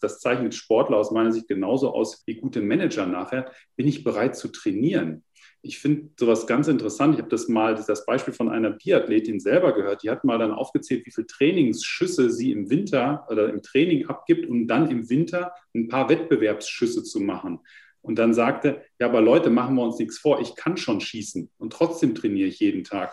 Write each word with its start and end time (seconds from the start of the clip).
das 0.00 0.20
zeichnet 0.20 0.54
Sportler 0.54 0.96
aus 0.96 1.10
meiner 1.10 1.32
Sicht 1.32 1.48
genauso 1.48 1.92
aus 1.94 2.22
wie 2.26 2.34
gute 2.34 2.60
Manager 2.60 3.06
nachher, 3.06 3.52
bin 3.76 3.86
ich 3.86 4.04
bereit 4.04 4.36
zu 4.36 4.48
trainieren. 4.48 5.24
Ich 5.62 5.78
finde 5.78 6.08
sowas 6.18 6.46
ganz 6.46 6.68
interessant. 6.68 7.14
Ich 7.14 7.20
habe 7.20 7.28
das 7.28 7.48
mal, 7.48 7.74
das 7.74 8.06
Beispiel 8.06 8.32
von 8.32 8.48
einer 8.48 8.70
Biathletin 8.70 9.40
selber 9.40 9.74
gehört. 9.74 10.02
Die 10.02 10.10
hat 10.10 10.24
mal 10.24 10.38
dann 10.38 10.52
aufgezählt, 10.52 11.04
wie 11.04 11.10
viele 11.10 11.26
Trainingsschüsse 11.26 12.30
sie 12.30 12.50
im 12.52 12.70
Winter 12.70 13.26
oder 13.30 13.50
im 13.50 13.62
Training 13.62 14.06
abgibt, 14.06 14.48
um 14.48 14.66
dann 14.66 14.90
im 14.90 15.10
Winter 15.10 15.52
ein 15.74 15.88
paar 15.88 16.08
Wettbewerbsschüsse 16.08 17.02
zu 17.02 17.20
machen. 17.20 17.60
Und 18.02 18.18
dann 18.18 18.32
sagte, 18.32 18.82
ja, 18.98 19.08
aber 19.08 19.20
Leute, 19.20 19.50
machen 19.50 19.74
wir 19.74 19.82
uns 19.82 19.98
nichts 19.98 20.18
vor, 20.18 20.40
ich 20.40 20.54
kann 20.56 20.78
schon 20.78 21.00
schießen 21.00 21.50
und 21.58 21.72
trotzdem 21.72 22.14
trainiere 22.14 22.48
ich 22.48 22.60
jeden 22.60 22.84
Tag. 22.84 23.12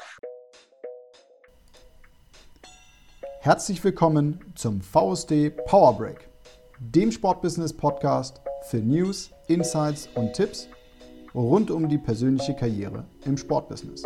Herzlich 3.42 3.84
willkommen 3.84 4.40
zum 4.56 4.82
VSD 4.82 5.50
Power 5.50 5.98
Break, 5.98 6.30
dem 6.80 7.12
Sportbusiness 7.12 7.76
Podcast 7.76 8.42
für 8.70 8.78
News, 8.78 9.32
Insights 9.48 10.10
und 10.14 10.34
Tipps 10.34 10.68
rund 11.34 11.72
um 11.72 11.90
die 11.90 11.98
persönliche 11.98 12.56
Karriere 12.56 13.06
im 13.26 13.38
Sportbusiness. 13.38 14.04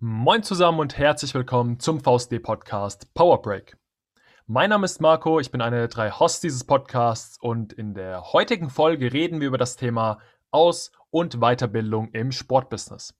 Moin 0.00 0.42
zusammen 0.42 0.78
und 0.78 0.98
herzlich 0.98 1.34
willkommen 1.34 1.80
zum 1.80 2.00
VSD 2.00 2.38
Podcast 2.38 3.12
Power 3.14 3.40
Break. 3.40 3.76
Mein 4.50 4.70
Name 4.70 4.86
ist 4.86 5.02
Marco, 5.02 5.40
ich 5.40 5.50
bin 5.50 5.60
einer 5.60 5.76
der 5.76 5.88
drei 5.88 6.10
Hosts 6.10 6.40
dieses 6.40 6.64
Podcasts 6.64 7.38
und 7.38 7.74
in 7.74 7.92
der 7.92 8.32
heutigen 8.32 8.70
Folge 8.70 9.12
reden 9.12 9.42
wir 9.42 9.48
über 9.48 9.58
das 9.58 9.76
Thema 9.76 10.20
Aus- 10.50 10.90
und 11.10 11.40
Weiterbildung 11.40 12.08
im 12.12 12.32
Sportbusiness. 12.32 13.12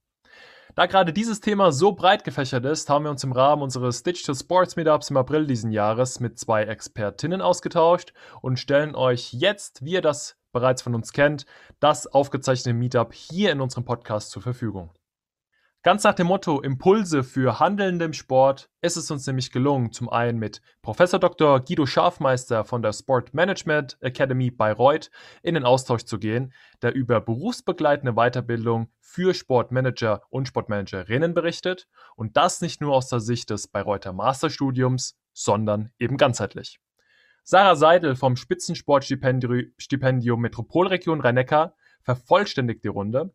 Da 0.74 0.86
gerade 0.86 1.12
dieses 1.12 1.42
Thema 1.42 1.70
so 1.70 1.92
breit 1.92 2.24
gefächert 2.24 2.64
ist, 2.64 2.88
haben 2.88 3.04
wir 3.04 3.10
uns 3.10 3.24
im 3.24 3.32
Rahmen 3.32 3.60
unseres 3.60 4.02
Digital 4.02 4.36
Sports 4.36 4.76
Meetups 4.76 5.10
im 5.10 5.18
April 5.18 5.46
diesen 5.46 5.70
Jahres 5.70 6.18
mit 6.18 6.38
zwei 6.38 6.62
Expertinnen 6.62 7.42
ausgetauscht 7.42 8.14
und 8.40 8.58
stellen 8.58 8.94
euch 8.94 9.34
jetzt, 9.34 9.84
wie 9.84 9.92
ihr 9.92 10.00
das 10.00 10.38
bereits 10.52 10.80
von 10.80 10.94
uns 10.94 11.12
kennt, 11.12 11.44
das 11.78 12.06
aufgezeichnete 12.06 12.72
Meetup 12.72 13.12
hier 13.12 13.52
in 13.52 13.60
unserem 13.60 13.84
Podcast 13.84 14.30
zur 14.30 14.40
Verfügung. 14.40 14.94
Ganz 15.84 16.02
nach 16.02 16.14
dem 16.14 16.26
Motto 16.26 16.60
Impulse 16.60 17.22
für 17.22 17.60
Handelnde 17.60 18.04
im 18.04 18.12
Sport 18.12 18.68
ist 18.80 18.96
es 18.96 19.12
uns 19.12 19.24
nämlich 19.28 19.52
gelungen, 19.52 19.92
zum 19.92 20.08
einen 20.08 20.36
mit 20.36 20.60
Professor 20.82 21.20
Dr. 21.20 21.60
Guido 21.60 21.86
Schafmeister 21.86 22.64
von 22.64 22.82
der 22.82 22.92
Sport 22.92 23.32
Management 23.32 23.96
Academy 24.00 24.50
Bayreuth 24.50 25.08
in 25.44 25.54
den 25.54 25.64
Austausch 25.64 26.02
zu 26.02 26.18
gehen, 26.18 26.52
der 26.82 26.96
über 26.96 27.20
berufsbegleitende 27.20 28.14
Weiterbildung 28.14 28.90
für 28.98 29.34
Sportmanager 29.34 30.22
und 30.30 30.48
Sportmanagerinnen 30.48 31.32
berichtet 31.32 31.86
und 32.16 32.36
das 32.36 32.60
nicht 32.60 32.80
nur 32.80 32.92
aus 32.92 33.08
der 33.08 33.20
Sicht 33.20 33.50
des 33.50 33.68
Bayreuther 33.68 34.12
Masterstudiums, 34.12 35.16
sondern 35.32 35.92
eben 36.00 36.16
ganzheitlich. 36.16 36.80
Sarah 37.44 37.76
Seidel 37.76 38.16
vom 38.16 38.34
Spitzensportstipendium 38.34 40.40
Metropolregion 40.40 41.20
Rhein-Neckar 41.20 41.76
vervollständigt 42.02 42.82
die 42.82 42.88
Runde 42.88 43.32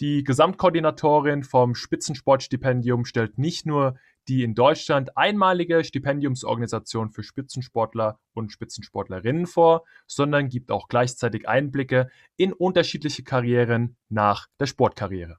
die 0.00 0.24
Gesamtkoordinatorin 0.24 1.44
vom 1.44 1.74
Spitzensportstipendium 1.74 3.04
stellt 3.04 3.38
nicht 3.38 3.64
nur 3.64 3.94
die 4.26 4.42
in 4.42 4.54
Deutschland 4.54 5.16
einmalige 5.16 5.84
Stipendiumsorganisation 5.84 7.10
für 7.10 7.22
Spitzensportler 7.22 8.18
und 8.32 8.50
Spitzensportlerinnen 8.50 9.46
vor, 9.46 9.84
sondern 10.06 10.48
gibt 10.48 10.70
auch 10.70 10.88
gleichzeitig 10.88 11.48
Einblicke 11.48 12.10
in 12.36 12.52
unterschiedliche 12.52 13.22
Karrieren 13.22 13.96
nach 14.08 14.48
der 14.58 14.66
Sportkarriere. 14.66 15.38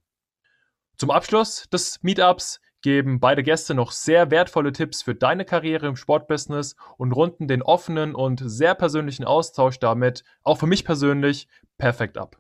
Zum 0.97 1.11
Abschluss 1.11 1.67
des 1.73 2.01
Meetups 2.03 2.61
geben 2.81 3.19
beide 3.19 3.43
Gäste 3.43 3.73
noch 3.73 3.91
sehr 3.91 4.31
wertvolle 4.31 4.71
Tipps 4.71 5.01
für 5.01 5.15
deine 5.15 5.43
Karriere 5.43 5.87
im 5.87 5.95
Sportbusiness 5.95 6.75
und 6.97 7.11
runden 7.11 7.47
den 7.47 7.63
offenen 7.63 8.13
und 8.13 8.41
sehr 8.45 8.75
persönlichen 8.75 9.25
Austausch 9.25 9.79
damit, 9.79 10.23
auch 10.43 10.59
für 10.59 10.67
mich 10.67 10.85
persönlich, 10.85 11.47
perfekt 11.77 12.17
ab. 12.17 12.37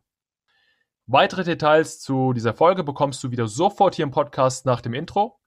Weitere 1.07 1.43
Details 1.43 1.99
zu 1.99 2.33
dieser 2.33 2.55
Folge 2.55 2.83
bekommst 2.83 3.23
du 3.23 3.29
wieder 3.29 3.47
sofort 3.47 3.93
hier 3.93 4.01
im 4.01 4.11
Podcast 4.11 4.65
nach 4.65 4.81
dem 4.81 4.95
Intro. 4.95 5.39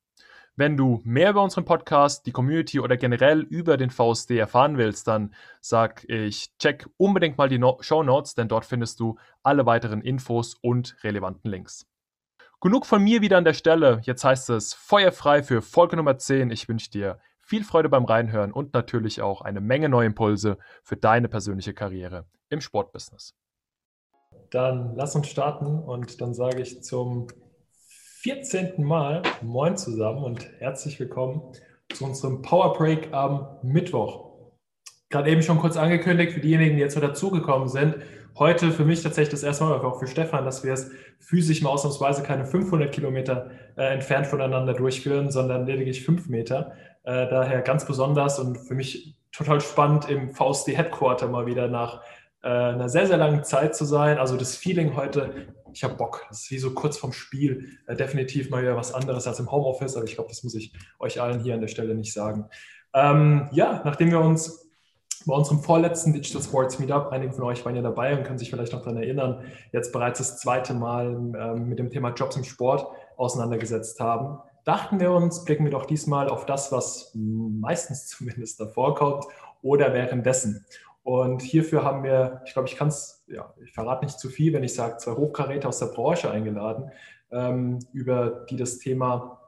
Wenn 0.55 0.77
du 0.77 1.01
mehr 1.03 1.31
über 1.31 1.43
unseren 1.43 1.65
Podcast, 1.65 2.27
die 2.27 2.31
Community 2.31 2.79
oder 2.79 2.97
generell 2.97 3.41
über 3.41 3.77
den 3.77 3.91
VSD 3.91 4.39
erfahren 4.39 4.79
willst, 4.79 5.09
dann 5.09 5.35
sag 5.61 6.05
ich, 6.09 6.57
check 6.59 6.89
unbedingt 6.97 7.39
mal 7.39 7.49
die 7.49 7.59
no 7.59 7.77
Show 7.81 8.05
Notes, 8.05 8.37
denn 8.37 8.47
dort 8.47 8.67
findest 8.67 9.01
du 9.01 9.19
alle 9.43 9.67
weiteren 9.67 10.01
Infos 10.01 10.55
und 10.55 10.97
relevanten 11.03 11.51
Links. 11.51 11.89
Genug 12.61 12.87
von 12.87 13.03
mir 13.03 13.21
wieder 13.21 13.39
an 13.39 13.45
der 13.45 13.53
Stelle. 13.53 14.01
Jetzt 14.05 14.23
heißt 14.23 14.51
es 14.51 14.75
feuerfrei 14.75 15.43
für 15.43 15.61
Folge 15.61 15.97
Nummer 15.97 16.19
10. 16.19 16.53
Ich 16.53 16.69
wünsche 16.69 16.91
dir 16.93 17.19
viel 17.41 17.65
Freude 17.65 17.89
beim 17.89 18.05
Reinhören 18.05 18.53
und 18.53 18.75
natürlich 18.75 19.23
auch 19.23 19.41
eine 19.41 19.61
Menge 19.61 19.89
neue 19.89 20.07
Impulse 20.07 20.57
für 20.85 20.97
deine 20.97 21.29
persönliche 21.29 21.75
Karriere 21.75 22.27
im 22.49 22.61
Sportbusiness. 22.61 23.35
Dann 24.51 24.95
lass 24.97 25.15
uns 25.15 25.29
starten 25.29 25.79
und 25.79 26.23
dann 26.23 26.33
sage 26.33 26.63
ich 26.63 26.83
zum 26.83 27.27
14. 28.23 28.83
Mal 28.83 29.23
Moin 29.43 29.77
zusammen 29.77 30.25
und 30.25 30.49
herzlich 30.59 30.99
willkommen 30.99 31.43
zu 31.93 32.07
unserem 32.07 32.41
Power 32.41 32.73
Break 32.73 33.13
am 33.13 33.59
Mittwoch. 33.63 34.31
Gerade 35.11 35.31
eben 35.31 35.43
schon 35.43 35.59
kurz 35.59 35.77
angekündigt 35.77 36.33
für 36.33 36.41
diejenigen, 36.41 36.77
die 36.77 36.83
jetzt 36.83 36.95
so 36.95 37.01
dazugekommen 37.01 37.69
sind. 37.69 37.97
Heute 38.39 38.71
für 38.71 38.87
mich 38.87 39.03
tatsächlich 39.03 39.33
das 39.33 39.43
erste 39.43 39.65
Mal, 39.65 39.75
aber 39.75 39.89
auch 39.89 39.99
für 39.99 40.07
Stefan, 40.07 40.47
dass 40.47 40.65
wir 40.65 40.73
es 40.73 40.91
physisch 41.19 41.61
mal 41.61 41.71
ausnahmsweise 41.71 42.23
keine 42.23 42.47
500 42.47 42.91
Kilometer 42.91 43.51
äh, 43.77 43.93
entfernt 43.93 44.27
voneinander 44.27 44.73
durchführen, 44.73 45.31
sondern 45.31 45.67
lediglich 45.67 46.05
5 46.05 46.29
Meter. 46.29 46.73
Äh, 47.05 47.29
daher 47.29 47.61
ganz 47.61 47.85
besonders 47.85 48.39
und 48.39 48.57
für 48.57 48.75
mich 48.75 49.19
total 49.33 49.61
spannend 49.61 50.09
im 50.09 50.31
VSD 50.31 50.77
Headquarter 50.77 51.29
mal 51.29 51.47
wieder 51.47 51.69
nach 51.69 52.01
äh, 52.43 52.49
einer 52.49 52.89
sehr, 52.89 53.07
sehr 53.07 53.17
langen 53.17 53.45
Zeit 53.45 53.75
zu 53.75 53.85
sein. 53.85 54.19
Also 54.19 54.37
das 54.37 54.57
Feeling 54.57 54.97
heute, 54.97 55.49
ich 55.73 55.85
habe 55.85 55.95
Bock. 55.95 56.27
Das 56.29 56.43
ist 56.43 56.51
wie 56.51 56.59
so 56.59 56.73
kurz 56.73 56.99
vorm 56.99 57.13
Spiel. 57.13 57.79
Äh, 57.87 57.97
definitiv 57.97 58.51
mal 58.51 58.63
wieder 58.63 58.77
was 58.77 58.95
anderes 58.95 59.27
als 59.27 59.41
im 59.41 59.51
Homeoffice, 59.51 59.97
aber 59.97 60.05
ich 60.05 60.15
glaube, 60.15 60.29
das 60.31 60.45
muss 60.45 60.55
ich 60.55 60.73
euch 60.99 61.21
allen 61.21 61.41
hier 61.41 61.55
an 61.55 61.61
der 61.61 61.69
Stelle 61.69 61.95
nicht 61.95 62.13
sagen. 62.13 62.47
Ähm, 62.95 63.49
ja, 63.53 63.83
nachdem 63.85 64.11
wir 64.11 64.21
uns 64.21 64.69
bei 65.27 65.35
unserem 65.35 65.61
vorletzten 65.61 66.13
Digital 66.13 66.43
Sports 66.43 66.79
Meetup, 66.79 67.11
einige 67.11 67.33
von 67.33 67.45
euch 67.45 67.65
waren 67.65 67.77
ja 67.77 67.83
dabei 67.83 68.17
und 68.17 68.25
können 68.25 68.39
sich 68.39 68.51
vielleicht 68.51 68.73
noch 68.73 68.81
daran 68.81 68.97
erinnern, 68.97 69.43
jetzt 69.73 69.93
bereits 69.93 70.19
das 70.19 70.39
zweite 70.39 70.75
Mal 70.75 71.09
ähm, 71.39 71.69
mit 71.69 71.79
dem 71.79 71.91
Thema 71.91 72.15
Jobs 72.15 72.37
im 72.37 72.45
Sport 72.45 72.87
auseinandergesetzt 73.17 74.01
haben, 74.01 74.39
dachten 74.65 75.01
wir 75.01 75.11
uns, 75.11 75.45
blicken 75.45 75.65
wir 75.65 75.73
doch 75.73 75.87
diesmal 75.87 76.29
auf 76.29 76.47
das, 76.47 76.73
was 76.73 77.13
meistens 77.15 78.07
zumindest 78.07 78.61
davor 78.61 78.95
kommt 78.95 79.25
oder 79.61 79.93
währenddessen. 79.93 80.65
Und 81.03 81.43
hierfür 81.43 81.85
haben 81.85 82.03
wir, 82.03 82.43
ich 82.45 82.53
glaube, 82.53 82.69
ich 82.69 82.77
kann 82.77 82.89
es, 82.89 83.25
ja, 83.29 83.55
ich 83.65 83.73
verrate 83.73 84.05
nicht 84.05 84.19
zu 84.19 84.29
viel, 84.29 84.53
wenn 84.53 84.65
ich 84.65 84.75
sage, 84.75 84.99
zwei 84.99 85.13
Hochkaräter 85.13 85.69
aus 85.69 85.79
der 85.79 85.87
Branche 85.87 86.31
eingeladen, 86.31 86.91
ähm, 87.31 87.79
über 87.93 88.47
die 88.51 88.57
das 88.57 88.79
Thema 88.79 89.41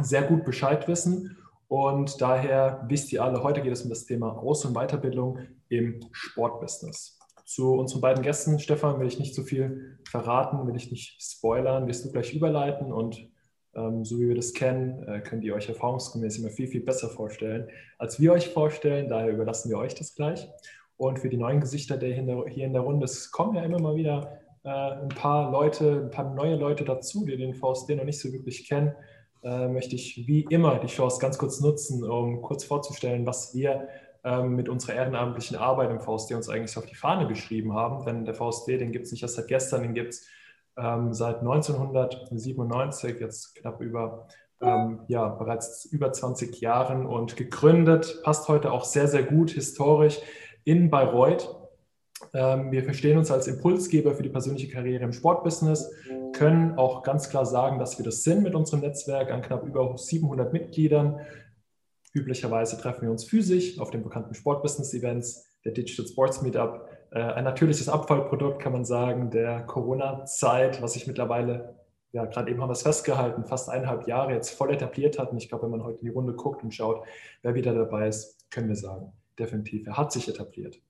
sehr 0.00 0.22
gut 0.22 0.44
Bescheid 0.44 0.88
wissen. 0.88 1.36
Und 1.68 2.20
daher 2.20 2.84
wisst 2.88 3.12
ihr 3.12 3.22
alle, 3.22 3.42
heute 3.42 3.62
geht 3.62 3.72
es 3.72 3.82
um 3.82 3.90
das 3.90 4.06
Thema 4.06 4.36
Aus- 4.38 4.64
und 4.64 4.74
Weiterbildung 4.74 5.38
im 5.68 6.00
Sportbusiness. 6.12 7.18
Zu 7.44 7.74
unseren 7.74 8.00
beiden 8.00 8.22
Gästen, 8.22 8.58
Stefan, 8.58 8.98
will 8.98 9.06
ich 9.06 9.18
nicht 9.18 9.34
zu 9.34 9.44
viel 9.44 9.98
verraten, 10.08 10.66
will 10.66 10.76
ich 10.76 10.90
nicht 10.90 11.22
spoilern, 11.22 11.86
wirst 11.86 12.04
du 12.04 12.10
gleich 12.10 12.34
überleiten 12.34 12.92
und 12.92 13.28
ähm, 13.74 14.04
so 14.04 14.18
wie 14.18 14.28
wir 14.28 14.34
das 14.34 14.52
kennen, 14.52 15.06
äh, 15.06 15.20
könnt 15.20 15.44
ihr 15.44 15.54
euch 15.54 15.68
erfahrungsgemäß 15.68 16.38
immer 16.38 16.50
viel, 16.50 16.66
viel 16.66 16.80
besser 16.80 17.08
vorstellen, 17.08 17.68
als 17.98 18.18
wir 18.18 18.32
euch 18.32 18.48
vorstellen. 18.48 19.08
Daher 19.08 19.32
überlassen 19.32 19.70
wir 19.70 19.78
euch 19.78 19.94
das 19.94 20.14
gleich. 20.14 20.48
Und 20.96 21.18
für 21.18 21.28
die 21.28 21.36
neuen 21.36 21.60
Gesichter 21.60 21.96
der 21.96 22.14
hier 22.14 22.66
in 22.66 22.72
der 22.72 22.82
Runde, 22.82 23.04
es 23.04 23.30
kommen 23.30 23.54
ja 23.54 23.62
immer 23.62 23.80
mal 23.80 23.96
wieder 23.96 24.38
äh, 24.64 24.68
ein 24.68 25.08
paar 25.10 25.50
Leute, 25.50 26.02
ein 26.04 26.10
paar 26.10 26.34
neue 26.34 26.56
Leute 26.56 26.84
dazu, 26.84 27.24
die 27.24 27.36
den 27.36 27.54
VSD 27.54 27.94
noch 27.94 28.04
nicht 28.04 28.20
so 28.20 28.32
wirklich 28.32 28.68
kennen, 28.68 28.94
äh, 29.44 29.68
möchte 29.68 29.94
ich 29.94 30.26
wie 30.26 30.46
immer 30.50 30.78
die 30.78 30.88
Chance 30.88 31.20
ganz 31.20 31.38
kurz 31.38 31.60
nutzen, 31.60 32.02
um 32.02 32.42
kurz 32.42 32.64
vorzustellen, 32.64 33.26
was 33.26 33.54
wir 33.54 33.88
ähm, 34.24 34.56
mit 34.56 34.68
unserer 34.68 34.94
ehrenamtlichen 34.94 35.56
Arbeit 35.56 35.90
im 35.90 36.00
VSD 36.00 36.34
uns 36.34 36.48
eigentlich 36.48 36.76
auf 36.76 36.86
die 36.86 36.96
Fahne 36.96 37.28
geschrieben 37.28 37.74
haben. 37.74 38.04
Denn 38.04 38.24
der 38.24 38.34
VSD, 38.34 38.78
den 38.78 38.90
gibt 38.90 39.06
es 39.06 39.12
nicht 39.12 39.22
erst 39.22 39.36
seit 39.36 39.46
gestern, 39.46 39.82
den 39.82 39.94
gibt 39.94 40.14
es 40.14 40.26
ähm, 40.76 41.12
seit 41.12 41.38
1997, 41.38 43.20
jetzt 43.20 43.54
knapp 43.54 43.80
über 43.80 44.26
ähm, 44.60 45.00
ja, 45.06 45.28
bereits 45.28 45.84
über 45.84 46.12
20 46.12 46.60
Jahren. 46.60 47.06
Und 47.06 47.36
gegründet, 47.36 48.20
passt 48.24 48.48
heute 48.48 48.72
auch 48.72 48.84
sehr, 48.84 49.06
sehr 49.06 49.22
gut 49.22 49.50
historisch 49.50 50.18
in 50.66 50.90
Bayreuth. 50.90 51.48
Ähm, 52.34 52.72
wir 52.72 52.82
verstehen 52.82 53.16
uns 53.16 53.30
als 53.30 53.46
Impulsgeber 53.46 54.14
für 54.14 54.22
die 54.22 54.28
persönliche 54.28 54.68
Karriere 54.68 55.04
im 55.04 55.12
Sportbusiness, 55.12 55.90
können 56.32 56.76
auch 56.76 57.02
ganz 57.02 57.30
klar 57.30 57.46
sagen, 57.46 57.78
dass 57.78 57.98
wir 57.98 58.04
das 58.04 58.24
sind 58.24 58.42
mit 58.42 58.54
unserem 58.54 58.80
Netzwerk 58.80 59.30
an 59.30 59.42
knapp 59.42 59.64
über 59.64 59.96
700 59.96 60.52
Mitgliedern. 60.52 61.20
Üblicherweise 62.12 62.78
treffen 62.78 63.02
wir 63.02 63.10
uns 63.10 63.24
physisch 63.24 63.78
auf 63.78 63.90
den 63.90 64.02
bekannten 64.02 64.34
Sportbusiness-Events, 64.34 65.46
der 65.64 65.72
Digital 65.72 66.06
Sports 66.06 66.42
Meetup. 66.42 66.88
Äh, 67.12 67.20
ein 67.20 67.44
natürliches 67.44 67.88
Abfallprodukt, 67.88 68.60
kann 68.60 68.72
man 68.72 68.84
sagen, 68.84 69.30
der 69.30 69.62
Corona-Zeit, 69.62 70.82
was 70.82 70.94
sich 70.94 71.06
mittlerweile, 71.06 71.76
ja, 72.12 72.24
gerade 72.24 72.50
eben 72.50 72.60
haben 72.60 72.70
wir 72.70 72.72
es 72.72 72.82
festgehalten, 72.82 73.44
fast 73.44 73.68
eineinhalb 73.68 74.08
Jahre 74.08 74.32
jetzt 74.32 74.50
voll 74.50 74.72
etabliert 74.72 75.18
hat. 75.18 75.30
Und 75.30 75.38
ich 75.38 75.48
glaube, 75.48 75.64
wenn 75.64 75.70
man 75.70 75.84
heute 75.84 76.00
in 76.00 76.06
die 76.06 76.12
Runde 76.12 76.32
guckt 76.32 76.64
und 76.64 76.74
schaut, 76.74 77.04
wer 77.42 77.54
wieder 77.54 77.72
dabei 77.72 78.08
ist, 78.08 78.50
können 78.50 78.68
wir 78.68 78.76
sagen, 78.76 79.12
definitiv, 79.38 79.86
er 79.86 79.96
hat 79.96 80.12
sich 80.12 80.28
etabliert. 80.28 80.80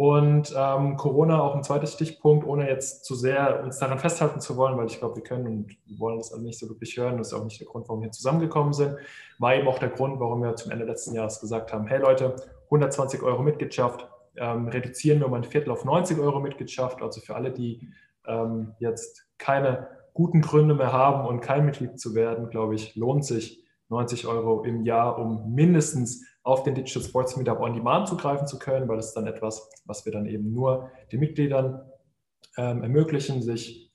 Und 0.00 0.54
ähm, 0.56 0.96
Corona 0.96 1.42
auch 1.42 1.54
ein 1.54 1.62
zweites 1.62 1.92
Stichpunkt, 1.92 2.46
ohne 2.46 2.66
jetzt 2.66 3.04
zu 3.04 3.14
sehr 3.14 3.62
uns 3.62 3.78
daran 3.78 3.98
festhalten 3.98 4.40
zu 4.40 4.56
wollen, 4.56 4.78
weil 4.78 4.86
ich 4.86 4.98
glaube, 4.98 5.16
wir 5.16 5.22
können 5.22 5.46
und 5.46 5.76
wollen 5.98 6.16
das 6.16 6.32
alle 6.32 6.40
nicht 6.40 6.58
so 6.58 6.70
wirklich 6.70 6.96
hören. 6.96 7.18
Das 7.18 7.26
ist 7.26 7.34
auch 7.34 7.44
nicht 7.44 7.60
der 7.60 7.66
Grund, 7.66 7.86
warum 7.86 8.00
wir 8.00 8.10
zusammengekommen 8.10 8.72
sind. 8.72 8.96
War 9.38 9.56
eben 9.56 9.68
auch 9.68 9.78
der 9.78 9.90
Grund, 9.90 10.18
warum 10.18 10.42
wir 10.42 10.56
zum 10.56 10.72
Ende 10.72 10.86
letzten 10.86 11.14
Jahres 11.14 11.38
gesagt 11.38 11.74
haben, 11.74 11.86
hey 11.86 12.00
Leute, 12.00 12.34
120 12.64 13.20
Euro 13.20 13.42
Mitgliedschaft, 13.42 14.08
ähm, 14.36 14.68
reduzieren 14.68 15.20
wir 15.20 15.26
um 15.26 15.34
ein 15.34 15.44
Viertel 15.44 15.70
auf 15.70 15.84
90 15.84 16.18
Euro 16.18 16.40
Mitgliedschaft. 16.40 17.02
Also 17.02 17.20
für 17.20 17.34
alle, 17.34 17.50
die 17.50 17.86
ähm, 18.26 18.72
jetzt 18.78 19.26
keine 19.36 19.88
guten 20.14 20.40
Gründe 20.40 20.74
mehr 20.74 20.94
haben 20.94 21.28
und 21.28 21.40
kein 21.40 21.66
Mitglied 21.66 22.00
zu 22.00 22.14
werden, 22.14 22.48
glaube 22.48 22.74
ich, 22.74 22.96
lohnt 22.96 23.26
sich 23.26 23.66
90 23.90 24.26
Euro 24.26 24.62
im 24.64 24.84
Jahr, 24.86 25.18
um 25.18 25.52
mindestens 25.54 26.24
auf 26.42 26.62
den 26.62 26.74
Digital 26.74 27.02
Sports 27.02 27.36
Meetup 27.36 27.60
on 27.60 27.74
Demand 27.74 28.08
zugreifen 28.08 28.46
zu 28.46 28.58
können, 28.58 28.88
weil 28.88 28.96
das 28.96 29.08
ist 29.08 29.14
dann 29.14 29.26
etwas, 29.26 29.70
was 29.84 30.04
wir 30.04 30.12
dann 30.12 30.26
eben 30.26 30.52
nur 30.52 30.90
den 31.12 31.20
Mitgliedern 31.20 31.80
ähm, 32.56 32.82
ermöglichen, 32.82 33.42
sich 33.42 33.92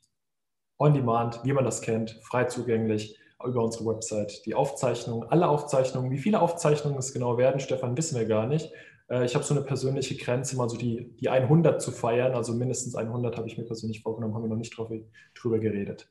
on 0.77 0.93
Demand, 0.93 1.41
wie 1.43 1.53
man 1.53 1.65
das 1.65 1.81
kennt, 1.81 2.19
frei 2.23 2.45
zugänglich 2.45 3.17
über 3.43 3.63
unsere 3.63 3.85
Website 3.85 4.45
die 4.45 4.55
Aufzeichnungen, 4.55 5.27
alle 5.29 5.47
Aufzeichnungen, 5.47 6.11
wie 6.11 6.17
viele 6.17 6.41
Aufzeichnungen 6.41 6.97
es 6.97 7.13
genau 7.13 7.37
werden, 7.37 7.59
Stefan, 7.59 7.97
wissen 7.97 8.17
wir 8.17 8.25
gar 8.25 8.47
nicht. 8.47 8.71
Äh, 9.09 9.25
ich 9.25 9.35
habe 9.35 9.43
so 9.43 9.53
eine 9.53 9.63
persönliche 9.63 10.15
Grenze, 10.15 10.55
mal 10.57 10.69
so 10.69 10.77
die, 10.77 11.15
die 11.19 11.29
100 11.29 11.81
zu 11.81 11.91
feiern, 11.91 12.33
also 12.33 12.53
mindestens 12.53 12.95
100 12.95 13.37
habe 13.37 13.47
ich 13.47 13.57
mir 13.57 13.65
persönlich 13.65 14.01
vorgenommen, 14.01 14.33
haben 14.35 14.43
wir 14.43 14.49
noch 14.49 14.55
nicht 14.55 14.75
drüber 14.77 15.59
geredet. 15.59 16.09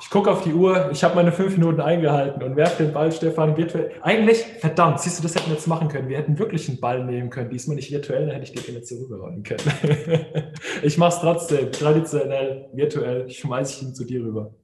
Ich 0.00 0.10
gucke 0.10 0.30
auf 0.30 0.42
die 0.42 0.54
Uhr, 0.54 0.90
ich 0.92 1.02
habe 1.04 1.16
meine 1.16 1.32
fünf 1.32 1.56
Minuten 1.58 1.80
eingehalten 1.80 2.42
und 2.42 2.56
werfe 2.56 2.84
den 2.84 2.92
Ball, 2.92 3.10
Stefan, 3.12 3.56
virtuell. 3.56 3.90
Eigentlich, 4.00 4.42
verdammt, 4.42 5.00
siehst 5.00 5.18
du, 5.18 5.22
das 5.22 5.34
hätten 5.34 5.48
wir 5.48 5.54
jetzt 5.54 5.66
machen 5.66 5.88
können. 5.88 6.08
Wir 6.08 6.18
hätten 6.18 6.38
wirklich 6.38 6.68
einen 6.68 6.80
Ball 6.80 7.04
nehmen 7.04 7.30
können. 7.30 7.50
Diesmal 7.50 7.76
nicht 7.76 7.90
virtuell, 7.90 8.26
dann 8.26 8.36
hätte 8.36 8.44
ich 8.44 8.64
den 8.64 8.74
jetzt 8.74 8.88
so 8.88 8.96
rüberrollen 8.96 9.42
können. 9.42 9.60
ich 10.82 10.96
mache 10.98 11.14
es 11.14 11.20
trotzdem, 11.20 11.72
traditionell, 11.72 12.68
virtuell, 12.72 13.28
schmeiße 13.28 13.74
ich 13.74 13.88
ihn 13.88 13.94
zu 13.94 14.04
dir 14.04 14.22
rüber. 14.22 14.54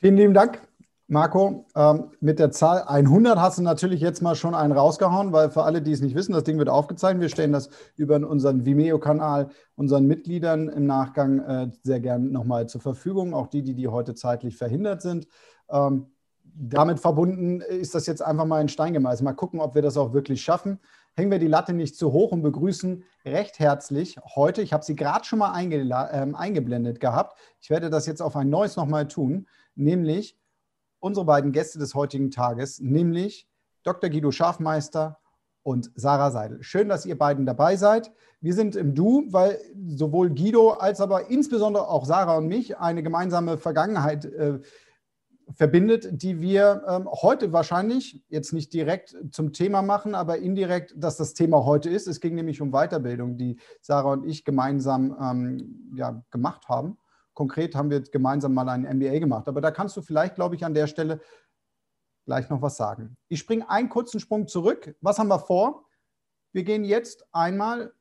Vielen 0.00 0.16
lieben 0.16 0.34
Dank. 0.34 0.67
Marco, 1.10 1.64
ähm, 1.74 2.10
mit 2.20 2.38
der 2.38 2.50
Zahl 2.50 2.84
100 2.86 3.38
hast 3.38 3.56
du 3.56 3.62
natürlich 3.62 4.02
jetzt 4.02 4.20
mal 4.20 4.34
schon 4.34 4.54
einen 4.54 4.74
rausgehauen, 4.74 5.32
weil 5.32 5.50
für 5.50 5.62
alle, 5.62 5.80
die 5.80 5.92
es 5.92 6.02
nicht 6.02 6.14
wissen, 6.14 6.34
das 6.34 6.44
Ding 6.44 6.58
wird 6.58 6.68
aufgezeichnet. 6.68 7.22
Wir 7.22 7.28
stellen 7.30 7.52
das 7.52 7.70
über 7.96 8.16
unseren 8.16 8.66
Vimeo-Kanal 8.66 9.48
unseren 9.74 10.06
Mitgliedern 10.06 10.68
im 10.68 10.84
Nachgang 10.84 11.38
äh, 11.38 11.70
sehr 11.82 12.00
gern 12.00 12.30
nochmal 12.30 12.68
zur 12.68 12.82
Verfügung, 12.82 13.32
auch 13.32 13.46
die, 13.46 13.62
die, 13.62 13.74
die 13.74 13.88
heute 13.88 14.14
zeitlich 14.14 14.58
verhindert 14.58 15.00
sind. 15.00 15.26
Ähm, 15.70 16.08
damit 16.44 17.00
verbunden 17.00 17.62
ist 17.62 17.94
das 17.94 18.06
jetzt 18.06 18.20
einfach 18.20 18.44
mal 18.44 18.60
in 18.60 18.68
Stein 18.68 18.92
gemeißelt. 18.92 19.24
Mal 19.24 19.32
gucken, 19.32 19.60
ob 19.60 19.74
wir 19.74 19.82
das 19.82 19.96
auch 19.96 20.12
wirklich 20.12 20.42
schaffen. 20.42 20.78
Hängen 21.16 21.30
wir 21.30 21.38
die 21.38 21.46
Latte 21.46 21.72
nicht 21.72 21.96
zu 21.96 22.12
hoch 22.12 22.32
und 22.32 22.42
begrüßen 22.42 23.02
recht 23.24 23.58
herzlich 23.58 24.18
heute, 24.36 24.60
ich 24.60 24.74
habe 24.74 24.84
sie 24.84 24.94
gerade 24.94 25.24
schon 25.24 25.38
mal 25.38 25.58
äh, 25.58 26.34
eingeblendet 26.34 27.00
gehabt, 27.00 27.38
ich 27.62 27.70
werde 27.70 27.88
das 27.88 28.04
jetzt 28.04 28.20
auf 28.20 28.36
ein 28.36 28.50
neues 28.50 28.76
nochmal 28.76 29.08
tun, 29.08 29.48
nämlich 29.74 30.36
unsere 31.00 31.26
beiden 31.26 31.52
Gäste 31.52 31.78
des 31.78 31.94
heutigen 31.94 32.30
Tages, 32.30 32.80
nämlich 32.80 33.48
Dr. 33.82 34.10
Guido 34.10 34.30
Schafmeister 34.30 35.18
und 35.62 35.90
Sarah 35.94 36.30
Seidel. 36.30 36.62
Schön, 36.62 36.88
dass 36.88 37.06
ihr 37.06 37.18
beiden 37.18 37.46
dabei 37.46 37.76
seid. 37.76 38.12
Wir 38.40 38.54
sind 38.54 38.76
im 38.76 38.94
Du, 38.94 39.24
weil 39.30 39.58
sowohl 39.88 40.30
Guido 40.30 40.70
als 40.70 41.00
aber 41.00 41.28
insbesondere 41.28 41.88
auch 41.88 42.04
Sarah 42.04 42.38
und 42.38 42.46
mich 42.46 42.78
eine 42.78 43.02
gemeinsame 43.02 43.58
Vergangenheit 43.58 44.24
äh, 44.24 44.60
verbindet, 45.54 46.22
die 46.22 46.40
wir 46.40 46.82
ähm, 46.86 47.08
heute 47.10 47.52
wahrscheinlich 47.52 48.22
jetzt 48.28 48.52
nicht 48.52 48.72
direkt 48.72 49.16
zum 49.30 49.52
Thema 49.52 49.82
machen, 49.82 50.14
aber 50.14 50.38
indirekt, 50.38 50.94
dass 50.96 51.16
das 51.16 51.34
Thema 51.34 51.64
heute 51.64 51.88
ist. 51.90 52.06
Es 52.06 52.20
ging 52.20 52.34
nämlich 52.34 52.60
um 52.60 52.70
Weiterbildung, 52.70 53.36
die 53.36 53.58
Sarah 53.80 54.12
und 54.12 54.26
ich 54.26 54.44
gemeinsam 54.44 55.16
ähm, 55.20 55.92
ja, 55.96 56.22
gemacht 56.30 56.68
haben. 56.68 56.98
Konkret 57.38 57.76
haben 57.76 57.88
wir 57.88 58.00
gemeinsam 58.00 58.52
mal 58.52 58.68
ein 58.68 58.82
MBA 58.82 59.20
gemacht. 59.20 59.46
Aber 59.46 59.60
da 59.60 59.70
kannst 59.70 59.96
du 59.96 60.02
vielleicht, 60.02 60.34
glaube 60.34 60.56
ich, 60.56 60.64
an 60.64 60.74
der 60.74 60.88
Stelle 60.88 61.20
gleich 62.26 62.50
noch 62.50 62.62
was 62.62 62.76
sagen. 62.76 63.16
Ich 63.28 63.38
springe 63.38 63.70
einen 63.70 63.88
kurzen 63.88 64.18
Sprung 64.18 64.48
zurück. 64.48 64.96
Was 65.02 65.20
haben 65.20 65.28
wir 65.28 65.38
vor? 65.38 65.84
Wir 66.52 66.64
gehen 66.64 66.84
jetzt 66.84 67.24
einmal 67.30 67.92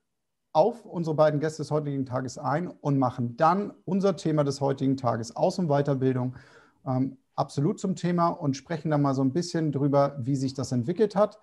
auf 0.54 0.86
unsere 0.86 1.16
beiden 1.16 1.40
Gäste 1.40 1.62
des 1.62 1.70
heutigen 1.70 2.08
Tages 2.08 2.40
ein 2.40 2.68
und 2.68 2.98
machen 2.98 3.38
dann 3.38 3.76
unser 3.86 4.16
Thema 4.16 4.44
des 4.44 4.60
heutigen 4.60 4.98
Tages 4.98 5.36
Aus- 5.36 5.60
und 5.60 5.68
Weiterbildung 5.68 6.36
ähm, 6.88 7.20
absolut 7.36 7.80
zum 7.80 7.96
Thema 7.96 8.30
und 8.30 8.58
sprechen 8.58 8.90
dann 8.90 9.04
mal 9.04 9.14
so 9.14 9.22
ein 9.22 9.34
bisschen 9.34 9.72
drüber, 9.72 10.18
wie 10.20 10.36
sich 10.36 10.56
das 10.56 10.72
entwickelt 10.72 11.16
hat 11.16 11.38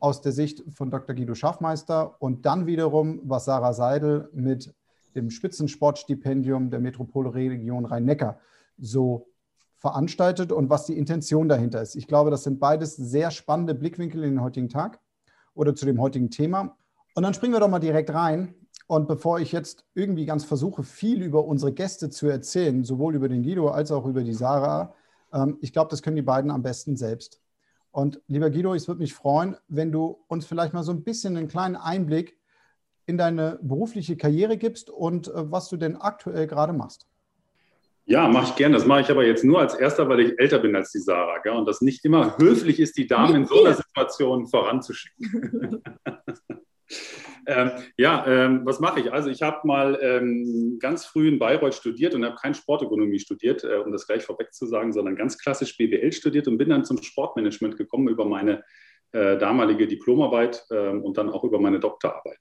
aus 0.00 0.20
der 0.20 0.32
Sicht 0.32 0.62
von 0.68 0.90
Dr. 0.90 1.16
Guido 1.16 1.34
Schaffmeister 1.34 2.20
und 2.20 2.44
dann 2.44 2.66
wiederum, 2.66 3.22
was 3.24 3.46
Sarah 3.46 3.72
Seidel 3.72 4.28
mit 4.34 4.74
dem 5.14 5.30
Spitzensportstipendium 5.30 6.70
der 6.70 6.80
Metropolregion 6.80 7.84
Rhein-Neckar 7.84 8.38
so 8.78 9.28
veranstaltet 9.78 10.52
und 10.52 10.70
was 10.70 10.86
die 10.86 10.96
Intention 10.96 11.48
dahinter 11.48 11.82
ist. 11.82 11.96
Ich 11.96 12.06
glaube, 12.06 12.30
das 12.30 12.44
sind 12.44 12.60
beides 12.60 12.96
sehr 12.96 13.30
spannende 13.30 13.74
Blickwinkel 13.74 14.22
in 14.22 14.30
den 14.30 14.42
heutigen 14.42 14.68
Tag 14.68 15.00
oder 15.54 15.74
zu 15.74 15.86
dem 15.86 16.00
heutigen 16.00 16.30
Thema. 16.30 16.76
Und 17.14 17.24
dann 17.24 17.34
springen 17.34 17.52
wir 17.52 17.60
doch 17.60 17.68
mal 17.68 17.80
direkt 17.80 18.14
rein. 18.14 18.54
Und 18.86 19.08
bevor 19.08 19.40
ich 19.40 19.52
jetzt 19.52 19.84
irgendwie 19.94 20.26
ganz 20.26 20.44
versuche, 20.44 20.82
viel 20.82 21.22
über 21.22 21.44
unsere 21.44 21.72
Gäste 21.72 22.10
zu 22.10 22.28
erzählen, 22.28 22.84
sowohl 22.84 23.14
über 23.14 23.28
den 23.28 23.42
Guido 23.42 23.68
als 23.68 23.90
auch 23.90 24.06
über 24.06 24.22
die 24.22 24.34
Sarah, 24.34 24.94
ähm, 25.32 25.58
ich 25.60 25.72
glaube, 25.72 25.90
das 25.90 26.02
können 26.02 26.16
die 26.16 26.22
beiden 26.22 26.50
am 26.50 26.62
besten 26.62 26.96
selbst. 26.96 27.40
Und 27.90 28.20
lieber 28.26 28.50
Guido, 28.50 28.74
es 28.74 28.88
würde 28.88 29.00
mich 29.00 29.14
freuen, 29.14 29.56
wenn 29.68 29.92
du 29.92 30.18
uns 30.28 30.46
vielleicht 30.46 30.72
mal 30.72 30.82
so 30.82 30.92
ein 30.92 31.04
bisschen 31.04 31.36
einen 31.36 31.48
kleinen 31.48 31.76
Einblick 31.76 32.38
in 33.06 33.18
deine 33.18 33.58
berufliche 33.62 34.16
Karriere 34.16 34.56
gibst 34.56 34.90
und 34.90 35.28
äh, 35.28 35.50
was 35.50 35.68
du 35.68 35.76
denn 35.76 35.96
aktuell 35.96 36.46
gerade 36.46 36.72
machst. 36.72 37.06
Ja, 38.04 38.28
mache 38.28 38.50
ich 38.50 38.56
gerne. 38.56 38.74
Das 38.74 38.86
mache 38.86 39.02
ich 39.02 39.10
aber 39.10 39.24
jetzt 39.24 39.44
nur 39.44 39.60
als 39.60 39.74
erster, 39.74 40.08
weil 40.08 40.20
ich 40.20 40.38
älter 40.38 40.58
bin 40.58 40.74
als 40.74 40.90
die 40.90 40.98
Sarah. 40.98 41.38
Gell? 41.38 41.52
Und 41.52 41.66
das 41.66 41.80
nicht 41.82 42.04
immer 42.04 42.36
höflich 42.36 42.80
ist, 42.80 42.96
die 42.96 43.06
Damen 43.06 43.36
in 43.36 43.46
so 43.46 43.64
einer 43.64 43.74
Situation 43.74 44.48
voranzuschicken. 44.48 45.82
ähm, 47.46 47.70
ja, 47.96 48.26
ähm, 48.26 48.62
was 48.64 48.80
mache 48.80 49.00
ich? 49.00 49.12
Also 49.12 49.30
ich 49.30 49.42
habe 49.42 49.66
mal 49.66 49.98
ähm, 50.02 50.78
ganz 50.80 51.06
früh 51.06 51.28
in 51.28 51.38
Bayreuth 51.38 51.74
studiert 51.74 52.14
und 52.14 52.24
habe 52.24 52.34
kein 52.36 52.54
Sportökonomie 52.54 53.20
studiert, 53.20 53.62
äh, 53.62 53.76
um 53.76 53.92
das 53.92 54.06
gleich 54.06 54.24
vorweg 54.24 54.52
zu 54.52 54.66
sagen, 54.66 54.92
sondern 54.92 55.14
ganz 55.14 55.38
klassisch 55.38 55.76
BWL 55.76 56.12
studiert 56.12 56.48
und 56.48 56.58
bin 56.58 56.70
dann 56.70 56.84
zum 56.84 57.00
Sportmanagement 57.00 57.76
gekommen 57.76 58.08
über 58.08 58.24
meine 58.24 58.64
äh, 59.12 59.38
damalige 59.38 59.86
Diplomarbeit 59.86 60.64
äh, 60.70 60.88
und 60.88 61.16
dann 61.16 61.30
auch 61.30 61.44
über 61.44 61.60
meine 61.60 61.78
Doktorarbeit. 61.78 62.38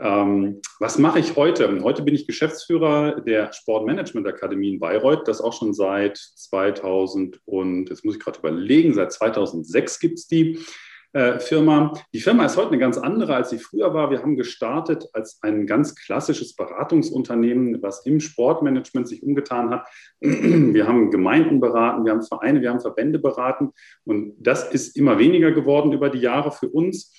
Ähm, 0.00 0.62
was 0.78 0.98
mache 0.98 1.18
ich 1.18 1.36
heute? 1.36 1.82
Heute 1.82 2.02
bin 2.02 2.14
ich 2.14 2.26
Geschäftsführer 2.26 3.20
der 3.20 3.52
Sportmanagement 3.52 4.26
Akademie 4.26 4.70
in 4.70 4.80
Bayreuth, 4.80 5.28
das 5.28 5.42
auch 5.42 5.52
schon 5.52 5.74
seit 5.74 6.16
2000 6.16 7.38
und 7.44 7.90
jetzt 7.90 8.04
muss 8.04 8.14
ich 8.14 8.20
gerade 8.20 8.38
überlegen, 8.38 8.94
seit 8.94 9.12
2006 9.12 10.00
gibt 10.00 10.18
es 10.18 10.26
die. 10.26 10.58
Äh, 11.12 11.40
Firma. 11.40 11.92
Die 12.14 12.20
Firma 12.20 12.44
ist 12.44 12.56
heute 12.56 12.68
eine 12.68 12.78
ganz 12.78 12.96
andere, 12.96 13.34
als 13.34 13.50
sie 13.50 13.58
früher 13.58 13.92
war. 13.92 14.12
Wir 14.12 14.20
haben 14.22 14.36
gestartet 14.36 15.08
als 15.12 15.40
ein 15.42 15.66
ganz 15.66 15.96
klassisches 15.96 16.54
Beratungsunternehmen, 16.54 17.82
was 17.82 18.06
im 18.06 18.20
Sportmanagement 18.20 19.08
sich 19.08 19.24
umgetan 19.24 19.70
hat. 19.70 19.88
Wir 20.20 20.86
haben 20.86 21.10
Gemeinden 21.10 21.58
beraten, 21.58 22.04
wir 22.04 22.12
haben 22.12 22.22
Vereine, 22.22 22.60
wir 22.60 22.70
haben 22.70 22.80
Verbände 22.80 23.18
beraten. 23.18 23.72
Und 24.04 24.34
das 24.38 24.70
ist 24.70 24.96
immer 24.96 25.18
weniger 25.18 25.50
geworden 25.50 25.92
über 25.92 26.10
die 26.10 26.20
Jahre 26.20 26.52
für 26.52 26.68
uns, 26.68 27.12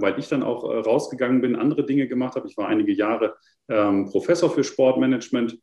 weil 0.00 0.18
ich 0.18 0.28
dann 0.28 0.42
auch 0.42 0.64
äh, 0.64 0.78
rausgegangen 0.78 1.40
bin, 1.40 1.56
andere 1.56 1.86
Dinge 1.86 2.08
gemacht 2.08 2.36
habe. 2.36 2.48
Ich 2.48 2.56
war 2.56 2.68
einige 2.68 2.92
Jahre 2.92 3.36
ähm, 3.68 4.06
Professor 4.06 4.50
für 4.50 4.64
Sportmanagement 4.64 5.58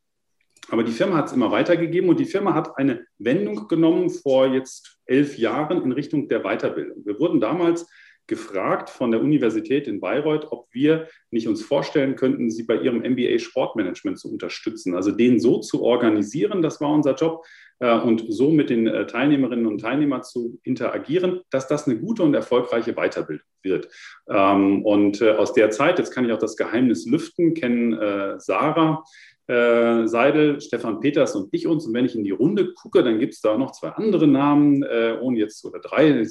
aber 0.70 0.84
die 0.84 0.92
Firma 0.92 1.16
hat 1.16 1.26
es 1.26 1.32
immer 1.32 1.50
weitergegeben 1.50 2.08
und 2.08 2.20
die 2.20 2.24
Firma 2.24 2.54
hat 2.54 2.76
eine 2.78 3.04
Wendung 3.18 3.66
genommen 3.66 4.08
vor 4.08 4.46
jetzt 4.46 4.98
elf 5.04 5.36
Jahren 5.36 5.82
in 5.82 5.92
Richtung 5.92 6.28
der 6.28 6.40
Weiterbildung. 6.42 7.04
Wir 7.04 7.18
wurden 7.18 7.40
damals 7.40 7.88
gefragt 8.30 8.88
von 8.88 9.10
der 9.10 9.20
Universität 9.20 9.86
in 9.86 10.00
Bayreuth, 10.00 10.50
ob 10.50 10.68
wir 10.72 11.08
nicht 11.30 11.48
uns 11.48 11.62
vorstellen 11.62 12.16
könnten, 12.16 12.50
sie 12.50 12.62
bei 12.62 12.76
ihrem 12.76 13.02
MBA 13.02 13.38
Sportmanagement 13.38 14.18
zu 14.18 14.32
unterstützen. 14.32 14.94
Also 14.94 15.10
den 15.10 15.38
so 15.38 15.58
zu 15.58 15.82
organisieren, 15.82 16.62
das 16.62 16.80
war 16.80 16.90
unser 16.90 17.14
Job, 17.14 17.44
äh, 17.80 17.98
und 17.98 18.24
so 18.28 18.50
mit 18.50 18.70
den 18.70 18.86
äh, 18.86 19.06
Teilnehmerinnen 19.06 19.66
und 19.66 19.80
Teilnehmern 19.80 20.22
zu 20.22 20.60
interagieren, 20.62 21.40
dass 21.50 21.66
das 21.66 21.86
eine 21.86 21.98
gute 21.98 22.22
und 22.22 22.34
erfolgreiche 22.34 22.92
Weiterbildung 22.92 23.46
wird. 23.62 23.88
Ähm, 24.28 24.84
und 24.84 25.20
äh, 25.20 25.32
aus 25.32 25.54
der 25.54 25.70
Zeit, 25.70 25.98
jetzt 25.98 26.12
kann 26.12 26.26
ich 26.26 26.32
auch 26.32 26.38
das 26.38 26.56
Geheimnis 26.56 27.06
lüften, 27.06 27.54
kennen 27.54 27.98
Sarah, 28.38 29.04
Seidel, 29.46 30.60
Stefan 30.60 31.00
Peters 31.00 31.34
und 31.34 31.48
ich 31.52 31.66
uns. 31.66 31.84
Und 31.84 31.92
wenn 31.92 32.04
ich 32.04 32.14
in 32.14 32.22
die 32.22 32.30
Runde 32.30 32.72
gucke, 32.72 33.02
dann 33.02 33.18
gibt 33.18 33.34
es 33.34 33.40
da 33.40 33.58
noch 33.58 33.72
zwei 33.72 33.88
andere 33.88 34.28
Namen, 34.28 34.84
ohne 35.20 35.38
jetzt 35.38 35.64
oder 35.64 35.80
drei. 35.80 36.24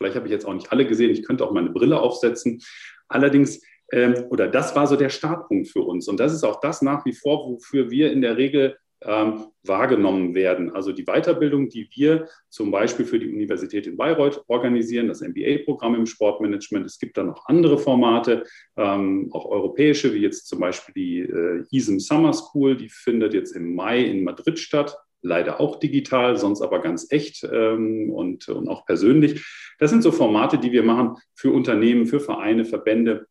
Vielleicht 0.00 0.16
habe 0.16 0.26
ich 0.26 0.32
jetzt 0.32 0.46
auch 0.46 0.54
nicht 0.54 0.72
alle 0.72 0.86
gesehen. 0.86 1.10
Ich 1.10 1.24
könnte 1.24 1.44
auch 1.44 1.52
meine 1.52 1.68
Brille 1.68 2.00
aufsetzen. 2.00 2.62
Allerdings, 3.08 3.60
ähm, 3.92 4.14
oder 4.30 4.48
das 4.48 4.74
war 4.74 4.86
so 4.86 4.96
der 4.96 5.10
Startpunkt 5.10 5.68
für 5.68 5.82
uns. 5.82 6.08
Und 6.08 6.18
das 6.18 6.32
ist 6.32 6.42
auch 6.42 6.60
das 6.60 6.80
nach 6.80 7.04
wie 7.04 7.12
vor, 7.12 7.50
wofür 7.50 7.90
wir 7.90 8.10
in 8.10 8.22
der 8.22 8.38
Regel 8.38 8.78
ähm, 9.02 9.48
wahrgenommen 9.62 10.34
werden. 10.34 10.74
Also 10.74 10.92
die 10.92 11.04
Weiterbildung, 11.04 11.68
die 11.68 11.86
wir 11.94 12.28
zum 12.48 12.70
Beispiel 12.70 13.04
für 13.04 13.18
die 13.18 13.30
Universität 13.30 13.86
in 13.86 13.98
Bayreuth 13.98 14.42
organisieren, 14.46 15.08
das 15.08 15.20
MBA-Programm 15.20 15.96
im 15.96 16.06
Sportmanagement. 16.06 16.86
Es 16.86 16.98
gibt 16.98 17.18
da 17.18 17.22
noch 17.22 17.44
andere 17.46 17.76
Formate, 17.76 18.44
ähm, 18.78 19.28
auch 19.32 19.44
europäische, 19.44 20.14
wie 20.14 20.20
jetzt 20.20 20.48
zum 20.48 20.60
Beispiel 20.60 20.94
die 20.94 21.18
äh, 21.20 21.64
ISM 21.70 21.98
Summer 21.98 22.32
School, 22.32 22.74
die 22.74 22.88
findet 22.88 23.34
jetzt 23.34 23.54
im 23.54 23.74
Mai 23.74 24.00
in 24.00 24.24
Madrid 24.24 24.58
statt. 24.58 24.96
Leider 25.22 25.60
auch 25.60 25.78
digital, 25.78 26.36
sonst 26.38 26.62
aber 26.62 26.80
ganz 26.80 27.10
echt 27.10 27.44
ähm, 27.44 28.10
und, 28.10 28.48
und 28.48 28.68
auch 28.68 28.86
persönlich. 28.86 29.44
Das 29.78 29.90
sind 29.90 30.02
so 30.02 30.12
Formate, 30.12 30.58
die 30.58 30.72
wir 30.72 30.82
machen 30.82 31.16
für 31.34 31.50
Unternehmen, 31.52 32.06
für 32.06 32.20
Vereine, 32.20 32.64
Verbände, 32.64 33.26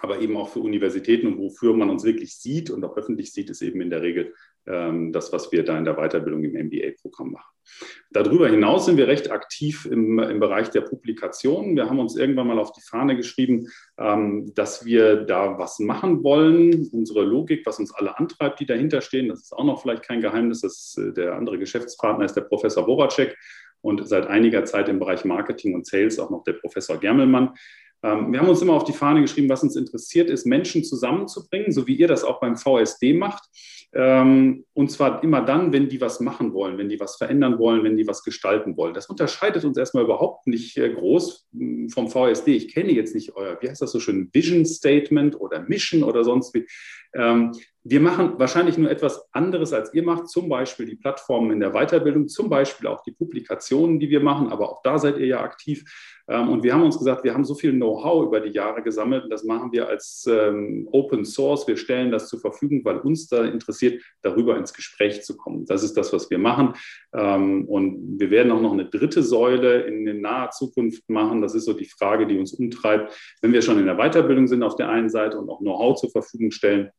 aber 0.00 0.20
eben 0.20 0.36
auch 0.36 0.48
für 0.48 0.60
Universitäten 0.60 1.26
und 1.26 1.38
wofür 1.38 1.74
man 1.74 1.90
uns 1.90 2.04
wirklich 2.04 2.36
sieht 2.36 2.70
und 2.70 2.84
auch 2.84 2.96
öffentlich 2.96 3.32
sieht, 3.32 3.50
ist 3.50 3.62
eben 3.62 3.80
in 3.80 3.90
der 3.90 4.02
Regel 4.02 4.34
ähm, 4.66 5.12
das, 5.12 5.32
was 5.32 5.52
wir 5.52 5.64
da 5.64 5.78
in 5.78 5.84
der 5.84 5.94
Weiterbildung 5.94 6.44
im 6.44 6.66
MBA-Programm 6.66 7.32
machen. 7.32 7.54
Darüber 8.10 8.48
hinaus 8.48 8.86
sind 8.86 8.96
wir 8.96 9.08
recht 9.08 9.30
aktiv 9.30 9.86
im, 9.90 10.18
im 10.18 10.40
Bereich 10.40 10.70
der 10.70 10.82
Publikationen. 10.82 11.76
Wir 11.76 11.88
haben 11.88 11.98
uns 11.98 12.16
irgendwann 12.16 12.46
mal 12.46 12.58
auf 12.58 12.72
die 12.72 12.80
Fahne 12.80 13.16
geschrieben, 13.16 13.68
ähm, 13.98 14.52
dass 14.54 14.84
wir 14.84 15.16
da 15.16 15.58
was 15.58 15.78
machen 15.78 16.22
wollen. 16.22 16.88
Unsere 16.92 17.24
Logik, 17.24 17.64
was 17.64 17.78
uns 17.78 17.94
alle 17.94 18.18
antreibt, 18.18 18.60
die 18.60 18.66
dahinter 18.66 19.00
stehen, 19.00 19.28
das 19.28 19.42
ist 19.42 19.52
auch 19.52 19.64
noch 19.64 19.80
vielleicht 19.82 20.02
kein 20.02 20.20
Geheimnis. 20.20 20.60
Das, 20.60 20.96
äh, 20.98 21.12
der 21.12 21.36
andere 21.36 21.58
Geschäftspartner 21.58 22.24
ist 22.24 22.34
der 22.34 22.42
Professor 22.42 22.84
Boracek 22.84 23.36
und 23.80 24.06
seit 24.08 24.26
einiger 24.26 24.64
Zeit 24.64 24.88
im 24.88 24.98
Bereich 24.98 25.24
Marketing 25.24 25.74
und 25.74 25.86
Sales 25.86 26.18
auch 26.18 26.30
noch 26.30 26.42
der 26.44 26.54
Professor 26.54 26.98
Germelmann. 26.98 27.54
Ähm, 28.04 28.30
wir 28.32 28.40
haben 28.40 28.48
uns 28.48 28.60
immer 28.60 28.74
auf 28.74 28.84
die 28.84 28.92
Fahne 28.92 29.22
geschrieben, 29.22 29.48
was 29.48 29.62
uns 29.62 29.76
interessiert 29.76 30.28
ist, 30.28 30.44
Menschen 30.44 30.84
zusammenzubringen, 30.84 31.72
so 31.72 31.86
wie 31.86 31.96
ihr 31.96 32.06
das 32.06 32.22
auch 32.22 32.38
beim 32.38 32.56
VSD 32.56 33.14
macht. 33.14 33.44
Ähm, 33.94 34.64
und 34.74 34.90
zwar 34.90 35.22
immer 35.22 35.40
dann, 35.40 35.72
wenn 35.72 35.88
die 35.88 36.00
was 36.00 36.20
machen 36.20 36.52
wollen, 36.52 36.76
wenn 36.76 36.88
die 36.88 37.00
was 37.00 37.16
verändern 37.16 37.58
wollen, 37.58 37.82
wenn 37.82 37.96
die 37.96 38.06
was 38.06 38.22
gestalten 38.22 38.76
wollen. 38.76 38.92
Das 38.92 39.06
unterscheidet 39.06 39.64
uns 39.64 39.78
erstmal 39.78 40.04
überhaupt 40.04 40.46
nicht 40.46 40.76
äh, 40.76 40.90
groß 40.90 41.48
hm, 41.52 41.88
vom 41.88 42.10
VSD. 42.10 42.48
Ich 42.48 42.74
kenne 42.74 42.92
jetzt 42.92 43.14
nicht 43.14 43.36
euer, 43.36 43.56
wie 43.60 43.70
heißt 43.70 43.80
das 43.80 43.92
so 43.92 44.00
schön, 44.00 44.28
Vision 44.32 44.66
Statement 44.66 45.40
oder 45.40 45.60
Mission 45.60 46.02
oder 46.02 46.24
sonst 46.24 46.54
wie. 46.54 46.66
Ähm, 47.14 47.52
wir 47.86 48.00
machen 48.00 48.38
wahrscheinlich 48.38 48.78
nur 48.78 48.90
etwas 48.90 49.28
anderes, 49.32 49.74
als 49.74 49.92
ihr 49.92 50.02
macht, 50.02 50.28
zum 50.28 50.48
Beispiel 50.48 50.86
die 50.86 50.96
Plattformen 50.96 51.50
in 51.50 51.60
der 51.60 51.72
Weiterbildung, 51.72 52.28
zum 52.28 52.48
Beispiel 52.48 52.86
auch 52.86 53.02
die 53.02 53.12
Publikationen, 53.12 54.00
die 54.00 54.08
wir 54.08 54.20
machen, 54.20 54.48
aber 54.48 54.70
auch 54.70 54.80
da 54.82 54.98
seid 54.98 55.18
ihr 55.18 55.26
ja 55.26 55.42
aktiv. 55.42 55.84
Ähm, 56.26 56.48
und 56.48 56.62
wir 56.62 56.72
haben 56.72 56.82
uns 56.82 56.96
gesagt, 56.96 57.24
wir 57.24 57.34
haben 57.34 57.44
so 57.44 57.54
viel 57.54 57.72
Know-how 57.72 58.24
über 58.24 58.40
die 58.40 58.52
Jahre 58.52 58.82
gesammelt 58.82 59.24
und 59.24 59.30
das 59.30 59.44
machen 59.44 59.70
wir 59.72 59.86
als 59.86 60.26
ähm, 60.26 60.88
Open 60.92 61.26
Source. 61.26 61.68
Wir 61.68 61.76
stellen 61.76 62.10
das 62.10 62.28
zur 62.28 62.40
Verfügung, 62.40 62.82
weil 62.86 63.00
uns 63.00 63.28
da 63.28 63.44
interessiert, 63.44 64.02
darüber 64.22 64.56
ins 64.56 64.72
Gespräch 64.72 65.22
zu 65.22 65.36
kommen. 65.36 65.66
Das 65.66 65.82
ist 65.82 65.94
das, 65.98 66.10
was 66.12 66.30
wir 66.30 66.38
machen. 66.38 66.72
Und 67.12 68.18
wir 68.18 68.30
werden 68.30 68.50
auch 68.50 68.60
noch 68.60 68.72
eine 68.72 68.86
dritte 68.86 69.22
Säule 69.22 69.82
in, 69.82 70.06
in 70.06 70.20
naher 70.20 70.50
Zukunft 70.50 71.08
machen. 71.08 71.42
Das 71.42 71.54
ist 71.54 71.66
so 71.66 71.74
die 71.74 71.84
Frage, 71.84 72.26
die 72.26 72.38
uns 72.38 72.54
umtreibt. 72.54 73.12
Wenn 73.40 73.52
wir 73.52 73.62
schon 73.62 73.78
in 73.78 73.86
der 73.86 73.96
Weiterbildung 73.96 74.46
sind 74.46 74.62
auf 74.62 74.76
der 74.76 74.88
einen 74.88 75.10
Seite 75.10 75.38
und 75.38 75.48
auch 75.50 75.60
Know-how 75.60 75.96
zur 75.96 76.10
Verfügung 76.10 76.50
stellen, 76.50 76.90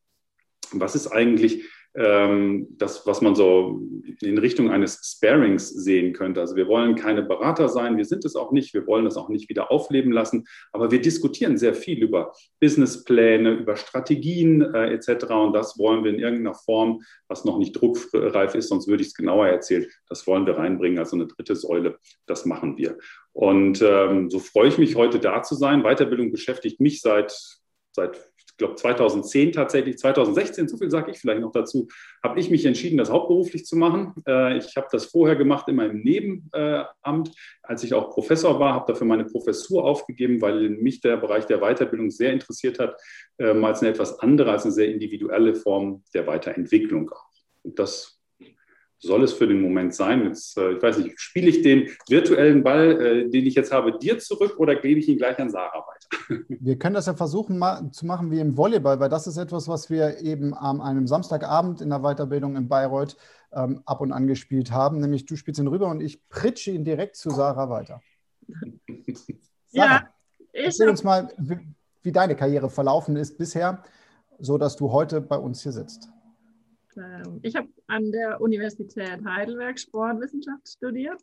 was 0.72 0.94
ist 0.94 1.08
eigentlich 1.08 1.64
ähm, 1.96 2.66
das, 2.72 3.06
was 3.06 3.22
man 3.22 3.34
so 3.34 3.80
in 4.20 4.36
Richtung 4.36 4.70
eines 4.70 5.00
Sparings 5.02 5.70
sehen 5.70 6.12
könnte. 6.12 6.40
Also 6.40 6.54
wir 6.54 6.68
wollen 6.68 6.94
keine 6.94 7.22
Berater 7.22 7.70
sein, 7.70 7.96
wir 7.96 8.04
sind 8.04 8.24
es 8.26 8.36
auch 8.36 8.52
nicht, 8.52 8.74
wir 8.74 8.86
wollen 8.86 9.06
das 9.06 9.16
auch 9.16 9.30
nicht 9.30 9.48
wieder 9.48 9.70
aufleben 9.70 10.12
lassen, 10.12 10.46
aber 10.72 10.90
wir 10.90 11.00
diskutieren 11.00 11.56
sehr 11.56 11.74
viel 11.74 12.02
über 12.02 12.32
Businesspläne, 12.60 13.52
über 13.52 13.76
Strategien 13.76 14.60
äh, 14.60 14.92
etc. 14.92 15.24
Und 15.30 15.54
das 15.54 15.78
wollen 15.78 16.04
wir 16.04 16.12
in 16.12 16.20
irgendeiner 16.20 16.54
Form, 16.54 17.02
was 17.28 17.46
noch 17.46 17.58
nicht 17.58 17.72
druckreif 17.72 18.54
ist, 18.54 18.68
sonst 18.68 18.88
würde 18.88 19.02
ich 19.02 19.08
es 19.08 19.14
genauer 19.14 19.46
erzählen, 19.48 19.86
das 20.08 20.26
wollen 20.26 20.46
wir 20.46 20.58
reinbringen 20.58 20.98
als 20.98 21.14
eine 21.14 21.26
dritte 21.26 21.56
Säule. 21.56 21.98
Das 22.26 22.44
machen 22.44 22.76
wir. 22.76 22.98
Und 23.32 23.82
ähm, 23.82 24.28
so 24.28 24.38
freue 24.38 24.68
ich 24.68 24.78
mich 24.78 24.96
heute 24.96 25.18
da 25.18 25.42
zu 25.42 25.54
sein. 25.54 25.82
Weiterbildung 25.82 26.30
beschäftigt 26.30 26.80
mich 26.80 27.00
seit 27.00 27.58
seit 27.96 28.30
ich 28.56 28.58
glaube 28.58 28.76
2010 28.76 29.52
tatsächlich, 29.52 29.98
2016, 29.98 30.66
so 30.66 30.78
viel 30.78 30.90
sage 30.90 31.10
ich 31.10 31.18
vielleicht 31.18 31.42
noch 31.42 31.52
dazu, 31.52 31.88
habe 32.22 32.40
ich 32.40 32.48
mich 32.48 32.64
entschieden, 32.64 32.96
das 32.96 33.10
hauptberuflich 33.10 33.66
zu 33.66 33.76
machen. 33.76 34.14
Äh, 34.26 34.56
ich 34.56 34.74
habe 34.78 34.86
das 34.90 35.04
vorher 35.04 35.36
gemacht 35.36 35.68
in 35.68 35.76
meinem 35.76 36.00
Nebenamt, 36.00 37.32
als 37.62 37.84
ich 37.84 37.92
auch 37.92 38.08
Professor 38.08 38.58
war, 38.58 38.72
habe 38.72 38.90
dafür 38.90 39.06
meine 39.06 39.26
Professur 39.26 39.84
aufgegeben, 39.84 40.40
weil 40.40 40.70
mich 40.70 41.02
der 41.02 41.18
Bereich 41.18 41.44
der 41.44 41.58
Weiterbildung 41.58 42.10
sehr 42.10 42.32
interessiert 42.32 42.78
hat, 42.78 42.98
ähm, 43.38 43.62
als 43.62 43.80
eine 43.80 43.90
etwas 43.90 44.20
andere, 44.20 44.52
als 44.52 44.62
eine 44.62 44.72
sehr 44.72 44.88
individuelle 44.88 45.54
Form 45.54 46.02
der 46.14 46.26
Weiterentwicklung. 46.26 47.10
Und 47.62 47.78
das 47.78 48.15
soll 48.98 49.22
es 49.24 49.32
für 49.32 49.46
den 49.46 49.60
Moment 49.60 49.94
sein. 49.94 50.24
Jetzt, 50.24 50.56
äh, 50.56 50.72
ich 50.72 50.82
weiß 50.82 50.98
nicht, 50.98 51.20
spiele 51.20 51.48
ich 51.48 51.62
den 51.62 51.88
virtuellen 52.08 52.62
Ball, 52.62 53.00
äh, 53.00 53.28
den 53.28 53.46
ich 53.46 53.54
jetzt 53.54 53.72
habe, 53.72 53.98
dir 53.98 54.18
zurück 54.18 54.58
oder 54.58 54.74
gebe 54.76 55.00
ich 55.00 55.08
ihn 55.08 55.18
gleich 55.18 55.38
an 55.38 55.50
Sarah 55.50 55.84
weiter? 55.86 56.44
Wir 56.60 56.78
können 56.78 56.94
das 56.94 57.06
ja 57.06 57.14
versuchen 57.14 57.58
ma 57.58 57.90
zu 57.92 58.06
machen 58.06 58.30
wie 58.30 58.40
im 58.40 58.56
Volleyball, 58.56 59.00
weil 59.00 59.08
das 59.08 59.26
ist 59.26 59.36
etwas, 59.36 59.68
was 59.68 59.90
wir 59.90 60.18
eben 60.20 60.54
an 60.54 60.80
einem 60.80 61.06
Samstagabend 61.06 61.80
in 61.80 61.90
der 61.90 62.00
Weiterbildung 62.00 62.56
in 62.56 62.68
Bayreuth 62.68 63.16
ähm, 63.52 63.82
ab 63.84 64.00
und 64.00 64.12
an 64.12 64.26
gespielt 64.26 64.70
haben. 64.70 65.00
Nämlich 65.00 65.26
du 65.26 65.36
spielst 65.36 65.60
ihn 65.60 65.66
rüber 65.66 65.88
und 65.88 66.00
ich 66.00 66.28
pritsche 66.28 66.70
ihn 66.70 66.84
direkt 66.84 67.16
zu 67.16 67.30
Sarah 67.30 67.68
weiter. 67.70 68.00
Sarah, 69.66 69.94
ja, 69.94 70.08
ich 70.52 70.64
erzähl 70.64 70.88
uns 70.88 71.02
mal, 71.02 71.32
wie, 71.38 71.58
wie 72.02 72.12
deine 72.12 72.36
Karriere 72.36 72.70
verlaufen 72.70 73.16
ist 73.16 73.36
bisher, 73.36 73.82
so 74.38 74.58
dass 74.58 74.76
du 74.76 74.92
heute 74.92 75.20
bei 75.20 75.36
uns 75.36 75.62
hier 75.62 75.72
sitzt. 75.72 76.08
Ähm, 76.96 77.40
ich 77.42 77.56
habe 77.56 77.68
an 77.86 78.10
der 78.12 78.40
Universität 78.40 79.24
Heidelberg 79.24 79.78
Sportwissenschaft 79.78 80.68
studiert 80.68 81.22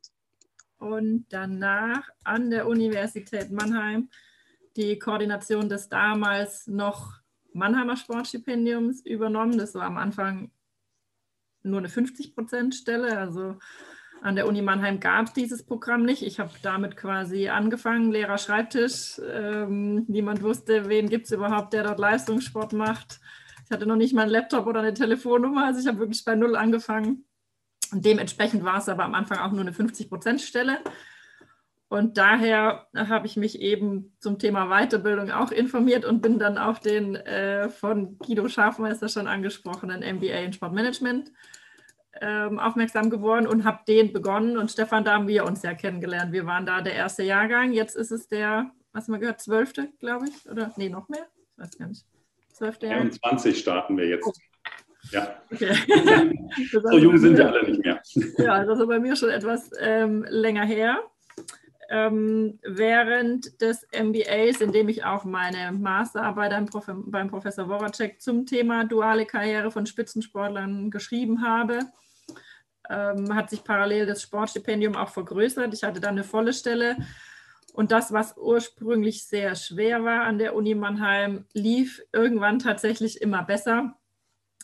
und 0.79 1.25
danach 1.29 2.07
an 2.23 2.49
der 2.49 2.67
Universität 2.67 3.51
Mannheim 3.51 4.09
die 4.75 4.97
Koordination 4.97 5.69
des 5.69 5.89
damals 5.89 6.67
noch 6.67 7.19
Mannheimer 7.53 7.95
Sportstipendiums 7.95 9.05
übernommen. 9.05 9.57
Das 9.57 9.75
war 9.75 9.83
am 9.83 9.97
Anfang 9.97 10.51
nur 11.61 11.79
eine 11.79 11.87
50-Prozent-Stelle. 11.87 13.17
Also 13.17 13.57
an 14.21 14.35
der 14.35 14.47
Uni 14.47 14.61
Mannheim 14.61 14.99
gab 14.99 15.27
es 15.27 15.33
dieses 15.33 15.63
Programm 15.63 16.03
nicht. 16.03 16.23
Ich 16.23 16.39
habe 16.39 16.51
damit 16.61 16.97
quasi 16.97 17.49
angefangen, 17.49 18.11
Lehrer 18.11 18.37
Schreibtisch. 18.37 19.21
Ähm, 19.31 20.05
niemand 20.07 20.41
wusste, 20.41 20.89
wen 20.89 21.09
gibt 21.09 21.25
es 21.25 21.31
überhaupt, 21.31 21.73
der 21.73 21.83
dort 21.83 21.99
Leistungssport 21.99 22.73
macht. 22.73 23.19
Hatte 23.73 23.85
noch 23.85 23.97
nicht 23.97 24.13
mal 24.13 24.23
einen 24.23 24.31
Laptop 24.31 24.67
oder 24.67 24.79
eine 24.79 24.93
Telefonnummer, 24.93 25.65
also 25.65 25.79
ich 25.79 25.87
habe 25.87 25.99
wirklich 25.99 26.23
bei 26.23 26.35
Null 26.35 26.55
angefangen. 26.55 27.25
Und 27.91 28.05
dementsprechend 28.05 28.63
war 28.63 28.77
es 28.77 28.89
aber 28.89 29.03
am 29.03 29.13
Anfang 29.13 29.39
auch 29.39 29.51
nur 29.51 29.61
eine 29.61 29.71
50-Prozent-Stelle. 29.71 30.79
Und 31.89 32.17
daher 32.17 32.87
habe 32.95 33.27
ich 33.27 33.37
mich 33.37 33.61
eben 33.61 34.15
zum 34.19 34.39
Thema 34.39 34.67
Weiterbildung 34.67 35.29
auch 35.29 35.51
informiert 35.51 36.05
und 36.05 36.21
bin 36.21 36.39
dann 36.39 36.57
auf 36.57 36.79
den 36.79 37.15
äh, 37.15 37.69
von 37.69 38.17
Guido 38.17 38.47
Schafmeister 38.47 39.09
schon 39.09 39.27
angesprochenen 39.27 39.99
MBA 39.99 40.39
in 40.39 40.53
Sportmanagement 40.53 41.31
ähm, 42.19 42.57
aufmerksam 42.57 43.11
geworden 43.11 43.45
und 43.45 43.63
habe 43.63 43.83
den 43.87 44.11
begonnen. 44.11 44.57
Und 44.57 44.71
Stefan, 44.71 45.03
da 45.03 45.13
haben 45.13 45.27
wir 45.27 45.45
uns 45.45 45.61
ja 45.61 45.75
kennengelernt. 45.75 46.31
Wir 46.31 46.47
waren 46.47 46.65
da 46.65 46.81
der 46.81 46.95
erste 46.95 47.21
Jahrgang. 47.21 47.73
Jetzt 47.73 47.95
ist 47.95 48.11
es 48.11 48.27
der, 48.27 48.71
was 48.91 49.07
wir 49.07 49.19
gehört, 49.19 49.41
zwölfte, 49.41 49.89
glaube 49.99 50.27
ich. 50.29 50.49
Oder 50.49 50.73
nee, 50.77 50.89
noch 50.89 51.09
mehr? 51.09 51.27
Ich 51.35 51.63
weiß 51.63 51.77
gar 51.77 51.87
nicht. 51.89 52.05
12. 52.53 52.83
21 52.83 53.59
starten 53.59 53.97
wir 53.97 54.07
jetzt. 54.07 54.25
Oh. 54.27 54.33
Ja. 55.11 55.41
Okay. 55.51 55.75
so 56.71 56.97
jung 56.97 57.17
sind 57.17 57.37
wir 57.37 57.47
alle 57.47 57.63
nicht 57.69 57.83
mehr. 57.83 58.01
ja, 58.37 58.63
das 58.63 58.79
ist 58.79 58.87
bei 58.87 58.99
mir 58.99 59.15
schon 59.15 59.29
etwas 59.29 59.69
ähm, 59.79 60.25
länger 60.29 60.65
her. 60.65 60.99
Ähm, 61.89 62.59
während 62.63 63.61
des 63.61 63.85
MBAs, 63.91 64.61
in 64.61 64.71
dem 64.71 64.89
ich 64.89 65.03
auch 65.03 65.25
meine 65.25 65.71
Masterarbeit 65.73 66.51
beim, 66.51 66.65
Prof 66.65 66.85
beim 66.87 67.27
Professor 67.27 67.67
Woracek 67.67 68.21
zum 68.21 68.45
Thema 68.45 68.85
duale 68.85 69.25
Karriere 69.25 69.69
von 69.69 69.85
Spitzensportlern 69.85 70.89
geschrieben 70.89 71.45
habe, 71.45 71.79
ähm, 72.89 73.35
hat 73.35 73.49
sich 73.49 73.63
parallel 73.63 74.05
das 74.05 74.21
Sportstipendium 74.21 74.95
auch 74.95 75.09
vergrößert. 75.09 75.73
Ich 75.73 75.83
hatte 75.83 75.99
dann 75.99 76.11
eine 76.11 76.23
volle 76.23 76.53
Stelle 76.53 76.97
und 77.73 77.91
das, 77.91 78.13
was 78.13 78.37
ursprünglich 78.37 79.25
sehr 79.25 79.55
schwer 79.55 80.03
war 80.03 80.23
an 80.23 80.37
der 80.37 80.55
Uni 80.55 80.75
Mannheim, 80.75 81.45
lief 81.53 82.03
irgendwann 82.13 82.59
tatsächlich 82.59 83.19
immer 83.19 83.43
besser. 83.43 83.95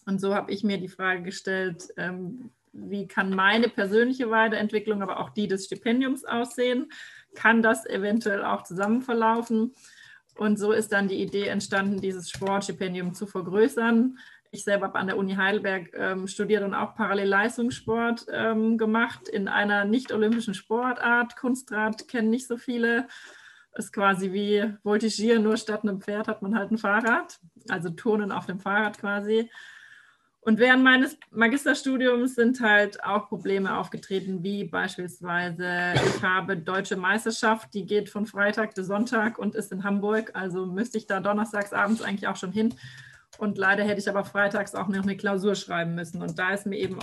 Und 0.05 0.21
so 0.21 0.35
habe 0.35 0.51
ich 0.51 0.63
mir 0.63 0.77
die 0.77 0.87
Frage 0.87 1.23
gestellt, 1.23 1.89
ähm, 1.97 2.51
wie 2.71 3.07
kann 3.07 3.31
meine 3.31 3.67
persönliche 3.67 4.29
Weiterentwicklung, 4.29 5.01
aber 5.01 5.19
auch 5.19 5.31
die 5.31 5.47
des 5.47 5.65
Stipendiums 5.65 6.23
aussehen? 6.23 6.91
Kann 7.33 7.63
das 7.63 7.85
eventuell 7.87 8.45
auch 8.45 8.63
zusammen 8.63 9.01
verlaufen? 9.01 9.73
Und 10.37 10.57
so 10.59 10.71
ist 10.71 10.91
dann 10.91 11.07
die 11.07 11.21
Idee 11.21 11.47
entstanden, 11.47 11.99
dieses 12.01 12.29
Sportstipendium 12.29 13.15
zu 13.15 13.25
vergrößern. 13.25 14.19
Ich 14.51 14.63
selber 14.63 14.87
habe 14.87 14.99
an 14.99 15.07
der 15.07 15.17
Uni 15.17 15.35
Heidelberg 15.35 15.91
ähm, 15.93 16.27
studiert 16.27 16.63
und 16.63 16.73
auch 16.73 16.95
parallel 16.95 17.27
Leistungssport 17.27 18.25
ähm, 18.31 18.77
gemacht 18.79 19.27
in 19.27 19.47
einer 19.47 19.85
nicht-olympischen 19.85 20.55
Sportart. 20.55 21.35
Kunstrad 21.35 22.07
kennen 22.07 22.31
nicht 22.31 22.47
so 22.47 22.57
viele. 22.57 23.07
ist 23.75 23.93
quasi 23.93 24.33
wie 24.33 24.73
Voltigieren, 24.83 25.43
nur 25.43 25.57
statt 25.57 25.83
einem 25.83 26.01
Pferd 26.01 26.27
hat 26.27 26.41
man 26.41 26.57
halt 26.57 26.71
ein 26.71 26.79
Fahrrad, 26.79 27.39
also 27.69 27.89
Turnen 27.91 28.31
auf 28.31 28.47
dem 28.47 28.59
Fahrrad 28.59 28.97
quasi. 28.97 29.51
Und 30.41 30.57
während 30.57 30.83
meines 30.83 31.17
Magisterstudiums 31.29 32.33
sind 32.33 32.59
halt 32.61 33.03
auch 33.03 33.27
Probleme 33.27 33.77
aufgetreten, 33.77 34.41
wie 34.41 34.63
beispielsweise, 34.63 35.93
ich 35.93 36.23
habe 36.23 36.57
deutsche 36.57 36.95
Meisterschaft, 36.95 37.73
die 37.73 37.85
geht 37.85 38.09
von 38.09 38.25
Freitag 38.25 38.73
bis 38.73 38.87
Sonntag 38.87 39.37
und 39.37 39.53
ist 39.53 39.71
in 39.71 39.83
Hamburg. 39.83 40.31
Also 40.33 40.65
müsste 40.65 40.97
ich 40.97 41.05
da 41.05 41.19
donnerstags 41.19 41.73
abends 41.73 42.01
eigentlich 42.01 42.27
auch 42.27 42.37
schon 42.37 42.51
hin. 42.53 42.73
Und 43.39 43.57
leider 43.57 43.85
hätte 43.85 44.01
ich 44.01 44.09
aber 44.09 44.25
freitags 44.25 44.75
auch 44.75 44.89
noch 44.89 45.03
eine 45.03 45.15
Klausur 45.15 45.55
schreiben 45.55 45.95
müssen. 45.95 46.21
Und 46.21 46.37
da 46.37 46.53
ist 46.53 46.65
mir 46.65 46.77
eben 46.77 46.99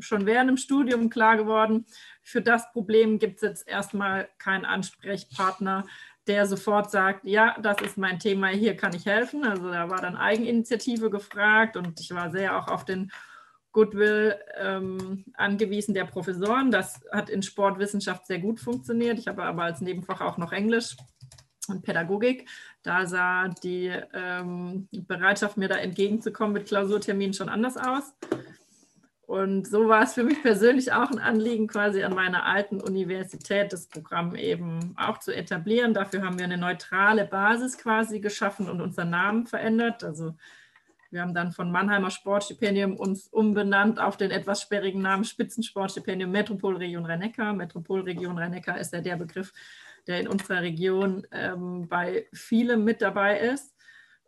schon 0.00 0.26
während 0.26 0.50
dem 0.50 0.56
Studium 0.56 1.08
klar 1.08 1.36
geworden, 1.36 1.86
für 2.22 2.42
das 2.42 2.70
Problem 2.72 3.20
gibt 3.20 3.36
es 3.36 3.42
jetzt 3.42 3.68
erstmal 3.68 4.28
keinen 4.38 4.64
Ansprechpartner, 4.64 5.84
der 6.26 6.46
sofort 6.46 6.90
sagt, 6.90 7.24
ja, 7.24 7.56
das 7.60 7.80
ist 7.80 7.96
mein 7.96 8.18
Thema, 8.18 8.48
hier 8.48 8.76
kann 8.76 8.94
ich 8.94 9.06
helfen. 9.06 9.44
Also 9.44 9.70
da 9.70 9.88
war 9.88 10.00
dann 10.00 10.16
Eigeninitiative 10.16 11.10
gefragt 11.10 11.76
und 11.76 12.00
ich 12.00 12.12
war 12.12 12.30
sehr 12.30 12.58
auch 12.58 12.66
auf 12.66 12.84
den 12.84 13.12
Goodwill 13.70 14.38
ähm, 14.58 15.24
angewiesen 15.34 15.94
der 15.94 16.04
Professoren. 16.04 16.72
Das 16.72 17.00
hat 17.12 17.30
in 17.30 17.42
Sportwissenschaft 17.42 18.26
sehr 18.26 18.40
gut 18.40 18.58
funktioniert. 18.58 19.18
Ich 19.18 19.28
habe 19.28 19.44
aber 19.44 19.62
als 19.62 19.80
Nebenfach 19.80 20.20
auch 20.20 20.38
noch 20.38 20.52
Englisch 20.52 20.96
und 21.68 21.82
Pädagogik. 21.82 22.48
Da 22.82 23.06
sah 23.06 23.48
die 23.48 23.92
ähm, 24.12 24.88
Bereitschaft, 24.92 25.56
mir 25.56 25.68
da 25.68 25.76
entgegenzukommen 25.76 26.52
mit 26.52 26.66
Klausurterminen 26.66 27.34
schon 27.34 27.48
anders 27.48 27.76
aus. 27.76 28.12
Und 29.32 29.66
so 29.66 29.88
war 29.88 30.02
es 30.02 30.14
für 30.14 30.24
mich 30.24 30.42
persönlich 30.42 30.92
auch 30.92 31.10
ein 31.10 31.18
Anliegen, 31.18 31.66
quasi 31.66 32.02
an 32.02 32.14
meiner 32.14 32.44
alten 32.44 32.80
Universität 32.80 33.72
das 33.72 33.86
Programm 33.86 34.34
eben 34.34 34.94
auch 34.98 35.18
zu 35.18 35.34
etablieren. 35.34 35.94
Dafür 35.94 36.22
haben 36.22 36.38
wir 36.38 36.44
eine 36.44 36.58
neutrale 36.58 37.24
Basis 37.24 37.78
quasi 37.78 38.20
geschaffen 38.20 38.68
und 38.68 38.80
unseren 38.80 39.10
Namen 39.10 39.46
verändert. 39.46 40.04
Also 40.04 40.34
wir 41.10 41.22
haben 41.22 41.34
dann 41.34 41.52
von 41.52 41.70
Mannheimer 41.70 42.10
Sportstipendium 42.10 42.96
uns 42.96 43.28
umbenannt 43.28 44.00
auf 44.00 44.16
den 44.16 44.30
etwas 44.30 44.62
sperrigen 44.62 45.02
Namen 45.02 45.24
Spitzensportstipendium 45.24 46.30
Metropolregion 46.30 47.06
Rhein-Neckar. 47.06 47.52
Metropolregion 47.52 48.38
Rhein-Neckar 48.38 48.78
ist 48.78 48.92
ja 48.92 49.00
der 49.00 49.16
Begriff, 49.16 49.52
der 50.06 50.20
in 50.20 50.28
unserer 50.28 50.62
Region 50.62 51.26
ähm, 51.30 51.88
bei 51.88 52.26
vielem 52.32 52.84
mit 52.84 53.02
dabei 53.02 53.38
ist. 53.38 53.74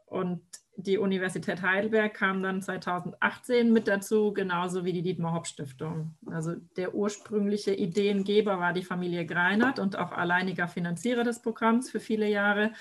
Und 0.06 0.42
die 0.76 0.98
Universität 0.98 1.62
Heidelberg 1.62 2.14
kam 2.14 2.42
dann 2.42 2.60
2018 2.60 3.72
mit 3.72 3.86
dazu, 3.86 4.32
genauso 4.32 4.84
wie 4.84 4.92
die 4.92 5.02
Dietmar 5.02 5.34
Hopp 5.34 5.46
Stiftung. 5.46 6.16
Also 6.26 6.54
der 6.76 6.94
ursprüngliche 6.94 7.74
Ideengeber 7.74 8.58
war 8.58 8.72
die 8.72 8.82
Familie 8.82 9.24
Greinert 9.24 9.78
und 9.78 9.96
auch 9.96 10.12
alleiniger 10.12 10.66
Finanzierer 10.66 11.22
des 11.22 11.42
Programms 11.42 11.90
für 11.90 12.00
viele 12.00 12.28
Jahre. 12.28 12.72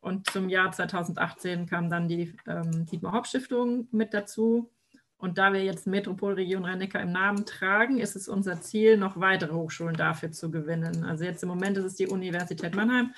Und 0.00 0.30
zum 0.30 0.48
Jahr 0.48 0.70
2018 0.70 1.66
kam 1.66 1.90
dann 1.90 2.06
die 2.06 2.36
ähm, 2.46 2.86
Dietmar 2.86 3.12
Hopp 3.12 3.26
Stiftung 3.26 3.88
mit 3.92 4.12
dazu. 4.12 4.70
Und 5.18 5.38
da 5.38 5.52
wir 5.52 5.64
jetzt 5.64 5.86
Metropolregion 5.86 6.64
Rhein-Neckar 6.64 7.00
im 7.00 7.12
Namen 7.12 7.46
tragen, 7.46 7.98
ist 7.98 8.16
es 8.16 8.28
unser 8.28 8.60
Ziel, 8.60 8.98
noch 8.98 9.18
weitere 9.18 9.54
Hochschulen 9.54 9.96
dafür 9.96 10.30
zu 10.30 10.50
gewinnen. 10.50 11.04
Also 11.04 11.24
jetzt 11.24 11.42
im 11.42 11.48
Moment 11.48 11.78
ist 11.78 11.84
es 11.84 11.94
die 11.94 12.06
Universität 12.06 12.74
Mannheim, 12.74 13.14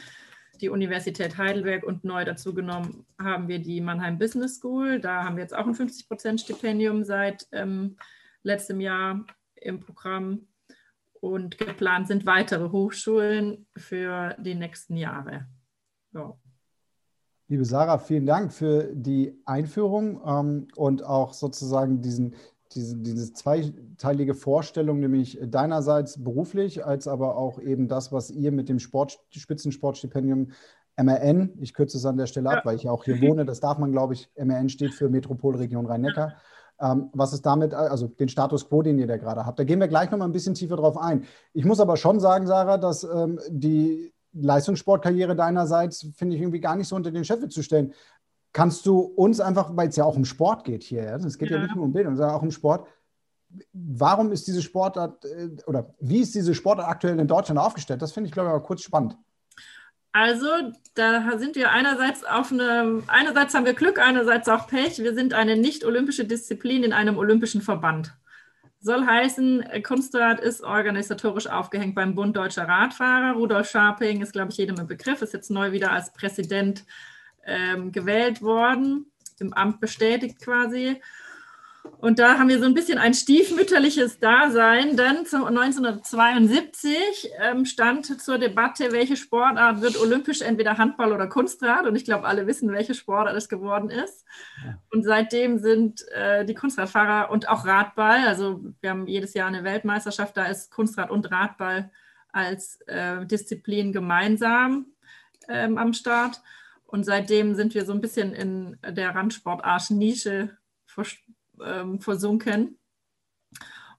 die 0.60 0.68
Universität 0.68 1.36
Heidelberg 1.36 1.82
und 1.84 2.04
neu 2.04 2.24
dazu 2.24 2.54
genommen 2.54 3.04
haben 3.20 3.48
wir 3.48 3.58
die 3.58 3.80
Mannheim 3.80 4.18
Business 4.18 4.56
School. 4.56 5.00
Da 5.00 5.24
haben 5.24 5.36
wir 5.36 5.42
jetzt 5.42 5.56
auch 5.56 5.66
ein 5.66 5.74
50% 5.74 6.38
Stipendium 6.38 7.04
seit 7.04 7.46
ähm, 7.52 7.96
letztem 8.42 8.80
Jahr 8.80 9.24
im 9.56 9.80
Programm. 9.80 10.46
Und 11.20 11.58
geplant 11.58 12.06
sind 12.06 12.26
weitere 12.26 12.70
Hochschulen 12.70 13.66
für 13.76 14.36
die 14.38 14.54
nächsten 14.54 14.96
Jahre. 14.96 15.48
Ja. 16.12 16.38
Liebe 17.50 17.64
Sarah, 17.64 17.96
vielen 17.96 18.26
Dank 18.26 18.52
für 18.52 18.90
die 18.92 19.40
Einführung 19.46 20.20
ähm, 20.26 20.68
und 20.76 21.02
auch 21.02 21.32
sozusagen 21.32 22.02
diesen, 22.02 22.34
diese, 22.72 22.98
diese 22.98 23.32
zweiteilige 23.32 24.34
Vorstellung, 24.34 25.00
nämlich 25.00 25.38
deinerseits 25.42 26.22
beruflich, 26.22 26.84
als 26.84 27.08
aber 27.08 27.38
auch 27.38 27.58
eben 27.58 27.88
das, 27.88 28.12
was 28.12 28.30
ihr 28.30 28.52
mit 28.52 28.68
dem 28.68 28.78
Sport, 28.78 29.18
Spitzensportstipendium 29.30 30.50
MRN, 30.98 31.54
ich 31.58 31.72
kürze 31.72 31.96
es 31.96 32.04
an 32.04 32.18
der 32.18 32.26
Stelle 32.26 32.50
ab, 32.50 32.66
weil 32.66 32.76
ich 32.76 32.82
ja 32.82 32.90
auch 32.90 33.04
hier 33.04 33.18
wohne, 33.22 33.46
das 33.46 33.60
darf 33.60 33.78
man, 33.78 33.92
glaube 33.92 34.12
ich, 34.12 34.30
MRN 34.36 34.68
steht 34.68 34.92
für 34.92 35.08
Metropolregion 35.08 35.86
Rhein-Neckar. 35.86 36.34
Ähm, 36.80 37.08
was 37.14 37.32
ist 37.32 37.46
damit, 37.46 37.72
also 37.72 38.08
den 38.08 38.28
Status 38.28 38.68
quo, 38.68 38.82
den 38.82 38.98
ihr 38.98 39.06
da 39.06 39.16
gerade 39.16 39.46
habt. 39.46 39.58
Da 39.58 39.64
gehen 39.64 39.80
wir 39.80 39.88
gleich 39.88 40.10
nochmal 40.10 40.28
ein 40.28 40.32
bisschen 40.32 40.54
tiefer 40.54 40.76
drauf 40.76 40.98
ein. 40.98 41.24
Ich 41.54 41.64
muss 41.64 41.80
aber 41.80 41.96
schon 41.96 42.20
sagen, 42.20 42.46
Sarah, 42.46 42.76
dass 42.76 43.04
ähm, 43.04 43.40
die 43.48 44.12
Leistungssportkarriere 44.32 45.34
deinerseits, 45.34 46.06
finde 46.16 46.36
ich, 46.36 46.42
irgendwie 46.42 46.60
gar 46.60 46.76
nicht 46.76 46.88
so 46.88 46.96
unter 46.96 47.10
den 47.10 47.24
Scheffel 47.24 47.48
zu 47.48 47.62
stellen. 47.62 47.92
Kannst 48.52 48.86
du 48.86 49.00
uns 49.00 49.40
einfach, 49.40 49.76
weil 49.76 49.88
es 49.88 49.96
ja 49.96 50.04
auch 50.04 50.16
um 50.16 50.24
Sport 50.24 50.64
geht 50.64 50.82
hier, 50.82 51.04
ja? 51.04 51.16
es 51.16 51.38
geht 51.38 51.50
ja. 51.50 51.56
ja 51.56 51.62
nicht 51.62 51.74
nur 51.74 51.84
um 51.84 51.92
Bildung, 51.92 52.16
sondern 52.16 52.34
auch 52.34 52.42
um 52.42 52.50
Sport, 52.50 52.86
warum 53.72 54.32
ist 54.32 54.46
diese 54.46 54.62
Sportart 54.62 55.24
äh, 55.24 55.48
oder 55.66 55.94
wie 56.00 56.20
ist 56.20 56.34
diese 56.34 56.54
Sportart 56.54 56.88
aktuell 56.88 57.18
in 57.18 57.26
Deutschland 57.26 57.58
aufgestellt? 57.58 58.02
Das 58.02 58.12
finde 58.12 58.28
ich, 58.28 58.32
glaube 58.32 58.48
ich, 58.48 58.52
mal 58.52 58.60
kurz 58.60 58.82
spannend. 58.82 59.16
Also, 60.12 60.46
da 60.94 61.38
sind 61.38 61.54
wir 61.54 61.70
einerseits 61.70 62.24
auf 62.24 62.50
eine, 62.50 63.02
einerseits 63.06 63.54
haben 63.54 63.66
wir 63.66 63.74
Glück, 63.74 63.98
einerseits 63.98 64.48
auch 64.48 64.66
Pech. 64.66 64.98
Wir 64.98 65.14
sind 65.14 65.34
eine 65.34 65.56
nicht-olympische 65.56 66.24
Disziplin 66.24 66.82
in 66.82 66.92
einem 66.92 67.18
olympischen 67.18 67.60
Verband. 67.60 68.16
Soll 68.80 69.04
heißen, 69.04 69.64
Kunstrad 69.82 70.38
ist 70.38 70.62
organisatorisch 70.62 71.48
aufgehängt 71.48 71.96
beim 71.96 72.14
Bund 72.14 72.36
Deutscher 72.36 72.68
Radfahrer. 72.68 73.34
Rudolf 73.34 73.68
Scharping 73.68 74.22
ist, 74.22 74.32
glaube 74.32 74.52
ich, 74.52 74.56
jedem 74.56 74.76
im 74.78 74.86
Begriff, 74.86 75.20
ist 75.20 75.32
jetzt 75.32 75.50
neu 75.50 75.72
wieder 75.72 75.90
als 75.90 76.12
Präsident 76.12 76.84
ähm, 77.44 77.90
gewählt 77.90 78.40
worden, 78.40 79.10
im 79.40 79.52
Amt 79.52 79.80
bestätigt 79.80 80.40
quasi. 80.40 81.00
Und 82.00 82.18
da 82.18 82.38
haben 82.38 82.48
wir 82.48 82.58
so 82.58 82.64
ein 82.64 82.74
bisschen 82.74 82.98
ein 82.98 83.14
stiefmütterliches 83.14 84.20
Dasein, 84.20 84.96
denn 84.96 85.18
1972 85.18 87.30
ähm, 87.40 87.64
stand 87.64 88.20
zur 88.20 88.38
Debatte, 88.38 88.92
welche 88.92 89.16
Sportart 89.16 89.80
wird 89.80 90.00
olympisch, 90.00 90.42
entweder 90.42 90.78
Handball 90.78 91.12
oder 91.12 91.26
Kunstrad. 91.26 91.86
Und 91.86 91.96
ich 91.96 92.04
glaube, 92.04 92.26
alle 92.26 92.46
wissen, 92.46 92.70
welche 92.70 92.94
Sportart 92.94 93.36
es 93.36 93.48
geworden 93.48 93.90
ist. 93.90 94.24
Und 94.92 95.04
seitdem 95.04 95.58
sind 95.58 96.06
äh, 96.12 96.44
die 96.44 96.54
Kunstradfahrer 96.54 97.30
und 97.30 97.48
auch 97.48 97.66
Radball, 97.66 98.26
also 98.26 98.64
wir 98.80 98.90
haben 98.90 99.06
jedes 99.06 99.34
Jahr 99.34 99.48
eine 99.48 99.64
Weltmeisterschaft, 99.64 100.36
da 100.36 100.44
ist 100.44 100.70
Kunstrad 100.70 101.10
und 101.10 101.30
Radball 101.30 101.90
als 102.32 102.80
äh, 102.86 103.24
Disziplin 103.26 103.92
gemeinsam 103.92 104.86
ähm, 105.48 105.78
am 105.78 105.92
Start. 105.92 106.40
Und 106.86 107.04
seitdem 107.04 107.54
sind 107.54 107.74
wir 107.74 107.84
so 107.84 107.92
ein 107.92 108.00
bisschen 108.00 108.32
in 108.32 108.78
der 108.82 109.14
Randsportarsch-Nische 109.14 110.56
vers 110.86 111.16
ähm, 111.64 112.00
versunken. 112.00 112.78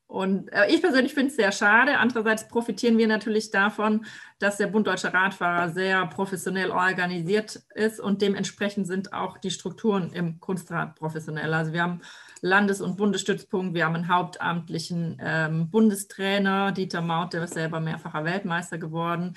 Und 0.10 0.52
äh, 0.52 0.65
ich 0.72 0.82
persönlich 0.82 1.13
finde 1.13 1.30
es 1.30 1.36
sehr 1.36 1.52
schade. 1.52 2.00
Andererseits 2.00 2.48
profitieren 2.48 2.98
wir 2.98 3.06
natürlich 3.06 3.52
davon, 3.52 4.06
dass 4.39 4.58
der 4.58 4.65
Bund 4.65 4.88
Deutscher 4.88 5.13
Radfahrer 5.13 5.69
sehr 5.69 6.04
professionell 6.08 6.72
organisiert 6.72 7.62
ist 7.76 8.00
und 8.00 8.24
dementsprechend 8.24 8.88
sind 8.88 9.13
auch 9.13 9.38
die 9.38 9.52
Strukturen 9.52 10.12
im 10.12 10.39
Kunstrad 10.39 10.95
professionell. 10.95 11.54
Also 11.54 11.74
wir 11.74 11.84
haben 11.84 12.02
Landes- 12.41 12.82
und 12.82 12.98
Bundesstützpunkt, 12.98 13.76
wir 13.76 13.86
haben 13.86 13.95
einen 13.95 14.08
hauptamtlichen 14.08 15.17
ähm, 15.22 15.69
Bundestrainer, 15.69 16.72
Dieter 16.72 17.02
Maut, 17.02 17.34
der 17.34 17.43
ist 17.43 17.54
selber 17.54 17.80
mehrfacher 17.80 18.26
Weltmeister 18.26 18.80
geworden. 18.80 19.36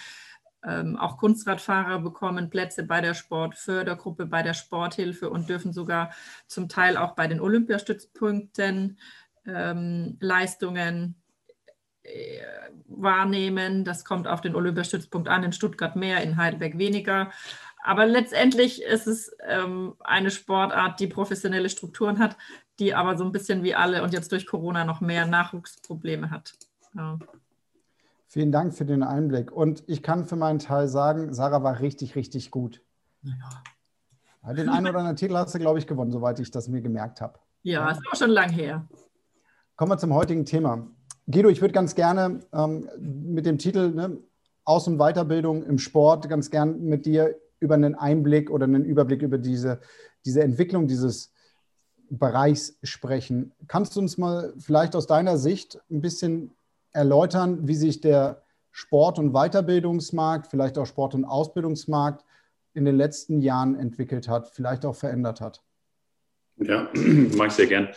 Ähm, 0.64 0.96
auch 0.96 1.16
Kunstradfahrer 1.16 1.98
bekommen 1.98 2.48
Plätze 2.48 2.84
bei 2.84 3.00
der 3.00 3.14
Sportfördergruppe, 3.14 4.26
bei 4.26 4.42
der 4.42 4.54
Sporthilfe 4.54 5.28
und 5.28 5.48
dürfen 5.48 5.72
sogar 5.72 6.12
zum 6.46 6.68
Teil 6.68 6.96
auch 6.96 7.14
bei 7.14 7.26
den 7.26 7.40
Olympiastützpunkten 7.40 8.98
ähm, 9.46 10.16
Leistungen 10.20 11.16
äh, 12.04 12.40
wahrnehmen. 12.86 13.84
Das 13.84 14.04
kommt 14.04 14.28
auf 14.28 14.40
den 14.40 14.54
Olympiastützpunkt 14.54 15.28
an, 15.28 15.42
in 15.42 15.52
Stuttgart 15.52 15.96
mehr, 15.96 16.22
in 16.22 16.36
Heidelberg 16.36 16.78
weniger. 16.78 17.32
Aber 17.84 18.06
letztendlich 18.06 18.82
ist 18.82 19.08
es 19.08 19.34
ähm, 19.48 19.94
eine 19.98 20.30
Sportart, 20.30 21.00
die 21.00 21.08
professionelle 21.08 21.68
Strukturen 21.68 22.20
hat, 22.20 22.36
die 22.78 22.94
aber 22.94 23.18
so 23.18 23.24
ein 23.24 23.32
bisschen 23.32 23.64
wie 23.64 23.74
alle 23.74 24.04
und 24.04 24.12
jetzt 24.12 24.30
durch 24.30 24.46
Corona 24.46 24.84
noch 24.84 25.00
mehr 25.00 25.26
Nachwuchsprobleme 25.26 26.30
hat. 26.30 26.54
Ja. 26.94 27.18
Vielen 28.32 28.50
Dank 28.50 28.72
für 28.72 28.86
den 28.86 29.02
Einblick. 29.02 29.52
Und 29.52 29.84
ich 29.88 30.02
kann 30.02 30.24
für 30.24 30.36
meinen 30.36 30.58
Teil 30.58 30.88
sagen, 30.88 31.34
Sarah 31.34 31.62
war 31.62 31.80
richtig, 31.80 32.16
richtig 32.16 32.50
gut. 32.50 32.80
Ja. 33.22 34.54
Den 34.54 34.70
einen 34.70 34.86
oder 34.86 35.00
anderen 35.00 35.16
Titel 35.18 35.34
hast 35.34 35.54
du, 35.54 35.58
glaube 35.58 35.78
ich, 35.78 35.86
gewonnen, 35.86 36.10
soweit 36.10 36.40
ich 36.40 36.50
das 36.50 36.66
mir 36.66 36.80
gemerkt 36.80 37.20
habe. 37.20 37.38
Ja, 37.60 37.90
ist 37.90 38.00
auch 38.10 38.16
schon 38.16 38.30
lang 38.30 38.48
her. 38.48 38.88
Kommen 39.76 39.92
wir 39.92 39.98
zum 39.98 40.14
heutigen 40.14 40.46
Thema. 40.46 40.86
Guido, 41.30 41.50
ich 41.50 41.60
würde 41.60 41.74
ganz 41.74 41.94
gerne 41.94 42.40
ähm, 42.54 42.88
mit 42.98 43.44
dem 43.44 43.58
Titel 43.58 43.90
ne, 43.90 44.16
Aus- 44.64 44.88
und 44.88 44.96
Weiterbildung 44.96 45.62
im 45.64 45.76
Sport 45.76 46.30
ganz 46.30 46.50
gern 46.50 46.82
mit 46.84 47.04
dir 47.04 47.38
über 47.60 47.74
einen 47.74 47.94
Einblick 47.94 48.50
oder 48.50 48.64
einen 48.64 48.86
Überblick 48.86 49.20
über 49.20 49.36
diese, 49.36 49.78
diese 50.24 50.42
Entwicklung 50.42 50.88
dieses 50.88 51.34
Bereichs 52.08 52.78
sprechen. 52.82 53.52
Kannst 53.68 53.94
du 53.94 54.00
uns 54.00 54.16
mal 54.16 54.54
vielleicht 54.56 54.96
aus 54.96 55.06
deiner 55.06 55.36
Sicht 55.36 55.78
ein 55.90 56.00
bisschen 56.00 56.54
erläutern, 56.92 57.66
wie 57.66 57.74
sich 57.74 58.00
der 58.00 58.42
Sport- 58.70 59.18
und 59.18 59.32
Weiterbildungsmarkt, 59.32 60.46
vielleicht 60.48 60.78
auch 60.78 60.86
Sport- 60.86 61.14
und 61.14 61.24
Ausbildungsmarkt 61.24 62.24
in 62.74 62.84
den 62.84 62.96
letzten 62.96 63.40
Jahren 63.40 63.74
entwickelt 63.74 64.28
hat, 64.28 64.48
vielleicht 64.48 64.86
auch 64.86 64.94
verändert 64.94 65.40
hat? 65.40 65.62
Ja, 66.56 66.90
mache 67.36 67.48
ich 67.48 67.52
sehr 67.54 67.66
gern. 67.66 67.88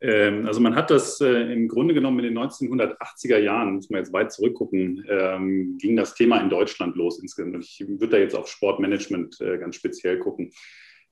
Ähm, 0.00 0.46
also 0.46 0.60
man 0.60 0.74
hat 0.74 0.90
das 0.90 1.20
äh, 1.20 1.52
im 1.52 1.68
Grunde 1.68 1.94
genommen 1.94 2.18
in 2.20 2.34
den 2.34 2.38
1980er 2.38 3.38
Jahren, 3.38 3.74
muss 3.74 3.90
man 3.90 4.00
jetzt 4.00 4.12
weit 4.12 4.32
zurückgucken, 4.32 5.04
ähm, 5.08 5.78
ging 5.78 5.96
das 5.96 6.14
Thema 6.14 6.40
in 6.40 6.50
Deutschland 6.50 6.96
los 6.96 7.20
insgesamt. 7.20 7.64
Ich 7.64 7.84
würde 7.86 8.08
da 8.08 8.16
jetzt 8.18 8.34
auf 8.34 8.48
Sportmanagement 8.48 9.40
äh, 9.40 9.58
ganz 9.58 9.76
speziell 9.76 10.18
gucken. 10.18 10.52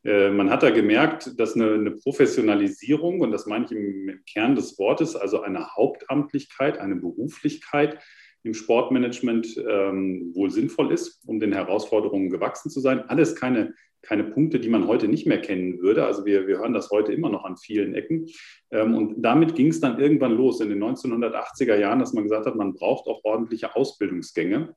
Äh, 0.04 0.30
man 0.30 0.50
hat 0.50 0.62
da 0.62 0.70
gemerkt, 0.70 1.38
dass 1.38 1.54
eine, 1.54 1.74
eine, 1.74 1.90
Professionalisierung, 1.90 3.20
und 3.20 3.30
das 3.30 3.46
meine 3.46 3.66
ich 3.66 3.72
im, 3.72 4.20
Kern 4.30 4.54
des 4.54 4.78
Wortes, 4.78 5.16
also 5.16 5.42
eine 5.42 5.74
Hauptamtlichkeit, 5.76 6.78
eine 6.78 6.96
Beruflichkeit 6.96 7.98
im 8.42 8.54
Sportmanagement 8.54 9.62
ähm, 9.68 10.30
wohl 10.34 10.50
sinnvoll 10.50 10.92
ist, 10.92 11.20
um 11.26 11.40
den 11.40 11.52
Herausforderungen 11.52 12.30
gewachsen 12.30 12.70
zu 12.70 12.80
sein. 12.80 13.00
Alles 13.08 13.36
keine, 13.36 13.74
keine 14.00 14.24
Punkte, 14.24 14.60
die 14.60 14.70
man 14.70 14.86
heute 14.86 15.08
nicht 15.08 15.26
mehr 15.26 15.42
kennen 15.42 15.80
würde. 15.80 16.06
Also 16.06 16.24
wir, 16.24 16.46
wir 16.46 16.58
hören 16.58 16.72
das 16.72 16.90
heute 16.90 17.12
immer 17.12 17.28
noch 17.28 17.44
an 17.44 17.58
vielen 17.58 17.94
Ecken. 17.94 18.28
Ähm, 18.70 18.94
und 18.94 19.20
damit 19.22 19.54
ging 19.54 19.68
es 19.68 19.80
dann 19.80 19.98
irgendwann 19.98 20.32
los 20.32 20.60
in 20.60 20.70
den 20.70 20.82
1980er 20.82 21.76
Jahren, 21.76 21.98
dass 21.98 22.14
man 22.14 22.24
gesagt 22.24 22.46
hat, 22.46 22.56
man 22.56 22.72
braucht 22.72 23.06
auch 23.06 23.22
ordentliche 23.24 23.76
Ausbildungsgänge. 23.76 24.74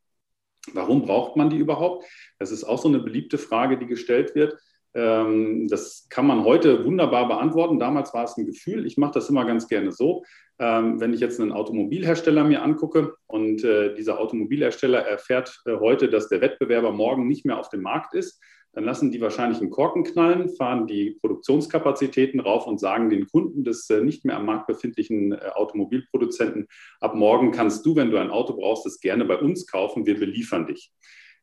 Warum 0.73 1.01
braucht 1.03 1.37
man 1.37 1.49
die 1.49 1.57
überhaupt? 1.57 2.05
Das 2.39 2.51
ist 2.51 2.63
auch 2.65 2.81
so 2.81 2.89
eine 2.89 2.99
beliebte 2.99 3.37
Frage, 3.37 3.77
die 3.77 3.85
gestellt 3.85 4.35
wird. 4.35 4.57
Ähm, 4.95 5.67
das 5.67 6.07
kann 6.09 6.27
man 6.27 6.43
heute 6.43 6.85
wunderbar 6.85 7.27
beantworten. 7.27 7.79
Damals 7.79 8.13
war 8.13 8.25
es 8.25 8.37
ein 8.37 8.45
Gefühl. 8.45 8.85
Ich 8.85 8.97
mache 8.97 9.13
das 9.13 9.29
immer 9.29 9.45
ganz 9.45 9.67
gerne 9.67 9.91
so. 9.91 10.23
Ähm, 10.59 10.99
wenn 10.99 11.13
ich 11.13 11.19
jetzt 11.19 11.39
einen 11.39 11.51
Automobilhersteller 11.51 12.43
mir 12.43 12.61
angucke 12.61 13.15
und 13.27 13.63
äh, 13.63 13.95
dieser 13.95 14.19
Automobilhersteller 14.19 14.99
erfährt 14.99 15.61
äh, 15.65 15.77
heute, 15.77 16.09
dass 16.09 16.29
der 16.29 16.41
Wettbewerber 16.41 16.91
morgen 16.91 17.27
nicht 17.27 17.45
mehr 17.45 17.59
auf 17.59 17.69
dem 17.69 17.81
Markt 17.81 18.13
ist, 18.13 18.39
dann 18.73 18.85
lassen 18.85 19.11
die 19.11 19.21
wahrscheinlich 19.21 19.59
einen 19.59 19.69
Korken 19.69 20.03
knallen, 20.03 20.49
fahren 20.49 20.87
die 20.87 21.17
Produktionskapazitäten 21.21 22.39
rauf 22.39 22.65
und 22.65 22.79
sagen 22.79 23.09
den 23.09 23.27
Kunden 23.27 23.63
des 23.63 23.89
äh, 23.89 24.01
nicht 24.01 24.25
mehr 24.25 24.37
am 24.37 24.45
Markt 24.45 24.67
befindlichen 24.67 25.39
Automobilproduzenten, 25.39 26.67
ab 26.99 27.15
morgen 27.15 27.51
kannst 27.51 27.85
du, 27.85 27.95
wenn 27.95 28.11
du 28.11 28.17
ein 28.17 28.29
Auto 28.31 28.55
brauchst, 28.55 28.85
es 28.85 28.99
gerne 28.99 29.25
bei 29.25 29.37
uns 29.37 29.65
kaufen, 29.65 30.05
wir 30.05 30.19
beliefern 30.19 30.67
dich. 30.67 30.91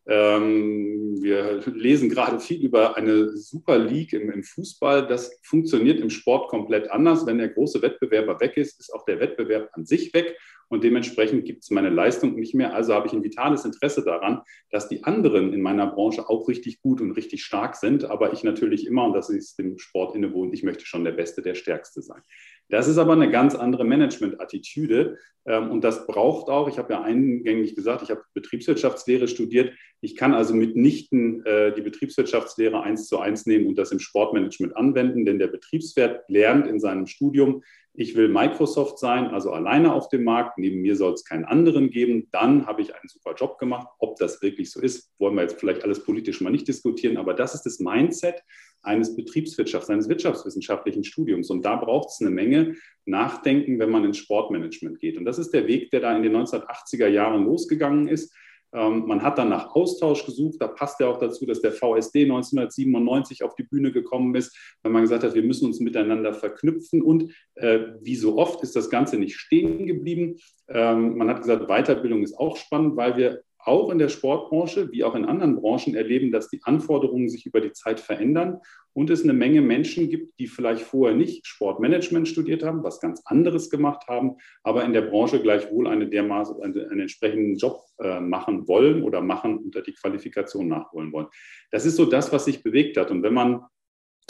Ähm, 0.06 1.18
wir 1.20 1.60
lesen 1.74 2.08
gerade 2.08 2.40
viel 2.40 2.64
über 2.64 2.96
eine 2.96 3.36
Super 3.36 3.78
League 3.78 4.12
im, 4.12 4.30
im, 4.30 4.42
Fußball. 4.42 5.06
Das 5.06 5.38
funktioniert 5.42 6.00
im 6.00 6.10
Sport 6.10 6.48
komplett 6.48 6.90
anders. 6.90 7.26
Wenn 7.26 7.38
der 7.38 7.50
große 7.50 7.82
Wettbewerber 7.82 8.40
weg 8.40 8.56
ist, 8.56 8.80
ist 8.80 8.92
auch 8.94 9.04
der 9.04 9.20
Wettbewerb 9.20 9.68
an 9.72 9.84
sich 9.84 10.12
weg 10.14 10.36
und 10.70 10.85
dementsprechend 10.85 11.44
gibt 11.44 11.64
es 11.64 11.70
meine 11.70 11.90
Leistung 11.90 12.37
nicht 12.37 12.54
mehr. 12.54 12.74
Also 12.74 12.94
habe 12.94 13.09
ich 13.09 13.12
ein 13.12 13.24
vitales 13.24 13.64
Interesse 13.64 14.04
daran, 14.04 14.42
dass 14.70 14.88
die 14.88 15.02
anderen 15.02 15.52
in 15.52 15.62
meiner 15.62 15.88
Branche 15.88 16.30
auch 16.30 16.48
richtig 16.48 16.80
gut 16.80 17.00
und 17.00 17.11
richtig 17.11 17.42
stark 17.42 17.74
sind. 17.74 18.04
Aber 18.04 18.33
ich 18.33 18.44
natürlich 18.44 18.87
immer, 18.87 19.04
und 19.04 19.12
das 19.12 19.30
ist 19.30 19.59
dem 19.59 19.78
Sport 19.78 20.14
innewohnt, 20.14 20.54
ich 20.54 20.62
möchte 20.62 20.87
schon 20.87 21.04
der 21.04 21.11
Beste, 21.11 21.42
der 21.42 21.56
Stärkste 21.56 22.02
sein. 22.02 22.22
Das 22.68 22.87
ist 22.87 22.98
aber 22.98 23.14
eine 23.14 23.30
ganz 23.33 23.56
andere 23.56 23.85
Management-Attitüde 23.85 25.18
ähm, 25.44 25.72
und 25.72 25.83
das 25.83 26.06
braucht 26.06 26.48
auch, 26.48 26.68
ich 26.68 26.78
habe 26.78 26.92
ja 26.92 27.02
eingängig 27.02 27.74
gesagt, 27.74 28.02
ich 28.02 28.11
habe 28.11 28.22
Betriebswirtschaftslehre 28.35 29.26
studiert. 29.26 29.74
Ich 30.00 30.14
kann 30.14 30.35
also 30.35 30.54
mitnichten 30.54 31.44
äh, 31.46 31.74
die 31.74 31.83
Betriebswirtschaftslehre 31.83 32.80
eins 32.80 33.09
zu 33.09 33.18
eins 33.18 33.44
nehmen 33.44 33.66
und 33.66 33.76
das 33.76 33.90
im 33.90 33.98
Sportmanagement 33.98 34.76
anwenden, 34.76 35.24
denn 35.24 35.40
der 35.40 35.48
Betriebswirt 35.48 36.22
lernt 36.28 36.68
in 36.68 36.78
seinem 36.78 37.06
Studium, 37.06 37.64
ich 37.92 38.14
will 38.14 38.29
Microsoft 38.29 38.98
sein, 38.98 39.26
also 39.29 39.50
alleine 39.50 39.92
auf 39.92 40.09
dem 40.09 40.24
Markt, 40.24 40.59
neben 40.59 40.81
mir 40.81 40.96
soll 40.96 41.12
es 41.12 41.24
keinen 41.24 41.44
anderen 41.44 41.90
geben, 41.90 42.29
dann 42.31 42.66
habe 42.66 42.83
ich 42.83 42.94
einen 42.94 43.09
super 43.09 43.35
Job 43.35 43.59
gemacht. 43.59 43.88
Ob 43.98 44.16
das 44.16 44.40
wirklich 44.42 44.70
so 44.70 44.81
ist, 44.81 45.11
wollen 45.18 45.35
wir 45.35 45.42
jetzt 45.42 45.59
vielleicht 45.59 45.83
alles 45.83 46.05
politisch 46.05 46.40
mal 46.40 46.50
nicht 46.50 46.68
diskutieren, 46.68 47.16
aber 47.16 47.35
das 47.35 47.55
ist 47.55 47.62
das 47.62 47.81
Mindset 47.81 48.42
eines 48.83 49.16
Betriebswirtschafts, 49.16 49.90
eines 49.90 50.09
wirtschaftswissenschaftlichen 50.09 51.05
Studiums. 51.05 51.50
Und 51.50 51.64
da 51.64 51.76
braucht 51.76 52.11
es 52.11 52.20
eine 52.20 52.31
Menge 52.31 52.76
Nachdenken, 53.05 53.79
wenn 53.79 53.90
man 53.90 54.05
ins 54.05 54.18
Sportmanagement 54.18 55.00
geht. 55.00 55.18
Und 55.18 55.24
das 55.24 55.38
ist 55.38 55.50
der 55.50 55.66
Weg, 55.66 55.90
der 55.90 56.00
da 56.00 56.16
in 56.16 56.22
den 56.22 56.37
1980er 56.37 57.09
Jahren 57.09 57.44
losgegangen 57.44 58.09
ist. 58.09 58.33
Ähm, 58.72 59.06
man 59.06 59.22
hat 59.22 59.38
dann 59.38 59.48
nach 59.48 59.74
Austausch 59.74 60.24
gesucht. 60.24 60.56
Da 60.61 60.68
passt 60.68 61.00
ja 61.00 61.09
auch 61.09 61.18
dazu, 61.18 61.46
dass 61.46 61.61
der 61.61 61.72
VSD 61.72 62.22
1997 62.22 63.42
auf 63.42 63.54
die 63.54 63.64
Bühne 63.64 63.92
gekommen 63.92 64.35
ist, 64.35 64.56
weil 64.83 64.92
man 64.92 65.02
gesagt 65.02 65.24
hat, 65.24 65.35
wir 65.35 65.42
müssen 65.42 65.66
uns 65.66 65.80
miteinander 65.80 66.33
verknüpfen. 66.33 67.02
Und 67.02 67.35
äh, 67.54 67.80
wie 68.00 68.16
so 68.16 68.38
oft 68.38 68.62
ist 68.62 68.76
das 68.76 68.90
Ganze 68.90 69.18
nicht 69.18 69.37
stehen 69.37 69.87
geblieben. 69.87 70.37
Ähm, 70.68 71.16
man 71.16 71.28
hat 71.28 71.42
gesagt, 71.42 71.66
Weiterbildung 71.68 72.22
ist 72.22 72.38
auch 72.38 72.56
spannend, 72.56 72.96
weil 72.96 73.16
wir 73.16 73.42
auch 73.64 73.90
in 73.90 73.98
der 73.98 74.08
Sportbranche 74.08 74.90
wie 74.92 75.04
auch 75.04 75.14
in 75.14 75.24
anderen 75.24 75.56
Branchen 75.56 75.94
erleben, 75.94 76.32
dass 76.32 76.48
die 76.48 76.60
Anforderungen 76.62 77.28
sich 77.28 77.46
über 77.46 77.60
die 77.60 77.72
Zeit 77.72 78.00
verändern 78.00 78.60
und 78.92 79.10
es 79.10 79.22
eine 79.22 79.32
Menge 79.32 79.60
Menschen 79.60 80.08
gibt, 80.08 80.38
die 80.38 80.46
vielleicht 80.46 80.82
vorher 80.82 81.16
nicht 81.16 81.46
Sportmanagement 81.46 82.26
studiert 82.26 82.62
haben, 82.62 82.82
was 82.82 83.00
ganz 83.00 83.22
anderes 83.24 83.70
gemacht 83.70 84.08
haben, 84.08 84.36
aber 84.62 84.84
in 84.84 84.92
der 84.92 85.02
Branche 85.02 85.40
gleichwohl 85.40 85.86
eine 85.86 86.08
dermaßen, 86.08 86.62
einen 86.62 87.00
entsprechenden 87.00 87.56
Job 87.56 87.82
äh, 88.02 88.20
machen 88.20 88.66
wollen 88.66 89.02
oder 89.02 89.20
machen 89.20 89.58
unter 89.58 89.82
die 89.82 89.94
Qualifikation 89.94 90.68
nachholen 90.68 91.12
wollen. 91.12 91.28
Das 91.70 91.86
ist 91.86 91.96
so 91.96 92.06
das, 92.06 92.32
was 92.32 92.46
sich 92.46 92.62
bewegt 92.62 92.96
hat. 92.96 93.10
Und 93.10 93.22
wenn 93.22 93.34
man 93.34 93.62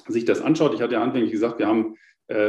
sich 0.09 0.25
das 0.25 0.41
anschaut, 0.41 0.75
ich 0.75 0.83
hatte 0.83 0.95
ja 0.95 1.03
anfänglich 1.03 1.33
gesagt, 1.33 1.59
wir 1.59 1.67
haben 1.67 1.97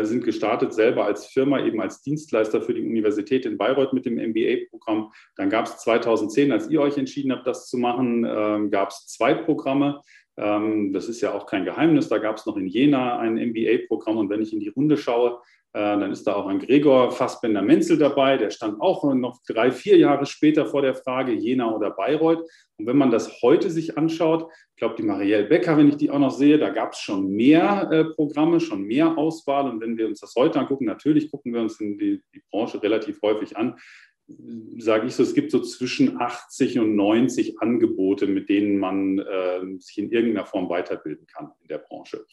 sind 0.03 0.23
gestartet 0.23 0.73
selber 0.73 1.05
als 1.05 1.27
Firma, 1.27 1.59
eben 1.65 1.81
als 1.81 2.01
Dienstleister 2.01 2.61
für 2.61 2.73
die 2.73 2.81
Universität 2.81 3.45
in 3.45 3.57
Bayreuth 3.57 3.93
mit 3.93 4.05
dem 4.05 4.15
MBA-Programm. 4.15 5.11
Dann 5.35 5.49
gab 5.49 5.65
es 5.65 5.77
2010, 5.77 6.51
als 6.51 6.69
ihr 6.69 6.81
euch 6.81 6.97
entschieden 6.97 7.31
habt, 7.31 7.47
das 7.47 7.67
zu 7.67 7.77
machen, 7.77 8.23
äh, 8.23 8.69
gab 8.69 8.89
es 8.89 9.07
zwei 9.07 9.33
Programme. 9.33 10.01
Ähm, 10.37 10.93
das 10.93 11.09
ist 11.09 11.21
ja 11.21 11.33
auch 11.33 11.45
kein 11.45 11.65
Geheimnis. 11.65 12.09
Da 12.09 12.17
gab 12.17 12.37
es 12.37 12.45
noch 12.45 12.57
in 12.57 12.67
Jena 12.67 13.19
ein 13.19 13.37
MBA-Programm. 13.37 14.17
Und 14.17 14.29
wenn 14.29 14.41
ich 14.41 14.53
in 14.53 14.59
die 14.59 14.69
Runde 14.69 14.97
schaue, 14.97 15.31
äh, 15.31 15.35
dann 15.73 16.11
ist 16.11 16.27
da 16.27 16.33
auch 16.35 16.47
ein 16.47 16.59
Gregor 16.59 17.11
Fassbender-Menzel 17.11 17.97
dabei, 17.97 18.37
der 18.37 18.49
stand 18.49 18.81
auch 18.81 19.13
noch 19.13 19.39
drei, 19.47 19.71
vier 19.71 19.97
Jahre 19.97 20.25
später 20.25 20.65
vor 20.65 20.81
der 20.81 20.95
Frage 20.95 21.31
Jena 21.31 21.73
oder 21.73 21.91
Bayreuth. 21.91 22.45
Und 22.77 22.87
wenn 22.87 22.97
man 22.97 23.11
das 23.11 23.41
heute 23.41 23.69
sich 23.69 23.97
anschaut, 23.97 24.51
ich 24.71 24.75
glaube, 24.75 24.95
die 24.95 25.03
Marielle 25.03 25.45
Becker, 25.45 25.77
wenn 25.77 25.87
ich 25.87 25.95
die 25.95 26.09
auch 26.09 26.19
noch 26.19 26.31
sehe, 26.31 26.57
da 26.57 26.69
gab 26.69 26.91
es 26.91 26.99
schon 26.99 27.31
mehr 27.31 27.89
äh, 27.91 28.03
Programme, 28.03 28.59
schon 28.59 28.83
mehr 28.83 29.17
Auswahl. 29.17 29.69
Und 29.69 29.79
wenn 29.79 29.97
wir 29.97 30.07
uns 30.07 30.19
das 30.19 30.33
heute 30.35 30.59
angucken, 30.59 30.85
natürlich 30.85 31.31
gucken 31.31 31.53
wir 31.53 31.61
uns 31.61 31.77
die, 31.77 32.21
die 32.33 32.43
Branche 32.51 32.81
relativ 32.83 33.21
häufig 33.21 33.55
an, 33.55 33.77
sage 34.77 35.07
ich 35.07 35.15
so, 35.15 35.23
es 35.23 35.33
gibt 35.33 35.51
so 35.51 35.59
zwischen 35.61 36.19
80 36.19 36.79
und 36.79 36.95
90 36.95 37.61
Angebote, 37.61 38.27
mit 38.27 38.49
denen 38.49 38.77
man 38.77 39.19
äh, 39.19 39.79
sich 39.79 39.97
in 39.97 40.11
irgendeiner 40.11 40.45
Form 40.45 40.69
weiterbilden 40.69 41.27
kann 41.27 41.51
in 41.61 41.67
der 41.67 41.79
Branche. 41.79 42.25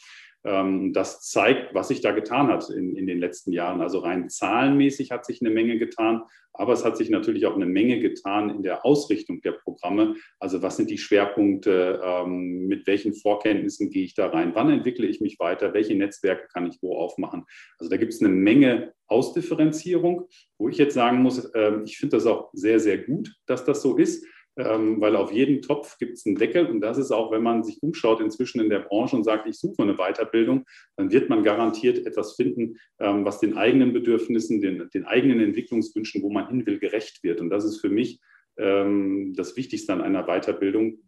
Ähm, 0.44 0.92
das 0.92 1.22
zeigt, 1.22 1.74
was 1.74 1.88
sich 1.88 2.00
da 2.00 2.12
getan 2.12 2.48
hat 2.48 2.70
in, 2.70 2.94
in 2.96 3.06
den 3.06 3.18
letzten 3.18 3.52
Jahren. 3.52 3.80
Also 3.80 3.98
rein 3.98 4.28
zahlenmäßig 4.28 5.10
hat 5.10 5.26
sich 5.26 5.40
eine 5.40 5.50
Menge 5.50 5.78
getan, 5.78 6.22
aber 6.52 6.72
es 6.72 6.84
hat 6.84 6.96
sich 6.96 7.10
natürlich 7.10 7.46
auch 7.46 7.54
eine 7.54 7.66
Menge 7.66 8.00
getan 8.00 8.50
in 8.50 8.62
der 8.62 8.84
Ausrichtung 8.84 9.40
der 9.42 9.52
Programme. 9.52 10.14
Also 10.38 10.62
was 10.62 10.76
sind 10.76 10.90
die 10.90 10.98
Schwerpunkte, 10.98 12.00
ähm, 12.04 12.66
mit 12.66 12.86
welchen 12.86 13.14
Vorkenntnissen 13.14 13.90
gehe 13.90 14.04
ich 14.04 14.14
da 14.14 14.28
rein, 14.28 14.52
wann 14.54 14.70
entwickle 14.70 15.06
ich 15.06 15.20
mich 15.20 15.38
weiter, 15.38 15.74
welche 15.74 15.94
Netzwerke 15.94 16.48
kann 16.52 16.66
ich 16.66 16.78
wo 16.82 16.96
aufmachen. 16.96 17.44
Also 17.78 17.90
da 17.90 17.96
gibt 17.96 18.12
es 18.12 18.20
eine 18.20 18.30
Menge 18.30 18.92
Ausdifferenzierung, 19.06 20.28
wo 20.58 20.68
ich 20.68 20.78
jetzt 20.78 20.94
sagen 20.94 21.22
muss, 21.22 21.50
ähm, 21.54 21.82
ich 21.84 21.98
finde 21.98 22.16
das 22.16 22.26
auch 22.26 22.50
sehr, 22.52 22.78
sehr 22.78 22.98
gut, 22.98 23.34
dass 23.46 23.64
das 23.64 23.82
so 23.82 23.96
ist 23.96 24.24
weil 24.58 25.14
auf 25.14 25.32
jeden 25.32 25.62
Topf 25.62 25.98
gibt 25.98 26.14
es 26.14 26.26
einen 26.26 26.34
Deckel 26.34 26.66
und 26.66 26.80
das 26.80 26.98
ist 26.98 27.12
auch, 27.12 27.30
wenn 27.30 27.42
man 27.42 27.62
sich 27.62 27.80
umschaut 27.80 28.20
inzwischen 28.20 28.60
in 28.60 28.68
der 28.68 28.80
Branche 28.80 29.14
und 29.14 29.22
sagt, 29.22 29.46
ich 29.48 29.56
suche 29.56 29.82
eine 29.82 29.94
Weiterbildung, 29.94 30.64
dann 30.96 31.12
wird 31.12 31.28
man 31.28 31.44
garantiert 31.44 32.04
etwas 32.06 32.34
finden, 32.34 32.76
ähm, 32.98 33.24
was 33.24 33.38
den 33.38 33.56
eigenen 33.56 33.92
Bedürfnissen, 33.92 34.60
den, 34.60 34.88
den 34.92 35.04
eigenen 35.04 35.40
Entwicklungswünschen, 35.40 36.22
wo 36.22 36.30
man 36.30 36.48
hin 36.48 36.66
will, 36.66 36.78
gerecht 36.80 37.22
wird. 37.22 37.40
Und 37.40 37.50
das 37.50 37.64
ist 37.64 37.80
für 37.80 37.88
mich 37.88 38.20
ähm, 38.56 39.32
das 39.36 39.56
Wichtigste 39.56 39.92
an 39.92 40.00
einer 40.00 40.24
Weiterbildung. 40.24 40.98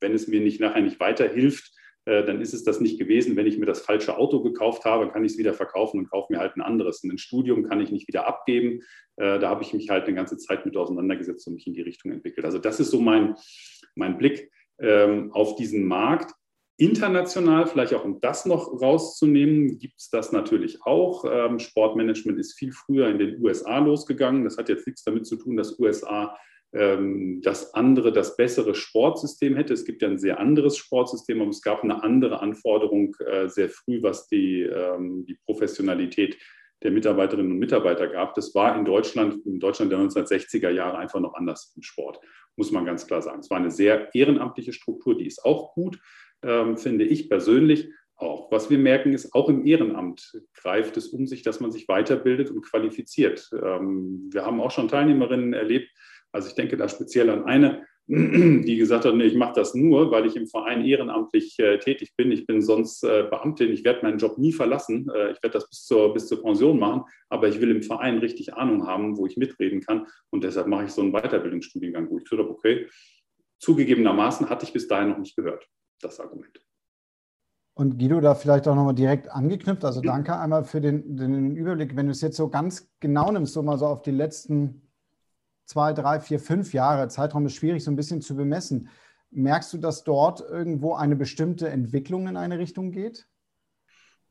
Wenn 0.00 0.14
es 0.14 0.26
mir 0.26 0.40
nicht 0.40 0.60
nachher 0.60 0.80
nicht 0.80 0.98
weiterhilft, 0.98 1.77
dann 2.08 2.40
ist 2.40 2.54
es 2.54 2.64
das 2.64 2.80
nicht 2.80 2.98
gewesen. 2.98 3.36
Wenn 3.36 3.46
ich 3.46 3.58
mir 3.58 3.66
das 3.66 3.80
falsche 3.80 4.16
Auto 4.16 4.42
gekauft 4.42 4.84
habe, 4.84 5.10
kann 5.10 5.24
ich 5.24 5.32
es 5.32 5.38
wieder 5.38 5.52
verkaufen 5.52 5.98
und 5.98 6.10
kaufe 6.10 6.32
mir 6.32 6.38
halt 6.38 6.56
ein 6.56 6.62
anderes. 6.62 7.02
Und 7.04 7.12
ein 7.12 7.18
Studium 7.18 7.64
kann 7.64 7.80
ich 7.80 7.90
nicht 7.90 8.08
wieder 8.08 8.26
abgeben. 8.26 8.80
Äh, 9.16 9.38
da 9.38 9.50
habe 9.50 9.62
ich 9.62 9.74
mich 9.74 9.90
halt 9.90 10.06
eine 10.06 10.14
ganze 10.14 10.38
Zeit 10.38 10.64
mit 10.64 10.76
auseinandergesetzt 10.76 11.46
und 11.46 11.54
mich 11.54 11.66
in 11.66 11.74
die 11.74 11.82
Richtung 11.82 12.12
entwickelt. 12.12 12.46
Also 12.46 12.58
das 12.58 12.80
ist 12.80 12.90
so 12.90 13.00
mein, 13.00 13.34
mein 13.94 14.16
Blick 14.16 14.50
ähm, 14.78 15.32
auf 15.32 15.56
diesen 15.56 15.84
Markt. 15.86 16.32
International, 16.80 17.66
vielleicht 17.66 17.92
auch 17.92 18.04
um 18.04 18.20
das 18.20 18.46
noch 18.46 18.80
rauszunehmen, 18.80 19.78
gibt 19.78 19.98
es 19.98 20.10
das 20.10 20.30
natürlich 20.30 20.78
auch. 20.84 21.24
Ähm, 21.28 21.58
Sportmanagement 21.58 22.38
ist 22.38 22.56
viel 22.56 22.70
früher 22.72 23.08
in 23.08 23.18
den 23.18 23.42
USA 23.42 23.78
losgegangen. 23.78 24.44
Das 24.44 24.56
hat 24.56 24.68
jetzt 24.68 24.86
nichts 24.86 25.02
damit 25.02 25.26
zu 25.26 25.36
tun, 25.36 25.56
dass 25.56 25.78
USA 25.80 26.36
das 26.70 27.72
andere, 27.72 28.12
das 28.12 28.36
bessere 28.36 28.74
Sportsystem 28.74 29.56
hätte. 29.56 29.72
Es 29.72 29.86
gibt 29.86 30.02
ja 30.02 30.08
ein 30.08 30.18
sehr 30.18 30.38
anderes 30.38 30.76
Sportsystem, 30.76 31.40
aber 31.40 31.48
es 31.48 31.62
gab 31.62 31.82
eine 31.82 32.02
andere 32.02 32.40
Anforderung 32.40 33.16
äh, 33.24 33.48
sehr 33.48 33.70
früh, 33.70 34.02
was 34.02 34.28
die, 34.28 34.62
ähm, 34.62 35.24
die 35.24 35.38
Professionalität 35.46 36.36
der 36.82 36.90
Mitarbeiterinnen 36.90 37.52
und 37.52 37.58
Mitarbeiter 37.58 38.06
gab. 38.08 38.34
Das 38.34 38.54
war 38.54 38.76
in 38.76 38.84
Deutschland, 38.84 39.44
in 39.46 39.58
Deutschland 39.58 39.90
der 39.90 39.98
1960er 39.98 40.70
Jahre 40.70 40.98
einfach 40.98 41.20
noch 41.20 41.34
anders 41.34 41.72
im 41.74 41.82
Sport, 41.82 42.20
muss 42.56 42.70
man 42.70 42.84
ganz 42.84 43.06
klar 43.06 43.22
sagen. 43.22 43.40
Es 43.40 43.50
war 43.50 43.58
eine 43.58 43.70
sehr 43.70 44.14
ehrenamtliche 44.14 44.72
Struktur, 44.72 45.16
die 45.16 45.26
ist 45.26 45.44
auch 45.44 45.74
gut, 45.74 45.98
ähm, 46.42 46.76
finde 46.76 47.04
ich 47.04 47.28
persönlich 47.28 47.88
auch. 48.16 48.50
Was 48.50 48.70
wir 48.70 48.78
merken, 48.78 49.12
ist, 49.12 49.34
auch 49.34 49.48
im 49.48 49.64
Ehrenamt 49.64 50.40
greift 50.54 50.96
es 50.96 51.08
um 51.08 51.26
sich, 51.26 51.42
dass 51.42 51.60
man 51.60 51.72
sich 51.72 51.88
weiterbildet 51.88 52.50
und 52.50 52.62
qualifiziert. 52.62 53.48
Ähm, 53.52 54.28
wir 54.32 54.44
haben 54.44 54.60
auch 54.60 54.70
schon 54.70 54.88
Teilnehmerinnen 54.88 55.54
erlebt, 55.54 55.90
also 56.32 56.48
ich 56.48 56.54
denke 56.54 56.76
da 56.76 56.88
speziell 56.88 57.30
an 57.30 57.44
eine, 57.44 57.86
die 58.08 58.76
gesagt 58.76 59.04
hat, 59.04 59.14
nee, 59.14 59.24
ich 59.24 59.34
mache 59.34 59.52
das 59.54 59.74
nur, 59.74 60.10
weil 60.10 60.24
ich 60.24 60.34
im 60.34 60.46
Verein 60.46 60.82
ehrenamtlich 60.82 61.58
äh, 61.58 61.78
tätig 61.78 62.14
bin. 62.16 62.32
Ich 62.32 62.46
bin 62.46 62.62
sonst 62.62 63.04
äh, 63.04 63.26
Beamtin, 63.30 63.70
ich 63.70 63.84
werde 63.84 64.02
meinen 64.02 64.16
Job 64.16 64.38
nie 64.38 64.52
verlassen. 64.52 65.10
Äh, 65.14 65.32
ich 65.32 65.42
werde 65.42 65.58
das 65.58 65.68
bis 65.68 65.84
zur, 65.84 66.14
bis 66.14 66.26
zur 66.26 66.42
Pension 66.42 66.78
machen, 66.78 67.02
aber 67.28 67.48
ich 67.48 67.60
will 67.60 67.70
im 67.70 67.82
Verein 67.82 68.16
richtig 68.18 68.54
Ahnung 68.54 68.86
haben, 68.86 69.18
wo 69.18 69.26
ich 69.26 69.36
mitreden 69.36 69.82
kann. 69.82 70.06
Und 70.30 70.42
deshalb 70.42 70.68
mache 70.68 70.84
ich 70.84 70.90
so 70.90 71.02
einen 71.02 71.12
Weiterbildungsstudiengang, 71.12 72.08
wo 72.08 72.16
ich 72.16 72.24
gesagt 72.24 72.42
habe, 72.42 72.50
okay, 72.50 72.88
zugegebenermaßen 73.60 74.48
hatte 74.48 74.64
ich 74.64 74.72
bis 74.72 74.88
dahin 74.88 75.10
noch 75.10 75.18
nicht 75.18 75.36
gehört, 75.36 75.68
das 76.00 76.18
Argument. 76.18 76.62
Und 77.74 77.98
Guido, 77.98 78.20
da 78.20 78.34
vielleicht 78.34 78.66
auch 78.66 78.74
nochmal 78.74 78.94
direkt 78.94 79.30
angeknüpft. 79.30 79.84
Also 79.84 80.00
danke 80.00 80.36
einmal 80.36 80.64
für 80.64 80.80
den, 80.80 81.16
den 81.16 81.54
Überblick. 81.54 81.94
Wenn 81.94 82.06
du 82.06 82.12
es 82.12 82.22
jetzt 82.22 82.36
so 82.36 82.48
ganz 82.48 82.90
genau 82.98 83.30
nimmst, 83.30 83.52
so 83.52 83.62
mal 83.62 83.78
so 83.78 83.86
auf 83.86 84.02
die 84.02 84.10
letzten 84.10 84.87
zwei, 85.68 85.92
drei, 85.92 86.18
vier, 86.18 86.40
fünf 86.40 86.72
Jahre, 86.72 87.08
Zeitraum 87.08 87.44
ist 87.46 87.54
schwierig 87.54 87.84
so 87.84 87.90
ein 87.90 87.96
bisschen 87.96 88.22
zu 88.22 88.34
bemessen. 88.34 88.88
Merkst 89.30 89.72
du, 89.74 89.78
dass 89.78 90.02
dort 90.02 90.40
irgendwo 90.40 90.94
eine 90.94 91.14
bestimmte 91.14 91.68
Entwicklung 91.68 92.26
in 92.26 92.38
eine 92.38 92.58
Richtung 92.58 92.90
geht? 92.90 93.28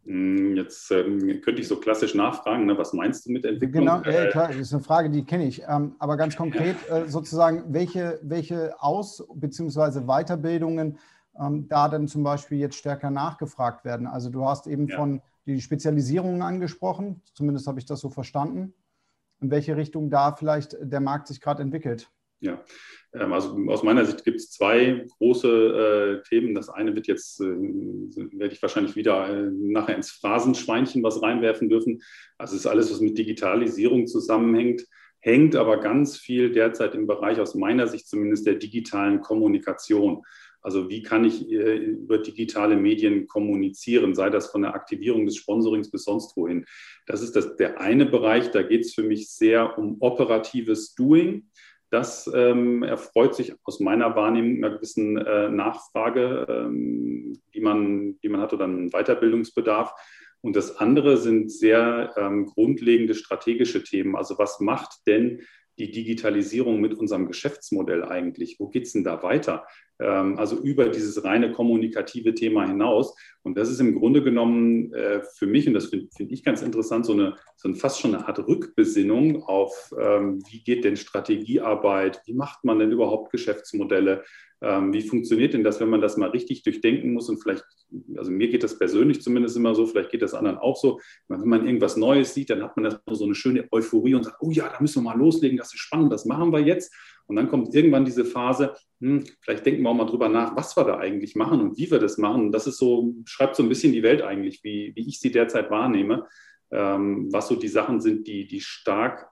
Hm, 0.05 0.55
jetzt 0.55 0.89
ähm, 0.89 1.41
könnte 1.41 1.61
ich 1.61 1.67
so 1.67 1.79
klassisch 1.79 2.15
nachfragen, 2.15 2.65
ne? 2.65 2.75
was 2.75 2.91
meinst 2.91 3.27
du 3.27 3.31
mit 3.31 3.45
Entwicklung? 3.45 3.85
Genau, 3.85 4.01
äh, 4.01 4.29
klar, 4.31 4.47
das 4.47 4.57
ist 4.57 4.73
eine 4.73 4.81
Frage, 4.81 5.11
die 5.11 5.23
kenne 5.25 5.45
ich. 5.45 5.61
Ähm, 5.67 5.95
aber 5.99 6.17
ganz 6.17 6.35
konkret 6.35 6.75
äh, 6.89 7.07
sozusagen, 7.07 7.71
welche, 7.71 8.19
welche 8.23 8.81
Aus- 8.81 9.23
bzw. 9.35 10.07
Weiterbildungen 10.07 10.97
ähm, 11.39 11.67
da 11.67 11.87
dann 11.87 12.07
zum 12.07 12.23
Beispiel 12.23 12.57
jetzt 12.57 12.77
stärker 12.77 13.11
nachgefragt 13.11 13.85
werden? 13.85 14.07
Also 14.07 14.31
du 14.31 14.43
hast 14.43 14.65
eben 14.65 14.87
ja. 14.87 14.95
von 14.95 15.21
die 15.45 15.61
Spezialisierungen 15.61 16.41
angesprochen, 16.41 17.21
zumindest 17.35 17.67
habe 17.67 17.77
ich 17.77 17.85
das 17.85 17.99
so 17.99 18.09
verstanden 18.09 18.73
in 19.41 19.51
welche 19.51 19.75
Richtung 19.77 20.09
da 20.09 20.35
vielleicht 20.35 20.75
der 20.81 20.99
Markt 20.99 21.27
sich 21.27 21.41
gerade 21.41 21.61
entwickelt. 21.61 22.09
Ja, 22.39 22.63
ähm, 23.13 23.33
also 23.33 23.57
aus 23.67 23.83
meiner 23.83 24.05
Sicht 24.05 24.23
gibt 24.23 24.37
es 24.37 24.51
zwei 24.51 25.05
große 25.17 26.21
äh, 26.23 26.29
Themen. 26.29 26.53
Das 26.53 26.69
eine 26.69 26.95
wird 26.95 27.07
jetzt, 27.07 27.41
äh, 27.41 27.45
werde 27.45 28.53
ich 28.53 28.61
wahrscheinlich 28.61 28.95
wieder 28.95 29.27
äh, 29.29 29.49
nachher 29.51 29.95
ins 29.95 30.11
Phrasenschweinchen 30.11 31.01
was 31.01 31.21
reinwerfen 31.21 31.69
dürfen. 31.69 32.01
Also 32.37 32.53
es 32.55 32.61
ist 32.61 32.67
alles, 32.67 32.91
was 32.91 33.01
mit 33.01 33.17
Digitalisierung 33.17 34.05
zusammenhängt, 34.05 34.85
hängt 35.19 35.55
aber 35.55 35.79
ganz 35.79 36.17
viel 36.17 36.51
derzeit 36.51 36.93
im 36.93 37.07
Bereich 37.07 37.39
aus 37.39 37.55
meiner 37.55 37.87
Sicht 37.87 38.07
zumindest 38.07 38.45
der 38.45 38.55
digitalen 38.55 39.21
Kommunikation. 39.21 40.23
Also 40.67 40.89
wie 40.89 41.01
kann 41.01 41.23
ich 41.23 41.49
äh, 41.49 41.77
über 41.77 42.17
digitale 42.17 42.75
Medien 42.75 43.25
kommunizieren, 43.27 44.13
sei 44.13 44.29
das 44.29 44.47
von 44.47 44.63
der 44.63 44.75
Aktivierung 44.75 45.25
des 45.25 45.37
Sponsorings 45.37 45.89
bis 45.89 46.03
sonst 46.03 46.35
wohin. 46.35 46.65
Das 47.05 47.21
ist 47.21 47.37
das, 47.37 47.55
der 47.55 47.79
eine 47.79 48.05
Bereich, 48.05 48.51
da 48.51 48.63
geht 48.63 48.81
es 48.81 48.93
für 48.93 49.03
mich 49.03 49.29
sehr 49.29 49.77
um 49.77 49.95
operatives 50.01 50.93
Doing. 50.93 51.45
Das 51.89 52.29
ähm, 52.35 52.83
erfreut 52.83 53.33
sich 53.33 53.53
aus 53.63 53.79
meiner 53.79 54.17
Wahrnehmung 54.17 54.57
einer 54.57 54.75
gewissen 54.75 55.15
äh, 55.15 55.47
Nachfrage, 55.47 56.45
ähm, 56.49 57.39
die, 57.53 57.61
man, 57.61 58.19
die 58.19 58.27
man 58.27 58.41
hat 58.41 58.51
oder 58.51 58.65
einen 58.65 58.89
Weiterbildungsbedarf. 58.89 59.93
Und 60.41 60.57
das 60.57 60.75
andere 60.75 61.15
sind 61.15 61.49
sehr 61.49 62.13
ähm, 62.17 62.45
grundlegende 62.45 63.15
strategische 63.15 63.83
Themen. 63.83 64.17
Also 64.17 64.37
was 64.37 64.59
macht 64.59 65.07
denn 65.07 65.43
die 65.79 65.91
Digitalisierung 65.91 66.81
mit 66.81 66.93
unserem 66.93 67.25
Geschäftsmodell 67.25 68.03
eigentlich? 68.03 68.57
Wo 68.59 68.67
geht 68.67 68.83
es 68.83 68.91
denn 68.91 69.05
da 69.05 69.23
weiter? 69.23 69.65
Ähm, 69.99 70.37
also 70.37 70.57
über 70.57 70.89
dieses 70.89 71.23
reine 71.23 71.51
kommunikative 71.51 72.33
Thema 72.35 72.67
hinaus. 72.67 73.15
Und 73.43 73.57
das 73.57 73.69
ist 73.69 73.79
im 73.79 73.95
Grunde 73.95 74.23
genommen 74.23 74.93
äh, 74.93 75.21
für 75.37 75.47
mich, 75.47 75.67
und 75.67 75.73
das 75.73 75.87
finde 75.87 76.07
find 76.15 76.31
ich 76.31 76.43
ganz 76.43 76.61
interessant, 76.61 77.05
so 77.05 77.13
eine, 77.13 77.35
so 77.55 77.67
eine 77.67 77.77
fast 77.77 77.99
schon 77.99 78.13
eine 78.13 78.27
Art 78.27 78.39
Rückbesinnung 78.39 79.43
auf, 79.43 79.93
ähm, 79.99 80.39
wie 80.51 80.63
geht 80.63 80.83
denn 80.83 80.97
Strategiearbeit, 80.97 82.21
wie 82.25 82.33
macht 82.33 82.63
man 82.63 82.79
denn 82.79 82.91
überhaupt 82.91 83.31
Geschäftsmodelle, 83.31 84.23
ähm, 84.61 84.91
wie 84.91 85.01
funktioniert 85.01 85.53
denn 85.53 85.63
das, 85.63 85.79
wenn 85.79 85.89
man 85.89 86.01
das 86.01 86.17
mal 86.17 86.29
richtig 86.29 86.63
durchdenken 86.63 87.13
muss 87.13 87.29
und 87.29 87.41
vielleicht, 87.41 87.63
also 88.15 88.31
mir 88.31 88.49
geht 88.49 88.63
das 88.63 88.77
persönlich 88.77 89.21
zumindest 89.21 89.55
immer 89.55 89.75
so, 89.75 89.85
vielleicht 89.85 90.09
geht 90.09 90.23
das 90.23 90.33
anderen 90.33 90.57
auch 90.57 90.77
so, 90.77 90.99
wenn 91.27 91.47
man 91.47 91.65
irgendwas 91.65 91.95
Neues 91.95 92.33
sieht, 92.33 92.49
dann 92.49 92.63
hat 92.63 92.75
man 92.75 92.85
das 92.85 92.99
so 93.07 93.25
eine 93.25 93.35
schöne 93.35 93.67
Euphorie 93.71 94.15
und 94.15 94.23
sagt, 94.23 94.37
oh 94.41 94.51
ja, 94.51 94.67
da 94.67 94.77
müssen 94.79 95.03
wir 95.03 95.11
mal 95.11 95.17
loslegen, 95.17 95.57
das 95.57 95.73
ist 95.73 95.79
spannend, 95.79 96.11
das 96.11 96.25
machen 96.25 96.51
wir 96.51 96.59
jetzt. 96.59 96.93
Und 97.27 97.35
dann 97.35 97.49
kommt 97.49 97.75
irgendwann 97.75 98.05
diese 98.05 98.25
Phase, 98.25 98.75
hm, 98.99 99.25
vielleicht 99.41 99.65
denken 99.65 99.83
wir 99.83 99.89
auch 99.89 99.95
mal 99.95 100.05
drüber 100.05 100.29
nach, 100.29 100.55
was 100.55 100.75
wir 100.75 100.83
da 100.85 100.97
eigentlich 100.97 101.35
machen 101.35 101.61
und 101.61 101.77
wie 101.77 101.91
wir 101.91 101.99
das 101.99 102.17
machen. 102.17 102.45
Und 102.45 102.51
das 102.51 102.67
ist 102.67 102.77
so, 102.77 103.13
schreibt 103.25 103.55
so 103.55 103.63
ein 103.63 103.69
bisschen 103.69 103.93
die 103.93 104.03
Welt 104.03 104.21
eigentlich, 104.21 104.63
wie, 104.63 104.93
wie 104.95 105.07
ich 105.07 105.19
sie 105.19 105.31
derzeit 105.31 105.69
wahrnehme, 105.69 106.25
ähm, 106.71 107.27
was 107.31 107.47
so 107.47 107.55
die 107.55 107.67
Sachen 107.67 108.01
sind, 108.01 108.27
die, 108.27 108.47
die 108.47 108.61
stark 108.61 109.29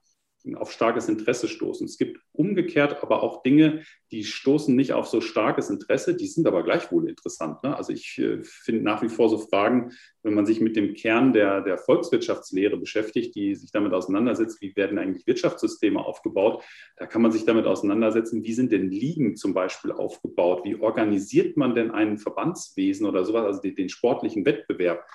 auf 0.54 0.72
starkes 0.72 1.10
Interesse 1.10 1.48
stoßen. 1.48 1.86
Es 1.86 1.98
gibt 1.98 2.20
umgekehrt 2.34 3.02
aber 3.02 3.24
auch 3.24 3.42
Dinge, 3.42 3.84
die 4.12 4.24
stoßen 4.24 4.76
nicht 4.76 4.94
auf 4.94 5.08
so 5.08 5.22
starkes 5.22 5.70
Interesse, 5.70 6.16
die 6.16 6.28
sind 6.28 6.46
aber 6.46 6.64
gleichwohl 6.64 7.10
interessant. 7.10 7.64
Ne? 7.64 7.76
Also 7.76 7.92
ich 7.94 8.20
äh, 8.20 8.44
finde 8.44 8.84
nach 8.84 9.02
wie 9.02 9.10
vor 9.10 9.30
so 9.30 9.40
Fragen, 9.40 9.92
wenn 10.22 10.36
man 10.36 10.46
sich 10.46 10.62
mit 10.62 10.76
dem 10.76 10.94
Kern 10.94 11.34
der, 11.34 11.62
der 11.62 11.78
Volkswirtschaftslehre 11.78 12.78
beschäftigt, 12.78 13.36
die 13.36 13.56
sich 13.56 13.72
damit 13.72 13.94
auseinandersetzt, 13.94 14.62
wie 14.62 14.76
werden 14.76 15.00
eigentlich 15.00 15.26
Wirtschaftssysteme 15.26 16.04
aufgebaut, 16.04 16.64
da 16.98 17.08
kann 17.08 17.22
man 17.22 17.32
sich 17.32 17.46
damit 17.46 17.66
auseinandersetzen, 17.66 18.44
wie 18.44 18.54
sind 18.54 18.72
denn 18.72 18.92
Ligen 18.92 19.36
zum 19.36 19.54
Beispiel 19.54 19.92
aufgebaut, 19.92 20.64
wie 20.64 20.76
organisiert 20.76 21.58
man 21.58 21.74
denn 21.74 21.92
ein 21.92 22.18
Verbandswesen 22.18 23.06
oder 23.08 23.26
sowas, 23.26 23.46
also 23.46 23.62
den, 23.62 23.76
den 23.76 23.90
sportlichen 23.90 24.46
Wettbewerb. 24.46 25.06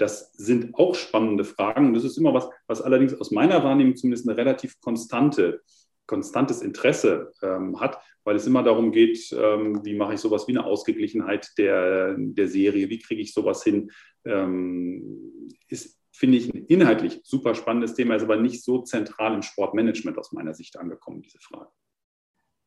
Das 0.00 0.32
sind 0.32 0.74
auch 0.76 0.94
spannende 0.94 1.44
Fragen. 1.44 1.92
Das 1.92 2.04
ist 2.04 2.16
immer 2.16 2.32
was, 2.32 2.48
was 2.66 2.80
allerdings 2.80 3.12
aus 3.20 3.30
meiner 3.32 3.62
Wahrnehmung 3.62 3.96
zumindest 3.96 4.26
eine 4.26 4.38
relativ 4.38 4.80
konstante, 4.80 5.60
konstantes 6.06 6.62
Interesse 6.62 7.32
ähm, 7.42 7.78
hat, 7.80 7.98
weil 8.24 8.34
es 8.34 8.46
immer 8.46 8.62
darum 8.62 8.92
geht, 8.92 9.30
ähm, 9.32 9.84
wie 9.84 9.94
mache 9.94 10.14
ich 10.14 10.20
sowas 10.20 10.48
wie 10.48 10.52
eine 10.52 10.64
Ausgeglichenheit 10.64 11.50
der, 11.58 12.16
der 12.18 12.48
Serie, 12.48 12.88
wie 12.88 12.98
kriege 12.98 13.20
ich 13.20 13.34
sowas 13.34 13.62
hin. 13.62 13.90
Ähm, 14.24 15.50
ist, 15.68 16.00
finde 16.12 16.38
ich, 16.38 16.48
ein 16.48 16.64
inhaltlich 16.64 17.20
super 17.22 17.54
spannendes 17.54 17.92
Thema, 17.92 18.14
ist 18.14 18.22
aber 18.22 18.38
nicht 18.38 18.64
so 18.64 18.80
zentral 18.80 19.34
im 19.34 19.42
Sportmanagement 19.42 20.16
aus 20.16 20.32
meiner 20.32 20.54
Sicht 20.54 20.78
angekommen, 20.78 21.20
diese 21.20 21.40
Frage. 21.40 21.68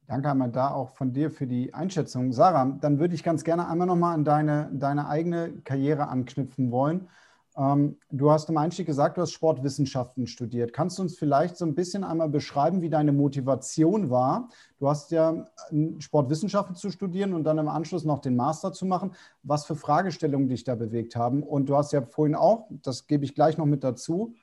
Danke 0.07 0.29
einmal 0.29 0.51
da 0.51 0.71
auch 0.71 0.89
von 0.89 1.13
dir 1.13 1.31
für 1.31 1.47
die 1.47 1.73
Einschätzung. 1.73 2.33
Sarah, 2.33 2.77
dann 2.81 2.99
würde 2.99 3.15
ich 3.15 3.23
ganz 3.23 3.43
gerne 3.43 3.67
einmal 3.67 3.87
nochmal 3.87 4.13
an 4.13 4.25
deine, 4.25 4.69
deine 4.73 5.07
eigene 5.07 5.53
Karriere 5.63 6.09
anknüpfen 6.09 6.71
wollen. 6.71 7.07
Ähm, 7.55 7.97
du 8.11 8.31
hast 8.31 8.49
im 8.49 8.57
Einstieg 8.57 8.85
gesagt, 8.85 9.17
du 9.17 9.21
hast 9.21 9.31
Sportwissenschaften 9.31 10.27
studiert. 10.27 10.73
Kannst 10.73 10.97
du 10.97 11.03
uns 11.03 11.17
vielleicht 11.17 11.55
so 11.55 11.65
ein 11.65 11.75
bisschen 11.75 12.03
einmal 12.03 12.29
beschreiben, 12.29 12.81
wie 12.81 12.89
deine 12.89 13.11
Motivation 13.13 14.09
war? 14.09 14.49
Du 14.79 14.89
hast 14.89 15.11
ja 15.11 15.45
äh, 15.71 15.99
Sportwissenschaften 15.99 16.75
zu 16.75 16.89
studieren 16.89 17.33
und 17.33 17.43
dann 17.43 17.57
im 17.57 17.69
Anschluss 17.69 18.03
noch 18.03 18.19
den 18.19 18.35
Master 18.35 18.73
zu 18.73 18.85
machen. 18.85 19.11
Was 19.43 19.65
für 19.65 19.75
Fragestellungen 19.75 20.49
dich 20.49 20.63
da 20.63 20.75
bewegt 20.75 21.15
haben? 21.15 21.43
Und 21.43 21.69
du 21.69 21.77
hast 21.77 21.93
ja 21.93 22.01
vorhin 22.01 22.35
auch, 22.35 22.67
das 22.69 23.07
gebe 23.07 23.23
ich 23.23 23.35
gleich 23.35 23.57
noch 23.57 23.67
mit 23.67 23.83
dazu, 23.83 24.33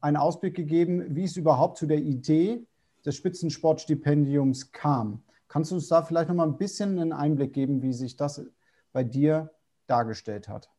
einen 0.00 0.16
Ausblick 0.16 0.54
gegeben, 0.54 1.04
wie 1.14 1.24
es 1.24 1.36
überhaupt 1.36 1.78
zu 1.78 1.86
der 1.86 1.98
Idee 1.98 2.66
des 3.04 3.16
Spitzensportstipendiums 3.16 4.72
kam. 4.72 5.22
Kannst 5.48 5.70
du 5.70 5.76
uns 5.76 5.88
da 5.88 6.02
vielleicht 6.02 6.28
noch 6.28 6.36
mal 6.36 6.46
ein 6.46 6.56
bisschen 6.56 6.98
einen 6.98 7.12
Einblick 7.12 7.52
geben, 7.52 7.82
wie 7.82 7.92
sich 7.92 8.16
das 8.16 8.44
bei 8.92 9.04
dir 9.04 9.50
dargestellt 9.86 10.48
hat? 10.48 10.70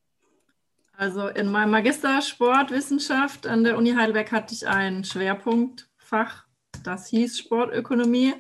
Also 0.98 1.28
in 1.28 1.52
meinem 1.52 1.72
Magister 1.72 2.22
Sportwissenschaft 2.22 3.48
an 3.48 3.64
der 3.64 3.78
Uni 3.78 3.94
Heidelberg 3.94 4.32
hatte 4.32 4.54
ich 4.54 4.68
ein 4.68 5.04
Schwerpunktfach, 5.04 6.46
das 6.84 7.08
hieß 7.08 7.38
Sportökonomie. 7.38 8.34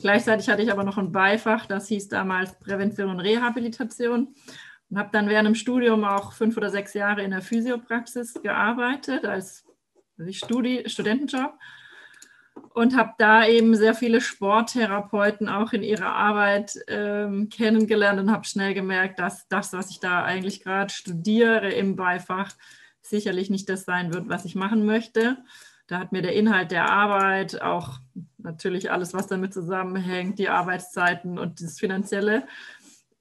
Gleichzeitig 0.00 0.48
hatte 0.48 0.62
ich 0.62 0.72
aber 0.72 0.84
noch 0.84 0.96
ein 0.96 1.12
Beifach, 1.12 1.66
das 1.66 1.88
hieß 1.88 2.08
damals 2.08 2.58
Prävention 2.58 3.10
und 3.10 3.20
Rehabilitation. 3.20 4.34
Und 4.90 4.98
habe 4.98 5.10
dann 5.12 5.28
während 5.28 5.48
dem 5.48 5.54
Studium 5.54 6.04
auch 6.04 6.32
fünf 6.32 6.56
oder 6.56 6.70
sechs 6.70 6.94
Jahre 6.94 7.22
in 7.22 7.30
der 7.30 7.42
Physiopraxis 7.42 8.40
gearbeitet 8.42 9.26
als 9.26 9.64
Studi 10.30 10.88
Studentenjob 10.88 11.52
und 12.74 12.96
habe 12.96 13.12
da 13.18 13.46
eben 13.46 13.74
sehr 13.74 13.94
viele 13.94 14.20
Sporttherapeuten 14.20 15.48
auch 15.48 15.72
in 15.72 15.82
ihrer 15.82 16.12
Arbeit 16.14 16.78
ähm, 16.88 17.48
kennengelernt 17.48 18.20
und 18.20 18.30
habe 18.30 18.44
schnell 18.44 18.74
gemerkt, 18.74 19.18
dass 19.18 19.48
das, 19.48 19.72
was 19.72 19.90
ich 19.90 20.00
da 20.00 20.22
eigentlich 20.22 20.62
gerade 20.62 20.92
studiere 20.92 21.70
im 21.70 21.96
Beifach, 21.96 22.52
sicherlich 23.02 23.50
nicht 23.50 23.68
das 23.68 23.84
sein 23.84 24.12
wird, 24.12 24.28
was 24.28 24.44
ich 24.44 24.54
machen 24.54 24.84
möchte. 24.84 25.38
Da 25.86 25.98
hat 25.98 26.12
mir 26.12 26.20
der 26.20 26.34
Inhalt 26.34 26.70
der 26.70 26.90
Arbeit, 26.90 27.62
auch 27.62 27.98
natürlich 28.36 28.90
alles, 28.90 29.14
was 29.14 29.26
damit 29.26 29.54
zusammenhängt, 29.54 30.38
die 30.38 30.50
Arbeitszeiten 30.50 31.38
und 31.38 31.62
das 31.62 31.78
Finanzielle, 31.78 32.46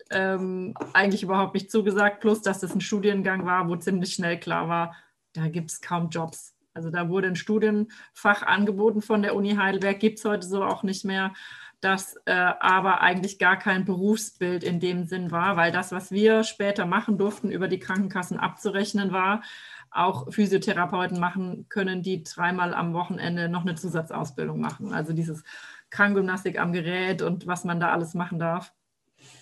ähm, 0.09 0.73
eigentlich 0.93 1.23
überhaupt 1.23 1.53
nicht 1.53 1.71
zugesagt. 1.71 2.19
Plus, 2.19 2.41
dass 2.41 2.59
das 2.59 2.75
ein 2.75 2.81
Studiengang 2.81 3.45
war, 3.45 3.67
wo 3.69 3.75
ziemlich 3.77 4.13
schnell 4.13 4.39
klar 4.39 4.67
war, 4.67 4.95
da 5.33 5.47
gibt 5.47 5.71
es 5.71 5.81
kaum 5.81 6.09
Jobs 6.09 6.56
Also 6.77 6.91
da 6.91 7.09
wurde 7.09 7.27
ein 7.27 7.35
Studienfach 7.35 8.43
angeboten 8.43 9.01
von 9.01 9.23
der 9.23 9.35
Uni 9.35 9.55
Heidelberg, 9.55 9.99
gibt 9.99 10.19
es 10.19 10.25
heute 10.25 10.45
so 10.45 10.63
auch 10.63 10.83
nicht 10.83 11.03
mehr, 11.05 11.33
das 11.81 12.15
äh, 12.25 12.33
aber 12.33 13.01
eigentlich 13.01 13.39
gar 13.39 13.57
kein 13.57 13.83
Berufsbild 13.83 14.63
in 14.63 14.79
dem 14.79 15.05
Sinn 15.05 15.31
war, 15.31 15.57
weil 15.57 15.71
das, 15.71 15.91
was 15.91 16.11
wir 16.11 16.43
später 16.43 16.85
machen 16.85 17.17
durften, 17.17 17.49
über 17.49 17.67
die 17.67 17.79
Krankenkassen 17.79 18.39
abzurechnen 18.39 19.11
war, 19.11 19.41
auch 19.89 20.31
Physiotherapeuten 20.31 21.19
machen 21.19 21.65
können, 21.67 22.03
die 22.03 22.21
dreimal 22.23 22.75
am 22.75 22.93
Wochenende 22.93 23.49
noch 23.49 23.61
eine 23.61 23.73
Zusatzausbildung 23.73 24.59
machen. 24.59 24.93
Also 24.93 25.13
dieses 25.13 25.43
Krankgymnastik 25.89 26.59
am 26.59 26.73
Gerät 26.73 27.23
und 27.23 27.47
was 27.47 27.63
man 27.63 27.79
da 27.79 27.91
alles 27.91 28.13
machen 28.13 28.37
darf, 28.37 28.71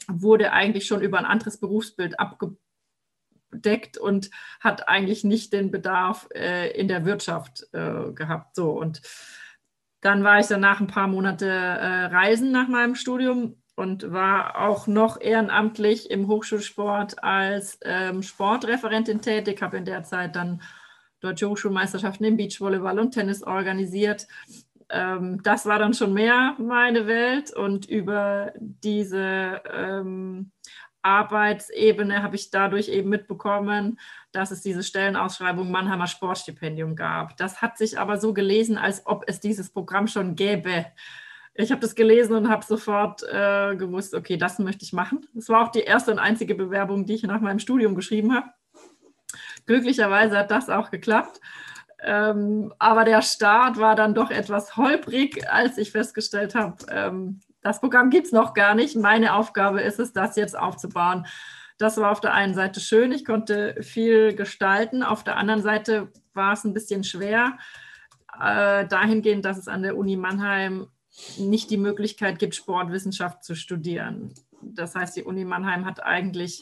wurde 0.07 0.53
eigentlich 0.53 0.85
schon 0.87 1.01
über 1.01 1.17
ein 1.17 1.25
anderes 1.25 1.59
Berufsbild 1.59 2.17
abgedeckt 3.55 3.97
und 3.97 4.29
hat 4.59 4.87
eigentlich 4.87 5.23
nicht 5.23 5.53
den 5.53 5.71
Bedarf 5.71 6.27
äh, 6.33 6.71
in 6.71 6.87
der 6.87 7.05
Wirtschaft 7.05 7.67
äh, 7.73 8.11
gehabt. 8.11 8.55
So 8.55 8.71
und 8.71 9.01
dann 10.01 10.23
war 10.23 10.39
ich 10.39 10.47
danach 10.47 10.79
ein 10.79 10.87
paar 10.87 11.07
Monate 11.07 11.47
äh, 11.47 12.05
reisen 12.05 12.51
nach 12.51 12.67
meinem 12.67 12.95
Studium 12.95 13.55
und 13.75 14.11
war 14.11 14.59
auch 14.61 14.87
noch 14.87 15.19
ehrenamtlich 15.19 16.11
im 16.11 16.27
Hochschulsport 16.27 17.23
als 17.23 17.79
ähm, 17.83 18.21
Sportreferentin 18.21 19.21
tätig, 19.21 19.61
habe 19.61 19.77
in 19.77 19.85
der 19.85 20.03
Zeit 20.03 20.35
dann 20.35 20.61
deutsche 21.21 21.49
Hochschulmeisterschaften 21.49 22.25
im 22.25 22.37
Beachvolleyball 22.37 22.99
und 22.99 23.11
Tennis 23.11 23.41
organisiert. 23.41 24.27
Ähm, 24.89 25.41
das 25.43 25.65
war 25.65 25.79
dann 25.79 25.95
schon 25.95 26.13
mehr 26.13 26.55
meine 26.59 27.07
Welt 27.07 27.51
und 27.51 27.87
über 27.87 28.53
diese 28.59 29.61
ähm, 29.73 30.51
Arbeitsebene 31.05 32.23
habe 32.23 32.35
ich 32.35 32.49
dadurch 32.49 32.89
eben 32.89 33.09
mitbekommen, 33.09 33.99
dass 34.31 34.51
es 34.51 34.61
diese 34.61 34.83
Stellenausschreibung 34.83 35.71
Mannheimer 35.71 36.07
Sportstipendium 36.07 36.95
gab. 36.95 37.37
Das 37.37 37.61
hat 37.61 37.77
sich 37.77 37.99
aber 37.99 38.17
so 38.17 38.33
gelesen, 38.33 38.77
als 38.77 39.05
ob 39.05 39.23
es 39.27 39.39
dieses 39.39 39.69
Programm 39.69 40.07
schon 40.07 40.35
gäbe 40.35 40.87
ich 41.57 41.71
habe 41.71 41.79
das 41.79 41.95
gelesen 41.95 42.35
und 42.35 42.49
habe 42.49 42.65
sofort 42.65 43.23
äh, 43.23 43.77
gewusst, 43.77 44.13
okay, 44.13 44.35
das 44.35 44.59
möchte 44.59 44.83
ich 44.83 44.91
machen. 44.91 45.25
Das 45.33 45.47
war 45.47 45.63
auch 45.63 45.71
die 45.71 45.83
erste 45.83 46.11
und 46.11 46.19
einzige 46.19 46.53
Bewerbung, 46.53 47.05
die 47.05 47.13
ich 47.13 47.23
nach 47.23 47.39
meinem 47.39 47.59
Studium 47.59 47.95
geschrieben 47.95 48.35
habe. 48.35 48.49
Glücklicherweise 49.65 50.37
hat 50.37 50.51
das 50.51 50.69
auch 50.69 50.91
geklappt. 50.91 51.39
Ähm, 52.03 52.73
aber 52.77 53.05
der 53.05 53.21
Start 53.21 53.79
war 53.79 53.95
dann 53.95 54.13
doch 54.13 54.31
etwas 54.31 54.75
holprig, 54.75 55.49
als 55.49 55.77
ich 55.77 55.91
festgestellt 55.91 56.55
habe, 56.55 56.75
ähm, 56.91 57.39
das 57.65 57.79
Programm 57.79 58.11
gibt 58.11 58.27
es 58.27 58.31
noch 58.31 58.53
gar 58.53 58.75
nicht. 58.75 58.95
Meine 58.95 59.33
Aufgabe 59.33 59.81
ist 59.81 59.99
es, 59.99 60.13
das 60.13 60.35
jetzt 60.35 60.55
aufzubauen. 60.55 61.25
Das 61.79 61.97
war 61.97 62.11
auf 62.11 62.21
der 62.21 62.35
einen 62.35 62.53
Seite 62.53 62.79
schön, 62.79 63.11
ich 63.11 63.25
konnte 63.25 63.81
viel 63.81 64.35
gestalten. 64.35 65.01
Auf 65.01 65.23
der 65.23 65.37
anderen 65.37 65.63
Seite 65.63 66.11
war 66.35 66.53
es 66.53 66.63
ein 66.63 66.75
bisschen 66.75 67.03
schwer, 67.03 67.57
äh, 68.39 68.85
dahingehend, 68.85 69.45
dass 69.45 69.57
es 69.57 69.67
an 69.67 69.81
der 69.81 69.97
Uni 69.97 70.15
Mannheim 70.15 70.85
nicht 71.39 71.71
die 71.71 71.77
Möglichkeit 71.77 72.37
gibt, 72.37 72.53
Sportwissenschaft 72.53 73.43
zu 73.43 73.55
studieren. 73.55 74.35
Das 74.61 74.93
heißt, 74.93 75.17
die 75.17 75.23
Uni 75.23 75.43
Mannheim 75.43 75.85
hat 75.85 76.03
eigentlich 76.03 76.61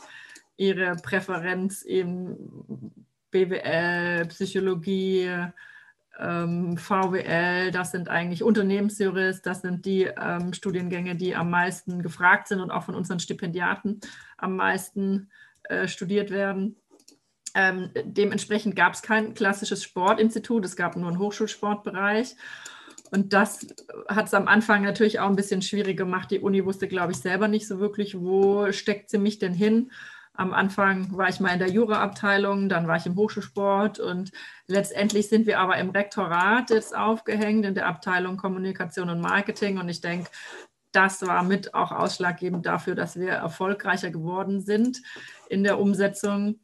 ihre 0.55 0.95
Präferenz 0.95 1.83
eben 1.83 3.05
BWL, 3.29 4.25
Psychologie, 4.27 5.29
ähm, 6.19 6.77
VWL, 6.77 7.71
das 7.71 7.91
sind 7.91 8.09
eigentlich 8.09 8.43
Unternehmensjurist, 8.43 9.45
das 9.45 9.61
sind 9.61 9.85
die 9.85 10.03
ähm, 10.03 10.53
Studiengänge, 10.53 11.15
die 11.15 11.35
am 11.35 11.49
meisten 11.49 12.01
gefragt 12.03 12.47
sind 12.47 12.59
und 12.59 12.71
auch 12.71 12.83
von 12.83 12.95
unseren 12.95 13.19
Stipendiaten 13.19 13.99
am 14.37 14.55
meisten 14.55 15.31
äh, 15.63 15.87
studiert 15.87 16.29
werden. 16.29 16.75
Ähm, 17.55 17.91
dementsprechend 18.03 18.75
gab 18.75 18.93
es 18.93 19.01
kein 19.01 19.33
klassisches 19.33 19.83
Sportinstitut, 19.83 20.65
es 20.65 20.75
gab 20.75 20.95
nur 20.95 21.07
einen 21.07 21.19
Hochschulsportbereich. 21.19 22.35
Und 23.11 23.33
das 23.33 23.67
hat 24.07 24.25
es 24.25 24.33
am 24.33 24.47
Anfang 24.47 24.81
natürlich 24.81 25.19
auch 25.19 25.29
ein 25.29 25.35
bisschen 25.35 25.61
schwierig 25.61 25.97
gemacht. 25.97 26.31
Die 26.31 26.39
Uni 26.39 26.65
wusste, 26.65 26.87
glaube 26.87 27.11
ich, 27.11 27.19
selber 27.19 27.47
nicht 27.47 27.67
so 27.67 27.79
wirklich, 27.79 28.19
wo 28.19 28.71
steckt 28.71 29.11
sie 29.11 29.19
mich 29.19 29.37
denn 29.37 29.53
hin. 29.53 29.91
Am 30.35 30.51
Anfang 30.51 31.15
war 31.15 31.29
ich 31.29 31.39
mal 31.39 31.53
in 31.53 31.59
der 31.59 31.69
Juraabteilung, 31.69 32.67
dann 32.67 32.87
war 32.87 32.97
ich 32.97 33.05
im 33.05 33.15
Hochschulsport 33.15 33.99
und 33.99 34.31
letztendlich 34.65 35.29
sind 35.29 35.45
wir 35.45 35.59
aber 35.59 35.77
im 35.77 35.91
Rektorat 35.91 36.71
jetzt 36.71 36.95
aufgehängt 36.95 37.65
in 37.65 37.75
der 37.75 37.87
Abteilung 37.87 38.37
Kommunikation 38.37 39.09
und 39.09 39.21
Marketing. 39.21 39.77
Und 39.77 39.89
ich 39.89 40.01
denke, 40.01 40.31
das 40.91 41.21
war 41.25 41.43
mit 41.43 41.75
auch 41.75 41.91
ausschlaggebend 41.91 42.65
dafür, 42.65 42.95
dass 42.95 43.19
wir 43.19 43.29
erfolgreicher 43.29 44.09
geworden 44.09 44.61
sind 44.61 45.01
in 45.49 45.63
der 45.63 45.79
Umsetzung. 45.79 46.59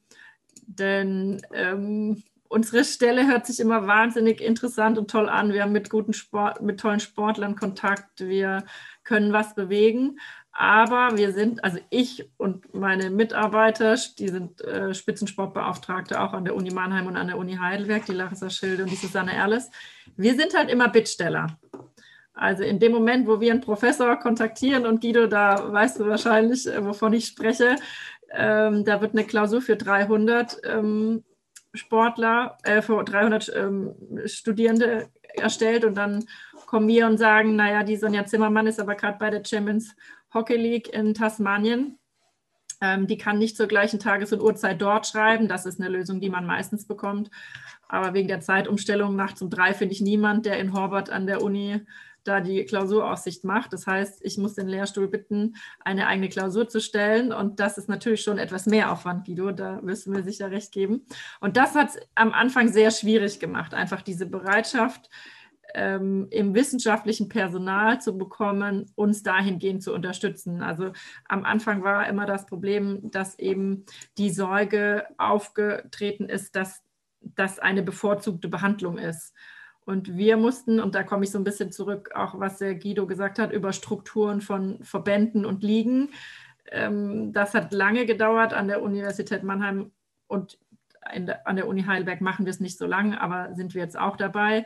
Denn 0.66 1.42
ähm, 1.54 2.24
unsere 2.48 2.84
Stelle 2.84 3.28
hört 3.28 3.46
sich 3.46 3.60
immer 3.60 3.88
wahnsinnig 3.88 4.42
interessant 4.42 4.98
und 4.98 5.10
toll 5.10 5.30
an. 5.30 5.54
Wir 5.54 5.64
haben 5.64 5.72
mit 5.72 5.90
guten 5.90 6.14
Sport, 6.14 6.62
mit 6.62 6.80
tollen 6.80 7.00
Sportlern 7.00 7.56
Kontakt. 7.56 8.20
Wir 8.20 8.64
können 9.04 9.34
was 9.34 9.56
bewegen. 9.56 10.20
Aber 10.52 11.18
wir 11.18 11.32
sind, 11.32 11.64
also 11.64 11.78
ich 11.90 12.30
und 12.38 12.74
meine 12.74 13.10
Mitarbeiter, 13.10 13.96
die 14.18 14.28
sind 14.30 14.62
äh, 14.62 14.94
Spitzensportbeauftragte 14.94 16.20
auch 16.20 16.34
an 16.34 16.44
der 16.44 16.56
Uni 16.56 16.72
Mannheim 16.72 17.08
und 17.08 17.18
an 17.18 17.28
der 17.28 17.38
Uni 17.38 17.56
Heidelberg, 17.56 18.06
die 18.06 18.14
Larissa 18.14 18.50
Schilde 18.50 18.84
und 18.84 18.92
die 18.92 18.96
Susanne 18.96 19.34
Erles. 19.34 19.70
Wir 20.18 20.36
sind 20.36 20.58
halt 20.58 20.70
immer 20.70 20.90
Bittsteller. 20.90 21.60
Also 22.34 22.64
in 22.64 22.80
dem 22.80 22.94
Moment, 22.94 23.28
wo 23.28 23.40
wir 23.40 23.52
einen 23.52 23.62
Professor 23.62 24.16
kontaktieren 24.16 24.86
und 24.86 25.02
Guido, 25.02 25.28
da 25.28 25.72
weißt 25.72 26.00
du 26.00 26.08
wahrscheinlich, 26.08 26.68
äh, 26.68 26.84
wovon 26.84 27.14
ich 27.14 27.28
spreche, 27.28 27.76
ähm, 28.32 28.86
da 28.86 29.02
wird 29.02 29.14
eine 29.14 29.26
Klausur 29.26 29.62
für 29.62 29.76
300 29.76 30.62
ähm, 30.64 31.24
Sportler, 31.74 32.58
äh, 32.64 32.82
für 32.82 33.04
300 33.04 33.52
ähm, 33.56 33.96
Studierende 34.26 35.10
erstellt 35.36 35.86
und 35.86 35.96
dann 35.96 36.26
kommen 36.66 36.88
wir 36.88 37.08
und 37.08 37.18
sagen, 37.18 37.56
naja, 37.56 37.84
die 37.84 37.98
Sonja 37.98 38.26
Zimmermann 38.26 38.68
ist 38.68 38.80
aber 38.80 38.96
gerade 38.96 39.18
bei 39.18 39.30
der 39.30 39.44
Champions 39.44 39.96
Hockey 40.34 40.56
League 40.56 40.90
in 40.94 41.14
Tasmanien. 41.14 41.98
Ähm, 42.82 43.08
die 43.08 43.18
kann 43.18 43.38
nicht 43.38 43.58
zur 43.58 43.68
gleichen 43.68 44.00
Tages- 44.00 44.32
und 44.32 44.42
Uhrzeit 44.42 44.82
dort 44.82 45.06
schreiben. 45.06 45.48
Das 45.48 45.66
ist 45.66 45.80
eine 45.80 45.90
Lösung, 45.90 46.22
die 46.22 46.30
man 46.30 46.46
meistens 46.46 46.86
bekommt. 46.86 47.30
Aber 47.88 48.14
wegen 48.14 48.28
der 48.28 48.40
Zeitumstellung 48.40 49.16
nachts 49.16 49.42
um 49.42 49.50
drei 49.50 49.74
finde 49.74 49.94
ich 49.94 50.02
niemand, 50.02 50.46
der 50.46 50.60
in 50.60 50.74
Horvath 50.74 51.10
an 51.10 51.28
der 51.28 51.42
Uni 51.42 51.82
da 52.24 52.42
die 52.42 52.64
Klausuraussicht 52.66 53.44
macht. 53.44 53.74
Das 53.74 53.88
heißt, 53.88 54.20
ich 54.24 54.38
muss 54.38 54.54
den 54.54 54.68
Lehrstuhl 54.68 55.08
bitten, 55.08 55.56
eine 55.84 56.08
eigene 56.08 56.30
Klausur 56.30 56.68
zu 56.68 56.80
stellen. 56.80 57.34
Und 57.34 57.60
das 57.60 57.78
ist 57.78 57.90
natürlich 57.90 58.22
schon 58.22 58.38
etwas 58.38 58.66
mehr 58.66 58.92
Aufwand, 58.92 59.26
Guido. 59.26 59.52
Da 59.52 59.82
du 59.82 60.12
mir 60.12 60.24
sicher 60.24 60.52
recht 60.52 60.72
geben. 60.72 61.06
Und 61.40 61.58
das 61.58 61.76
hat 61.76 61.90
es 61.90 61.98
am 62.16 62.32
Anfang 62.32 62.72
sehr 62.72 62.92
schwierig 62.92 63.40
gemacht, 63.40 63.74
einfach 63.74 64.02
diese 64.02 64.26
Bereitschaft, 64.26 65.10
ähm, 65.74 66.28
im 66.32 66.56
wissenschaftlichen 66.56 67.30
Personal 67.30 68.02
zu 68.02 68.18
bekommen, 68.18 68.92
uns 68.96 69.24
dahingehend 69.24 69.84
zu 69.84 69.94
unterstützen. 69.94 70.62
Also 70.62 70.92
am 71.26 71.46
Anfang 71.46 71.84
war 71.84 72.08
immer 72.08 72.26
das 72.26 72.46
Problem, 72.46 73.12
dass 73.12 73.38
eben 73.38 73.86
die 74.18 74.30
Sorge 74.30 75.06
aufgetreten 75.18 76.26
ist, 76.26 76.56
dass 76.56 76.84
das 77.22 77.60
eine 77.60 77.84
bevorzugte 77.84 78.48
Behandlung 78.48 78.98
ist. 78.98 79.34
Und 79.86 80.16
wir 80.18 80.38
mussten, 80.38 80.80
und 80.80 80.94
da 80.94 81.04
komme 81.04 81.24
ich 81.24 81.32
so 81.32 81.40
ein 81.40 81.44
bisschen 81.44 81.72
zurück, 81.72 82.12
auch 82.14 82.40
was 82.40 82.60
der 82.60 82.76
Guido 82.76 83.08
gesagt 83.08 83.40
hat, 83.40 83.52
über 83.52 83.74
Strukturen 83.74 84.42
von 84.42 84.84
Verbänden 84.84 85.46
und 85.46 85.64
Ligen. 85.64 86.10
Ähm, 86.72 87.34
das 87.34 87.54
hat 87.54 87.74
lange 87.74 88.06
gedauert 88.06 88.54
an 88.54 88.68
der 88.68 88.84
Universität 88.84 89.44
Mannheim 89.44 89.92
und 90.28 90.60
an 91.02 91.56
der 91.56 91.68
Uni 91.68 91.84
Heidelberg 91.84 92.22
machen 92.22 92.46
wir 92.46 92.52
es 92.52 92.60
nicht 92.60 92.78
so 92.78 92.86
lange, 92.86 93.20
aber 93.20 93.56
sind 93.56 93.74
wir 93.74 93.82
jetzt 93.82 93.98
auch 93.98 94.16
dabei, 94.16 94.66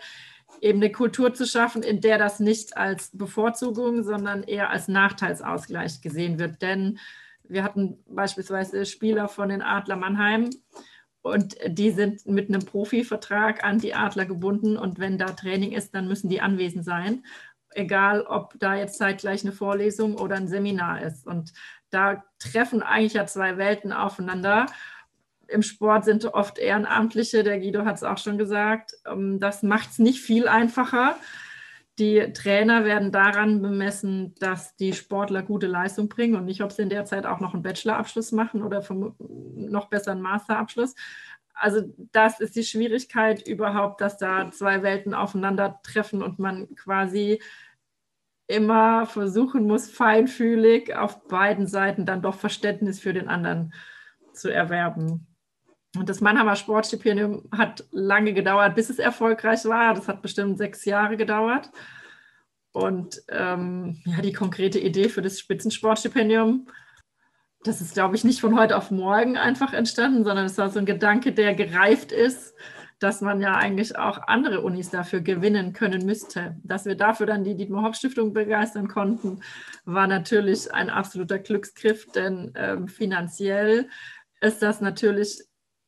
eben 0.62 0.80
eine 0.80 0.92
Kultur 0.92 1.34
zu 1.34 1.46
schaffen, 1.46 1.84
in 1.84 2.02
der 2.02 2.18
das 2.18 2.40
nicht 2.40 2.78
als 2.78 3.10
Bevorzugung, 3.16 4.04
sondern 4.04 4.44
eher 4.44 4.70
als 4.70 4.88
Nachteilsausgleich 4.88 6.02
gesehen 6.02 6.40
wird. 6.40 6.62
Denn 6.62 7.00
wir 7.44 7.64
hatten 7.64 8.04
beispielsweise 8.08 8.86
Spieler 8.86 9.28
von 9.28 9.50
den 9.50 9.62
Adler 9.62 9.98
Mannheim, 9.98 10.50
und 11.24 11.56
die 11.66 11.92
sind 11.92 12.26
mit 12.28 12.50
einem 12.50 12.66
Profivertrag 12.66 13.64
an 13.64 13.80
die 13.80 13.96
Adler 13.96 14.26
gebunden. 14.26 14.78
Und 14.78 15.00
wenn 15.00 15.18
da 15.18 15.28
Training 15.28 15.72
ist, 15.72 15.96
dann 15.96 16.10
müssen 16.10 16.30
die 16.30 16.42
anwesend 16.42 16.84
sein. 16.84 17.24
Egal, 17.70 18.24
ob 18.24 18.60
da 18.60 18.76
jetzt 18.76 18.98
zeitgleich 18.98 19.44
eine 19.44 19.54
Vorlesung 19.54 20.18
oder 20.18 20.36
ein 20.36 20.50
Seminar 20.50 21.02
ist. 21.02 21.26
Und 21.26 21.54
da 21.90 22.24
treffen 22.40 22.84
eigentlich 22.84 23.14
ja 23.14 23.26
zwei 23.26 23.58
Welten 23.58 23.94
aufeinander. 23.94 24.66
Im 25.48 25.62
Sport 25.62 26.06
sind 26.06 26.26
oft 26.26 26.58
Ehrenamtliche, 26.58 27.44
der 27.44 27.60
Guido 27.60 27.86
hat 27.86 27.96
es 27.96 28.04
auch 28.04 28.18
schon 28.18 28.38
gesagt. 28.38 28.94
Ähm, 29.06 29.40
das 29.40 29.64
macht 29.64 29.92
es 29.92 30.00
nicht 30.00 30.22
viel 30.22 30.48
einfacher. 30.48 31.18
Die 32.00 32.34
Trainer 32.34 32.86
werden 32.86 33.12
daran 33.12 33.62
bemessen, 33.62 34.34
dass 34.40 34.76
die 34.76 34.94
Sportler 34.94 35.44
gute 35.44 35.68
Leistung 35.68 36.10
bringen 36.10 36.36
und 36.36 36.46
nicht, 36.46 36.64
ob 36.64 36.72
sie 36.72 36.82
in 36.82 36.90
der 36.90 37.06
Zeit 37.06 37.28
auch 37.28 37.40
noch 37.40 37.54
einen 37.54 37.62
Bachelorabschluss 37.62 38.32
machen 38.32 38.64
oder 38.64 38.84
noch 39.20 39.90
besser 39.90 40.12
einen 40.14 40.22
Masterabschluss. 40.22 40.96
Also 41.54 41.84
das 42.12 42.40
ist 42.40 42.56
die 42.56 42.64
Schwierigkeit 42.64 43.48
überhaupt, 43.48 44.02
dass 44.02 44.18
da 44.18 44.50
zwei 44.52 44.82
Welten 44.82 45.14
aufeinandertreffen 45.14 46.24
und 46.24 46.40
man 46.40 46.74
quasi 46.76 47.40
immer 48.48 49.06
versuchen 49.06 49.68
muss, 49.68 49.90
feinfühlig 49.90 50.96
auf 50.96 51.28
beiden 51.28 51.68
Seiten 51.68 52.08
dann 52.08 52.24
doch 52.24 52.36
Verständnis 52.36 53.00
für 53.00 53.14
den 53.14 53.28
anderen 53.28 53.74
zu 54.34 54.50
erwerben. 54.50 55.28
Und 55.96 56.10
das 56.10 56.22
Mannheimer 56.22 56.56
Sportstipendium 56.56 57.44
hat 57.52 57.86
lange 57.92 58.34
gedauert, 58.34 58.76
bis 58.76 58.90
es 58.90 58.98
erfolgreich 58.98 59.66
war. 59.66 59.94
Das 59.94 60.08
hat 60.08 60.22
bestimmt 60.22 60.58
sechs 60.58 60.86
Jahre 60.86 61.18
gedauert. 61.18 61.70
Und 62.72 63.22
ähm, 63.30 64.02
ja, 64.06 64.22
die 64.22 64.34
konkrete 64.34 64.80
Idee 64.80 65.08
für 65.08 65.22
das 65.22 65.40
Spitzensportstipendium, 65.40 66.68
das 67.64 67.80
ist, 67.80 67.94
glaube 67.94 68.16
ich, 68.16 68.24
nicht 68.24 68.42
von 68.42 68.60
heute 68.60 68.76
auf 68.76 68.90
morgen 68.90 69.38
einfach 69.38 69.74
entstanden, 69.74 70.26
sondern 70.26 70.46
es 70.46 70.58
war 70.58 70.70
so 70.70 70.80
ein 70.80 70.88
Gedanke, 70.88 71.32
der 71.32 71.54
gereift 71.54 72.12
ist, 72.12 72.56
dass 73.00 73.22
man 73.22 73.42
ja 73.42 73.56
eigentlich 73.56 73.98
auch 73.98 74.28
andere 74.28 74.62
Unis 74.62 74.90
dafür 74.90 75.22
gewinnen 75.22 75.74
können 75.74 76.06
müsste. 76.06 76.56
Dass 76.64 76.86
wir 76.86 76.96
dafür 76.96 77.28
dann 77.28 77.44
die 77.44 77.56
Dietmar 77.56 77.84
Hopp 77.84 77.96
Stiftung 77.96 78.34
begeistern 78.34 78.88
konnten, 78.88 79.42
war 79.86 80.08
natürlich 80.08 80.74
ein 80.74 80.90
absoluter 80.90 81.38
Glücksgriff, 81.38 82.12
denn 82.12 82.54
ähm, 82.56 82.88
finanziell 82.88 83.90
ist 84.42 84.62
das 84.62 84.82
natürlich 84.82 85.44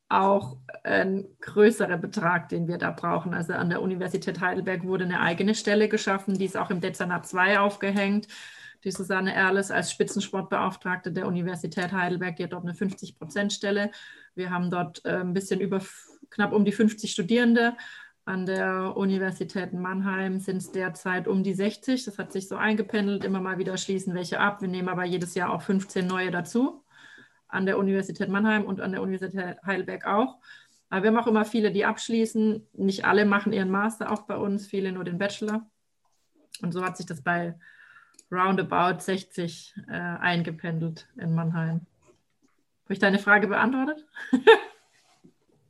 auch 0.08 0.56
ein 0.84 1.26
größerer 1.40 1.96
Betrag, 1.96 2.48
den 2.48 2.68
wir 2.68 2.78
da 2.78 2.90
brauchen. 2.90 3.34
Also 3.34 3.54
an 3.54 3.70
der 3.70 3.82
Universität 3.82 4.40
Heidelberg 4.40 4.84
wurde 4.84 5.04
eine 5.04 5.20
eigene 5.20 5.54
Stelle 5.54 5.88
geschaffen, 5.88 6.38
die 6.38 6.44
ist 6.44 6.56
auch 6.56 6.70
im 6.70 6.80
Dezernat 6.80 7.26
2 7.26 7.58
aufgehängt. 7.58 8.28
Die 8.84 8.92
Susanne 8.92 9.34
Erles 9.34 9.72
als 9.72 9.90
Spitzensportbeauftragte 9.90 11.10
der 11.10 11.26
Universität 11.26 11.90
Heidelberg, 11.90 12.36
die 12.36 12.44
hat 12.44 12.52
dort 12.52 12.64
eine 12.64 12.74
50-Prozent-Stelle. 12.74 13.90
Wir 14.36 14.50
haben 14.50 14.70
dort 14.70 15.04
äh, 15.04 15.16
ein 15.16 15.32
bisschen 15.32 15.60
über 15.60 15.80
knapp 16.30 16.52
um 16.52 16.64
die 16.64 16.72
50 16.72 17.10
Studierende. 17.10 17.76
An 18.26 18.46
der 18.46 18.96
Universität 18.96 19.72
Mannheim 19.72 20.38
sind 20.38 20.58
es 20.58 20.70
derzeit 20.70 21.26
um 21.26 21.42
die 21.42 21.54
60. 21.54 22.04
Das 22.04 22.18
hat 22.18 22.32
sich 22.32 22.48
so 22.48 22.56
eingependelt. 22.56 23.24
Immer 23.24 23.40
mal 23.40 23.58
wieder 23.58 23.76
schließen 23.76 24.14
welche 24.14 24.38
ab. 24.38 24.60
Wir 24.60 24.68
nehmen 24.68 24.88
aber 24.88 25.04
jedes 25.04 25.34
Jahr 25.34 25.50
auch 25.50 25.62
15 25.62 26.06
neue 26.06 26.30
dazu 26.30 26.84
an 27.48 27.66
der 27.66 27.78
Universität 27.78 28.28
Mannheim 28.28 28.64
und 28.64 28.80
an 28.80 28.92
der 28.92 29.02
Universität 29.02 29.56
Heidelberg 29.64 30.06
auch. 30.06 30.38
Aber 30.88 31.02
wir 31.02 31.10
haben 31.10 31.18
auch 31.18 31.26
immer 31.26 31.44
viele, 31.44 31.72
die 31.72 31.84
abschließen. 31.84 32.66
Nicht 32.74 33.04
alle 33.04 33.24
machen 33.24 33.52
ihren 33.52 33.70
Master 33.70 34.12
auch 34.12 34.22
bei 34.22 34.36
uns, 34.36 34.66
viele 34.66 34.92
nur 34.92 35.04
den 35.04 35.18
Bachelor. 35.18 35.66
Und 36.62 36.72
so 36.72 36.84
hat 36.84 36.96
sich 36.96 37.06
das 37.06 37.22
bei 37.22 37.54
roundabout 38.30 39.00
60 39.00 39.74
äh, 39.88 39.92
eingependelt 39.92 41.08
in 41.16 41.34
Mannheim. 41.34 41.82
Habe 42.84 42.92
ich 42.94 42.98
deine 42.98 43.18
Frage 43.18 43.48
beantwortet? 43.48 44.06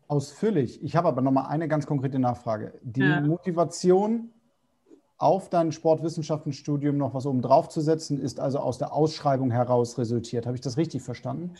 Ausführlich. 0.08 0.82
Ich 0.82 0.94
habe 0.94 1.08
aber 1.08 1.20
nochmal 1.20 1.46
eine 1.48 1.66
ganz 1.66 1.86
konkrete 1.86 2.18
Nachfrage. 2.18 2.78
Die 2.82 3.00
ja. 3.00 3.20
Motivation 3.20 4.30
auf 5.18 5.48
dein 5.48 5.72
Sportwissenschaftenstudium 5.72 6.96
noch 6.96 7.14
was 7.14 7.26
oben 7.26 7.42
drauf 7.42 7.68
zu 7.68 7.80
setzen, 7.80 8.20
ist 8.20 8.38
also 8.38 8.58
aus 8.58 8.78
der 8.78 8.92
Ausschreibung 8.92 9.50
heraus 9.50 9.98
resultiert. 9.98 10.46
Habe 10.46 10.56
ich 10.56 10.60
das 10.60 10.76
richtig 10.76 11.02
verstanden? 11.02 11.54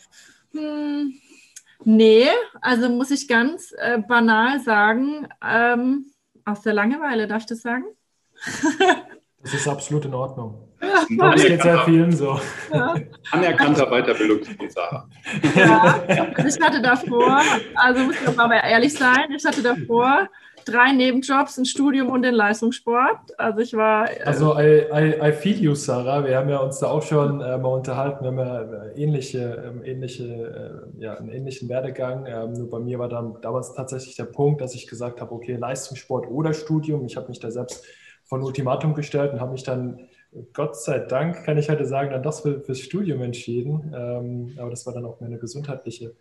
Hm, 0.52 1.14
nee, 1.84 2.26
also 2.60 2.88
muss 2.88 3.10
ich 3.10 3.28
ganz 3.28 3.72
äh, 3.78 3.98
banal 3.98 4.60
sagen, 4.60 5.26
ähm, 5.42 6.12
aus 6.44 6.62
der 6.62 6.74
Langeweile, 6.74 7.26
darf 7.26 7.42
ich 7.42 7.46
das 7.46 7.62
sagen? 7.62 7.84
das 9.42 9.54
ist 9.54 9.66
absolut 9.66 10.04
in 10.04 10.14
Ordnung. 10.14 10.62
Ja, 10.80 11.04
das 11.32 11.44
geht 11.44 11.62
sehr 11.62 11.78
vielen 11.84 12.12
so. 12.14 12.38
Ja. 12.72 12.94
Anerkannter 13.30 13.86
Weiterbildungsziel, 13.86 14.70
Sarah. 14.70 15.08
Ja, 15.54 16.02
also 16.34 16.48
ich 16.48 16.60
hatte 16.62 16.82
davor, 16.82 17.40
also 17.74 18.04
muss 18.04 18.16
ich 18.20 18.38
aber 18.38 18.62
ehrlich 18.62 18.92
sein, 18.92 19.30
ich 19.34 19.44
hatte 19.44 19.62
davor 19.62 20.28
drei 20.66 20.92
Nebenjobs, 20.92 21.56
ein 21.56 21.64
Studium 21.64 22.10
und 22.10 22.22
den 22.22 22.34
Leistungssport. 22.34 23.38
Also 23.38 23.60
ich 23.60 23.74
war. 23.74 24.10
Äh 24.10 24.22
also 24.24 24.58
I, 24.58 24.84
I, 24.92 25.28
I 25.28 25.32
feel 25.32 25.56
you, 25.56 25.74
Sarah. 25.74 26.24
Wir 26.26 26.36
haben 26.36 26.48
ja 26.48 26.58
uns 26.58 26.78
da 26.80 26.88
auch 26.88 27.02
schon 27.02 27.40
äh, 27.40 27.56
mal 27.56 27.68
unterhalten. 27.68 28.22
Wir 28.22 28.28
haben 28.28 28.38
ja 28.38 28.60
äh, 28.62 29.02
ähnliche, 29.02 29.64
ähm, 29.66 29.82
ähnliche, 29.84 30.24
äh, 30.98 31.02
ja, 31.02 31.14
einen 31.14 31.30
ähnlichen 31.30 31.68
Werdegang. 31.68 32.26
Ähm, 32.26 32.52
nur 32.52 32.68
bei 32.68 32.80
mir 32.80 32.98
war 32.98 33.08
dann 33.08 33.38
damals 33.40 33.72
tatsächlich 33.74 34.16
der 34.16 34.24
Punkt, 34.24 34.60
dass 34.60 34.74
ich 34.74 34.86
gesagt 34.86 35.20
habe, 35.20 35.32
okay, 35.32 35.56
Leistungssport 35.56 36.28
oder 36.28 36.52
Studium. 36.52 37.06
Ich 37.06 37.16
habe 37.16 37.28
mich 37.28 37.38
da 37.38 37.50
selbst 37.50 37.84
von 38.24 38.42
Ultimatum 38.42 38.94
gestellt 38.94 39.32
und 39.32 39.40
habe 39.40 39.52
mich 39.52 39.62
dann 39.62 40.00
Gott 40.52 40.76
sei 40.76 40.98
Dank, 40.98 41.44
kann 41.44 41.56
ich 41.56 41.70
heute 41.70 41.86
sagen, 41.86 42.10
dann 42.10 42.22
doch 42.22 42.42
für, 42.42 42.60
fürs 42.60 42.80
Studium 42.80 43.22
entschieden. 43.22 43.94
Ähm, 43.96 44.54
aber 44.58 44.70
das 44.70 44.84
war 44.84 44.92
dann 44.92 45.06
auch 45.06 45.20
mehr 45.20 45.28
eine 45.28 45.38
gesundheitliche 45.38 46.14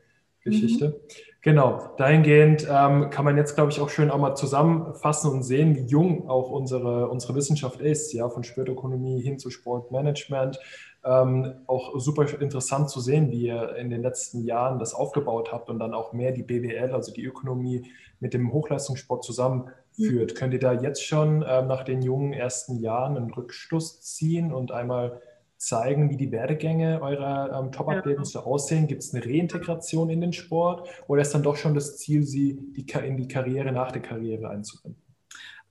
Geschichte. 0.46 0.88
Mhm. 0.88 0.94
Genau, 1.42 1.94
dahingehend 1.98 2.64
ähm, 2.68 3.12
kann 3.12 3.24
man 3.24 3.38
jetzt, 3.38 3.54
glaube 3.54 3.70
ich, 3.70 3.80
auch 3.80 3.90
schön 3.90 4.10
auch 4.10 4.18
mal 4.18 4.34
zusammenfassen 4.34 5.30
und 5.30 5.44
sehen, 5.44 5.76
wie 5.76 5.86
jung 5.86 6.28
auch 6.28 6.50
unsere, 6.50 7.08
unsere 7.08 7.36
Wissenschaft 7.36 7.82
ist, 7.82 8.14
ja, 8.14 8.30
von 8.30 8.44
Sportökonomie 8.44 9.22
hin 9.22 9.38
zu 9.38 9.52
Sportmanagement. 9.52 10.58
Ähm, 11.04 11.54
auch 11.68 12.00
super 12.00 12.26
interessant 12.42 12.90
zu 12.90 13.00
sehen, 13.00 13.30
wie 13.30 13.46
ihr 13.46 13.76
in 13.76 13.92
den 13.92 14.02
letzten 14.02 14.44
Jahren 14.44 14.80
das 14.80 14.96
aufgebaut 14.96 15.52
habt 15.52 15.70
und 15.70 15.78
dann 15.78 15.94
auch 15.94 16.14
mehr 16.14 16.32
die 16.32 16.42
BWL, 16.42 16.94
also 16.94 17.14
die 17.14 17.24
Ökonomie, 17.24 17.92
mit 18.20 18.34
dem 18.34 18.52
Hochleistungssport 18.52 19.24
zusammenführt. 19.24 20.34
Mhm. 20.34 20.36
Könnt 20.36 20.54
ihr 20.56 20.60
da 20.60 20.74
jetzt 20.74 21.06
schon 21.06 21.46
ähm, 21.48 21.68
nach 21.68 21.84
den 21.84 22.02
jungen 22.02 22.34
ersten 22.34 22.80
Jahren 22.80 23.18
einen 23.18 23.32
Rückschluss 23.32 24.02
ziehen 24.02 24.52
und 24.52 24.72
einmal 24.72 25.22
zeigen, 25.58 26.10
wie 26.10 26.18
die 26.18 26.32
Werdegänge 26.32 27.02
eurer 27.02 27.60
ähm, 27.60 27.72
Top-Athleten 27.72 28.22
ja. 28.22 28.26
so 28.26 28.40
aussehen? 28.40 28.88
Gibt 28.88 29.04
es 29.04 29.14
eine 29.14 29.26
Reintegration 29.26 30.10
in 30.10 30.22
den 30.22 30.34
Sport 30.34 30.90
oder 31.08 31.22
ist 31.22 31.34
dann 31.34 31.44
doch 31.44 31.56
schon 31.56 31.74
das 31.74 31.98
Ziel, 31.98 32.24
sie 32.24 32.56
die, 32.56 32.86
in 33.06 33.18
die 33.18 33.28
Karriere 33.28 33.72
nach 33.72 33.92
der 33.92 34.02
Karriere 34.02 34.50
einzubinden? 34.50 35.02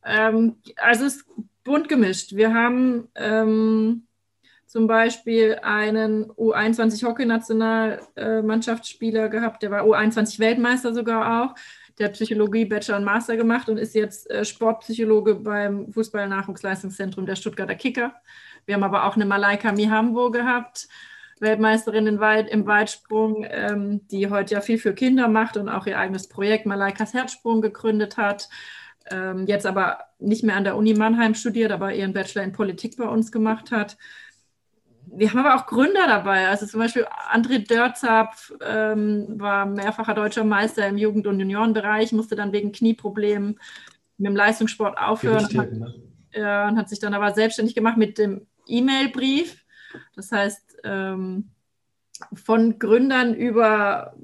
Ähm, 0.04 0.56
also 0.76 1.04
es 1.04 1.16
ist 1.16 1.26
bunt 1.64 1.88
gemischt. 1.88 2.34
Wir 2.34 2.52
haben 2.52 3.08
ähm, 3.14 4.06
zum 4.66 4.86
Beispiel 4.86 5.58
einen 5.62 6.30
U21-Hockey-Nationalmannschaftsspieler 6.32 9.28
gehabt, 9.28 9.62
der 9.62 9.70
war 9.70 9.84
U21-Weltmeister 9.84 10.94
sogar 10.94 11.44
auch. 11.44 11.54
Der 11.98 12.06
hat 12.06 12.14
Psychologie, 12.14 12.64
Bachelor 12.64 12.96
und 12.96 13.04
Master 13.04 13.36
gemacht 13.36 13.68
und 13.68 13.78
ist 13.78 13.94
jetzt 13.94 14.28
äh, 14.28 14.44
Sportpsychologe 14.44 15.36
beim 15.36 15.92
Fußball-Nachwuchsleistungszentrum 15.92 17.24
der 17.24 17.36
Stuttgarter 17.36 17.76
Kicker. 17.76 18.14
Wir 18.66 18.74
haben 18.74 18.84
aber 18.84 19.04
auch 19.04 19.16
eine 19.16 19.26
Malaika 19.26 19.72
Mihambo 19.72 20.30
gehabt, 20.30 20.88
Weltmeisterin 21.40 22.06
im, 22.06 22.20
Weit, 22.20 22.48
im 22.48 22.66
Weitsprung, 22.66 23.46
ähm, 23.48 24.06
die 24.08 24.30
heute 24.30 24.54
ja 24.54 24.60
viel 24.60 24.78
für 24.78 24.94
Kinder 24.94 25.28
macht 25.28 25.56
und 25.56 25.68
auch 25.68 25.86
ihr 25.86 25.98
eigenes 25.98 26.28
Projekt 26.28 26.66
Malaikas 26.66 27.12
Herzsprung 27.12 27.60
gegründet 27.60 28.16
hat. 28.16 28.48
Ähm, 29.10 29.46
jetzt 29.46 29.66
aber 29.66 29.98
nicht 30.18 30.44
mehr 30.44 30.56
an 30.56 30.64
der 30.64 30.76
Uni 30.76 30.94
Mannheim 30.94 31.34
studiert, 31.34 31.72
aber 31.72 31.92
ihren 31.92 32.14
Bachelor 32.14 32.44
in 32.44 32.52
Politik 32.52 32.96
bei 32.96 33.04
uns 33.04 33.30
gemacht 33.30 33.70
hat. 33.70 33.98
Wir 35.06 35.30
haben 35.30 35.40
aber 35.40 35.56
auch 35.56 35.66
Gründer 35.66 36.06
dabei. 36.06 36.48
Also 36.48 36.66
zum 36.66 36.80
Beispiel 36.80 37.06
André 37.30 37.66
Dörzap 37.66 38.34
ähm, 38.64 39.26
war 39.38 39.66
mehrfacher 39.66 40.14
deutscher 40.14 40.44
Meister 40.44 40.88
im 40.88 40.96
Jugend- 40.96 41.26
und 41.26 41.38
Juniorenbereich, 41.38 42.12
musste 42.12 42.36
dann 42.36 42.52
wegen 42.52 42.72
Knieproblemen 42.72 43.58
mit 44.16 44.26
dem 44.26 44.36
Leistungssport 44.36 44.96
aufhören. 44.96 45.44
Hat, 45.58 45.72
ne? 45.72 45.94
äh, 46.32 46.68
und 46.68 46.76
hat 46.76 46.88
sich 46.88 47.00
dann 47.00 47.14
aber 47.14 47.32
selbstständig 47.32 47.74
gemacht 47.74 47.96
mit 47.96 48.18
dem 48.18 48.46
E-Mail-Brief. 48.66 49.64
Das 50.16 50.32
heißt, 50.32 50.78
ähm, 50.84 51.50
von 52.32 52.78
Gründern 52.78 53.34
über 53.34 54.14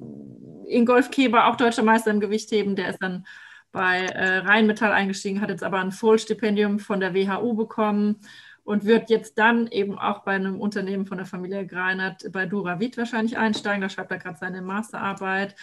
Ingolf 0.67 1.11
Keber, 1.11 1.47
auch 1.47 1.57
deutscher 1.57 1.83
Meister 1.83 2.11
im 2.11 2.21
Gewichtheben, 2.21 2.77
der 2.77 2.91
ist 2.91 3.03
dann 3.03 3.27
bei 3.73 4.07
äh, 4.07 4.39
Rheinmetall 4.39 4.93
eingestiegen, 4.93 5.41
hat 5.41 5.51
jetzt 5.51 5.63
aber 5.63 5.79
ein 5.79 5.93
Vollstipendium 5.93 6.79
von 6.79 7.01
der 7.01 7.15
WHU 7.15 7.55
bekommen 7.55 8.21
und 8.65 8.85
wird 8.85 9.11
jetzt 9.11 9.39
dann 9.39 9.67
eben 9.69 9.99
auch 9.99 10.21
bei 10.21 10.33
einem 10.33 10.61
Unternehmen 10.61 11.07
von 11.07 11.19
der 11.19 11.27
Familie 11.27 11.67
Greinert 11.67 12.31
bei 12.33 12.47
Duravit 12.47 12.97
wahrscheinlich 12.99 13.39
einsteigen. 13.39 13.81
Da 13.81 13.89
schreibt 13.89 14.11
er 14.11 14.19
gerade 14.19 14.39
seine 14.39 14.63
Masterarbeit. 14.63 15.55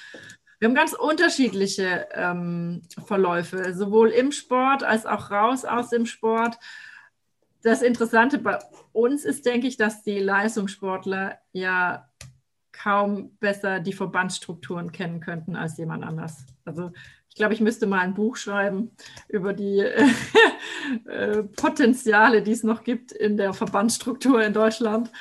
Wir 0.59 0.67
haben 0.67 0.75
ganz 0.75 0.93
unterschiedliche 0.93 2.07
ähm, 2.13 2.82
Verläufe, 3.05 3.73
sowohl 3.75 4.09
im 4.09 4.32
Sport 4.32 4.84
als 4.84 5.05
auch 5.05 5.30
raus 5.30 5.65
aus 5.65 5.89
dem 5.89 6.05
Sport 6.05 6.57
das 7.68 7.82
Interessante 7.82 8.38
bei 8.38 8.59
uns 8.93 9.26
ist, 9.26 9.45
denke 9.45 9.68
ich, 9.68 9.76
dass 9.76 10.01
die 10.01 10.20
Leistungssportler 10.20 11.38
ja 11.51 12.09
kaum 12.72 13.36
besser 13.39 13.82
die 13.82 13.91
Verbandsstrukturen 13.91 14.93
kennen 14.93 15.20
könnten 15.20 15.57
als 15.57 15.78
jemand 15.78 16.05
anders. 16.05 16.45
Also 16.63 16.91
ich 17.28 17.36
glaube, 17.36 17.53
ich 17.53 17.59
müsste 17.59 17.86
mal 17.86 17.99
ein 17.99 18.13
Buch 18.13 18.38
schreiben 18.38 18.91
über 19.28 19.51
die 19.51 19.80
äh, 21.05 21.43
Potenziale, 21.43 22.41
die 22.41 22.53
es 22.53 22.63
noch 22.63 22.86
gibt 22.86 23.11
in 23.11 23.36
der 23.36 23.53
Verbandsstruktur 23.53 24.41
in 24.41 24.53
Deutschland. 24.53 25.11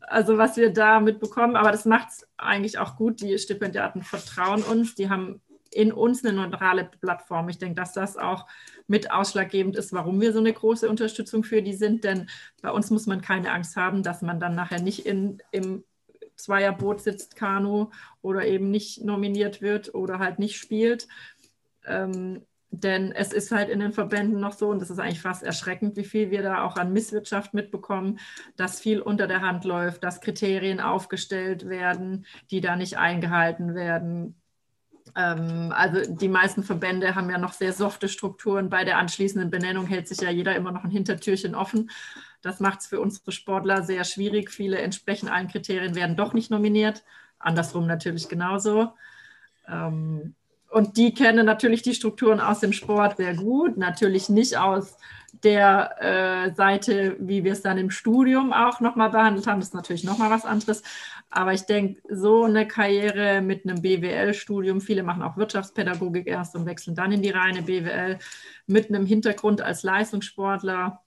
Also 0.00 0.38
was 0.38 0.56
wir 0.56 0.72
da 0.72 0.98
mitbekommen, 0.98 1.56
aber 1.56 1.72
das 1.72 1.84
macht 1.84 2.08
es 2.08 2.26
eigentlich 2.38 2.78
auch 2.78 2.96
gut. 2.96 3.20
Die 3.20 3.36
Stipendiaten 3.38 4.02
vertrauen 4.02 4.62
uns, 4.62 4.94
die 4.94 5.10
haben 5.10 5.42
in 5.74 5.92
uns 5.92 6.24
eine 6.24 6.34
neutrale 6.34 6.84
Plattform. 6.84 7.48
Ich 7.48 7.58
denke, 7.58 7.76
dass 7.76 7.92
das 7.92 8.16
auch 8.16 8.46
mit 8.86 9.10
ausschlaggebend 9.10 9.76
ist, 9.76 9.92
warum 9.92 10.20
wir 10.20 10.32
so 10.32 10.38
eine 10.38 10.52
große 10.52 10.88
Unterstützung 10.88 11.44
für 11.44 11.62
die 11.62 11.74
sind. 11.74 12.04
Denn 12.04 12.28
bei 12.60 12.70
uns 12.70 12.90
muss 12.90 13.06
man 13.06 13.20
keine 13.20 13.50
Angst 13.52 13.76
haben, 13.76 14.02
dass 14.02 14.22
man 14.22 14.40
dann 14.40 14.54
nachher 14.54 14.80
nicht 14.80 15.06
in, 15.06 15.42
im 15.50 15.84
Zweierboot 16.36 17.00
sitzt, 17.00 17.36
Kanu, 17.36 17.90
oder 18.20 18.46
eben 18.46 18.70
nicht 18.70 19.04
nominiert 19.04 19.62
wird 19.62 19.94
oder 19.94 20.18
halt 20.18 20.38
nicht 20.38 20.56
spielt. 20.56 21.08
Ähm, 21.86 22.42
denn 22.74 23.12
es 23.12 23.34
ist 23.34 23.52
halt 23.52 23.68
in 23.68 23.80
den 23.80 23.92
Verbänden 23.92 24.40
noch 24.40 24.54
so, 24.54 24.70
und 24.70 24.80
das 24.80 24.88
ist 24.88 24.98
eigentlich 24.98 25.20
fast 25.20 25.42
erschreckend, 25.42 25.96
wie 25.96 26.04
viel 26.04 26.30
wir 26.30 26.42
da 26.42 26.64
auch 26.64 26.76
an 26.76 26.92
Misswirtschaft 26.92 27.52
mitbekommen, 27.52 28.18
dass 28.56 28.80
viel 28.80 29.00
unter 29.00 29.26
der 29.26 29.42
Hand 29.42 29.64
läuft, 29.64 30.02
dass 30.02 30.22
Kriterien 30.22 30.80
aufgestellt 30.80 31.68
werden, 31.68 32.24
die 32.50 32.62
da 32.62 32.76
nicht 32.76 32.96
eingehalten 32.96 33.74
werden 33.74 34.41
also 35.14 36.14
die 36.14 36.28
meisten 36.28 36.62
Verbände 36.62 37.14
haben 37.14 37.30
ja 37.30 37.38
noch 37.38 37.52
sehr 37.52 37.72
softe 37.72 38.08
Strukturen. 38.08 38.70
Bei 38.70 38.84
der 38.84 38.98
anschließenden 38.98 39.50
Benennung 39.50 39.86
hält 39.86 40.08
sich 40.08 40.20
ja 40.20 40.30
jeder 40.30 40.56
immer 40.56 40.72
noch 40.72 40.84
ein 40.84 40.90
Hintertürchen 40.90 41.54
offen. 41.54 41.90
Das 42.40 42.60
macht 42.60 42.80
es 42.80 42.86
für 42.86 43.00
unsere 43.00 43.32
Sportler 43.32 43.82
sehr 43.82 44.04
schwierig. 44.04 44.50
Viele 44.50 44.78
entsprechen 44.78 45.28
allen 45.28 45.48
Kriterien, 45.48 45.94
werden 45.94 46.16
doch 46.16 46.32
nicht 46.32 46.50
nominiert. 46.50 47.04
Andersrum 47.38 47.86
natürlich 47.86 48.28
genauso. 48.28 48.92
Ähm, 49.68 50.34
und 50.70 50.96
die 50.96 51.12
kennen 51.12 51.44
natürlich 51.44 51.82
die 51.82 51.94
Strukturen 51.94 52.40
aus 52.40 52.60
dem 52.60 52.72
Sport 52.72 53.18
sehr 53.18 53.34
gut, 53.34 53.76
natürlich 53.76 54.30
nicht 54.30 54.56
aus 54.56 54.96
der 55.32 55.96
äh, 56.00 56.54
Seite, 56.54 57.16
wie 57.18 57.42
wir 57.42 57.52
es 57.52 57.62
dann 57.62 57.78
im 57.78 57.90
Studium 57.90 58.52
auch 58.52 58.80
nochmal 58.80 59.10
behandelt 59.10 59.46
haben. 59.46 59.60
Das 59.60 59.68
ist 59.68 59.74
natürlich 59.74 60.04
nochmal 60.04 60.30
was 60.30 60.44
anderes. 60.44 60.82
Aber 61.30 61.52
ich 61.52 61.62
denke, 61.62 62.00
so 62.08 62.44
eine 62.44 62.68
Karriere 62.68 63.40
mit 63.40 63.64
einem 63.64 63.80
BWL-Studium, 63.80 64.80
viele 64.80 65.02
machen 65.02 65.22
auch 65.22 65.36
Wirtschaftspädagogik 65.36 66.26
erst 66.26 66.54
und 66.54 66.66
wechseln 66.66 66.94
dann 66.94 67.12
in 67.12 67.22
die 67.22 67.30
reine 67.30 67.62
BWL, 67.62 68.18
mit 68.66 68.88
einem 68.88 69.06
Hintergrund 69.06 69.62
als 69.62 69.82
Leistungssportler. 69.82 71.00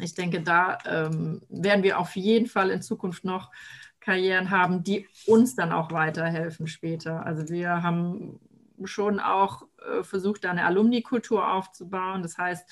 Ich 0.00 0.14
denke, 0.14 0.40
da 0.40 0.78
ähm, 0.86 1.42
werden 1.48 1.82
wir 1.82 1.98
auf 1.98 2.14
jeden 2.14 2.46
Fall 2.46 2.70
in 2.70 2.80
Zukunft 2.80 3.24
noch 3.24 3.50
Karrieren 3.98 4.50
haben, 4.50 4.82
die 4.82 5.08
uns 5.26 5.56
dann 5.56 5.72
auch 5.72 5.90
weiterhelfen 5.92 6.68
später. 6.68 7.26
Also 7.26 7.48
wir 7.48 7.82
haben 7.82 8.40
schon 8.84 9.20
auch 9.20 9.66
äh, 9.78 10.02
versucht, 10.02 10.44
da 10.44 10.50
eine 10.50 10.64
Alumni-Kultur 10.64 11.52
aufzubauen. 11.52 12.22
Das 12.22 12.38
heißt, 12.38 12.70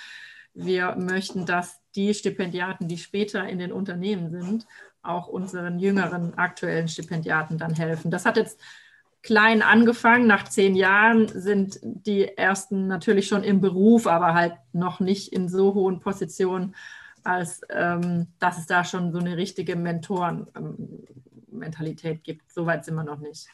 wir 0.59 0.95
möchten, 0.97 1.47
dass 1.47 1.81
die 1.95 2.13
Stipendiaten, 2.15 2.89
die 2.89 2.99
später 2.99 3.49
in 3.49 3.61
den 3.61 3.73
Unternehmen 3.73 4.31
sind, 4.31 4.67
auch 5.03 5.29
unseren 5.29 5.79
jüngeren 5.79 6.37
aktuellen 6.37 6.89
Stipendiaten 6.89 7.59
dann 7.59 7.75
helfen. 7.75 8.11
Das 8.11 8.27
hat 8.27 8.37
jetzt 8.37 8.61
klein 9.23 9.63
angefangen. 9.63 10.27
Nach 10.27 10.49
zehn 10.49 10.75
Jahren 10.75 11.29
sind 11.29 11.79
die 11.83 12.37
ersten 12.37 12.89
natürlich 12.89 13.29
schon 13.29 13.45
im 13.45 13.61
Beruf, 13.61 14.09
aber 14.09 14.35
halt 14.35 14.55
noch 14.73 14.99
nicht 14.99 15.33
in 15.33 15.49
so 15.49 15.75
hohen 15.75 16.01
Positionen, 16.01 16.75
als 17.23 17.61
ähm, 17.71 18.27
dass 18.41 18.59
es 18.59 18.67
da 18.67 18.83
schon 18.85 19.13
so 19.13 19.19
eine 19.19 19.37
richtige 19.37 19.77
Mentoren-Mentalität 19.77 22.17
ähm, 22.17 22.23
gibt. 22.25 22.53
Soweit 22.53 22.85
sind 22.85 22.97
wir 22.97 23.05
noch 23.05 23.21
nicht. 23.21 23.47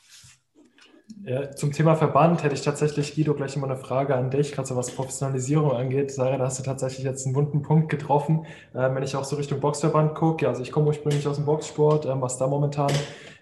Ja, 1.22 1.50
zum 1.52 1.72
Thema 1.72 1.94
Verband 1.96 2.42
hätte 2.42 2.54
ich 2.54 2.62
tatsächlich, 2.62 3.14
Guido, 3.14 3.34
gleich 3.34 3.56
immer 3.56 3.66
eine 3.66 3.76
Frage 3.76 4.14
an 4.14 4.30
dich, 4.30 4.52
gerade 4.52 4.68
so 4.68 4.76
was 4.76 4.90
Professionalisierung 4.90 5.72
angeht. 5.72 6.10
Sarah, 6.10 6.36
da 6.36 6.46
hast 6.46 6.58
du 6.58 6.62
tatsächlich 6.62 7.04
jetzt 7.04 7.24
einen 7.24 7.34
wunden 7.34 7.62
Punkt 7.62 7.88
getroffen. 7.88 8.44
Ähm, 8.74 8.94
wenn 8.94 9.02
ich 9.02 9.16
auch 9.16 9.24
so 9.24 9.36
Richtung 9.36 9.60
Boxverband 9.60 10.14
gucke, 10.14 10.44
ja, 10.44 10.50
also 10.50 10.62
ich 10.62 10.72
komme 10.72 10.88
ursprünglich 10.88 11.26
aus 11.26 11.36
dem 11.36 11.46
Boxsport, 11.46 12.04
ähm, 12.04 12.20
was 12.20 12.36
da 12.36 12.46
momentan 12.46 12.90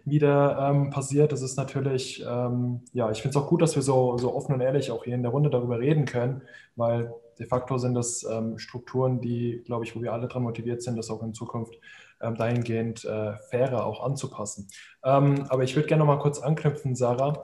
wieder 0.04 0.58
ähm, 0.70 0.90
passiert, 0.90 1.32
das 1.32 1.42
ist 1.42 1.56
natürlich, 1.56 2.24
ähm, 2.28 2.82
ja, 2.92 3.10
ich 3.10 3.22
finde 3.22 3.36
es 3.36 3.42
auch 3.42 3.48
gut, 3.48 3.62
dass 3.62 3.74
wir 3.74 3.82
so, 3.82 4.16
so 4.18 4.34
offen 4.34 4.54
und 4.54 4.60
ehrlich 4.60 4.90
auch 4.90 5.04
hier 5.04 5.14
in 5.14 5.22
der 5.22 5.32
Runde 5.32 5.50
darüber 5.50 5.78
reden 5.78 6.04
können, 6.04 6.42
weil 6.76 7.12
de 7.38 7.46
facto 7.46 7.78
sind 7.78 7.94
das 7.94 8.24
ähm, 8.30 8.58
Strukturen, 8.58 9.20
die, 9.20 9.62
glaube 9.64 9.84
ich, 9.84 9.96
wo 9.96 10.02
wir 10.02 10.12
alle 10.12 10.28
dran 10.28 10.42
motiviert 10.42 10.82
sind, 10.82 10.96
das 10.96 11.10
auch 11.10 11.22
in 11.22 11.34
Zukunft 11.34 11.74
ähm, 12.20 12.36
dahingehend 12.36 13.04
äh, 13.04 13.34
fairer 13.50 13.86
auch 13.86 14.04
anzupassen. 14.04 14.68
Aber 15.04 15.64
ich 15.64 15.74
würde 15.74 15.88
gerne 15.88 16.04
noch 16.04 16.14
mal 16.14 16.20
kurz 16.20 16.38
anknüpfen, 16.38 16.94
Sarah, 16.94 17.42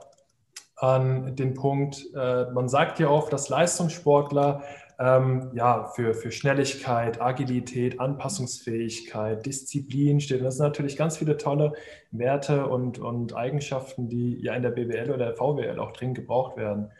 an 0.79 1.35
den 1.35 1.53
Punkt, 1.53 2.05
äh, 2.15 2.45
man 2.51 2.69
sagt 2.69 2.99
ja 2.99 3.09
oft, 3.09 3.33
dass 3.33 3.49
Leistungssportler 3.49 4.63
ähm, 4.99 5.51
ja, 5.53 5.85
für, 5.95 6.13
für 6.13 6.31
Schnelligkeit, 6.31 7.21
Agilität, 7.21 7.99
Anpassungsfähigkeit, 7.99 9.45
Disziplin 9.45 10.19
stehen. 10.19 10.43
Das 10.43 10.57
sind 10.57 10.65
natürlich 10.65 10.97
ganz 10.97 11.17
viele 11.17 11.37
tolle 11.37 11.73
Werte 12.11 12.67
und, 12.67 12.99
und 12.99 13.35
Eigenschaften, 13.35 14.09
die 14.09 14.39
ja 14.41 14.53
in 14.55 14.63
der 14.63 14.71
BWL 14.71 15.11
oder 15.11 15.27
der 15.27 15.35
VWL 15.35 15.79
auch 15.79 15.91
dringend 15.91 16.17
gebraucht 16.17 16.57
werden. 16.57 16.91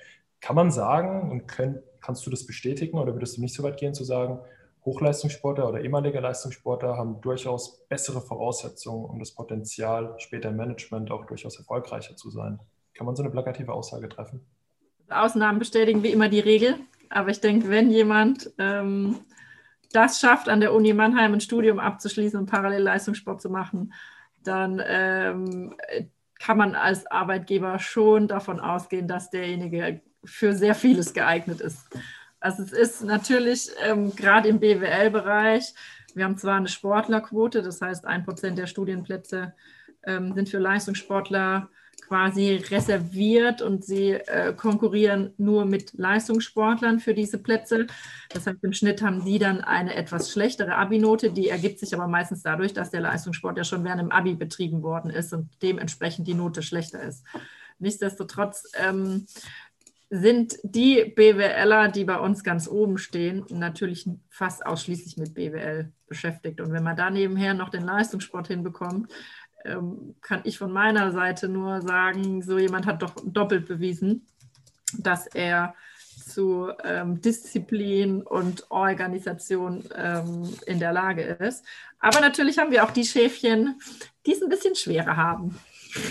Kann 0.41 0.55
man 0.55 0.71
sagen 0.71 1.29
und 1.29 1.47
können, 1.47 1.79
kannst 2.01 2.25
du 2.25 2.29
das 2.29 2.45
bestätigen 2.45 2.97
oder 2.97 3.13
würdest 3.13 3.37
du 3.37 3.41
nicht 3.41 3.53
so 3.53 3.63
weit 3.63 3.77
gehen 3.77 3.93
zu 3.93 4.05
sagen, 4.05 4.39
Hochleistungssportler 4.85 5.67
oder 5.67 5.81
ehemalige 5.81 6.21
Leistungssportler 6.21 6.95
haben 6.97 7.19
durchaus 7.19 7.85
bessere 7.89 8.21
Voraussetzungen 8.21 9.05
und 9.05 9.19
das 9.19 9.31
Potenzial, 9.31 10.15
später 10.19 10.49
im 10.49 10.55
Management 10.55 11.11
auch 11.11 11.25
durchaus 11.25 11.57
erfolgreicher 11.57 12.15
zu 12.15 12.29
sein. 12.29 12.59
Kann 12.99 13.05
man 13.05 13.15
so 13.15 13.23
eine 13.23 13.31
plakative 13.31 13.71
Aussage 13.71 14.09
treffen? 14.09 14.41
Ausnahmen 15.07 15.57
bestätigen 15.57 16.03
wie 16.03 16.11
immer 16.11 16.27
die 16.27 16.41
Regel. 16.41 16.75
Aber 17.09 17.29
ich 17.29 17.39
denke, 17.39 17.69
wenn 17.69 17.91
jemand 17.91 18.51
ähm, 18.57 19.21
das 19.93 20.19
schafft, 20.19 20.49
an 20.49 20.59
der 20.59 20.73
Uni 20.73 20.91
Mannheim 20.91 21.31
ein 21.31 21.39
Studium 21.39 21.79
abzuschließen 21.79 22.37
und 22.37 22.47
parallel 22.47 22.81
Leistungssport 22.81 23.41
zu 23.41 23.49
machen, 23.49 23.93
dann 24.43 24.83
ähm, 24.85 25.75
kann 26.39 26.57
man 26.57 26.75
als 26.75 27.09
Arbeitgeber 27.09 27.79
schon 27.79 28.27
davon 28.27 28.59
ausgehen, 28.59 29.07
dass 29.07 29.29
derjenige 29.29 30.01
für 30.25 30.53
sehr 30.53 30.75
vieles 30.75 31.13
geeignet 31.13 31.61
ist. 31.61 31.87
Also 32.41 32.63
es 32.63 32.73
ist 32.73 33.01
natürlich 33.05 33.69
ähm, 33.81 34.13
gerade 34.13 34.49
im 34.49 34.59
BWL-Bereich, 34.59 35.73
wir 36.15 36.25
haben 36.25 36.37
zwar 36.37 36.57
eine 36.57 36.67
Sportlerquote, 36.67 37.61
das 37.61 37.79
heißt 37.79 38.05
ein 38.05 38.25
Prozent 38.25 38.57
der 38.57 38.67
Studienplätze 38.67 39.53
ähm, 40.03 40.33
sind 40.33 40.49
für 40.49 40.59
Leistungssportler 40.59 41.69
quasi 42.01 42.55
reserviert 42.55 43.61
und 43.61 43.83
sie 43.83 44.11
äh, 44.11 44.53
konkurrieren 44.53 45.33
nur 45.37 45.65
mit 45.65 45.93
Leistungssportlern 45.93 46.99
für 46.99 47.13
diese 47.13 47.37
Plätze. 47.37 47.87
Das 48.29 48.47
heißt, 48.47 48.63
im 48.63 48.73
Schnitt 48.73 49.01
haben 49.01 49.21
sie 49.21 49.39
dann 49.39 49.61
eine 49.61 49.95
etwas 49.95 50.31
schlechtere 50.31 50.75
Abi-Note, 50.75 51.31
die 51.31 51.49
ergibt 51.49 51.79
sich 51.79 51.93
aber 51.93 52.07
meistens 52.07 52.43
dadurch, 52.43 52.73
dass 52.73 52.91
der 52.91 53.01
Leistungssport 53.01 53.57
ja 53.57 53.63
schon 53.63 53.83
während 53.83 54.01
dem 54.01 54.11
Abi 54.11 54.35
betrieben 54.35 54.83
worden 54.83 55.11
ist 55.11 55.33
und 55.33 55.49
dementsprechend 55.61 56.27
die 56.27 56.33
Note 56.33 56.61
schlechter 56.61 57.01
ist. 57.01 57.23
Nichtsdestotrotz 57.79 58.71
ähm, 58.77 59.25
sind 60.09 60.57
die 60.63 61.05
BWLer, 61.15 61.89
die 61.89 62.03
bei 62.03 62.17
uns 62.17 62.43
ganz 62.43 62.67
oben 62.67 62.97
stehen, 62.97 63.45
natürlich 63.49 64.09
fast 64.29 64.65
ausschließlich 64.65 65.17
mit 65.17 65.35
BWL 65.35 65.91
beschäftigt. 66.07 66.59
Und 66.61 66.71
wenn 66.71 66.83
man 66.83 66.97
da 66.97 67.11
nebenher 67.11 67.53
noch 67.53 67.69
den 67.69 67.83
Leistungssport 67.83 68.47
hinbekommt, 68.47 69.11
ähm, 69.65 70.15
kann 70.21 70.41
ich 70.43 70.57
von 70.57 70.71
meiner 70.71 71.11
Seite 71.11 71.49
nur 71.49 71.81
sagen, 71.81 72.41
so 72.41 72.57
jemand 72.57 72.85
hat 72.85 73.01
doch 73.01 73.13
doppelt 73.23 73.67
bewiesen, 73.67 74.25
dass 74.97 75.27
er 75.27 75.75
zu 76.27 76.69
ähm, 76.83 77.21
Disziplin 77.21 78.21
und 78.21 78.69
Organisation 78.69 79.83
ähm, 79.95 80.53
in 80.65 80.79
der 80.79 80.93
Lage 80.93 81.23
ist. 81.23 81.65
Aber 81.99 82.21
natürlich 82.21 82.57
haben 82.57 82.71
wir 82.71 82.83
auch 82.83 82.91
die 82.91 83.05
Schäfchen, 83.05 83.79
die 84.25 84.33
es 84.33 84.41
ein 84.41 84.49
bisschen 84.49 84.75
schwerer 84.75 85.17
haben. 85.17 85.59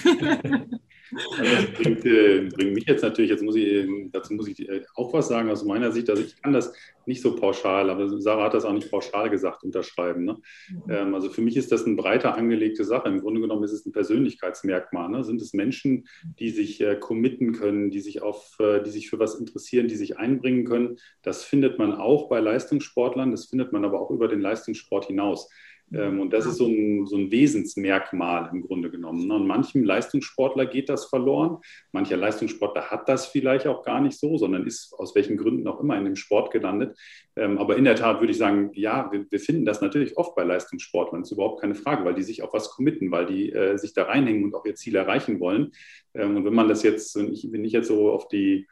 Das 1.11 1.67
bringt, 1.73 2.05
äh, 2.05 2.49
bringt, 2.55 2.75
mich 2.75 2.85
jetzt 2.87 3.03
natürlich, 3.03 3.31
jetzt 3.31 3.43
muss 3.43 3.57
ich, 3.57 3.89
dazu 4.13 4.35
muss 4.35 4.49
ich 4.49 4.69
äh, 4.69 4.83
auch 4.95 5.13
was 5.13 5.29
sagen 5.29 5.51
aus 5.51 5.65
meiner 5.65 5.93
Sicht. 5.93 6.11
Also 6.11 6.23
ich 6.23 6.41
kann 6.43 6.53
das 6.53 6.73
nicht 7.07 7.23
so 7.23 7.35
pauschal, 7.35 7.89
aber 7.89 8.21
Sarah 8.21 8.45
hat 8.45 8.55
das 8.55 8.65
auch 8.65 8.73
nicht 8.73 8.91
pauschal 8.91 9.31
gesagt, 9.31 9.65
unterschreiben. 9.65 10.25
Ne? 10.25 10.37
Mhm. 10.69 10.83
Ähm, 10.91 11.15
also 11.15 11.31
für 11.31 11.41
mich 11.41 11.57
ist 11.57 11.73
das 11.73 11.85
eine 11.85 11.97
breiter 11.97 12.35
angelegte 12.35 12.85
Sache. 12.85 13.09
Im 13.09 13.21
Grunde 13.21 13.41
genommen 13.41 13.65
ist 13.65 13.73
es 13.73 13.87
ein 13.87 13.93
Persönlichkeitsmerkmal. 13.93 15.09
Ne? 15.09 15.25
Sind 15.25 15.41
es 15.41 15.55
Menschen, 15.55 16.07
die 16.39 16.51
sich 16.51 16.81
äh, 16.81 16.97
committen 16.97 17.53
können, 17.53 17.91
die 17.91 18.01
sich, 18.01 18.21
auf, 18.23 18.57
äh, 18.61 18.83
die 18.83 18.91
sich 18.91 19.09
für 19.09 19.19
was 19.19 19.35
interessieren, 19.35 19.89
die 19.89 19.97
sich 19.97 20.19
einbringen 20.19 20.65
können? 20.65 20.99
Das 21.23 21.45
findet 21.45 21.79
man 21.79 21.95
auch 21.95 22.29
bei 22.29 22.41
Leistungssportlern, 22.41 23.31
das 23.31 23.47
findet 23.47 23.73
man 23.73 23.85
aber 23.85 24.01
auch 24.01 24.11
über 24.11 24.29
den 24.29 24.41
Leistungssport 24.41 25.07
hinaus. 25.07 25.49
Ähm, 25.93 26.21
und 26.21 26.33
das 26.33 26.47
ist 26.47 26.57
so 26.57 26.67
ein, 26.67 27.07
so 27.07 27.17
ein 27.17 27.31
Wesensmerkmal 27.31 28.51
im 28.53 28.63
Grunde 28.63 28.91
genommen. 28.91 29.27
Ne? 29.27 29.35
Und 29.35 29.47
manchem 29.47 29.85
Leistungssportler 29.85 30.67
geht 30.67 30.89
das 30.89 31.07
verloren. 31.07 31.59
Mancher 31.93 32.17
Leistungssportler 32.17 32.91
hat 32.91 33.09
das 33.09 33.27
vielleicht 33.27 33.67
auch 33.67 33.85
gar 33.85 34.01
nicht 34.01 34.19
so, 34.19 34.37
sondern 34.37 34.67
ist 34.67 34.93
aus 34.99 35.15
welchen 35.15 35.37
Gründen 35.37 35.67
auch 35.67 35.81
immer 35.81 35.97
in 35.97 36.05
dem 36.05 36.17
Sport 36.17 36.51
gelandet. 36.51 36.99
Ähm, 37.37 37.59
aber 37.59 37.77
in 37.77 37.85
der 37.85 37.97
Tat 37.97 38.21
würde 38.21 38.33
ich 38.33 38.39
sagen, 38.39 38.71
ja, 38.75 39.11
wir, 39.13 39.27
wir 39.31 39.41
finden 39.41 39.65
das 39.65 39.81
natürlich 39.81 40.17
oft 40.17 40.35
bei 40.35 40.45
Leistungssportlern. 40.45 41.23
Das 41.23 41.31
ist 41.31 41.37
überhaupt 41.37 41.61
keine 41.61 41.75
Frage, 41.75 42.05
weil 42.05 42.15
die 42.15 42.23
sich 42.23 42.43
auf 42.43 42.53
was 42.53 42.71
committen, 42.71 43.11
weil 43.11 43.27
die 43.27 43.53
äh, 43.53 43.77
sich 43.79 43.95
da 43.95 44.05
reinhängen 44.05 44.45
und 44.45 44.55
auch 44.55 44.65
ihr 44.65 44.75
Ziel 44.75 44.97
erreichen 44.97 45.41
wollen. 45.41 45.73
Ähm, 46.15 46.37
und 46.37 46.45
wenn 46.45 46.55
man 46.55 46.69
das 46.69 46.83
jetzt, 46.83 47.17
wenn 47.17 47.65
ich 47.65 47.73
jetzt 47.73 47.89
so 47.89 48.11
auf 48.11 48.29
die 48.29 48.67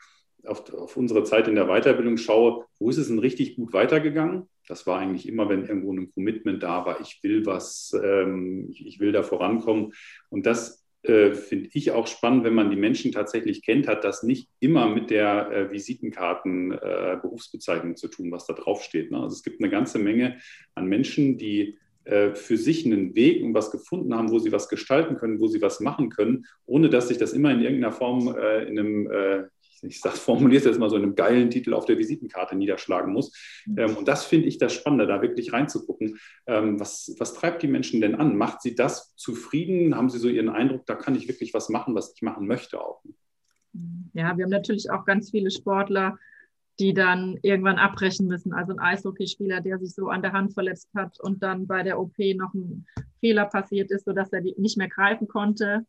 auf, 0.46 0.72
auf 0.72 0.96
unsere 0.96 1.24
Zeit 1.24 1.48
in 1.48 1.54
der 1.54 1.66
Weiterbildung 1.66 2.16
schaue, 2.16 2.64
wo 2.78 2.90
ist 2.90 2.98
es 2.98 3.08
denn 3.08 3.18
richtig 3.18 3.56
gut 3.56 3.72
weitergegangen? 3.72 4.48
das 4.66 4.86
war 4.86 4.98
eigentlich 4.98 5.28
immer, 5.28 5.48
wenn 5.48 5.66
irgendwo 5.66 5.92
ein 5.92 6.12
Commitment 6.12 6.62
da 6.62 6.84
war, 6.84 7.00
ich 7.00 7.20
will 7.22 7.46
was, 7.46 7.96
ähm, 8.02 8.66
ich, 8.70 8.86
ich, 8.86 9.00
will 9.00 9.12
da 9.12 9.22
vorankommen. 9.22 9.92
Und 10.28 10.46
das 10.46 10.84
äh, 11.02 11.32
finde 11.32 11.70
ich 11.72 11.92
auch 11.92 12.06
spannend, 12.06 12.44
wenn 12.44 12.54
man 12.54 12.70
die 12.70 12.76
Menschen 12.76 13.12
tatsächlich 13.12 13.62
kennt, 13.62 13.86
hat 13.86 14.04
das 14.04 14.22
nicht 14.22 14.48
immer 14.60 14.88
mit 14.88 15.10
der 15.10 15.50
äh, 15.50 15.70
Visitenkarten 15.70 16.72
äh, 16.72 17.94
zu 17.94 18.08
tun, 18.08 18.32
was 18.32 18.46
da 18.46 18.54
draufsteht. 18.54 19.10
Ne? 19.10 19.20
Also 19.20 19.34
es 19.34 19.42
gibt 19.42 19.60
eine 19.60 19.70
ganze 19.70 19.98
Menge 19.98 20.38
an 20.74 20.86
Menschen, 20.86 21.38
die 21.38 21.78
äh, 22.04 22.34
für 22.34 22.56
sich 22.56 22.84
einen 22.84 23.14
Weg 23.14 23.42
und 23.42 23.54
was 23.54 23.70
gefunden 23.70 24.14
haben, 24.14 24.30
wo 24.30 24.38
sie 24.38 24.52
was 24.52 24.68
gestalten 24.68 25.16
können, 25.16 25.40
wo 25.40 25.46
sie 25.46 25.62
was 25.62 25.80
machen 25.80 26.10
können, 26.10 26.46
ohne 26.64 26.88
dass 26.90 27.08
sich 27.08 27.18
das 27.18 27.32
immer 27.32 27.52
in 27.52 27.60
irgendeiner 27.60 27.92
Form 27.92 28.34
äh, 28.36 28.64
in 28.64 28.78
einem 28.78 29.10
äh, 29.10 29.44
ich 29.88 30.00
sage, 30.00 30.16
formuliere 30.16 30.60
es 30.60 30.66
jetzt 30.66 30.78
mal 30.78 30.90
so 30.90 30.96
in 30.96 31.02
einem 31.02 31.14
geilen 31.14 31.50
Titel 31.50 31.74
auf 31.74 31.84
der 31.84 31.98
Visitenkarte 31.98 32.56
niederschlagen 32.56 33.12
muss. 33.12 33.32
Mhm. 33.66 33.78
Ähm, 33.78 33.96
und 33.96 34.08
das 34.08 34.24
finde 34.24 34.48
ich 34.48 34.58
das 34.58 34.74
Spannende, 34.74 35.06
da 35.06 35.22
wirklich 35.22 35.52
reinzugucken. 35.52 36.18
Ähm, 36.46 36.78
was, 36.80 37.14
was 37.18 37.34
treibt 37.34 37.62
die 37.62 37.68
Menschen 37.68 38.00
denn 38.00 38.14
an? 38.14 38.36
Macht 38.36 38.62
sie 38.62 38.74
das 38.74 39.14
zufrieden? 39.16 39.96
Haben 39.96 40.10
sie 40.10 40.18
so 40.18 40.28
ihren 40.28 40.48
Eindruck, 40.48 40.86
da 40.86 40.94
kann 40.94 41.14
ich 41.14 41.28
wirklich 41.28 41.54
was 41.54 41.68
machen, 41.68 41.94
was 41.94 42.12
ich 42.14 42.22
machen 42.22 42.46
möchte 42.46 42.80
auch? 42.80 43.02
Ja, 44.14 44.36
wir 44.36 44.44
haben 44.44 44.50
natürlich 44.50 44.90
auch 44.90 45.04
ganz 45.04 45.30
viele 45.30 45.50
Sportler, 45.50 46.18
die 46.78 46.92
dann 46.92 47.38
irgendwann 47.42 47.78
abbrechen 47.78 48.26
müssen. 48.26 48.52
Also 48.52 48.72
ein 48.72 48.78
Eishockeyspieler, 48.78 49.60
der 49.60 49.78
sich 49.78 49.94
so 49.94 50.08
an 50.08 50.22
der 50.22 50.32
Hand 50.32 50.52
verletzt 50.54 50.90
hat 50.94 51.18
und 51.20 51.42
dann 51.42 51.66
bei 51.66 51.82
der 51.82 51.98
OP 51.98 52.18
noch 52.36 52.52
ein 52.54 52.86
Fehler 53.20 53.46
passiert 53.46 53.90
ist, 53.90 54.04
sodass 54.04 54.32
er 54.32 54.42
nicht 54.42 54.76
mehr 54.76 54.88
greifen 54.88 55.28
konnte. 55.28 55.86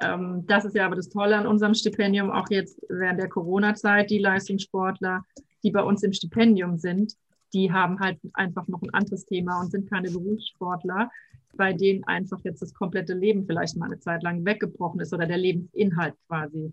Ähm, 0.00 0.44
das 0.46 0.64
ist 0.64 0.74
ja 0.74 0.86
aber 0.86 0.96
das 0.96 1.08
Tolle 1.08 1.36
an 1.36 1.46
unserem 1.46 1.74
Stipendium, 1.74 2.30
auch 2.30 2.48
jetzt 2.50 2.80
während 2.88 3.20
der 3.20 3.28
Corona-Zeit, 3.28 4.10
die 4.10 4.18
Leistungssportler, 4.18 5.24
die 5.62 5.70
bei 5.70 5.82
uns 5.82 6.02
im 6.02 6.12
Stipendium 6.12 6.76
sind, 6.76 7.14
die 7.52 7.72
haben 7.72 7.98
halt 8.00 8.18
einfach 8.34 8.68
noch 8.68 8.82
ein 8.82 8.92
anderes 8.92 9.24
Thema 9.24 9.60
und 9.60 9.70
sind 9.70 9.88
keine 9.88 10.10
Berufssportler, 10.10 11.10
bei 11.56 11.72
denen 11.72 12.04
einfach 12.04 12.40
jetzt 12.44 12.60
das 12.60 12.74
komplette 12.74 13.14
Leben 13.14 13.46
vielleicht 13.46 13.76
mal 13.76 13.86
eine 13.86 13.98
Zeit 13.98 14.22
lang 14.22 14.44
weggebrochen 14.44 15.00
ist 15.00 15.14
oder 15.14 15.26
der 15.26 15.38
Lebensinhalt 15.38 16.14
quasi. 16.28 16.72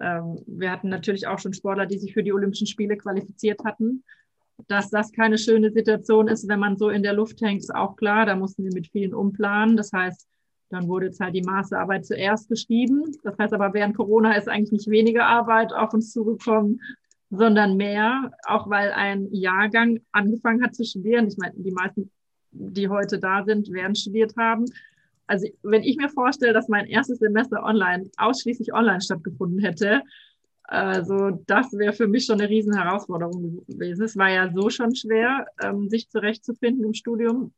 Ähm, 0.00 0.42
wir 0.46 0.70
hatten 0.70 0.88
natürlich 0.88 1.26
auch 1.26 1.38
schon 1.38 1.52
Sportler, 1.52 1.86
die 1.86 1.98
sich 1.98 2.14
für 2.14 2.22
die 2.22 2.32
Olympischen 2.32 2.66
Spiele 2.66 2.96
qualifiziert 2.96 3.64
hatten. 3.64 4.02
Dass 4.68 4.90
das 4.90 5.12
keine 5.12 5.36
schöne 5.38 5.70
Situation 5.72 6.28
ist, 6.28 6.48
wenn 6.48 6.60
man 6.60 6.76
so 6.76 6.88
in 6.88 7.02
der 7.02 7.12
Luft 7.12 7.40
hängt, 7.42 7.60
ist 7.60 7.74
auch 7.74 7.96
klar. 7.96 8.26
Da 8.26 8.36
mussten 8.36 8.64
wir 8.64 8.72
mit 8.72 8.88
vielen 8.88 9.14
umplanen. 9.14 9.76
Das 9.76 9.92
heißt, 9.92 10.28
dann 10.74 10.88
wurde 10.88 11.06
jetzt 11.06 11.20
halt 11.20 11.34
die 11.34 11.42
Masterarbeit 11.42 12.06
zuerst 12.06 12.48
geschrieben. 12.48 13.04
Das 13.22 13.38
heißt 13.38 13.52
aber, 13.52 13.72
während 13.74 13.96
Corona 13.96 14.36
ist 14.36 14.48
eigentlich 14.48 14.72
nicht 14.72 14.90
weniger 14.90 15.26
Arbeit 15.26 15.72
auf 15.72 15.94
uns 15.94 16.12
zugekommen, 16.12 16.80
sondern 17.30 17.76
mehr, 17.76 18.30
auch 18.46 18.68
weil 18.68 18.92
ein 18.92 19.28
Jahrgang 19.32 20.00
angefangen 20.12 20.62
hat 20.62 20.74
zu 20.74 20.84
studieren. 20.84 21.26
Ich 21.26 21.36
meine, 21.36 21.54
die 21.56 21.72
meisten, 21.72 22.10
die 22.50 22.88
heute 22.88 23.18
da 23.18 23.44
sind, 23.44 23.70
werden 23.72 23.94
studiert 23.94 24.34
haben. 24.36 24.66
Also 25.26 25.48
wenn 25.62 25.82
ich 25.82 25.96
mir 25.96 26.08
vorstelle, 26.08 26.52
dass 26.52 26.68
mein 26.68 26.86
erstes 26.86 27.18
Semester 27.18 27.62
online, 27.64 28.10
ausschließlich 28.18 28.74
online 28.74 29.00
stattgefunden 29.00 29.58
hätte, 29.58 30.02
also 30.64 31.42
das 31.46 31.72
wäre 31.72 31.92
für 31.92 32.08
mich 32.08 32.24
schon 32.24 32.40
eine 32.40 32.48
riesen 32.48 32.74
Herausforderung 32.74 33.64
gewesen. 33.66 34.04
Es 34.04 34.16
war 34.16 34.30
ja 34.30 34.50
so 34.50 34.70
schon 34.70 34.94
schwer, 34.94 35.46
ähm, 35.62 35.88
sich 35.90 36.08
zurechtzufinden 36.08 36.84
im 36.84 36.94
Studium. 36.94 37.52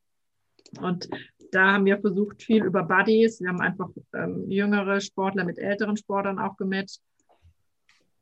Und 0.80 1.08
da 1.52 1.72
haben 1.72 1.84
wir 1.84 1.98
versucht, 1.98 2.42
viel 2.42 2.64
über 2.64 2.82
Buddies. 2.82 3.40
Wir 3.40 3.48
haben 3.48 3.60
einfach 3.60 3.90
ähm, 4.14 4.50
jüngere 4.50 5.00
Sportler 5.00 5.44
mit 5.44 5.58
älteren 5.58 5.96
Sportlern 5.96 6.38
auch 6.38 6.56
gematcht 6.56 7.00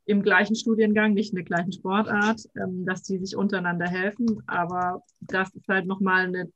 im 0.05 0.21
gleichen 0.21 0.55
Studiengang, 0.55 1.13
nicht 1.13 1.31
in 1.31 1.35
der 1.35 1.45
gleichen 1.45 1.71
Sportart, 1.71 2.41
ähm, 2.55 2.85
dass 2.85 3.01
die 3.03 3.17
sich 3.17 3.35
untereinander 3.35 3.87
helfen. 3.87 4.41
Aber 4.47 5.03
das 5.19 5.53
ist 5.55 5.67
halt 5.67 5.87
nochmal 5.87 6.27
eine 6.27 6.51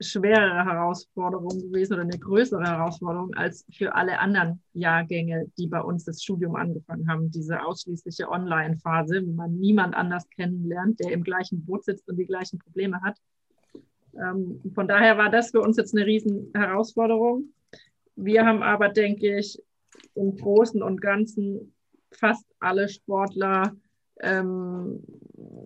schwerere 0.00 0.64
Herausforderung 0.64 1.60
gewesen 1.60 1.94
oder 1.94 2.02
eine 2.02 2.18
größere 2.18 2.62
Herausforderung 2.62 3.34
als 3.34 3.64
für 3.72 3.94
alle 3.96 4.20
anderen 4.20 4.62
Jahrgänge, 4.72 5.50
die 5.58 5.66
bei 5.66 5.80
uns 5.80 6.04
das 6.04 6.22
Studium 6.22 6.54
angefangen 6.54 7.08
haben. 7.08 7.30
Diese 7.32 7.60
ausschließliche 7.60 8.28
Online-Phase, 8.28 9.26
wo 9.26 9.32
man 9.32 9.58
niemand 9.58 9.96
anders 9.96 10.28
kennenlernt, 10.30 11.00
der 11.00 11.12
im 11.12 11.24
gleichen 11.24 11.64
Boot 11.64 11.84
sitzt 11.84 12.08
und 12.08 12.16
die 12.16 12.26
gleichen 12.26 12.60
Probleme 12.60 13.00
hat. 13.02 13.18
Ähm, 14.14 14.60
von 14.74 14.88
daher 14.88 15.18
war 15.18 15.30
das 15.30 15.50
für 15.50 15.60
uns 15.60 15.76
jetzt 15.76 15.94
eine 15.94 16.06
riesen 16.06 16.50
Herausforderung. 16.54 17.52
Wir 18.16 18.44
haben 18.44 18.62
aber, 18.62 18.88
denke 18.88 19.38
ich, 19.38 19.60
im 20.14 20.36
Großen 20.36 20.82
und 20.82 21.00
Ganzen 21.00 21.74
fast 22.10 22.46
alle 22.58 22.88
Sportler 22.88 23.76
ähm, 24.20 25.02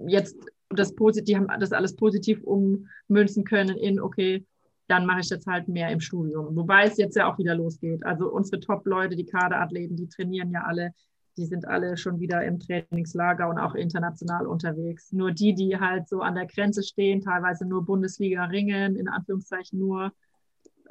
jetzt 0.06 0.36
das 0.74 0.94
die 0.94 1.36
haben 1.36 1.48
das 1.60 1.72
alles 1.72 1.96
positiv 1.96 2.42
ummünzen 2.44 3.44
können 3.44 3.76
in, 3.76 4.00
okay, 4.00 4.46
dann 4.88 5.06
mache 5.06 5.20
ich 5.20 5.30
jetzt 5.30 5.46
halt 5.46 5.68
mehr 5.68 5.90
im 5.90 6.00
Studium. 6.00 6.56
Wobei 6.56 6.84
es 6.84 6.96
jetzt 6.96 7.16
ja 7.16 7.30
auch 7.30 7.38
wieder 7.38 7.54
losgeht. 7.54 8.04
Also 8.04 8.30
unsere 8.30 8.60
Top-Leute, 8.60 9.16
die 9.16 9.24
Kaderathleten, 9.24 9.96
die 9.96 10.08
trainieren 10.08 10.50
ja 10.50 10.62
alle, 10.62 10.92
die 11.36 11.46
sind 11.46 11.66
alle 11.66 11.96
schon 11.96 12.20
wieder 12.20 12.44
im 12.44 12.60
Trainingslager 12.60 13.48
und 13.48 13.58
auch 13.58 13.74
international 13.74 14.46
unterwegs. 14.46 15.12
Nur 15.12 15.32
die, 15.32 15.54
die 15.54 15.78
halt 15.78 16.08
so 16.08 16.20
an 16.20 16.34
der 16.34 16.46
Grenze 16.46 16.82
stehen, 16.82 17.20
teilweise 17.20 17.66
nur 17.66 17.84
Bundesliga 17.84 18.44
ringen, 18.44 18.96
in 18.96 19.08
Anführungszeichen 19.08 19.78
nur 19.78 20.12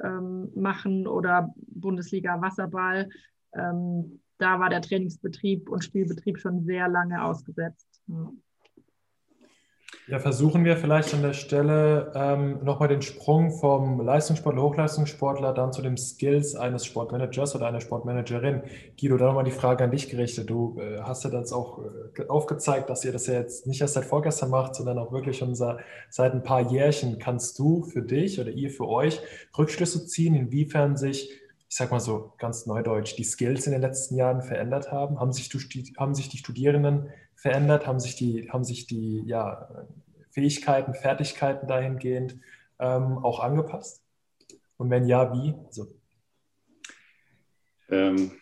ähm, 0.02 0.50
machen 0.54 1.06
oder 1.06 1.52
Bundesliga 1.56 2.40
Wasserball, 2.40 3.08
ähm, 3.54 4.20
da 4.38 4.58
war 4.58 4.70
der 4.70 4.82
Trainingsbetrieb 4.82 5.68
und 5.68 5.84
Spielbetrieb 5.84 6.38
schon 6.38 6.64
sehr 6.64 6.88
lange 6.88 7.22
ausgesetzt. 7.22 8.02
Ja. 8.08 8.32
Ja, 10.08 10.18
versuchen 10.18 10.64
wir 10.64 10.76
vielleicht 10.76 11.14
an 11.14 11.22
der 11.22 11.32
Stelle 11.32 12.12
ähm, 12.16 12.58
nochmal 12.64 12.88
den 12.88 13.02
Sprung 13.02 13.52
vom 13.52 14.00
Leistungssportler, 14.00 14.60
Hochleistungssportler 14.62 15.54
dann 15.54 15.72
zu 15.72 15.80
den 15.80 15.96
Skills 15.96 16.56
eines 16.56 16.84
Sportmanagers 16.84 17.54
oder 17.54 17.68
einer 17.68 17.80
Sportmanagerin. 17.80 18.62
Guido, 18.98 19.16
da 19.16 19.26
nochmal 19.26 19.44
die 19.44 19.52
Frage 19.52 19.84
an 19.84 19.92
dich 19.92 20.08
gerichtet. 20.08 20.50
Du 20.50 20.76
äh, 20.80 21.00
hast 21.02 21.22
ja 21.22 21.30
das 21.30 21.52
auch 21.52 21.84
äh, 22.18 22.26
aufgezeigt, 22.26 22.90
dass 22.90 23.04
ihr 23.04 23.12
das 23.12 23.28
ja 23.28 23.34
jetzt 23.34 23.68
nicht 23.68 23.80
erst 23.80 23.94
seit 23.94 24.04
vorgestern 24.04 24.50
macht, 24.50 24.74
sondern 24.74 24.98
auch 24.98 25.12
wirklich 25.12 25.38
schon 25.38 25.54
seit, 25.54 25.78
ein 26.18 26.42
paar 26.42 26.72
Jährchen. 26.72 27.20
Kannst 27.20 27.58
du 27.60 27.84
für 27.84 28.02
dich 28.02 28.40
oder 28.40 28.50
ihr 28.50 28.70
für 28.70 28.88
euch 28.88 29.20
Rückschlüsse 29.56 30.06
ziehen, 30.06 30.34
inwiefern 30.34 30.96
sich 30.96 31.30
ich 31.72 31.78
sag 31.78 31.90
mal 31.90 32.00
so 32.00 32.34
ganz 32.36 32.66
neudeutsch, 32.66 33.16
die 33.16 33.24
Skills 33.24 33.66
in 33.66 33.72
den 33.72 33.80
letzten 33.80 34.16
Jahren 34.16 34.42
verändert 34.42 34.92
haben? 34.92 35.18
Haben 35.18 35.32
sich, 35.32 35.48
haben 35.96 36.14
sich 36.14 36.28
die 36.28 36.36
Studierenden 36.36 37.08
verändert? 37.42 37.86
Haben 37.86 38.00
sich 38.00 38.14
die, 38.14 38.48
haben 38.50 38.64
sich 38.64 38.86
die 38.86 39.22
ja, 39.26 39.68
Fähigkeiten, 40.30 40.94
Fertigkeiten 40.94 41.66
dahingehend 41.66 42.36
ähm, 42.78 43.18
auch 43.18 43.40
angepasst? 43.40 44.02
Und 44.76 44.90
wenn 44.90 45.06
ja, 45.06 45.32
wie? 45.34 45.54
Also, 45.66 45.88
ähm, 47.90 48.32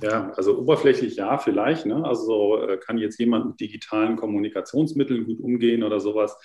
ja, 0.00 0.32
also 0.36 0.58
oberflächlich 0.58 1.16
ja, 1.16 1.38
vielleicht. 1.38 1.86
Ne? 1.86 2.04
Also 2.04 2.60
äh, 2.62 2.78
kann 2.78 2.98
jetzt 2.98 3.18
jemand 3.18 3.46
mit 3.46 3.60
digitalen 3.60 4.16
Kommunikationsmitteln 4.16 5.24
gut 5.24 5.40
umgehen 5.40 5.82
oder 5.82 6.00
sowas. 6.00 6.36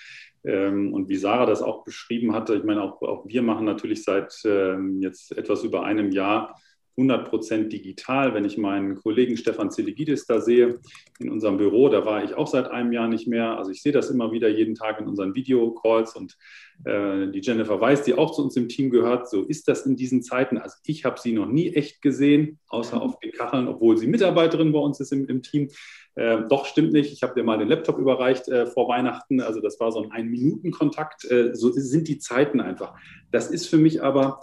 Ähm, 0.43 0.93
und 0.93 1.09
wie 1.09 1.15
Sarah 1.15 1.45
das 1.45 1.61
auch 1.61 1.83
beschrieben 1.83 2.33
hatte, 2.33 2.55
ich 2.55 2.63
meine, 2.63 2.83
auch, 2.83 3.01
auch 3.01 3.25
wir 3.27 3.41
machen 3.41 3.65
natürlich 3.65 4.03
seit 4.03 4.33
ähm, 4.45 5.01
jetzt 5.01 5.37
etwas 5.37 5.63
über 5.63 5.83
einem 5.83 6.11
Jahr 6.11 6.59
100 6.99 7.29
Prozent 7.29 7.71
digital. 7.71 8.33
Wenn 8.33 8.43
ich 8.43 8.57
meinen 8.57 8.95
Kollegen 8.95 9.37
Stefan 9.37 9.71
Zeligidis 9.71 10.25
da 10.25 10.41
sehe 10.41 10.79
in 11.19 11.29
unserem 11.29 11.57
Büro, 11.57 11.87
da 11.87 12.05
war 12.05 12.23
ich 12.23 12.33
auch 12.33 12.47
seit 12.47 12.69
einem 12.69 12.91
Jahr 12.91 13.07
nicht 13.07 13.27
mehr. 13.27 13.57
Also 13.57 13.71
ich 13.71 13.81
sehe 13.81 13.93
das 13.93 14.09
immer 14.09 14.31
wieder 14.33 14.49
jeden 14.49 14.75
Tag 14.75 14.99
in 14.99 15.07
unseren 15.07 15.33
Videocalls 15.33 16.15
und 16.15 16.37
äh, 16.83 17.31
die 17.31 17.39
Jennifer 17.39 17.79
Weiß, 17.79 18.03
die 18.03 18.15
auch 18.15 18.31
zu 18.31 18.43
uns 18.43 18.57
im 18.57 18.67
Team 18.67 18.89
gehört, 18.89 19.29
so 19.29 19.43
ist 19.43 19.67
das 19.69 19.85
in 19.85 19.95
diesen 19.95 20.21
Zeiten. 20.21 20.57
Also 20.57 20.77
ich 20.85 21.05
habe 21.05 21.19
sie 21.19 21.31
noch 21.31 21.47
nie 21.47 21.73
echt 21.73 22.01
gesehen, 22.01 22.59
außer 22.67 23.01
auf 23.01 23.19
den 23.19 23.31
Kacheln, 23.31 23.67
obwohl 23.67 23.97
sie 23.97 24.07
Mitarbeiterin 24.07 24.73
bei 24.73 24.79
uns 24.79 24.99
ist 24.99 25.13
im, 25.13 25.25
im 25.27 25.41
Team. 25.41 25.69
Äh, 26.15 26.41
doch, 26.49 26.65
stimmt 26.65 26.91
nicht. 26.91 27.13
Ich 27.13 27.23
habe 27.23 27.33
dir 27.33 27.43
mal 27.43 27.57
den 27.57 27.69
Laptop 27.69 27.97
überreicht 27.97 28.49
äh, 28.49 28.67
vor 28.67 28.89
Weihnachten. 28.89 29.39
Also 29.39 29.61
das 29.61 29.79
war 29.79 29.91
so 29.93 30.01
ein 30.03 30.11
Ein-Minuten-Kontakt. 30.11 31.23
Äh, 31.31 31.55
so 31.55 31.71
sind 31.71 32.09
die 32.09 32.19
Zeiten 32.19 32.59
einfach. 32.59 32.93
Das 33.31 33.49
ist 33.49 33.67
für 33.67 33.77
mich 33.77 34.03
aber 34.03 34.41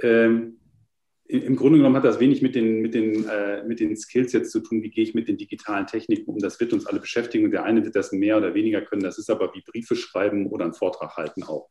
ähm, 0.00 0.57
im 1.28 1.56
Grunde 1.56 1.78
genommen 1.78 1.96
hat 1.96 2.04
das 2.04 2.20
wenig 2.20 2.40
mit 2.40 2.54
den, 2.54 2.80
mit, 2.80 2.94
den, 2.94 3.28
äh, 3.28 3.62
mit 3.64 3.80
den 3.80 3.94
Skills 3.96 4.32
jetzt 4.32 4.50
zu 4.50 4.60
tun, 4.60 4.82
wie 4.82 4.88
gehe 4.88 5.04
ich 5.04 5.14
mit 5.14 5.28
den 5.28 5.36
digitalen 5.36 5.86
Techniken 5.86 6.30
um. 6.30 6.38
Das 6.38 6.58
wird 6.58 6.72
uns 6.72 6.86
alle 6.86 7.00
beschäftigen 7.00 7.44
und 7.44 7.50
der 7.50 7.64
eine 7.64 7.84
wird 7.84 7.94
das 7.96 8.12
mehr 8.12 8.38
oder 8.38 8.54
weniger 8.54 8.80
können. 8.80 9.02
Das 9.02 9.18
ist 9.18 9.28
aber 9.28 9.52
wie 9.54 9.60
Briefe 9.60 9.94
schreiben 9.94 10.46
oder 10.46 10.64
einen 10.64 10.72
Vortrag 10.72 11.16
halten 11.18 11.42
auch. 11.42 11.68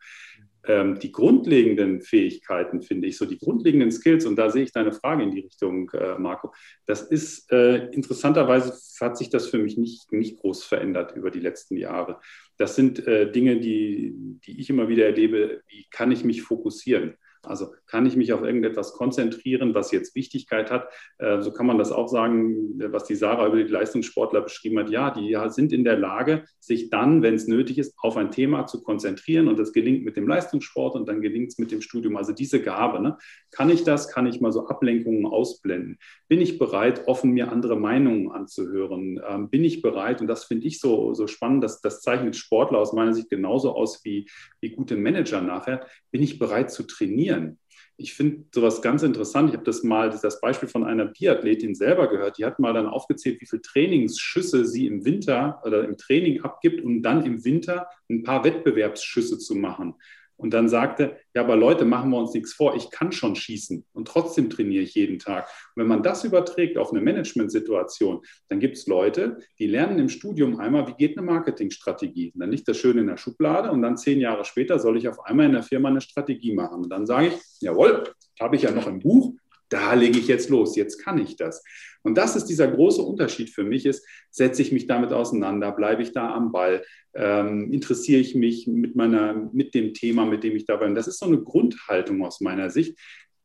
Ähm, 0.67 0.99
die 0.99 1.11
grundlegenden 1.11 2.01
Fähigkeiten, 2.01 2.83
finde 2.83 3.07
ich, 3.07 3.17
so 3.17 3.25
die 3.25 3.39
grundlegenden 3.39 3.91
Skills, 3.91 4.27
und 4.27 4.35
da 4.35 4.51
sehe 4.51 4.63
ich 4.63 4.73
deine 4.73 4.91
Frage 4.91 5.23
in 5.23 5.31
die 5.31 5.39
Richtung, 5.39 5.89
äh, 5.91 6.19
Marco, 6.19 6.53
das 6.85 7.01
ist 7.01 7.51
äh, 7.51 7.87
interessanterweise 7.87 8.73
hat 9.01 9.17
sich 9.17 9.29
das 9.29 9.47
für 9.47 9.57
mich 9.57 9.77
nicht, 9.77 10.11
nicht 10.11 10.37
groß 10.37 10.65
verändert 10.65 11.15
über 11.15 11.31
die 11.31 11.39
letzten 11.39 11.77
Jahre. 11.77 12.19
Das 12.57 12.75
sind 12.75 13.07
äh, 13.07 13.31
Dinge, 13.31 13.59
die, 13.59 14.13
die 14.45 14.59
ich 14.59 14.69
immer 14.69 14.87
wieder 14.87 15.05
erlebe, 15.05 15.61
wie 15.67 15.87
kann 15.89 16.11
ich 16.11 16.23
mich 16.23 16.43
fokussieren? 16.43 17.15
Also 17.43 17.73
kann 17.85 18.05
ich 18.05 18.15
mich 18.15 18.33
auf 18.33 18.41
irgendetwas 18.41 18.93
konzentrieren, 18.93 19.73
was 19.73 19.91
jetzt 19.91 20.15
Wichtigkeit 20.15 20.71
hat. 20.71 20.89
Äh, 21.17 21.41
so 21.41 21.51
kann 21.51 21.65
man 21.65 21.77
das 21.77 21.91
auch 21.91 22.07
sagen, 22.07 22.79
was 22.91 23.05
die 23.05 23.15
Sarah 23.15 23.47
über 23.47 23.57
die 23.57 23.71
Leistungssportler 23.71 24.41
beschrieben 24.41 24.79
hat. 24.79 24.89
Ja, 24.89 25.11
die 25.11 25.37
sind 25.49 25.71
in 25.71 25.83
der 25.83 25.97
Lage, 25.97 26.43
sich 26.59 26.89
dann, 26.89 27.21
wenn 27.21 27.35
es 27.35 27.47
nötig 27.47 27.77
ist, 27.77 27.95
auf 27.97 28.17
ein 28.17 28.31
Thema 28.31 28.65
zu 28.65 28.81
konzentrieren. 28.83 29.47
Und 29.47 29.57
das 29.59 29.73
gelingt 29.73 30.03
mit 30.03 30.17
dem 30.17 30.27
Leistungssport 30.27 30.95
und 30.95 31.07
dann 31.07 31.21
gelingt 31.21 31.49
es 31.49 31.57
mit 31.57 31.71
dem 31.71 31.81
Studium. 31.81 32.17
Also 32.17 32.33
diese 32.33 32.61
Gabe, 32.61 33.01
ne? 33.01 33.17
kann 33.51 33.69
ich 33.69 33.83
das? 33.83 34.09
Kann 34.09 34.27
ich 34.27 34.41
mal 34.41 34.51
so 34.51 34.67
Ablenkungen 34.67 35.25
ausblenden? 35.25 35.97
Bin 36.27 36.41
ich 36.41 36.59
bereit, 36.59 37.07
offen 37.07 37.31
mir 37.31 37.51
andere 37.51 37.75
Meinungen 37.75 38.31
anzuhören? 38.31 39.19
Ähm, 39.27 39.49
bin 39.49 39.63
ich 39.63 39.81
bereit, 39.81 40.21
und 40.21 40.27
das 40.27 40.45
finde 40.45 40.67
ich 40.67 40.79
so, 40.79 41.13
so 41.13 41.27
spannend, 41.27 41.63
dass 41.63 41.81
das 41.81 42.01
zeichnet 42.01 42.35
Sportler 42.35 42.79
aus 42.79 42.93
meiner 42.93 43.13
Sicht 43.13 43.29
genauso 43.29 43.73
aus 43.73 44.03
wie, 44.03 44.29
wie 44.61 44.69
gute 44.69 44.95
Manager 44.95 45.41
nachher, 45.41 45.87
bin 46.11 46.21
ich 46.21 46.39
bereit 46.39 46.71
zu 46.71 46.83
trainieren? 46.83 47.36
Trainieren. 47.37 47.59
Ich 47.99 48.13
finde 48.13 48.45
sowas 48.53 48.83
ganz 48.83 49.01
interessant. 49.01 49.49
Ich 49.49 49.55
habe 49.55 49.65
das 49.65 49.81
mal, 49.81 50.11
das 50.11 50.39
Beispiel 50.39 50.69
von 50.69 50.83
einer 50.83 51.05
Biathletin 51.05 51.73
selber 51.73 52.07
gehört. 52.07 52.37
Die 52.37 52.45
hat 52.45 52.59
mal 52.59 52.73
dann 52.73 52.85
aufgezählt, 52.85 53.41
wie 53.41 53.47
viele 53.47 53.63
Trainingsschüsse 53.63 54.65
sie 54.65 54.85
im 54.85 55.03
Winter 55.03 55.61
oder 55.65 55.83
im 55.83 55.97
Training 55.97 56.43
abgibt, 56.43 56.83
um 56.83 57.01
dann 57.01 57.25
im 57.25 57.43
Winter 57.43 57.87
ein 58.07 58.21
paar 58.21 58.43
Wettbewerbsschüsse 58.43 59.39
zu 59.39 59.55
machen. 59.55 59.95
Und 60.37 60.53
dann 60.53 60.69
sagte, 60.69 61.17
ja, 61.33 61.41
aber 61.41 61.55
Leute, 61.55 61.83
machen 61.83 62.11
wir 62.11 62.17
uns 62.17 62.33
nichts 62.33 62.53
vor, 62.53 62.75
ich 62.75 62.89
kann 62.91 63.11
schon 63.11 63.35
schießen 63.35 63.83
und 63.93 64.07
trotzdem 64.07 64.49
trainiere 64.49 64.83
ich 64.83 64.95
jeden 64.95 65.19
Tag. 65.19 65.49
Und 65.75 65.81
wenn 65.81 65.87
man 65.87 66.03
das 66.03 66.23
überträgt 66.23 66.77
auf 66.77 66.91
eine 66.91 67.01
Managementsituation, 67.01 68.21
dann 68.47 68.59
gibt 68.59 68.77
es 68.77 68.87
Leute, 68.87 69.39
die 69.59 69.67
lernen 69.67 69.99
im 69.99 70.09
Studium 70.09 70.59
einmal, 70.59 70.87
wie 70.87 70.93
geht 70.93 71.17
eine 71.17 71.25
Marketingstrategie. 71.25 72.31
Und 72.33 72.39
dann 72.39 72.51
liegt 72.51 72.67
das 72.67 72.77
schön 72.77 72.97
in 72.97 73.07
der 73.07 73.17
Schublade 73.17 73.71
und 73.71 73.81
dann 73.81 73.97
zehn 73.97 74.19
Jahre 74.19 74.45
später 74.45 74.79
soll 74.79 74.97
ich 74.97 75.07
auf 75.07 75.19
einmal 75.25 75.47
in 75.47 75.53
der 75.53 75.63
Firma 75.63 75.89
eine 75.89 76.01
Strategie 76.01 76.53
machen. 76.53 76.83
Und 76.83 76.89
dann 76.89 77.05
sage 77.05 77.27
ich, 77.27 77.33
jawohl, 77.59 78.03
habe 78.39 78.55
ich 78.55 78.61
ja 78.61 78.71
noch 78.71 78.87
im 78.87 78.99
Buch, 78.99 79.33
da 79.69 79.93
lege 79.93 80.19
ich 80.19 80.27
jetzt 80.27 80.49
los, 80.49 80.75
jetzt 80.75 80.97
kann 81.03 81.17
ich 81.17 81.35
das. 81.35 81.63
Und 82.03 82.17
das 82.17 82.35
ist 82.35 82.45
dieser 82.45 82.67
große 82.67 83.01
Unterschied 83.01 83.49
für 83.49 83.63
mich 83.63 83.85
ist, 83.85 84.07
setze 84.29 84.61
ich 84.61 84.71
mich 84.71 84.87
damit 84.87 85.11
auseinander, 85.11 85.71
bleibe 85.71 86.01
ich 86.01 86.13
da 86.13 86.33
am 86.33 86.51
Ball, 86.51 86.83
ähm, 87.13 87.71
interessiere 87.71 88.21
ich 88.21 88.35
mich 88.35 88.67
mit, 88.67 88.95
meiner, 88.95 89.49
mit 89.51 89.73
dem 89.73 89.93
Thema, 89.93 90.25
mit 90.25 90.43
dem 90.43 90.55
ich 90.55 90.65
da 90.65 90.77
bin. 90.77 90.95
Das 90.95 91.07
ist 91.07 91.19
so 91.19 91.25
eine 91.25 91.41
Grundhaltung 91.41 92.23
aus 92.23 92.39
meiner 92.39 92.69
Sicht, 92.69 92.97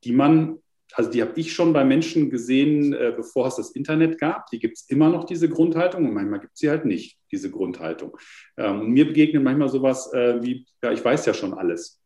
die 0.05 0.13
man, 0.13 0.59
also 0.93 1.11
die 1.11 1.23
habe 1.23 1.33
ich 1.41 1.53
schon 1.53 1.73
bei 1.73 1.85
Menschen 1.85 2.31
gesehen, 2.31 2.93
äh, 2.93 3.13
bevor 3.17 3.47
es 3.47 3.57
das 3.57 3.71
Internet 3.71 4.19
gab. 4.19 4.47
Die 4.51 4.59
gibt 4.59 4.77
es 4.77 4.89
immer 4.89 5.09
noch, 5.09 5.25
diese 5.25 5.49
Grundhaltung, 5.49 6.07
und 6.07 6.15
manchmal 6.15 6.41
gibt 6.41 6.53
es 6.55 6.61
sie 6.61 6.71
halt 6.71 6.85
nicht, 6.85 7.19
diese 7.33 7.51
Grundhaltung. 7.51 8.17
Ähm, 8.59 8.81
und 8.83 8.91
mir 8.91 9.07
begegnet 9.07 9.43
manchmal 9.43 9.71
sowas 9.71 10.13
äh, 10.13 10.43
wie, 10.43 10.67
ja, 10.85 10.93
ich 10.93 11.05
weiß 11.05 11.27
ja 11.27 11.35
schon 11.35 11.55
alles 11.55 12.02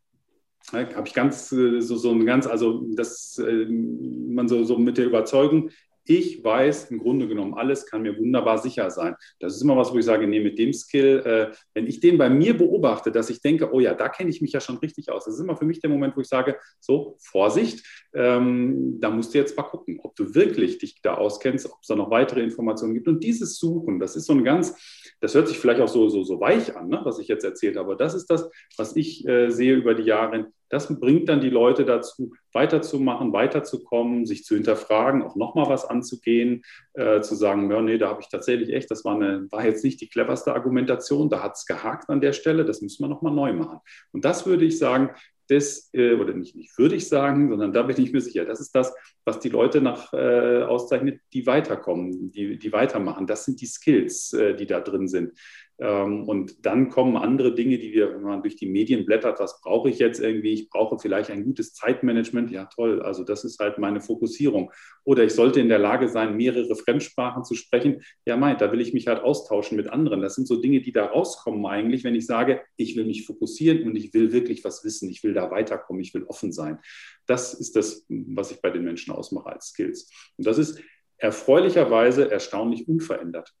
habe 0.73 1.07
ich 1.07 1.13
ganz 1.13 1.51
äh, 1.51 1.79
so, 1.81 1.95
so 1.95 2.11
ein 2.11 2.25
ganz, 2.25 2.47
also 2.47 2.85
das 2.95 3.37
äh, 3.37 3.65
man 3.67 4.47
so, 4.47 4.63
so 4.63 4.77
mit 4.77 4.97
der 4.97 5.05
Überzeugung, 5.05 5.69
ich 6.07 6.43
weiß 6.43 6.91
im 6.91 6.99
Grunde 6.99 7.27
genommen 7.27 7.53
alles, 7.53 7.85
kann 7.85 8.01
mir 8.01 8.17
wunderbar 8.17 8.57
sicher 8.57 8.89
sein. 8.89 9.15
Das 9.39 9.55
ist 9.55 9.61
immer 9.61 9.77
was, 9.77 9.93
wo 9.93 9.97
ich 9.97 10.05
sage, 10.05 10.27
nee, 10.27 10.39
mit 10.39 10.57
dem 10.57 10.73
Skill, 10.73 11.21
äh, 11.25 11.55
wenn 11.73 11.87
ich 11.87 11.99
den 11.99 12.17
bei 12.17 12.29
mir 12.29 12.57
beobachte, 12.57 13.11
dass 13.11 13.29
ich 13.29 13.41
denke, 13.41 13.71
oh 13.73 13.79
ja, 13.79 13.93
da 13.93 14.09
kenne 14.09 14.29
ich 14.29 14.41
mich 14.41 14.51
ja 14.51 14.59
schon 14.59 14.77
richtig 14.77 15.11
aus. 15.11 15.25
Das 15.25 15.35
ist 15.35 15.39
immer 15.39 15.57
für 15.57 15.65
mich 15.65 15.79
der 15.79 15.89
Moment, 15.89 16.15
wo 16.15 16.21
ich 16.21 16.27
sage, 16.27 16.57
so, 16.79 17.17
Vorsicht, 17.19 17.85
ähm, 18.13 18.97
da 18.99 19.09
musst 19.09 19.33
du 19.33 19.37
jetzt 19.37 19.57
mal 19.57 19.63
gucken, 19.63 19.99
ob 20.03 20.15
du 20.15 20.33
wirklich 20.33 20.77
dich 20.77 21.01
da 21.01 21.15
auskennst, 21.15 21.65
ob 21.65 21.79
es 21.81 21.87
da 21.87 21.95
noch 21.95 22.09
weitere 22.09 22.41
Informationen 22.41 22.93
gibt. 22.93 23.07
Und 23.07 23.23
dieses 23.23 23.57
Suchen, 23.57 23.99
das 23.99 24.15
ist 24.15 24.25
so 24.25 24.33
ein 24.33 24.43
ganz, 24.43 24.75
das 25.19 25.35
hört 25.35 25.47
sich 25.47 25.59
vielleicht 25.59 25.81
auch 25.81 25.87
so, 25.87 26.09
so, 26.09 26.23
so 26.23 26.39
weich 26.39 26.75
an, 26.75 26.89
ne, 26.89 27.01
was 27.03 27.19
ich 27.19 27.27
jetzt 27.27 27.43
erzählt 27.43 27.75
habe. 27.75 27.87
Aber 27.87 27.95
das 27.95 28.13
ist 28.13 28.27
das, 28.27 28.49
was 28.77 28.95
ich 28.95 29.27
äh, 29.27 29.49
sehe 29.49 29.75
über 29.75 29.93
die 29.93 30.03
Jahre. 30.03 30.51
Das 30.69 30.99
bringt 30.99 31.29
dann 31.29 31.41
die 31.41 31.49
Leute 31.49 31.85
dazu, 31.85 32.33
weiterzumachen, 32.53 33.33
weiterzukommen, 33.33 34.25
sich 34.25 34.43
zu 34.43 34.55
hinterfragen, 34.55 35.21
auch 35.21 35.35
nochmal 35.35 35.69
was 35.69 35.85
anzugehen, 35.85 36.63
äh, 36.93 37.21
zu 37.21 37.35
sagen, 37.35 37.69
ja, 37.71 37.81
nee, 37.81 37.97
da 37.97 38.09
habe 38.09 38.21
ich 38.21 38.29
tatsächlich 38.29 38.73
echt, 38.73 38.91
das 38.91 39.05
war, 39.05 39.15
eine, 39.15 39.47
war 39.51 39.65
jetzt 39.65 39.83
nicht 39.83 40.01
die 40.01 40.09
cleverste 40.09 40.53
Argumentation, 40.53 41.29
da 41.29 41.43
hat 41.43 41.55
es 41.55 41.65
gehakt 41.65 42.09
an 42.09 42.21
der 42.21 42.33
Stelle, 42.33 42.65
das 42.65 42.81
müssen 42.81 43.03
wir 43.03 43.09
nochmal 43.09 43.33
neu 43.33 43.53
machen. 43.53 43.79
Und 44.11 44.25
das 44.25 44.45
würde 44.45 44.65
ich 44.65 44.77
sagen, 44.77 45.11
das, 45.49 45.89
äh, 45.93 46.13
oder 46.13 46.33
nicht, 46.33 46.55
nicht 46.55 46.77
würde 46.77 46.95
ich 46.95 47.07
sagen, 47.07 47.49
sondern 47.49 47.71
da 47.71 47.83
bin 47.83 47.99
ich 48.01 48.11
mir 48.11 48.21
sicher, 48.21 48.45
das 48.45 48.59
ist 48.59 48.75
das, 48.75 48.93
was 49.23 49.39
die 49.39 49.49
Leute 49.49 49.81
nach 49.81 50.13
äh, 50.13 50.63
auszeichnet, 50.63 51.21
die 51.33 51.45
weiterkommen, 51.45 52.31
die, 52.31 52.57
die 52.57 52.73
weitermachen. 52.73 53.27
Das 53.27 53.45
sind 53.45 53.61
die 53.61 53.65
Skills, 53.65 54.33
äh, 54.33 54.55
die 54.55 54.65
da 54.65 54.79
drin 54.81 55.07
sind. 55.07 55.33
Ähm, 55.79 56.27
und 56.27 56.65
dann 56.65 56.89
kommen 56.89 57.17
andere 57.17 57.53
Dinge, 57.53 57.77
die 57.77 57.93
wir, 57.93 58.13
wenn 58.13 58.23
man 58.23 58.41
durch 58.41 58.55
die 58.55 58.65
Medien 58.65 59.05
blättert, 59.05 59.39
was 59.39 59.61
brauche 59.61 59.89
ich 59.89 59.99
jetzt 59.99 60.19
irgendwie? 60.19 60.53
Ich 60.53 60.69
brauche 60.69 60.97
vielleicht 60.97 61.29
ein 61.29 61.43
gutes 61.43 61.73
Zeitmanagement. 61.73 62.49
Ja, 62.49 62.65
toll. 62.65 63.01
Also 63.01 63.23
das 63.23 63.43
ist 63.43 63.59
halt 63.59 63.77
meine 63.77 64.01
Fokussierung. 64.01 64.71
Oder 65.03 65.23
ich 65.23 65.33
sollte 65.33 65.59
in 65.59 65.69
der 65.69 65.77
Lage 65.77 66.09
sein, 66.09 66.35
mehrere 66.35 66.75
Fremdsprachen 66.75 67.43
zu 67.43 67.53
sprechen. 67.53 68.01
Ja, 68.25 68.37
meint, 68.37 68.61
da 68.61 68.71
will 68.71 68.81
ich 68.81 68.93
mich 68.93 69.07
halt 69.07 69.21
austauschen 69.21 69.77
mit 69.77 69.87
anderen. 69.87 70.21
Das 70.21 70.35
sind 70.35 70.47
so 70.47 70.59
Dinge, 70.59 70.81
die 70.81 70.91
da 70.91 71.05
rauskommen 71.05 71.63
eigentlich, 71.67 72.03
wenn 72.03 72.15
ich 72.15 72.25
sage, 72.25 72.61
ich 72.75 72.95
will 72.95 73.05
mich 73.05 73.25
fokussieren 73.25 73.83
und 73.83 73.95
ich 73.95 74.13
will 74.13 74.31
wirklich 74.31 74.63
was 74.63 74.83
wissen. 74.83 75.09
Ich 75.09 75.23
will 75.23 75.33
da 75.33 75.51
weiterkommen. 75.51 76.01
Ich 76.01 76.13
will 76.13 76.23
offen 76.23 76.51
sein. 76.51 76.79
Das 77.27 77.53
ist 77.53 77.75
das, 77.75 78.05
was 78.09 78.51
ich 78.51 78.61
bei 78.61 78.71
den 78.71 78.83
Menschen 78.83 79.13
ausmache 79.13 79.49
als 79.49 79.67
Skills. 79.67 80.09
Und 80.37 80.47
das 80.47 80.57
ist 80.57 80.81
erfreulicherweise 81.17 82.31
erstaunlich 82.31 82.87
unverändert 82.87 83.53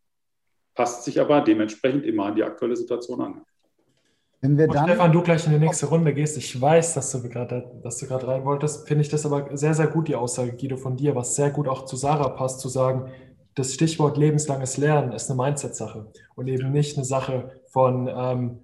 passt 0.77 1.03
sich 1.03 1.19
aber 1.19 1.41
dementsprechend 1.41 2.05
immer 2.05 2.27
an 2.27 2.35
die 2.35 2.43
aktuelle 2.43 2.77
Situation 2.77 3.19
an. 3.19 3.41
Wenn 4.39 4.57
wir 4.57 4.67
dann, 4.67 4.85
Stefan, 4.85 5.11
du 5.11 5.23
gleich 5.23 5.45
in 5.47 5.51
die 5.51 5.59
nächste 5.59 5.87
Runde 5.87 6.13
gehst, 6.13 6.37
ich 6.37 6.61
weiß, 6.61 6.93
dass 6.93 7.11
du 7.11 7.27
gerade 7.27 7.71
dass 7.83 8.09
rein 8.09 8.45
wolltest, 8.45 8.87
finde 8.87 9.01
ich 9.01 9.09
das 9.09 9.25
aber 9.25 9.57
sehr, 9.57 9.73
sehr 9.73 9.87
gut, 9.87 10.07
die 10.07 10.15
Aussage, 10.15 10.55
Guido, 10.55 10.77
von 10.77 10.95
dir, 10.95 11.15
was 11.15 11.35
sehr 11.35 11.49
gut 11.49 11.67
auch 11.67 11.85
zu 11.85 11.95
Sarah 11.95 12.29
passt, 12.29 12.59
zu 12.59 12.69
sagen, 12.69 13.11
das 13.55 13.73
Stichwort 13.73 14.17
lebenslanges 14.17 14.77
Lernen 14.77 15.11
ist 15.11 15.31
eine 15.31 15.41
Mindset-Sache 15.41 16.11
und 16.35 16.47
eben 16.47 16.71
nicht 16.71 16.95
eine 16.95 17.05
Sache 17.05 17.51
von, 17.65 18.07
ähm, 18.07 18.59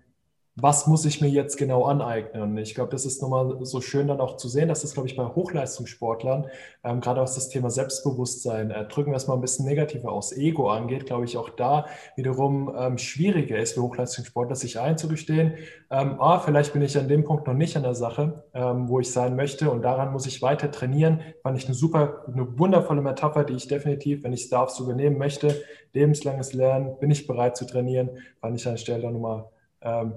was 0.55 0.85
muss 0.85 1.05
ich 1.05 1.19
mir 1.19 1.29
jetzt 1.29 1.57
genau 1.57 1.85
aneignen? 1.85 2.43
Und 2.43 2.57
ich 2.57 2.75
glaube, 2.75 2.91
das 2.91 3.05
ist 3.05 3.21
nochmal 3.21 3.57
so 3.65 3.81
schön 3.81 4.07
dann 4.07 4.21
auch 4.21 4.37
zu 4.37 4.47
sehen, 4.47 4.67
dass 4.67 4.81
das, 4.83 4.93
glaube 4.93 5.07
ich, 5.07 5.15
bei 5.15 5.25
Hochleistungssportlern, 5.25 6.47
ähm, 6.83 7.01
gerade 7.01 7.21
was 7.21 7.33
das 7.33 7.49
Thema 7.49 7.71
Selbstbewusstsein, 7.71 8.69
äh, 8.69 8.85
drücken 8.87 9.11
wir 9.11 9.17
es 9.17 9.27
mal 9.27 9.33
ein 9.33 9.41
bisschen 9.41 9.65
negativer 9.65 10.11
aus, 10.11 10.31
Ego 10.31 10.69
angeht, 10.69 11.07
glaube 11.07 11.25
ich, 11.25 11.37
auch 11.37 11.49
da 11.49 11.87
wiederum 12.15 12.71
ähm, 12.77 12.99
schwieriger 12.99 13.57
ist 13.57 13.73
für 13.73 13.81
Hochleistungssportler, 13.81 14.55
sich 14.55 14.79
einzugestehen, 14.79 15.55
ähm, 15.89 16.19
ah, 16.19 16.39
vielleicht 16.39 16.73
bin 16.73 16.81
ich 16.81 16.97
an 16.97 17.07
dem 17.07 17.23
Punkt 17.23 17.47
noch 17.47 17.53
nicht 17.53 17.75
an 17.75 17.83
der 17.83 17.95
Sache, 17.95 18.43
ähm, 18.53 18.89
wo 18.89 18.99
ich 18.99 19.11
sein 19.11 19.35
möchte 19.35 19.71
und 19.71 19.81
daran 19.81 20.11
muss 20.11 20.25
ich 20.25 20.41
weiter 20.41 20.71
trainieren. 20.71 21.21
Fand 21.41 21.57
ich 21.57 21.65
eine 21.65 21.75
super, 21.75 22.25
eine 22.27 22.57
wundervolle 22.57 23.01
Metapher, 23.01 23.43
die 23.43 23.53
ich 23.53 23.67
definitiv, 23.67 24.23
wenn 24.23 24.33
ich 24.33 24.43
es 24.43 24.49
darf, 24.49 24.69
so 24.69 24.85
übernehmen 24.85 25.17
möchte. 25.17 25.63
Lebenslanges 25.93 26.53
Lernen, 26.53 26.97
bin 26.99 27.11
ich 27.11 27.27
bereit 27.27 27.57
zu 27.57 27.65
trainieren, 27.65 28.09
fand 28.39 28.59
ich 28.59 28.65
an 28.65 28.73
der 28.73 28.77
Stelle 28.77 29.11
nochmal 29.11 29.45
ähm, 29.81 30.13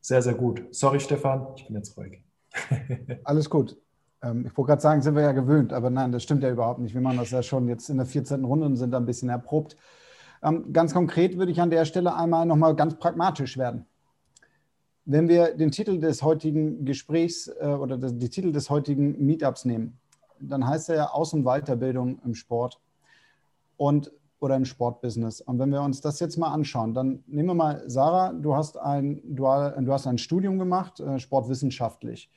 sehr, 0.00 0.22
sehr 0.22 0.34
gut. 0.34 0.62
Sorry, 0.70 1.00
Stefan, 1.00 1.48
ich 1.56 1.66
bin 1.66 1.76
jetzt 1.76 1.96
ruhig. 1.96 2.22
Alles 3.24 3.48
gut. 3.48 3.76
Ähm, 4.22 4.46
ich 4.46 4.56
wollte 4.56 4.68
gerade 4.68 4.82
sagen, 4.82 5.02
sind 5.02 5.14
wir 5.14 5.22
ja 5.22 5.32
gewöhnt, 5.32 5.72
aber 5.72 5.90
nein, 5.90 6.12
das 6.12 6.22
stimmt 6.22 6.42
ja 6.42 6.50
überhaupt 6.50 6.80
nicht. 6.80 6.94
Wir 6.94 7.00
machen 7.00 7.18
das 7.18 7.30
ja 7.30 7.42
schon 7.42 7.68
jetzt 7.68 7.88
in 7.88 7.96
der 7.96 8.06
14. 8.06 8.44
Runde 8.44 8.66
und 8.66 8.76
sind 8.76 8.90
da 8.90 8.98
ein 8.98 9.06
bisschen 9.06 9.28
erprobt. 9.28 9.76
Ähm, 10.42 10.72
ganz 10.72 10.94
konkret 10.94 11.36
würde 11.36 11.52
ich 11.52 11.60
an 11.60 11.70
der 11.70 11.84
Stelle 11.84 12.14
einmal 12.14 12.46
nochmal 12.46 12.74
ganz 12.74 12.96
pragmatisch 12.96 13.58
werden. 13.58 13.86
Wenn 15.04 15.28
wir 15.28 15.54
den 15.54 15.70
Titel 15.70 15.98
des 15.98 16.22
heutigen 16.22 16.84
Gesprächs 16.84 17.48
äh, 17.48 17.66
oder 17.66 17.96
die 17.98 18.28
Titel 18.28 18.52
des 18.52 18.70
heutigen 18.70 19.24
Meetups 19.24 19.64
nehmen, 19.64 19.98
dann 20.38 20.66
heißt 20.66 20.88
er 20.88 20.96
ja 20.96 21.10
Aus- 21.10 21.34
und 21.34 21.44
Weiterbildung 21.44 22.20
im 22.24 22.34
Sport. 22.34 22.80
Und 23.76 24.12
oder 24.40 24.56
im 24.56 24.64
Sportbusiness. 24.64 25.40
Und 25.40 25.58
wenn 25.58 25.70
wir 25.70 25.82
uns 25.82 26.00
das 26.00 26.18
jetzt 26.18 26.36
mal 26.36 26.48
anschauen, 26.48 26.94
dann 26.94 27.22
nehmen 27.26 27.48
wir 27.48 27.54
mal, 27.54 27.82
Sarah, 27.86 28.32
du 28.32 28.54
hast 28.54 28.78
ein, 28.78 29.20
Dual, 29.24 29.76
du 29.80 29.92
hast 29.92 30.06
ein 30.06 30.18
Studium 30.18 30.58
gemacht, 30.58 30.98
äh, 31.00 31.18
sportwissenschaftlich, 31.18 32.30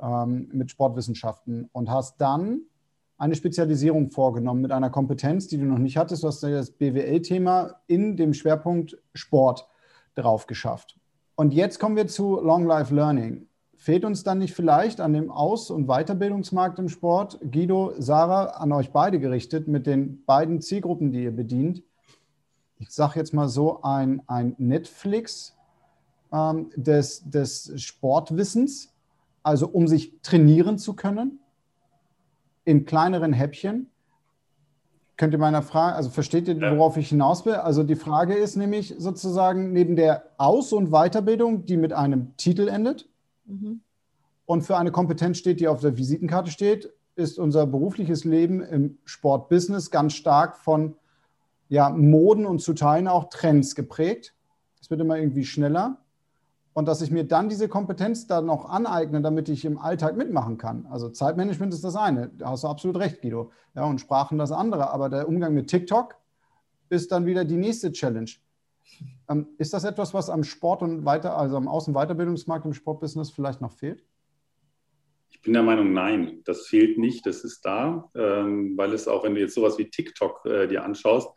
ähm, 0.00 0.48
mit 0.52 0.70
Sportwissenschaften 0.70 1.68
und 1.72 1.90
hast 1.90 2.20
dann 2.20 2.62
eine 3.16 3.36
Spezialisierung 3.36 4.10
vorgenommen 4.10 4.60
mit 4.60 4.72
einer 4.72 4.90
Kompetenz, 4.90 5.46
die 5.46 5.56
du 5.56 5.64
noch 5.64 5.78
nicht 5.78 5.96
hattest. 5.96 6.24
Du 6.24 6.26
hast 6.26 6.42
das 6.42 6.72
BWL-Thema 6.72 7.76
in 7.86 8.16
dem 8.16 8.34
Schwerpunkt 8.34 8.98
Sport 9.14 9.68
drauf 10.16 10.46
geschafft. 10.46 10.98
Und 11.36 11.54
jetzt 11.54 11.78
kommen 11.78 11.96
wir 11.96 12.08
zu 12.08 12.40
Long 12.40 12.66
Life 12.66 12.94
Learning. 12.94 13.46
Fehlt 13.84 14.06
uns 14.06 14.24
dann 14.24 14.38
nicht 14.38 14.54
vielleicht 14.54 15.02
an 15.02 15.12
dem 15.12 15.30
Aus- 15.30 15.70
und 15.70 15.88
Weiterbildungsmarkt 15.88 16.78
im 16.78 16.88
Sport, 16.88 17.38
Guido, 17.52 17.92
Sarah, 17.98 18.44
an 18.56 18.72
euch 18.72 18.92
beide 18.92 19.20
gerichtet, 19.20 19.68
mit 19.68 19.86
den 19.86 20.24
beiden 20.24 20.62
Zielgruppen, 20.62 21.12
die 21.12 21.24
ihr 21.24 21.36
bedient? 21.36 21.82
Ich 22.78 22.88
sage 22.88 23.18
jetzt 23.18 23.34
mal 23.34 23.46
so, 23.46 23.82
ein, 23.82 24.22
ein 24.26 24.54
Netflix 24.56 25.54
ähm, 26.32 26.70
des, 26.76 27.28
des 27.28 27.74
Sportwissens, 27.76 28.94
also 29.42 29.68
um 29.68 29.86
sich 29.86 30.18
trainieren 30.22 30.78
zu 30.78 30.94
können, 30.94 31.40
in 32.64 32.86
kleineren 32.86 33.34
Häppchen. 33.34 33.90
Könnt 35.18 35.34
ihr 35.34 35.38
meiner 35.38 35.60
Frage, 35.60 35.94
also 35.94 36.08
versteht 36.08 36.48
ihr, 36.48 36.58
worauf 36.58 36.96
ich 36.96 37.10
hinaus 37.10 37.44
will? 37.44 37.56
Also 37.56 37.82
die 37.82 37.96
Frage 37.96 38.32
ist 38.32 38.56
nämlich 38.56 38.94
sozusagen 38.96 39.74
neben 39.74 39.94
der 39.94 40.30
Aus- 40.38 40.72
und 40.72 40.88
Weiterbildung, 40.88 41.66
die 41.66 41.76
mit 41.76 41.92
einem 41.92 42.34
Titel 42.38 42.68
endet, 42.68 43.10
Mhm. 43.44 43.80
Und 44.46 44.62
für 44.62 44.76
eine 44.76 44.92
Kompetenz 44.92 45.38
steht, 45.38 45.60
die 45.60 45.68
auf 45.68 45.80
der 45.80 45.96
Visitenkarte 45.96 46.50
steht, 46.50 46.92
ist 47.16 47.38
unser 47.38 47.66
berufliches 47.66 48.24
Leben 48.24 48.60
im 48.60 48.98
Sportbusiness 49.04 49.90
ganz 49.90 50.14
stark 50.14 50.56
von 50.56 50.96
ja, 51.68 51.88
Moden 51.90 52.44
und 52.44 52.60
zu 52.60 52.74
Teilen 52.74 53.08
auch 53.08 53.30
Trends 53.30 53.74
geprägt. 53.74 54.34
Es 54.80 54.90
wird 54.90 55.00
immer 55.00 55.16
irgendwie 55.16 55.44
schneller. 55.44 55.98
Und 56.74 56.88
dass 56.88 57.00
ich 57.02 57.12
mir 57.12 57.24
dann 57.24 57.48
diese 57.48 57.68
Kompetenz 57.68 58.26
da 58.26 58.40
noch 58.40 58.68
aneigne, 58.68 59.22
damit 59.22 59.48
ich 59.48 59.64
im 59.64 59.78
Alltag 59.78 60.16
mitmachen 60.16 60.58
kann. 60.58 60.86
Also 60.86 61.08
Zeitmanagement 61.08 61.72
ist 61.72 61.84
das 61.84 61.94
eine, 61.94 62.30
da 62.36 62.50
hast 62.50 62.64
du 62.64 62.68
absolut 62.68 62.96
recht, 62.96 63.22
Guido. 63.22 63.52
Ja, 63.76 63.84
und 63.84 64.00
Sprachen 64.00 64.38
das 64.38 64.50
andere. 64.50 64.90
Aber 64.90 65.08
der 65.08 65.28
Umgang 65.28 65.54
mit 65.54 65.68
TikTok 65.68 66.16
ist 66.88 67.12
dann 67.12 67.26
wieder 67.26 67.44
die 67.44 67.56
nächste 67.56 67.92
Challenge. 67.92 68.30
Ähm, 69.28 69.48
ist 69.58 69.72
das 69.72 69.84
etwas, 69.84 70.12
was 70.14 70.30
am 70.30 70.44
Sport 70.44 70.82
und 70.82 71.04
weiter, 71.04 71.36
also 71.36 71.56
am 71.56 71.68
Außen- 71.68 71.94
Weiterbildungsmarkt 71.94 72.66
im 72.66 72.74
Sportbusiness 72.74 73.30
vielleicht 73.30 73.60
noch 73.60 73.72
fehlt? 73.72 74.04
Ich 75.30 75.42
bin 75.42 75.52
der 75.52 75.62
Meinung, 75.62 75.92
nein, 75.92 76.40
das 76.44 76.66
fehlt 76.66 76.98
nicht, 76.98 77.26
das 77.26 77.44
ist 77.44 77.64
da, 77.64 78.10
ähm, 78.14 78.76
weil 78.76 78.92
es 78.92 79.08
auch, 79.08 79.24
wenn 79.24 79.34
du 79.34 79.40
jetzt 79.40 79.54
sowas 79.54 79.78
wie 79.78 79.90
TikTok 79.90 80.44
äh, 80.46 80.66
dir 80.68 80.84
anschaust, 80.84 81.28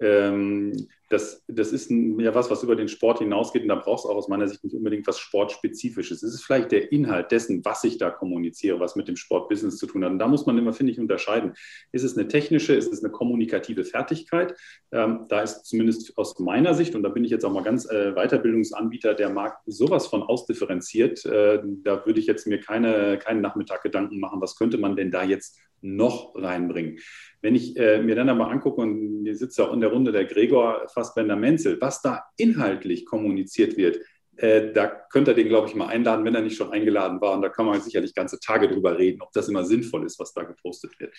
ähm, 0.00 0.72
das, 1.12 1.44
das 1.46 1.72
ist 1.72 1.90
ja 1.90 2.34
was, 2.34 2.50
was 2.50 2.62
über 2.62 2.74
den 2.74 2.88
Sport 2.88 3.18
hinausgeht 3.18 3.62
und 3.62 3.68
da 3.68 3.74
brauchst 3.74 4.04
du 4.04 4.08
auch 4.08 4.16
aus 4.16 4.28
meiner 4.28 4.48
Sicht 4.48 4.64
nicht 4.64 4.74
unbedingt 4.74 5.06
was 5.06 5.18
Sportspezifisches. 5.18 6.22
Es 6.22 6.34
ist 6.34 6.42
vielleicht 6.42 6.72
der 6.72 6.90
Inhalt 6.90 7.30
dessen, 7.30 7.62
was 7.64 7.84
ich 7.84 7.98
da 7.98 8.10
kommuniziere, 8.10 8.80
was 8.80 8.96
mit 8.96 9.08
dem 9.08 9.16
Sportbusiness 9.16 9.76
zu 9.76 9.86
tun 9.86 10.04
hat. 10.04 10.12
Und 10.12 10.18
da 10.18 10.26
muss 10.26 10.46
man 10.46 10.56
immer, 10.56 10.72
finde 10.72 10.92
ich, 10.92 10.98
unterscheiden. 10.98 11.52
Ist 11.92 12.02
es 12.02 12.16
eine 12.16 12.28
technische, 12.28 12.74
ist 12.74 12.90
es 12.90 13.04
eine 13.04 13.12
kommunikative 13.12 13.84
Fertigkeit? 13.84 14.54
Ähm, 14.90 15.26
da 15.28 15.42
ist 15.42 15.66
zumindest 15.66 16.16
aus 16.16 16.38
meiner 16.38 16.72
Sicht, 16.74 16.94
und 16.94 17.02
da 17.02 17.10
bin 17.10 17.24
ich 17.24 17.30
jetzt 17.30 17.44
auch 17.44 17.52
mal 17.52 17.62
ganz 17.62 17.84
äh, 17.90 18.12
Weiterbildungsanbieter, 18.12 19.14
der 19.14 19.28
Markt 19.28 19.58
sowas 19.66 20.06
von 20.06 20.22
ausdifferenziert. 20.22 21.26
Äh, 21.26 21.62
da 21.84 22.06
würde 22.06 22.20
ich 22.20 22.26
jetzt 22.26 22.46
mir 22.46 22.58
keine, 22.58 23.18
keinen 23.18 23.42
Nachmittag 23.42 23.82
Gedanken 23.82 24.18
machen, 24.18 24.40
was 24.40 24.56
könnte 24.56 24.78
man 24.78 24.96
denn 24.96 25.10
da 25.10 25.24
jetzt 25.24 25.58
noch 25.82 26.34
reinbringen. 26.34 26.98
Wenn 27.40 27.54
ich 27.54 27.76
äh, 27.76 28.00
mir 28.00 28.14
dann 28.14 28.28
aber 28.28 28.48
angucke, 28.48 28.80
und 28.80 29.24
hier 29.24 29.36
sitzt 29.36 29.60
auch 29.60 29.72
in 29.72 29.80
der 29.80 29.90
Runde 29.90 30.12
der 30.12 30.24
Gregor 30.24 30.88
Fassbender-Menzel, 30.94 31.80
was 31.80 32.00
da 32.00 32.24
inhaltlich 32.36 33.04
kommuniziert 33.04 33.76
wird, 33.76 33.98
äh, 34.36 34.72
da 34.72 34.86
könnte 34.86 35.32
er 35.32 35.34
den, 35.34 35.48
glaube 35.48 35.68
ich, 35.68 35.74
mal 35.74 35.88
einladen, 35.88 36.24
wenn 36.24 36.34
er 36.34 36.42
nicht 36.42 36.56
schon 36.56 36.72
eingeladen 36.72 37.20
war. 37.20 37.34
Und 37.34 37.42
da 37.42 37.48
kann 37.48 37.66
man 37.66 37.80
sicherlich 37.80 38.14
ganze 38.14 38.40
Tage 38.40 38.68
drüber 38.68 38.98
reden, 38.98 39.20
ob 39.20 39.32
das 39.32 39.48
immer 39.48 39.64
sinnvoll 39.64 40.06
ist, 40.06 40.18
was 40.18 40.32
da 40.32 40.44
gepostet 40.44 40.98
wird. 40.98 41.14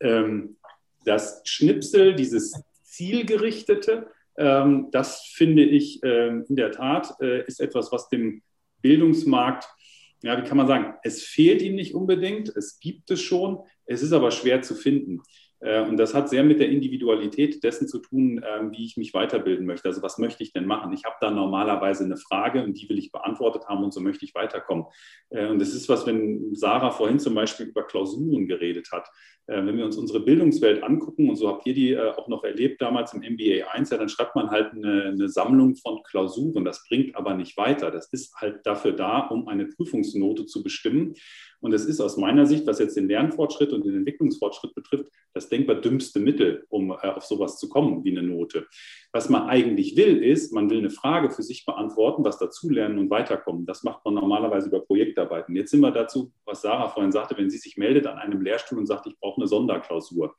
Ähm, 0.00 0.56
das 1.04 1.42
Schnipsel, 1.44 2.14
dieses 2.14 2.60
zielgerichtete, 2.82 4.08
ähm, 4.38 4.88
das 4.90 5.22
finde 5.34 5.64
ich 5.64 6.02
äh, 6.02 6.28
in 6.28 6.56
der 6.56 6.72
Tat, 6.72 7.14
äh, 7.20 7.44
ist 7.46 7.60
etwas, 7.60 7.92
was 7.92 8.08
dem 8.08 8.42
Bildungsmarkt 8.82 9.68
ja, 10.22 10.40
wie 10.40 10.46
kann 10.46 10.56
man 10.56 10.66
sagen, 10.66 10.94
es 11.02 11.22
fehlt 11.22 11.62
ihm 11.62 11.74
nicht 11.74 11.94
unbedingt, 11.94 12.48
es 12.48 12.78
gibt 12.80 13.10
es 13.10 13.20
schon, 13.20 13.58
es 13.84 14.02
ist 14.02 14.12
aber 14.12 14.30
schwer 14.30 14.62
zu 14.62 14.74
finden. 14.74 15.22
Äh, 15.60 15.82
und 15.82 15.96
das 15.96 16.14
hat 16.14 16.28
sehr 16.28 16.44
mit 16.44 16.60
der 16.60 16.68
Individualität 16.68 17.62
dessen 17.64 17.88
zu 17.88 17.98
tun, 17.98 18.44
ähm, 18.46 18.72
wie 18.72 18.84
ich 18.84 18.96
mich 18.96 19.14
weiterbilden 19.14 19.66
möchte. 19.66 19.88
Also 19.88 20.02
was 20.02 20.18
möchte 20.18 20.42
ich 20.42 20.52
denn 20.52 20.66
machen? 20.66 20.92
Ich 20.92 21.04
habe 21.04 21.16
da 21.20 21.30
normalerweise 21.30 22.04
eine 22.04 22.16
Frage 22.16 22.62
und 22.62 22.74
die 22.74 22.88
will 22.88 22.98
ich 22.98 23.12
beantwortet 23.12 23.66
haben 23.68 23.84
und 23.84 23.92
so 23.94 24.00
möchte 24.00 24.24
ich 24.24 24.34
weiterkommen. 24.34 24.86
Äh, 25.30 25.46
und 25.46 25.58
das 25.58 25.74
ist 25.74 25.88
was, 25.88 26.06
wenn 26.06 26.54
Sarah 26.54 26.90
vorhin 26.90 27.18
zum 27.18 27.34
Beispiel 27.34 27.66
über 27.66 27.84
Klausuren 27.84 28.46
geredet 28.46 28.88
hat. 28.92 29.08
Äh, 29.46 29.64
wenn 29.64 29.78
wir 29.78 29.84
uns 29.84 29.96
unsere 29.96 30.20
Bildungswelt 30.20 30.82
angucken, 30.82 31.30
und 31.30 31.36
so 31.36 31.48
habt 31.48 31.66
ihr 31.66 31.74
die 31.74 31.98
auch 31.98 32.28
noch 32.28 32.44
erlebt 32.44 32.82
damals 32.82 33.14
im 33.14 33.20
MBA 33.20 33.68
1, 33.72 33.90
ja, 33.90 33.96
dann 33.96 34.08
schreibt 34.08 34.34
man 34.34 34.50
halt 34.50 34.72
eine, 34.72 35.04
eine 35.04 35.28
Sammlung 35.28 35.76
von 35.76 36.02
Klausuren. 36.02 36.64
Das 36.64 36.84
bringt 36.86 37.16
aber 37.16 37.34
nicht 37.34 37.56
weiter. 37.56 37.90
Das 37.90 38.12
ist 38.12 38.34
halt 38.36 38.66
dafür 38.66 38.92
da, 38.92 39.20
um 39.20 39.48
eine 39.48 39.66
Prüfungsnote 39.66 40.46
zu 40.46 40.62
bestimmen. 40.62 41.14
Und 41.60 41.72
es 41.72 41.84
ist 41.84 42.00
aus 42.00 42.16
meiner 42.16 42.46
Sicht, 42.46 42.66
was 42.66 42.78
jetzt 42.78 42.96
den 42.96 43.08
Lernfortschritt 43.08 43.72
und 43.72 43.84
den 43.84 43.96
Entwicklungsfortschritt 43.96 44.74
betrifft, 44.74 45.06
das 45.34 45.48
denkbar 45.48 45.76
dümmste 45.76 46.20
Mittel, 46.20 46.64
um 46.68 46.90
äh, 46.90 47.08
auf 47.08 47.24
sowas 47.24 47.58
zu 47.58 47.68
kommen 47.68 48.04
wie 48.04 48.16
eine 48.16 48.26
Note. 48.26 48.66
Was 49.12 49.28
man 49.28 49.48
eigentlich 49.48 49.96
will, 49.96 50.22
ist, 50.22 50.52
man 50.52 50.70
will 50.70 50.78
eine 50.78 50.90
Frage 50.90 51.30
für 51.30 51.42
sich 51.42 51.64
beantworten, 51.64 52.24
was 52.24 52.38
dazulernen 52.38 52.98
und 52.98 53.10
weiterkommen. 53.10 53.66
Das 53.66 53.82
macht 53.82 54.04
man 54.04 54.14
normalerweise 54.14 54.68
über 54.68 54.80
Projektarbeiten. 54.80 55.54
Jetzt 55.56 55.70
sind 55.70 55.80
wir 55.80 55.90
dazu, 55.90 56.32
was 56.44 56.62
Sarah 56.62 56.88
vorhin 56.88 57.12
sagte, 57.12 57.36
wenn 57.36 57.50
sie 57.50 57.58
sich 57.58 57.76
meldet 57.76 58.06
an 58.06 58.18
einem 58.18 58.42
Lehrstuhl 58.42 58.78
und 58.78 58.86
sagt, 58.86 59.06
ich 59.06 59.18
brauche 59.18 59.40
eine 59.40 59.48
Sonderklausur 59.48 60.34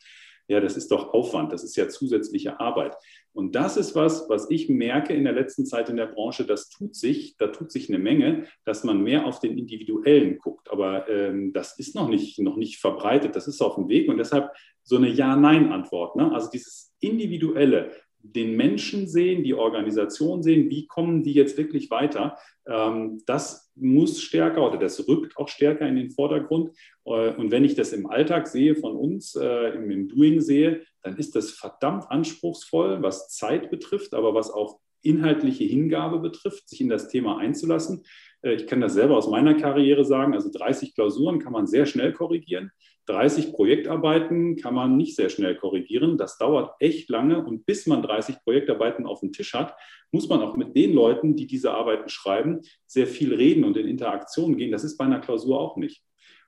ja, 0.47 0.61
das 0.61 0.77
ist 0.77 0.91
doch 0.91 1.13
Aufwand, 1.13 1.51
das 1.51 1.63
ist 1.63 1.75
ja 1.75 1.89
zusätzliche 1.89 2.59
Arbeit. 2.59 2.95
Und 3.33 3.53
das 3.55 3.77
ist 3.77 3.95
was, 3.95 4.29
was 4.29 4.49
ich 4.49 4.69
merke 4.69 5.13
in 5.13 5.23
der 5.23 5.33
letzten 5.33 5.65
Zeit 5.65 5.89
in 5.89 5.97
der 5.97 6.07
Branche, 6.07 6.45
das 6.45 6.69
tut 6.69 6.95
sich, 6.95 7.35
da 7.37 7.47
tut 7.47 7.71
sich 7.71 7.89
eine 7.89 7.99
Menge, 7.99 8.47
dass 8.65 8.83
man 8.83 9.03
mehr 9.03 9.25
auf 9.25 9.39
den 9.39 9.57
Individuellen 9.57 10.37
guckt. 10.39 10.71
Aber 10.71 11.07
ähm, 11.09 11.53
das 11.53 11.77
ist 11.77 11.95
noch 11.95 12.09
nicht, 12.09 12.39
noch 12.39 12.55
nicht 12.55 12.79
verbreitet, 12.79 13.35
das 13.35 13.47
ist 13.47 13.61
auf 13.61 13.75
dem 13.75 13.89
Weg 13.89 14.09
und 14.09 14.17
deshalb 14.17 14.51
so 14.83 14.95
eine 14.95 15.09
Ja-Nein-Antwort. 15.09 16.15
Ne? 16.15 16.31
Also 16.33 16.49
dieses 16.49 16.93
Individuelle, 16.99 17.91
den 18.33 18.55
Menschen 18.55 19.07
sehen, 19.07 19.43
die 19.43 19.53
Organisation 19.53 20.43
sehen, 20.43 20.69
wie 20.69 20.87
kommen 20.87 21.23
die 21.23 21.33
jetzt 21.33 21.57
wirklich 21.57 21.89
weiter, 21.89 22.37
ähm, 22.67 23.21
das 23.25 23.71
muss 23.75 24.21
stärker 24.21 24.67
oder 24.67 24.77
das 24.77 25.07
rückt 25.07 25.37
auch 25.37 25.47
stärker 25.47 25.87
in 25.87 25.95
den 25.95 26.11
Vordergrund. 26.11 26.71
Äh, 27.05 27.33
und 27.35 27.51
wenn 27.51 27.63
ich 27.63 27.75
das 27.75 27.93
im 27.93 28.07
Alltag 28.07 28.47
sehe 28.47 28.75
von 28.75 28.95
uns, 28.95 29.35
äh, 29.35 29.69
im 29.69 30.07
Doing 30.07 30.41
sehe, 30.41 30.81
dann 31.03 31.17
ist 31.17 31.35
das 31.35 31.51
verdammt 31.51 32.09
anspruchsvoll, 32.09 33.01
was 33.01 33.29
Zeit 33.29 33.69
betrifft, 33.69 34.13
aber 34.13 34.33
was 34.33 34.51
auch 34.51 34.79
inhaltliche 35.01 35.63
Hingabe 35.63 36.19
betrifft, 36.19 36.67
sich 36.69 36.81
in 36.81 36.89
das 36.89 37.07
Thema 37.07 37.37
einzulassen. 37.37 38.03
Äh, 38.41 38.55
ich 38.55 38.67
kann 38.67 38.81
das 38.81 38.93
selber 38.93 39.17
aus 39.17 39.29
meiner 39.29 39.55
Karriere 39.55 40.05
sagen. 40.05 40.33
Also 40.33 40.49
30 40.51 40.95
Klausuren 40.95 41.39
kann 41.39 41.53
man 41.53 41.67
sehr 41.67 41.85
schnell 41.85 42.13
korrigieren. 42.13 42.71
30 43.07 43.53
Projektarbeiten 43.53 44.55
kann 44.57 44.73
man 44.73 44.97
nicht 44.97 45.15
sehr 45.15 45.29
schnell 45.29 45.55
korrigieren. 45.55 46.17
Das 46.17 46.37
dauert 46.37 46.75
echt 46.79 47.09
lange. 47.09 47.43
Und 47.43 47.65
bis 47.65 47.87
man 47.87 48.01
30 48.01 48.43
Projektarbeiten 48.43 49.05
auf 49.05 49.21
dem 49.21 49.31
Tisch 49.31 49.53
hat, 49.53 49.75
muss 50.11 50.29
man 50.29 50.41
auch 50.41 50.55
mit 50.55 50.75
den 50.75 50.93
Leuten, 50.93 51.35
die 51.35 51.47
diese 51.47 51.71
Arbeiten 51.71 52.09
schreiben, 52.09 52.61
sehr 52.85 53.07
viel 53.07 53.33
reden 53.33 53.63
und 53.63 53.77
in 53.77 53.87
Interaktion 53.87 54.57
gehen. 54.57 54.71
Das 54.71 54.83
ist 54.83 54.97
bei 54.97 55.05
einer 55.05 55.19
Klausur 55.19 55.59
auch 55.59 55.77
nicht. 55.77 56.03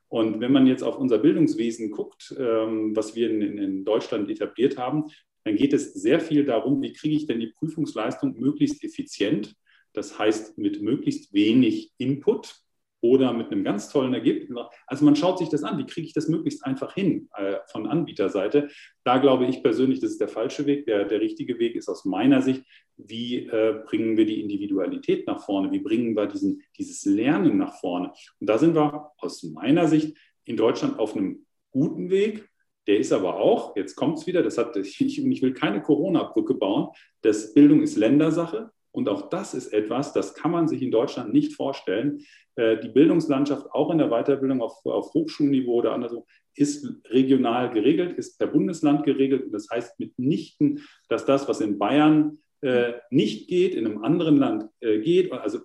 Und 0.07 0.39
wenn 0.39 0.51
man 0.51 0.67
jetzt 0.67 0.83
auf 0.83 0.97
unser 0.97 1.19
Bildungswesen 1.19 1.91
guckt, 1.91 2.35
ähm, 2.37 2.95
was 2.95 3.15
wir 3.15 3.29
in, 3.29 3.57
in 3.57 3.85
Deutschland 3.85 4.29
etabliert 4.29 4.77
haben, 4.77 5.05
dann 5.43 5.55
geht 5.55 5.73
es 5.73 5.93
sehr 5.93 6.19
viel 6.19 6.45
darum, 6.45 6.81
wie 6.81 6.93
kriege 6.93 7.15
ich 7.15 7.25
denn 7.25 7.39
die 7.39 7.53
Prüfungsleistung 7.57 8.37
möglichst 8.39 8.83
effizient 8.83 9.55
das 9.93 10.19
heißt, 10.19 10.57
mit 10.57 10.81
möglichst 10.81 11.33
wenig 11.33 11.91
Input 11.97 12.55
oder 13.01 13.33
mit 13.33 13.51
einem 13.51 13.63
ganz 13.63 13.89
tollen 13.89 14.13
Ergebnis. 14.13 14.49
Also 14.87 15.05
man 15.05 15.15
schaut 15.15 15.39
sich 15.39 15.49
das 15.49 15.63
an, 15.63 15.77
wie 15.77 15.85
kriege 15.85 16.07
ich 16.07 16.13
das 16.13 16.27
möglichst 16.27 16.65
einfach 16.65 16.93
hin 16.93 17.29
äh, 17.35 17.57
von 17.71 17.87
Anbieterseite. 17.87 18.69
Da 19.03 19.17
glaube 19.17 19.45
ich 19.45 19.63
persönlich, 19.63 19.99
das 19.99 20.11
ist 20.11 20.21
der 20.21 20.27
falsche 20.27 20.65
Weg. 20.65 20.85
Der, 20.85 21.05
der 21.05 21.21
richtige 21.21 21.59
Weg 21.59 21.75
ist 21.75 21.89
aus 21.89 22.05
meiner 22.05 22.41
Sicht, 22.41 22.63
wie 22.97 23.47
äh, 23.47 23.81
bringen 23.85 24.17
wir 24.17 24.25
die 24.25 24.41
Individualität 24.41 25.27
nach 25.27 25.43
vorne, 25.43 25.71
wie 25.71 25.79
bringen 25.79 26.15
wir 26.15 26.27
diesen, 26.27 26.61
dieses 26.77 27.05
Lernen 27.05 27.57
nach 27.57 27.79
vorne. 27.79 28.11
Und 28.39 28.49
da 28.49 28.57
sind 28.57 28.75
wir 28.75 29.11
aus 29.17 29.43
meiner 29.43 29.87
Sicht 29.87 30.17
in 30.45 30.57
Deutschland 30.57 30.99
auf 30.99 31.15
einem 31.15 31.45
guten 31.71 32.09
Weg. 32.09 32.49
Der 32.87 32.97
ist 32.97 33.13
aber 33.13 33.35
auch, 33.35 33.75
jetzt 33.75 33.95
kommt 33.95 34.17
es 34.17 34.27
wieder, 34.27 34.41
das 34.41 34.57
hat, 34.57 34.75
ich, 34.75 34.99
ich 34.99 35.41
will 35.41 35.53
keine 35.53 35.81
Corona-Brücke 35.81 36.55
bauen, 36.55 36.89
das 37.21 37.53
Bildung 37.53 37.81
ist 37.81 37.95
Ländersache. 37.95 38.71
Und 38.91 39.07
auch 39.09 39.29
das 39.29 39.53
ist 39.53 39.71
etwas, 39.73 40.13
das 40.13 40.33
kann 40.33 40.51
man 40.51 40.67
sich 40.67 40.81
in 40.81 40.91
Deutschland 40.91 41.33
nicht 41.33 41.53
vorstellen. 41.53 42.21
Äh, 42.55 42.79
die 42.79 42.89
Bildungslandschaft 42.89 43.71
auch 43.71 43.91
in 43.91 43.99
der 43.99 44.09
Weiterbildung 44.09 44.61
auf, 44.61 44.85
auf 44.85 45.13
Hochschulniveau 45.13 45.73
oder 45.73 45.93
anderswo 45.93 46.25
ist 46.55 46.87
regional 47.09 47.71
geregelt, 47.71 48.17
ist 48.17 48.37
per 48.37 48.47
Bundesland 48.47 49.03
geregelt. 49.05 49.45
Und 49.45 49.51
das 49.51 49.69
heißt 49.69 49.99
mitnichten, 49.99 50.81
dass 51.07 51.25
das, 51.25 51.47
was 51.47 51.61
in 51.61 51.77
Bayern 51.77 52.39
äh, 52.61 52.93
nicht 53.09 53.47
geht, 53.47 53.75
in 53.75 53.85
einem 53.85 54.03
anderen 54.03 54.37
Land 54.37 54.65
äh, 54.81 54.99
geht. 54.99 55.31
Also 55.31 55.59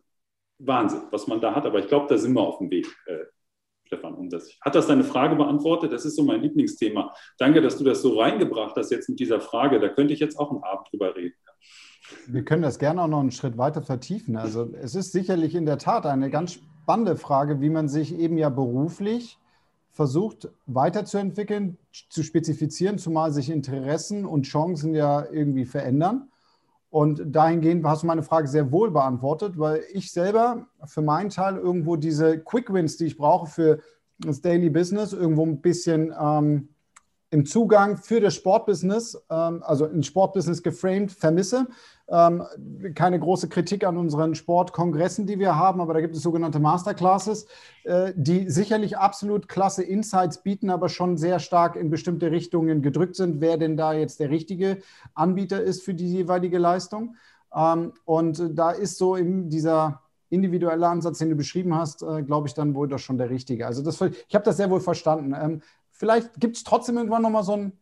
Wahnsinn, 0.59 1.03
was 1.11 1.27
man 1.27 1.41
da 1.41 1.55
hat. 1.55 1.67
Aber 1.67 1.79
ich 1.79 1.89
glaube, 1.89 2.07
da 2.09 2.17
sind 2.17 2.35
wir 2.35 2.43
auf 2.43 2.59
dem 2.59 2.71
Weg. 2.71 2.87
Stefan, 3.95 4.15
um 4.15 4.31
das. 4.31 4.51
Hat 4.61 4.75
das 4.75 4.87
deine 4.87 5.05
Frage 5.05 5.37
beantwortet? 5.37 5.93
Das 5.93 6.05
ist 6.05 6.17
so 6.17 6.25
mein 6.25 6.41
Lieblingsthema. 6.43 7.15
Danke, 7.39 7.61
dass 7.61 7.79
du 7.79 7.85
das 7.85 8.03
so 8.03 8.21
reingebracht 8.21 8.75
hast 8.77 8.91
jetzt 8.91 9.09
mit 9.09 9.21
dieser 9.21 9.41
Frage. 9.41 9.81
Da 9.81 9.89
könnte 9.89 10.13
ich 10.13 10.21
jetzt 10.21 10.39
auch 10.39 10.51
einen 10.51 10.63
Abend 10.63 10.89
drüber 10.91 11.15
reden. 11.15 11.35
Wir 12.27 12.45
können 12.45 12.63
das 12.63 12.79
gerne 12.79 13.03
auch 13.03 13.09
noch 13.09 13.21
einen 13.21 13.31
Schritt 13.31 13.57
weiter 13.57 13.83
vertiefen. 13.83 14.37
Also 14.37 14.71
es 14.81 14.95
ist 14.95 15.13
sicherlich 15.13 15.55
in 15.55 15.65
der 15.65 15.79
Tat 15.79 16.07
eine 16.07 16.29
ganz 16.29 16.55
spannende 16.55 17.17
Frage, 17.17 17.61
wie 17.61 17.71
man 17.71 17.89
sich 17.89 18.19
eben 18.19 18.37
ja 18.37 18.51
beruflich 18.51 19.39
versucht 19.91 20.49
weiterzuentwickeln, 20.67 21.79
zu 22.11 22.25
spezifizieren, 22.25 22.99
zumal 22.99 23.33
sich 23.33 23.49
Interessen 23.49 24.27
und 24.27 24.43
Chancen 24.43 24.95
ja 24.95 25.25
irgendwie 25.31 25.65
verändern. 25.65 26.29
Und 26.95 27.25
dahingehend 27.27 27.85
hast 27.85 28.05
du 28.05 28.07
meine 28.07 28.23
Frage 28.23 28.47
sehr 28.47 28.71
wohl 28.71 28.93
beantwortet, 28.93 29.59
weil 29.59 29.83
ich 29.93 30.13
selber 30.13 30.69
für 30.85 31.03
meinen 31.03 31.29
Teil 31.29 31.57
irgendwo 31.57 31.97
diese 31.97 32.39
Quick 32.39 32.73
Wins, 32.73 32.97
die 32.97 33.07
ich 33.07 33.17
brauche 33.17 33.51
für 33.51 33.81
das 34.21 34.41
Daily 34.41 34.71
Business, 34.71 35.13
irgendwo 35.13 35.45
ein 35.45 35.61
bisschen 35.61 36.15
ähm, 36.17 36.69
im 37.35 37.47
Zugang 37.47 37.97
für 37.97 38.21
das 38.21 38.37
Sportbusiness, 38.37 39.21
ähm, 39.29 39.61
also 39.65 39.87
in 39.87 40.05
Sportbusiness 40.05 40.63
geframed, 40.63 41.11
vermisse. 41.11 41.67
Ähm, 42.09 42.45
keine 42.95 43.19
große 43.19 43.49
Kritik 43.49 43.85
an 43.85 43.97
unseren 43.97 44.37
Sportkongressen, 44.37 45.27
die 45.27 45.41
wir 45.41 45.57
haben, 45.57 45.81
aber 45.81 45.95
da 45.95 46.01
gibt 46.01 46.15
es 46.15 46.23
sogenannte 46.23 46.61
Masterclasses, 46.61 47.47
äh, 47.83 48.13
die 48.15 48.49
sicherlich 48.51 48.99
absolut 48.99 49.49
klasse 49.49 49.83
Insights 49.83 50.43
bieten, 50.43 50.71
aber 50.71 50.89
schon 50.89 51.17
sehr 51.17 51.41
stark 51.41 51.75
in 51.75 51.91
bestimmte 51.91 52.31
Richtungen 52.31 52.83
gedrückt 52.83 53.17
sind, 53.17 53.41
wer 53.41 53.57
denn 53.57 53.77
da 53.77 53.95
jetzt 53.95 54.21
der 54.21 54.31
richtige 54.31 54.79
Anbieter 55.15 55.61
ist 55.61 55.83
für 55.83 55.95
die 55.95 56.09
jeweilige 56.09 56.59
Leistung. 56.59 57.17
Ähm, 57.53 57.95
und 58.05 58.41
da 58.53 58.71
ist 58.71 58.97
so 58.97 59.17
in 59.17 59.51
dieser 59.51 60.03
individuelle 60.31 60.87
Ansatz, 60.87 61.19
den 61.19 61.31
du 61.31 61.37
beschrieben 61.37 61.75
hast, 61.75 62.03
äh, 62.03 62.23
glaube 62.23 62.47
ich, 62.47 62.55
dann 62.55 62.75
wohl 62.75 62.87
doch 62.87 62.99
schon 62.99 63.19
der 63.19 63.31
richtige. 63.31 63.67
Also 63.67 63.83
das, 63.83 64.01
ich 64.01 64.35
habe 64.35 64.45
das 64.45 64.57
sehr 64.57 64.71
wohl 64.71 64.81
verstanden. 64.81 65.35
Ähm, 65.37 65.63
vielleicht 65.95 66.39
gibt 66.41 66.57
es 66.57 66.65
trotzdem 66.65 66.97
irgendwann 66.97 67.23
nochmal 67.23 67.45
so 67.45 67.53
ein 67.53 67.73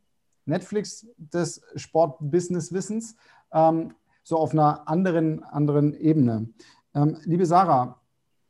Netflix 0.45 1.07
des 1.17 1.63
Sport-Business-Wissens, 1.75 3.17
ähm, 3.53 3.95
so 4.23 4.37
auf 4.39 4.53
einer 4.53 4.89
anderen, 4.89 5.43
anderen 5.43 5.95
Ebene. 5.95 6.49
Ähm, 6.95 7.19
liebe 7.25 7.47
Sarah, 7.47 8.01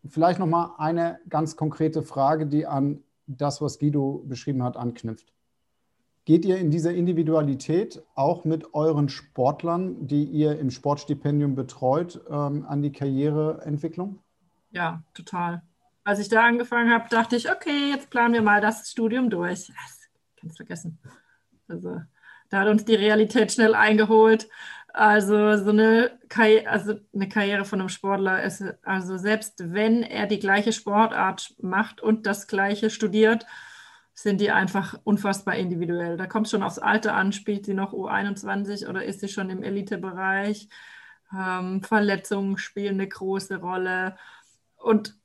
vielleicht 0.04 0.38
nochmal 0.38 0.72
eine 0.78 1.20
ganz 1.28 1.56
konkrete 1.56 2.02
Frage, 2.02 2.46
die 2.46 2.66
an 2.66 3.02
das, 3.26 3.62
was 3.62 3.78
Guido 3.78 4.24
beschrieben 4.26 4.62
hat, 4.62 4.76
anknüpft. 4.76 5.32
Geht 6.24 6.44
ihr 6.44 6.58
in 6.58 6.70
dieser 6.70 6.94
Individualität 6.94 8.02
auch 8.14 8.44
mit 8.44 8.74
euren 8.74 9.08
Sportlern, 9.08 10.06
die 10.06 10.24
ihr 10.24 10.58
im 10.58 10.70
Sportstipendium 10.70 11.54
betreut, 11.54 12.20
ähm, 12.28 12.64
an 12.66 12.82
die 12.82 12.92
Karriereentwicklung? 12.92 14.18
Ja, 14.70 15.02
total. 15.14 15.62
Als 16.04 16.18
ich 16.18 16.28
da 16.28 16.44
angefangen 16.44 16.90
habe, 16.90 17.08
dachte 17.08 17.36
ich, 17.36 17.50
okay, 17.50 17.90
jetzt 17.90 18.10
planen 18.10 18.34
wir 18.34 18.42
mal 18.42 18.60
das 18.60 18.90
Studium 18.90 19.30
durch. 19.30 19.66
Das 19.68 20.08
kannst 20.40 20.56
vergessen. 20.56 20.98
Also, 21.68 22.00
da 22.50 22.60
hat 22.60 22.68
uns 22.68 22.84
die 22.84 22.94
Realität 22.94 23.52
schnell 23.52 23.74
eingeholt. 23.74 24.48
Also 24.94 25.56
so 25.56 25.70
eine, 25.70 26.18
Karri 26.28 26.66
also 26.66 26.94
eine 27.14 27.28
Karriere 27.28 27.64
von 27.64 27.80
einem 27.80 27.88
Sportler 27.88 28.42
ist, 28.42 28.62
also 28.82 29.16
selbst 29.16 29.72
wenn 29.72 30.02
er 30.02 30.26
die 30.26 30.38
gleiche 30.38 30.72
Sportart 30.72 31.54
macht 31.62 32.02
und 32.02 32.26
das 32.26 32.46
gleiche 32.46 32.90
studiert, 32.90 33.46
sind 34.12 34.40
die 34.40 34.50
einfach 34.50 34.98
unfassbar 35.04 35.56
individuell. 35.56 36.18
Da 36.18 36.26
kommt 36.26 36.46
es 36.46 36.50
schon 36.50 36.62
aufs 36.62 36.78
Alter 36.78 37.14
an, 37.14 37.32
spielt 37.32 37.64
sie 37.64 37.72
noch 37.72 37.94
U21 37.94 38.86
oder 38.88 39.04
ist 39.04 39.20
sie 39.20 39.28
schon 39.28 39.48
im 39.48 39.62
Elitebereich? 39.62 40.68
Ähm, 41.34 41.82
Verletzungen 41.82 42.58
spielen 42.58 42.94
eine 42.94 43.08
große 43.08 43.56
Rolle. 43.56 44.16
Und 44.76 45.16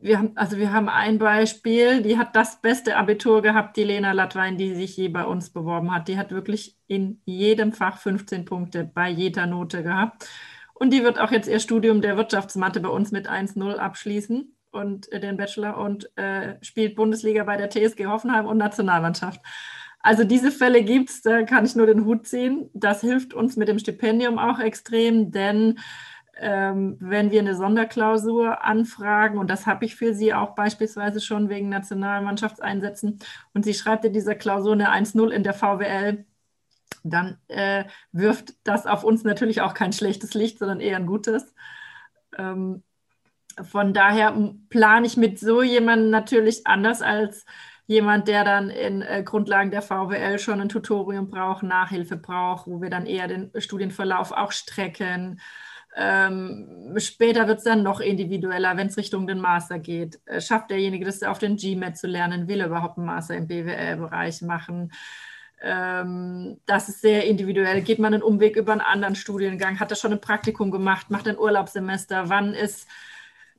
wir 0.00 0.18
haben, 0.18 0.32
also 0.36 0.56
wir 0.56 0.72
haben 0.72 0.88
ein 0.88 1.18
Beispiel, 1.18 2.02
die 2.02 2.16
hat 2.18 2.34
das 2.34 2.60
beste 2.60 2.96
Abitur 2.96 3.42
gehabt, 3.42 3.76
die 3.76 3.84
Lena 3.84 4.12
Latwein, 4.12 4.56
die 4.56 4.74
sich 4.74 4.96
je 4.96 5.08
bei 5.08 5.24
uns 5.24 5.50
beworben 5.50 5.94
hat. 5.94 6.08
Die 6.08 6.16
hat 6.16 6.30
wirklich 6.30 6.76
in 6.86 7.20
jedem 7.24 7.72
Fach 7.72 7.98
15 7.98 8.44
Punkte 8.44 8.84
bei 8.84 9.08
jeder 9.08 9.46
Note 9.46 9.82
gehabt. 9.82 10.28
Und 10.74 10.92
die 10.92 11.04
wird 11.04 11.20
auch 11.20 11.30
jetzt 11.30 11.48
ihr 11.48 11.60
Studium 11.60 12.00
der 12.00 12.16
Wirtschaftsmathe 12.16 12.80
bei 12.80 12.88
uns 12.88 13.10
mit 13.10 13.28
1-0 13.28 13.76
abschließen 13.76 14.56
und 14.70 15.12
äh, 15.12 15.20
den 15.20 15.36
Bachelor 15.36 15.76
und 15.76 16.16
äh, 16.16 16.56
spielt 16.62 16.96
Bundesliga 16.96 17.44
bei 17.44 17.56
der 17.58 17.68
TSG 17.68 18.06
Hoffenheim 18.06 18.46
und 18.46 18.56
Nationalmannschaft. 18.56 19.40
Also 20.02 20.24
diese 20.24 20.50
Fälle 20.50 20.82
gibt 20.82 21.10
es, 21.10 21.20
da 21.20 21.42
kann 21.42 21.66
ich 21.66 21.76
nur 21.76 21.86
den 21.86 22.06
Hut 22.06 22.26
ziehen. 22.26 22.70
Das 22.72 23.02
hilft 23.02 23.34
uns 23.34 23.56
mit 23.56 23.68
dem 23.68 23.78
Stipendium 23.78 24.38
auch 24.38 24.58
extrem, 24.58 25.30
denn 25.30 25.78
wenn 26.42 27.30
wir 27.30 27.40
eine 27.40 27.54
Sonderklausur 27.54 28.64
anfragen, 28.64 29.38
und 29.38 29.50
das 29.50 29.66
habe 29.66 29.84
ich 29.84 29.96
für 29.96 30.14
sie 30.14 30.32
auch 30.32 30.54
beispielsweise 30.54 31.20
schon 31.20 31.48
wegen 31.50 31.68
Nationalmannschaftseinsätzen, 31.68 33.18
und 33.52 33.64
sie 33.64 33.74
schreibt 33.74 34.04
in 34.06 34.12
dieser 34.12 34.34
Klausur 34.34 34.72
eine 34.72 34.90
1-0 34.90 35.28
in 35.30 35.42
der 35.42 35.54
VWL, 35.54 36.24
dann 37.02 37.38
äh, 37.48 37.84
wirft 38.12 38.54
das 38.64 38.86
auf 38.86 39.04
uns 39.04 39.22
natürlich 39.24 39.60
auch 39.60 39.74
kein 39.74 39.92
schlechtes 39.92 40.34
Licht, 40.34 40.58
sondern 40.58 40.80
eher 40.80 40.96
ein 40.96 41.06
gutes. 41.06 41.54
Ähm, 42.36 42.82
von 43.62 43.92
daher 43.92 44.34
plane 44.70 45.06
ich 45.06 45.16
mit 45.16 45.38
so 45.38 45.62
jemandem 45.62 46.10
natürlich 46.10 46.66
anders 46.66 47.02
als 47.02 47.44
jemand, 47.86 48.28
der 48.28 48.44
dann 48.44 48.70
in 48.70 49.02
äh, 49.02 49.22
Grundlagen 49.24 49.70
der 49.70 49.82
VWL 49.82 50.38
schon 50.38 50.60
ein 50.60 50.68
Tutorium 50.68 51.28
braucht, 51.28 51.64
Nachhilfe 51.64 52.16
braucht, 52.16 52.66
wo 52.66 52.80
wir 52.80 52.88
dann 52.88 53.06
eher 53.06 53.28
den 53.28 53.50
Studienverlauf 53.56 54.32
auch 54.32 54.52
strecken. 54.52 55.40
Ähm, 55.96 56.94
später 56.98 57.48
wird 57.48 57.58
es 57.58 57.64
dann 57.64 57.82
noch 57.82 58.00
individueller, 58.00 58.76
wenn 58.76 58.86
es 58.86 58.96
Richtung 58.96 59.26
den 59.26 59.40
Master 59.40 59.78
geht. 59.78 60.20
Äh, 60.26 60.40
schafft 60.40 60.70
derjenige 60.70 61.04
das 61.04 61.22
auf 61.22 61.38
den 61.38 61.56
GMAT 61.56 61.98
zu 61.98 62.06
lernen? 62.06 62.48
Will 62.48 62.60
er 62.60 62.66
überhaupt 62.66 62.98
einen 62.98 63.06
Master 63.06 63.36
im 63.36 63.48
BWL-Bereich 63.48 64.42
machen? 64.42 64.92
Ähm, 65.60 66.58
das 66.66 66.88
ist 66.88 67.00
sehr 67.00 67.26
individuell. 67.26 67.82
Geht 67.82 67.98
man 67.98 68.14
einen 68.14 68.22
Umweg 68.22 68.56
über 68.56 68.72
einen 68.72 68.80
anderen 68.80 69.16
Studiengang? 69.16 69.80
Hat 69.80 69.90
er 69.90 69.96
schon 69.96 70.12
ein 70.12 70.20
Praktikum 70.20 70.70
gemacht? 70.70 71.10
Macht 71.10 71.26
ein 71.28 71.38
Urlaubssemester? 71.38 72.28
Wann 72.28 72.54
ist 72.54 72.86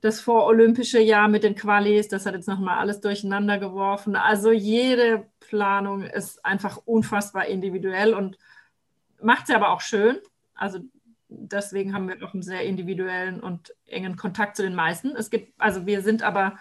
das 0.02 0.20
vorolympische 0.20 1.00
Jahr 1.00 1.28
mit 1.28 1.44
den 1.44 1.56
Qualis, 1.56 2.08
das 2.08 2.26
hat 2.26 2.34
jetzt 2.34 2.48
nochmal 2.48 2.80
alles 2.80 3.02
durcheinander 3.02 3.60
geworfen. 3.60 4.16
Also 4.16 4.52
jede 4.52 5.28
Planung 5.40 6.04
ist 6.04 6.44
einfach 6.44 6.78
unfassbar 6.86 7.46
individuell 7.46 8.16
und 8.16 8.38
macht 9.22 9.46
sie 9.48 9.54
aber 9.54 9.70
auch 9.70 9.82
schön. 9.82 10.18
Also 10.56 10.80
deswegen 11.32 11.94
haben 11.94 12.08
wir 12.08 12.22
auch 12.24 12.34
einen 12.34 12.44
sehr 12.44 12.64
individuellen 12.64 13.40
und 13.40 13.74
engen 13.86 14.18
Kontakt 14.18 14.58
zu 14.58 14.64
den 14.64 14.76
meisten. 14.76 15.16
Es 15.16 15.30
gibt, 15.30 15.54
also 15.60 15.86
wir 15.86 16.02
sind 16.02 16.24
aber 16.24 16.58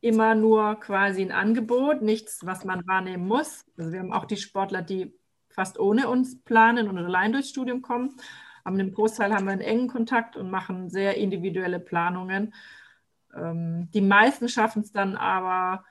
immer 0.00 0.34
nur 0.34 0.80
quasi 0.80 1.22
ein 1.22 1.30
Angebot, 1.30 2.02
nichts, 2.02 2.44
was 2.44 2.64
man 2.64 2.86
wahrnehmen 2.86 3.26
muss. 3.26 3.64
Also 3.76 3.92
wir 3.92 4.00
haben 4.00 4.12
auch 4.12 4.24
die 4.24 4.36
Sportler, 4.36 4.82
die 4.82 5.14
fast 5.50 5.78
ohne 5.78 6.08
uns 6.08 6.42
planen 6.42 6.88
und 6.88 6.98
allein 6.98 7.32
durchs 7.32 7.50
Studium 7.50 7.82
kommen. 7.82 8.16
Aber 8.64 8.76
mit 8.76 8.86
dem 8.86 8.94
Großteil 8.94 9.32
haben 9.32 9.44
wir 9.44 9.52
einen 9.52 9.60
engen 9.60 9.88
Kontakt 9.88 10.36
und 10.36 10.50
machen 10.50 10.88
sehr 10.88 11.16
individuelle 11.16 11.78
Planungen. 11.78 12.54
Ähm, 13.34 13.90
die 13.92 14.00
meisten 14.00 14.48
schaffen 14.48 14.82
es 14.82 14.92
dann 14.92 15.16
aber 15.16 15.84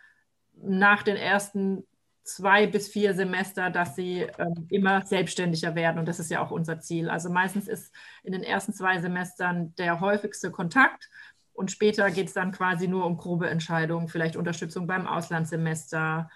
nach 0.54 1.04
den 1.04 1.16
ersten 1.16 1.86
zwei 2.24 2.68
bis 2.68 2.88
vier 2.88 3.14
Semester, 3.14 3.70
dass 3.70 3.96
sie 3.96 4.28
ähm, 4.38 4.68
immer 4.70 5.06
selbstständiger 5.06 5.76
werden. 5.76 6.00
Und 6.00 6.08
das 6.08 6.20
ist 6.20 6.32
ja 6.32 6.44
auch 6.44 6.52
unser 6.52 6.80
Ziel. 6.80 7.10
Also 7.10 7.30
meistens 7.30 7.68
ist 7.68 7.94
in 8.24 8.34
den 8.34 8.44
ersten 8.44 8.74
zwei 8.74 9.00
Semestern 9.00 9.76
der 9.76 10.00
häufigste 10.00 10.52
Kontakt. 10.52 11.10
Und 11.54 11.72
später 11.72 12.10
geht 12.12 12.28
es 12.28 12.34
dann 12.34 12.52
quasi 12.52 12.88
nur 12.88 13.06
um 13.06 13.18
grobe 13.18 13.50
Entscheidungen, 13.50 14.08
vielleicht 14.08 14.36
Unterstützung 14.36 14.88
beim 14.88 15.08
Auslandssemester, 15.08 16.30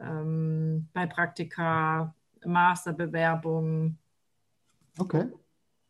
ähm, 0.00 0.88
bei 0.92 1.06
Praktika, 1.06 2.14
Masterbewerbung. 2.44 3.98
Okay 4.98 5.28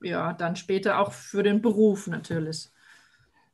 ja, 0.01 0.33
dann 0.33 0.57
später 0.57 0.99
auch 0.99 1.13
für 1.13 1.43
den 1.43 1.61
Beruf 1.61 2.07
natürlich. 2.07 2.71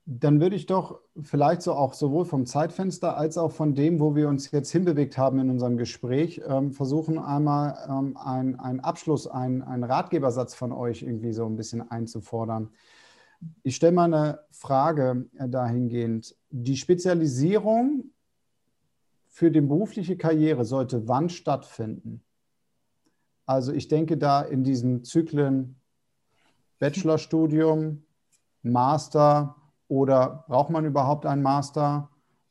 Dann 0.07 0.39
würde 0.41 0.55
ich 0.55 0.67
doch 0.67 1.01
vielleicht 1.23 1.63
so 1.63 1.73
auch 1.73 1.95
sowohl 1.95 2.27
vom 2.27 2.45
Zeitfenster 2.45 3.17
als 3.17 3.39
auch 3.39 3.53
von 3.53 3.75
dem, 3.75 4.01
wo 4.01 4.15
wir 4.15 4.29
uns 4.29 4.51
jetzt 4.51 4.71
hinbewegt 4.71 5.17
haben 5.17 5.39
in 5.39 5.49
unserem 5.49 5.79
Gespräch, 5.79 6.43
ähm, 6.47 6.73
versuchen 6.73 7.19
einmal 7.19 7.79
ähm, 7.89 8.17
einen 8.19 8.81
Abschluss, 8.81 9.27
einen, 9.27 9.63
Ratgebersatz 9.83 10.55
von 10.55 10.73
euch 10.73 11.03
irgendwie 11.03 11.33
so 11.33 11.47
ein 11.47 11.57
bisschen 11.57 11.91
einzufordern. 11.91 12.71
Ich 13.63 13.77
stelle 13.77 13.93
mal 13.93 14.13
eine 14.13 14.41
Frage 14.51 15.27
äh, 15.39 15.49
dahingehend. 15.49 16.37
Die 16.51 16.77
Spezialisierung 16.77 18.11
für 19.35 19.51
die 19.51 19.63
berufliche 19.63 20.17
Karriere 20.17 20.65
sollte 20.65 21.09
wann 21.09 21.29
stattfinden? 21.31 22.23
Also 23.47 23.73
ich 23.73 23.89
denke 23.89 24.17
da 24.17 24.43
in 24.43 24.65
diesen 24.65 25.03
Zyklen 25.03 25.81
Bachelorstudium, 26.79 28.05
Master 28.63 29.57
oder 29.89 30.45
braucht 30.49 30.71
man 30.71 30.85
überhaupt 30.85 31.27
einen 31.27 31.43
Master? 31.43 32.11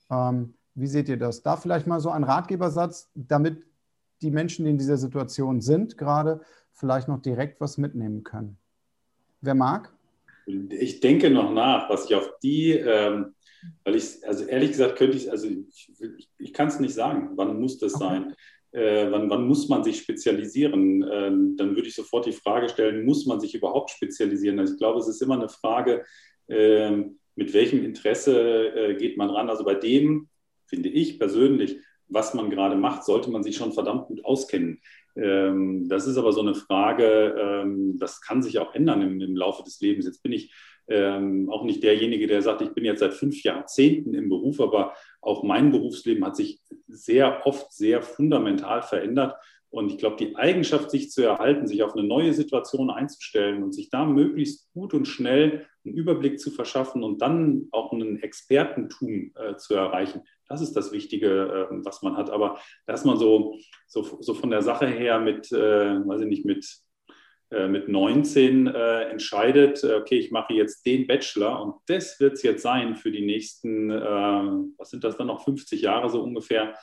Ähm, 0.09 0.53
wie 0.75 0.87
seht 0.87 1.09
ihr 1.09 1.17
das? 1.17 1.43
Da 1.43 1.57
vielleicht 1.57 1.87
mal 1.87 1.99
so 1.99 2.09
ein 2.09 2.23
Ratgebersatz, 2.23 3.11
damit 3.15 3.65
die 4.21 4.31
Menschen, 4.31 4.65
die 4.65 4.71
in 4.71 4.77
dieser 4.77 4.97
Situation 4.97 5.61
sind, 5.61 5.97
gerade 5.97 6.41
vielleicht 6.71 7.07
noch 7.07 7.21
direkt 7.21 7.61
was 7.61 7.77
mitnehmen 7.77 8.23
können. 8.23 8.57
Wer 9.41 9.55
mag? 9.55 9.93
Ich 10.45 10.99
denke 10.99 11.29
noch 11.29 11.51
nach, 11.51 11.89
was 11.89 12.05
ich 12.05 12.15
auf 12.15 12.29
die, 12.41 12.71
ähm, 12.71 13.35
weil 13.83 13.95
ich, 13.95 14.27
also 14.27 14.45
ehrlich 14.45 14.71
gesagt, 14.71 14.97
könnte 14.97 15.17
ich, 15.17 15.31
also 15.31 15.47
ich, 15.47 15.91
ich, 16.17 16.29
ich 16.37 16.53
kann 16.53 16.67
es 16.67 16.79
nicht 16.79 16.93
sagen, 16.93 17.31
wann 17.35 17.59
muss 17.59 17.77
das 17.77 17.95
okay. 17.95 18.03
sein 18.03 18.35
äh, 18.73 19.11
wann, 19.11 19.29
wann, 19.29 19.47
muss 19.47 19.69
man 19.69 19.83
sich 19.83 19.99
spezialisieren? 19.99 21.05
Ähm, 21.09 21.55
dann 21.57 21.75
würde 21.75 21.87
ich 21.87 21.95
sofort 21.95 22.25
die 22.25 22.31
Frage 22.33 22.69
stellen, 22.69 23.05
muss 23.05 23.25
man 23.25 23.39
sich 23.39 23.53
überhaupt 23.53 23.91
spezialisieren? 23.91 24.59
Also 24.59 24.73
ich 24.73 24.79
glaube, 24.79 24.99
es 24.99 25.07
ist 25.07 25.21
immer 25.21 25.35
eine 25.35 25.49
Frage, 25.49 26.03
äh, 26.47 27.03
mit 27.35 27.53
welchem 27.53 27.83
Interesse 27.83 28.67
äh, 28.75 28.95
geht 28.95 29.17
man 29.17 29.29
ran. 29.29 29.49
Also 29.49 29.63
bei 29.63 29.75
dem, 29.75 30.29
finde 30.65 30.89
ich 30.89 31.19
persönlich, 31.19 31.77
was 32.07 32.33
man 32.33 32.49
gerade 32.49 32.75
macht, 32.75 33.03
sollte 33.03 33.31
man 33.31 33.43
sich 33.43 33.55
schon 33.55 33.73
verdammt 33.73 34.07
gut 34.07 34.23
auskennen. 34.25 34.81
Ähm, 35.15 35.87
das 35.87 36.07
ist 36.07 36.17
aber 36.17 36.31
so 36.31 36.41
eine 36.41 36.55
Frage, 36.55 37.35
ähm, 37.37 37.97
das 37.99 38.21
kann 38.21 38.41
sich 38.41 38.59
auch 38.59 38.73
ändern 38.73 39.01
im, 39.01 39.21
im 39.21 39.35
Laufe 39.35 39.63
des 39.63 39.79
Lebens. 39.81 40.05
Jetzt 40.05 40.23
bin 40.23 40.31
ich 40.31 40.53
ähm, 40.87 41.49
auch 41.49 41.63
nicht 41.63 41.83
derjenige, 41.83 42.27
der 42.27 42.41
sagt, 42.41 42.61
ich 42.61 42.73
bin 42.73 42.85
jetzt 42.85 42.99
seit 42.99 43.13
fünf 43.13 43.41
Jahrzehnten 43.43 44.13
im 44.13 44.29
Beruf, 44.29 44.59
aber 44.59 44.93
auch 45.21 45.43
mein 45.43 45.71
Berufsleben 45.71 46.25
hat 46.25 46.35
sich 46.35 46.59
sehr 46.87 47.45
oft 47.45 47.71
sehr 47.71 48.01
fundamental 48.01 48.81
verändert. 48.81 49.35
Und 49.73 49.91
ich 49.91 49.97
glaube, 49.97 50.17
die 50.17 50.35
Eigenschaft, 50.35 50.91
sich 50.91 51.09
zu 51.09 51.23
erhalten, 51.23 51.65
sich 51.65 51.81
auf 51.81 51.95
eine 51.95 52.07
neue 52.07 52.31
Situation 52.31 52.91
einzustellen 52.91 53.63
und 53.63 53.71
sich 53.73 53.89
da 53.89 54.05
möglichst 54.05 54.71
gut 54.71 54.93
und 54.93 55.07
schnell 55.07 55.65
einen 55.83 55.95
Überblick 55.95 56.39
zu 56.39 56.51
verschaffen 56.51 57.01
und 57.01 57.23
dann 57.23 57.69
auch 57.71 57.91
einen 57.91 58.21
Expertentum 58.21 59.31
äh, 59.33 59.55
zu 59.55 59.73
erreichen, 59.73 60.21
das 60.47 60.61
ist 60.61 60.73
das 60.73 60.91
Wichtige, 60.91 61.69
äh, 61.71 61.75
was 61.83 62.03
man 62.03 62.15
hat. 62.15 62.29
Aber 62.29 62.59
dass 62.85 63.03
man 63.03 63.17
so, 63.17 63.57
so, 63.87 64.19
so 64.21 64.35
von 64.35 64.51
der 64.51 64.61
Sache 64.61 64.85
her 64.85 65.19
mit, 65.19 65.51
äh, 65.51 66.07
weiß 66.07 66.21
ich 66.21 66.27
nicht, 66.27 66.45
mit 66.45 66.67
äh, 67.49 67.67
mit 67.67 67.89
19 67.89 68.67
äh, 68.67 69.09
entscheidet, 69.09 69.83
äh, 69.83 69.95
okay, 69.95 70.19
ich 70.19 70.29
mache 70.29 70.53
jetzt 70.53 70.85
den 70.85 71.07
Bachelor 71.07 71.63
und 71.63 71.75
das 71.87 72.19
wird 72.19 72.33
es 72.33 72.43
jetzt 72.43 72.61
sein 72.61 72.95
für 72.95 73.09
die 73.09 73.25
nächsten, 73.25 73.89
äh, 73.89 73.95
was 74.77 74.91
sind 74.91 75.03
das 75.03 75.17
dann 75.17 75.27
noch, 75.27 75.43
50 75.43 75.81
Jahre 75.81 76.11
so 76.11 76.21
ungefähr, 76.21 76.75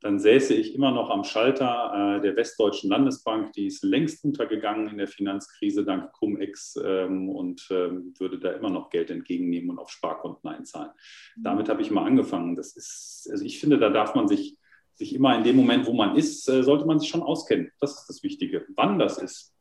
dann 0.00 0.18
säße 0.18 0.54
ich 0.54 0.74
immer 0.74 0.92
noch 0.92 1.10
am 1.10 1.24
Schalter 1.24 2.18
äh, 2.18 2.20
der 2.20 2.36
Westdeutschen 2.36 2.88
Landesbank, 2.88 3.52
die 3.52 3.66
ist 3.66 3.82
längst 3.82 4.24
untergegangen 4.24 4.88
in 4.88 4.98
der 4.98 5.08
Finanzkrise 5.08 5.84
dank 5.84 6.12
Cum-Ex 6.12 6.78
ähm, 6.84 7.28
und 7.28 7.66
ähm, 7.70 8.14
würde 8.18 8.38
da 8.38 8.52
immer 8.52 8.70
noch 8.70 8.90
Geld 8.90 9.10
entgegennehmen 9.10 9.70
und 9.70 9.78
auf 9.78 9.90
Sparkonten 9.90 10.48
einzahlen. 10.48 10.90
Damit 11.36 11.68
habe 11.68 11.82
ich 11.82 11.90
mal 11.90 12.06
angefangen. 12.06 12.54
Das 12.54 12.76
ist, 12.76 13.28
also 13.30 13.44
ich 13.44 13.58
finde, 13.58 13.78
da 13.78 13.90
darf 13.90 14.14
man 14.14 14.28
sich 14.28 14.56
sich 14.98 15.14
immer 15.14 15.36
in 15.36 15.44
dem 15.44 15.54
Moment, 15.54 15.86
wo 15.86 15.92
man 15.92 16.16
ist, 16.16 16.48
äh, 16.48 16.62
sollte 16.62 16.84
man 16.84 16.98
sich 16.98 17.08
schon 17.08 17.22
auskennen. 17.22 17.70
Das 17.80 18.00
ist 18.00 18.06
das 18.08 18.22
Wichtige. 18.22 18.66
Wann 18.74 18.98
das 18.98 19.18
ist, 19.18 19.54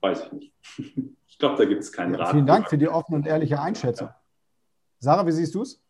weiß 0.00 0.26
ich 0.26 0.32
nicht. 0.32 0.52
Ich 1.28 1.38
glaube, 1.38 1.58
da 1.58 1.66
gibt 1.66 1.82
es 1.82 1.92
keinen 1.92 2.14
Rat. 2.14 2.30
Vielen 2.30 2.46
Dank 2.46 2.70
für 2.70 2.78
die 2.78 2.88
offene 2.88 3.18
und 3.18 3.26
ehrliche 3.26 3.60
Einschätzung. 3.60 4.08
Sarah, 5.00 5.26
wie 5.26 5.32
siehst 5.32 5.54
du 5.54 5.60
es? 5.60 5.84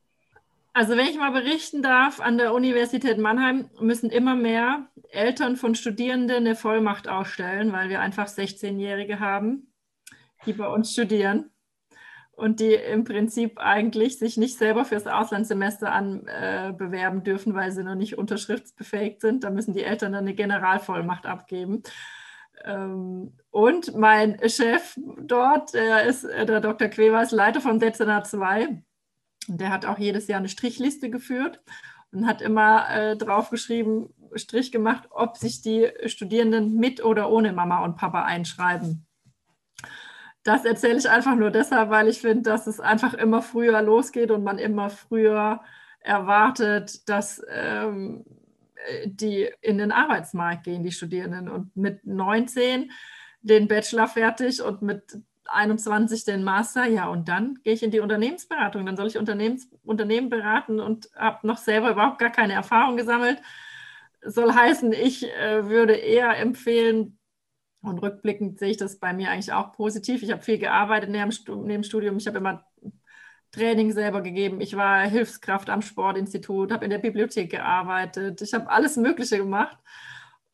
Also 0.77 0.95
wenn 0.95 1.07
ich 1.07 1.16
mal 1.16 1.33
berichten 1.33 1.81
darf, 1.81 2.20
an 2.20 2.37
der 2.37 2.53
Universität 2.53 3.16
Mannheim 3.16 3.70
müssen 3.81 4.11
immer 4.11 4.35
mehr 4.37 4.89
Eltern 5.09 5.57
von 5.57 5.74
Studierenden 5.74 6.37
eine 6.37 6.55
Vollmacht 6.55 7.09
ausstellen, 7.09 7.72
weil 7.72 7.89
wir 7.89 8.03
einfach 8.03 8.27
16-Jährige 8.27 9.18
haben, 9.18 9.72
die 10.45 10.53
bei 10.53 10.68
uns 10.68 10.93
studieren 10.93 11.49
und 12.33 12.61
die 12.61 12.74
im 12.74 13.05
Prinzip 13.05 13.59
eigentlich 13.59 14.18
sich 14.18 14.37
nicht 14.37 14.59
selber 14.59 14.85
fürs 14.85 15.07
Auslandssemester 15.07 15.91
anbewerben 15.91 17.20
äh, 17.20 17.24
dürfen, 17.24 17.55
weil 17.55 17.72
sie 17.72 17.83
noch 17.83 17.95
nicht 17.95 18.18
unterschriftsbefähigt 18.18 19.22
sind. 19.22 19.45
Da 19.45 19.51
müssen 19.51 19.72
die 19.72 19.83
Eltern 19.83 20.12
dann 20.12 20.24
eine 20.24 20.35
Generalvollmacht 20.35 21.24
abgeben. 21.24 21.85
Ähm, 22.66 23.33
und 23.49 23.95
mein 23.97 24.39
Chef 24.47 24.95
dort, 25.22 25.72
der 25.72 26.05
ist 26.05 26.24
äh, 26.24 26.45
der 26.45 26.61
Dr. 26.61 26.89
Quevers, 26.89 27.33
Leiter 27.33 27.62
vom 27.62 27.79
Dezernat 27.79 28.27
2. 28.27 28.83
Und 29.49 29.61
der 29.61 29.70
hat 29.70 29.86
auch 29.86 29.99
jedes 29.99 30.28
Jahr 30.28 30.38
eine 30.38 30.49
Strichliste 30.49 31.11
geführt 31.11 31.61
und 32.12 32.26
hat 32.26 32.42
immer 32.42 32.88
äh, 32.90 33.16
draufgeschrieben, 33.16 34.09
Strich 34.34 34.72
gemacht, 34.72 35.09
ob 35.11 35.36
sich 35.36 35.62
die 35.62 35.88
Studierenden 36.07 36.74
mit 36.74 37.05
oder 37.05 37.30
ohne 37.30 37.53
Mama 37.53 37.84
und 37.84 37.97
Papa 37.97 38.24
einschreiben. 38.24 39.07
Das 40.42 40.64
erzähle 40.64 40.99
ich 40.99 41.09
einfach 41.09 41.34
nur 41.34 41.51
deshalb, 41.51 41.90
weil 41.90 42.09
ich 42.09 42.20
finde, 42.20 42.42
dass 42.51 42.66
es 42.66 42.78
einfach 42.78 43.14
immer 43.14 43.42
früher 43.42 43.82
losgeht 43.82 44.30
und 44.30 44.44
man 44.44 44.59
immer 44.59 44.90
früher 44.90 45.61
erwartet, 46.01 47.09
dass 47.09 47.42
ähm, 47.51 48.24
die 49.05 49.51
in 49.61 49.78
den 49.78 49.90
Arbeitsmarkt 49.90 50.64
gehen, 50.64 50.84
die 50.84 50.92
Studierenden. 50.92 51.49
Und 51.49 51.76
mit 51.76 52.07
19 52.07 52.90
den 53.40 53.68
Bachelor 53.68 54.07
fertig 54.07 54.62
und 54.62 54.82
mit 54.82 55.18
21 55.49 56.24
den 56.24 56.44
Master, 56.44 56.86
ja, 56.86 57.09
und 57.09 57.28
dann 57.28 57.59
gehe 57.62 57.74
ich 57.74 57.82
in 57.82 57.90
die 57.90 58.01
Unternehmensberatung. 58.01 58.86
Dann 58.86 58.97
soll 58.97 59.07
ich 59.09 59.18
Unternehmens 59.18 59.68
Unternehmen 59.84 60.28
beraten 60.30 60.80
und 60.80 61.09
habe 61.16 61.47
noch 61.47 61.59
selber 61.59 61.90
überhaupt 61.90 62.18
gar 62.18 62.30
keine 62.30 62.55
Erfahrung 62.55 62.97
gesammelt. 62.97 63.40
Soll 64.22 64.53
heißen, 64.53 64.92
ich 64.92 65.24
äh, 65.32 65.68
würde 65.68 65.94
eher 65.94 66.36
empfehlen, 66.38 67.18
und 67.82 67.99
rückblickend 67.99 68.59
sehe 68.59 68.70
ich 68.70 68.76
das 68.76 68.99
bei 68.99 69.12
mir 69.12 69.30
eigentlich 69.30 69.53
auch 69.53 69.72
positiv. 69.72 70.22
Ich 70.22 70.32
habe 70.32 70.42
viel 70.42 70.59
gearbeitet 70.59 71.11
neben 71.11 71.30
dem 71.68 71.82
Studium. 71.84 72.16
Ich 72.16 72.26
habe 72.26 72.38
immer 72.38 72.64
Training 73.53 73.92
selber 73.92 74.22
gegeben. 74.22 74.61
Ich 74.61 74.76
war 74.76 75.03
Hilfskraft 75.03 75.70
am 75.70 75.82
Sportinstitut, 75.82 76.72
habe 76.72 76.84
in 76.84 76.90
der 76.90 76.99
Bibliothek 76.99 77.51
gearbeitet. 77.51 78.42
Ich 78.42 78.55
habe 78.55 78.68
alles 78.70 78.97
Mögliche 78.97 79.38
gemacht 79.38 79.78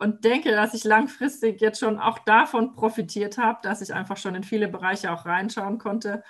und 0.02 0.24
denke, 0.24 0.50
dass 0.50 0.74
ich 0.74 0.84
langfristig 0.84 1.60
jetzt 1.60 1.80
schon 1.80 1.98
auch 1.98 2.18
davon 2.20 2.74
profitiert 2.74 3.38
habe, 3.38 3.60
dass 3.62 3.80
ich 3.82 3.94
einfach 3.94 4.16
schon 4.16 4.34
in 4.34 4.44
viele 4.44 4.68
Bereiche 4.68 5.12
auch 5.12 5.26
reinschauen 5.26 5.78
konnte 5.78 6.22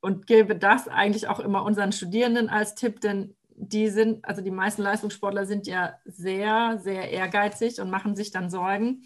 und 0.00 0.26
gebe 0.26 0.56
das 0.56 0.88
eigentlich 0.88 1.28
auch 1.28 1.40
immer 1.40 1.62
unseren 1.64 1.92
Studierenden 1.92 2.48
als 2.48 2.74
Tipp, 2.74 3.00
denn 3.00 3.36
die 3.48 3.88
sind, 3.88 4.24
also 4.24 4.42
die 4.42 4.50
meisten 4.50 4.82
Leistungssportler 4.82 5.46
sind 5.46 5.66
ja 5.66 5.94
sehr, 6.04 6.78
sehr 6.78 7.10
ehrgeizig 7.10 7.80
und 7.80 7.90
machen 7.90 8.16
sich 8.16 8.30
dann 8.30 8.50
Sorgen 8.50 9.02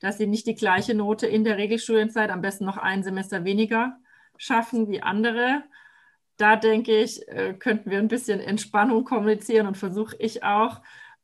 dass 0.00 0.16
sie 0.18 0.26
nicht 0.26 0.46
die 0.46 0.54
gleiche 0.54 0.94
Note 0.94 1.26
in 1.26 1.44
der 1.44 1.58
Regelstudienzeit, 1.58 2.30
am 2.30 2.40
besten 2.40 2.64
noch 2.64 2.78
ein 2.78 3.02
Semester 3.04 3.44
weniger 3.44 3.98
schaffen 4.36 4.88
wie 4.88 5.02
andere. 5.02 5.62
Da 6.38 6.56
denke 6.56 6.98
ich, 6.98 7.28
äh, 7.28 7.54
könnten 7.54 7.90
wir 7.90 7.98
ein 7.98 8.08
bisschen 8.08 8.40
Entspannung 8.40 9.04
kommunizieren 9.04 9.66
und 9.66 9.76
versuche 9.76 10.16
ich 10.18 10.42
auch. 10.42 10.80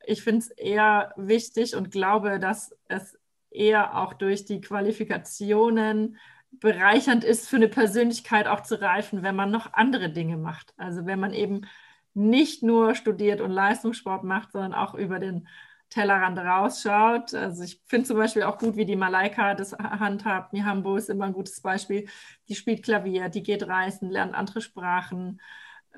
Ich 0.07 0.23
finde 0.23 0.39
es 0.39 0.51
eher 0.51 1.13
wichtig 1.17 1.75
und 1.75 1.91
glaube, 1.91 2.39
dass 2.39 2.75
es 2.89 3.19
eher 3.51 3.97
auch 3.97 4.15
durch 4.15 4.45
die 4.45 4.61
Qualifikationen 4.61 6.19
bereichernd 6.53 7.25
ist, 7.25 7.49
für 7.49 7.57
eine 7.57 7.69
Persönlichkeit 7.69 8.47
auch 8.47 8.63
zu 8.63 8.81
reifen, 8.81 9.23
wenn 9.23 9.37
man 9.37 9.51
noch 9.51 9.73
andere 9.73 10.11
Dinge 10.11 10.37
macht. 10.37 10.73
Also 10.77 11.07
wenn 11.07 11.21
man 11.21 11.33
eben 11.33 11.67
nicht 12.15 12.63
nur 12.63 12.95
studiert 12.95 13.41
und 13.41 13.51
Leistungssport 13.51 14.25
macht, 14.25 14.53
sondern 14.53 14.75
auch 14.75 14.95
über 14.95 15.19
den 15.19 15.49
Tellerrand 15.91 16.39
rausschaut. 16.39 17.35
Also 17.35 17.63
ich 17.63 17.83
finde 17.87 18.07
zum 18.07 18.17
Beispiel 18.17 18.43
auch 18.45 18.59
gut, 18.59 18.77
wie 18.77 18.87
die 18.87 18.97
Malaika 18.97 19.55
das 19.55 19.73
handhabt. 19.73 20.53
Mihambo 20.53 20.97
ist 20.97 21.11
immer 21.11 21.27
ein 21.27 21.33
gutes 21.33 21.61
Beispiel. 21.61 22.09
Die 22.49 22.55
spielt 22.55 22.85
Klavier, 22.85 23.29
die 23.29 23.43
geht 23.43 23.67
reisen, 23.69 24.11
lernt 24.11 24.35
andere 24.35 24.61
Sprachen. 24.61 25.41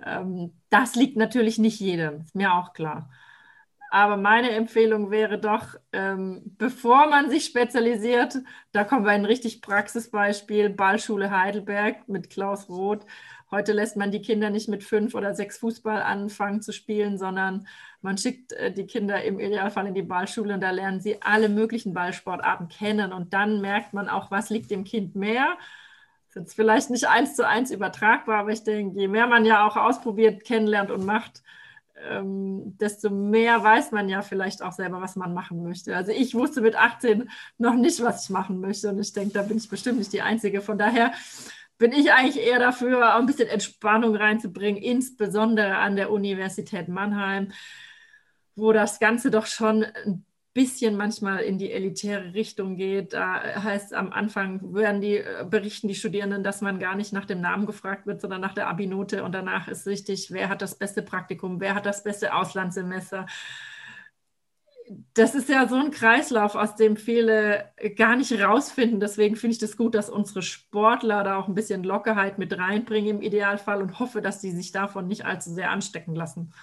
Ähm, 0.04 0.54
das 0.70 0.94
liegt 0.94 1.16
natürlich 1.16 1.58
nicht 1.58 1.80
jedem, 1.80 2.22
ist 2.22 2.34
mir 2.34 2.54
auch 2.54 2.72
klar. 2.72 3.10
Aber 3.90 4.16
meine 4.16 4.50
Empfehlung 4.50 5.10
wäre 5.10 5.38
doch, 5.38 5.74
ähm, 5.92 6.42
bevor 6.58 7.08
man 7.08 7.30
sich 7.30 7.46
spezialisiert, 7.46 8.36
da 8.72 8.84
kommen 8.84 9.04
wir 9.04 9.12
ein 9.12 9.24
richtig 9.24 9.62
Praxisbeispiel, 9.62 10.68
Ballschule 10.70 11.30
Heidelberg 11.30 12.06
mit 12.08 12.28
Klaus 12.28 12.68
Roth. 12.68 13.06
Heute 13.50 13.72
lässt 13.72 13.96
man 13.96 14.10
die 14.10 14.20
Kinder 14.20 14.50
nicht 14.50 14.68
mit 14.68 14.84
fünf 14.84 15.14
oder 15.14 15.34
sechs 15.34 15.56
Fußball 15.58 16.02
anfangen 16.02 16.60
zu 16.60 16.72
spielen, 16.72 17.16
sondern 17.16 17.66
man 18.02 18.18
schickt 18.18 18.52
äh, 18.52 18.70
die 18.70 18.86
Kinder 18.86 19.22
im 19.24 19.40
Idealfall 19.40 19.86
in 19.86 19.94
die 19.94 20.02
Ballschule 20.02 20.52
und 20.54 20.60
da 20.60 20.70
lernen 20.70 21.00
sie 21.00 21.22
alle 21.22 21.48
möglichen 21.48 21.94
Ballsportarten 21.94 22.68
kennen. 22.68 23.12
Und 23.12 23.32
dann 23.32 23.62
merkt 23.62 23.94
man 23.94 24.10
auch, 24.10 24.30
was 24.30 24.50
liegt 24.50 24.70
dem 24.70 24.84
Kind 24.84 25.16
mehr. 25.16 25.56
Das 26.26 26.36
ist 26.36 26.42
jetzt 26.42 26.54
vielleicht 26.56 26.90
nicht 26.90 27.08
eins 27.08 27.36
zu 27.36 27.46
eins 27.48 27.70
übertragbar, 27.70 28.40
aber 28.40 28.50
ich 28.50 28.64
denke, 28.64 29.00
je 29.00 29.08
mehr 29.08 29.26
man 29.26 29.46
ja 29.46 29.66
auch 29.66 29.76
ausprobiert, 29.76 30.44
kennenlernt 30.44 30.90
und 30.90 31.06
macht, 31.06 31.42
ähm, 32.08 32.76
desto 32.78 33.10
mehr 33.10 33.62
weiß 33.62 33.92
man 33.92 34.08
ja 34.08 34.22
vielleicht 34.22 34.62
auch 34.62 34.72
selber, 34.72 35.00
was 35.00 35.16
man 35.16 35.34
machen 35.34 35.62
möchte. 35.62 35.96
Also 35.96 36.12
ich 36.12 36.34
wusste 36.34 36.60
mit 36.60 36.76
18 36.76 37.30
noch 37.58 37.74
nicht, 37.74 38.02
was 38.02 38.24
ich 38.24 38.30
machen 38.30 38.60
möchte 38.60 38.88
und 38.88 38.98
ich 38.98 39.12
denke, 39.12 39.34
da 39.34 39.42
bin 39.42 39.56
ich 39.56 39.68
bestimmt 39.68 39.98
nicht 39.98 40.12
die 40.12 40.22
Einzige. 40.22 40.60
Von 40.60 40.78
daher 40.78 41.12
bin 41.78 41.92
ich 41.92 42.12
eigentlich 42.12 42.44
eher 42.44 42.58
dafür, 42.58 43.14
auch 43.14 43.20
ein 43.20 43.26
bisschen 43.26 43.48
Entspannung 43.48 44.16
reinzubringen, 44.16 44.82
insbesondere 44.82 45.76
an 45.76 45.96
der 45.96 46.10
Universität 46.10 46.88
Mannheim, 46.88 47.52
wo 48.56 48.72
das 48.72 48.98
Ganze 48.98 49.30
doch 49.30 49.46
schon 49.46 49.84
ein 49.84 50.24
bisschen 50.58 50.96
manchmal 50.96 51.42
in 51.44 51.56
die 51.56 51.70
elitäre 51.70 52.34
Richtung 52.34 52.74
geht. 52.74 53.12
Da 53.12 53.62
heißt 53.62 53.94
am 53.94 54.10
Anfang 54.12 54.74
werden 54.74 55.00
die 55.00 55.18
äh, 55.18 55.46
berichten 55.48 55.86
die 55.86 55.94
Studierenden, 55.94 56.42
dass 56.42 56.62
man 56.62 56.80
gar 56.80 56.96
nicht 56.96 57.12
nach 57.12 57.26
dem 57.26 57.40
Namen 57.40 57.64
gefragt 57.64 58.08
wird, 58.08 58.20
sondern 58.20 58.40
nach 58.40 58.54
der 58.54 58.66
Abi-Note 58.66 59.22
und 59.22 59.32
danach 59.36 59.68
ist 59.68 59.86
wichtig, 59.86 60.32
wer 60.32 60.48
hat 60.48 60.60
das 60.60 60.74
beste 60.74 61.02
Praktikum, 61.02 61.60
wer 61.60 61.76
hat 61.76 61.86
das 61.86 62.02
beste 62.02 62.34
Auslandssemester 62.34 63.26
das 65.14 65.34
ist 65.34 65.48
ja 65.48 65.68
so 65.68 65.76
ein 65.76 65.90
Kreislauf, 65.90 66.54
aus 66.54 66.74
dem 66.74 66.96
viele 66.96 67.70
gar 67.96 68.16
nicht 68.16 68.32
rausfinden. 68.32 69.00
Deswegen 69.00 69.36
finde 69.36 69.52
ich 69.52 69.58
das 69.58 69.76
gut, 69.76 69.94
dass 69.94 70.08
unsere 70.08 70.40
Sportler 70.42 71.22
da 71.24 71.36
auch 71.36 71.46
ein 71.46 71.54
bisschen 71.54 71.84
Lockerheit 71.84 72.38
mit 72.38 72.56
reinbringen 72.56 73.18
im 73.18 73.22
Idealfall 73.22 73.82
und 73.82 73.98
hoffe, 73.98 74.22
dass 74.22 74.40
sie 74.40 74.50
sich 74.50 74.72
davon 74.72 75.06
nicht 75.06 75.26
allzu 75.26 75.52
sehr 75.52 75.70
anstecken 75.70 76.14
lassen. 76.14 76.54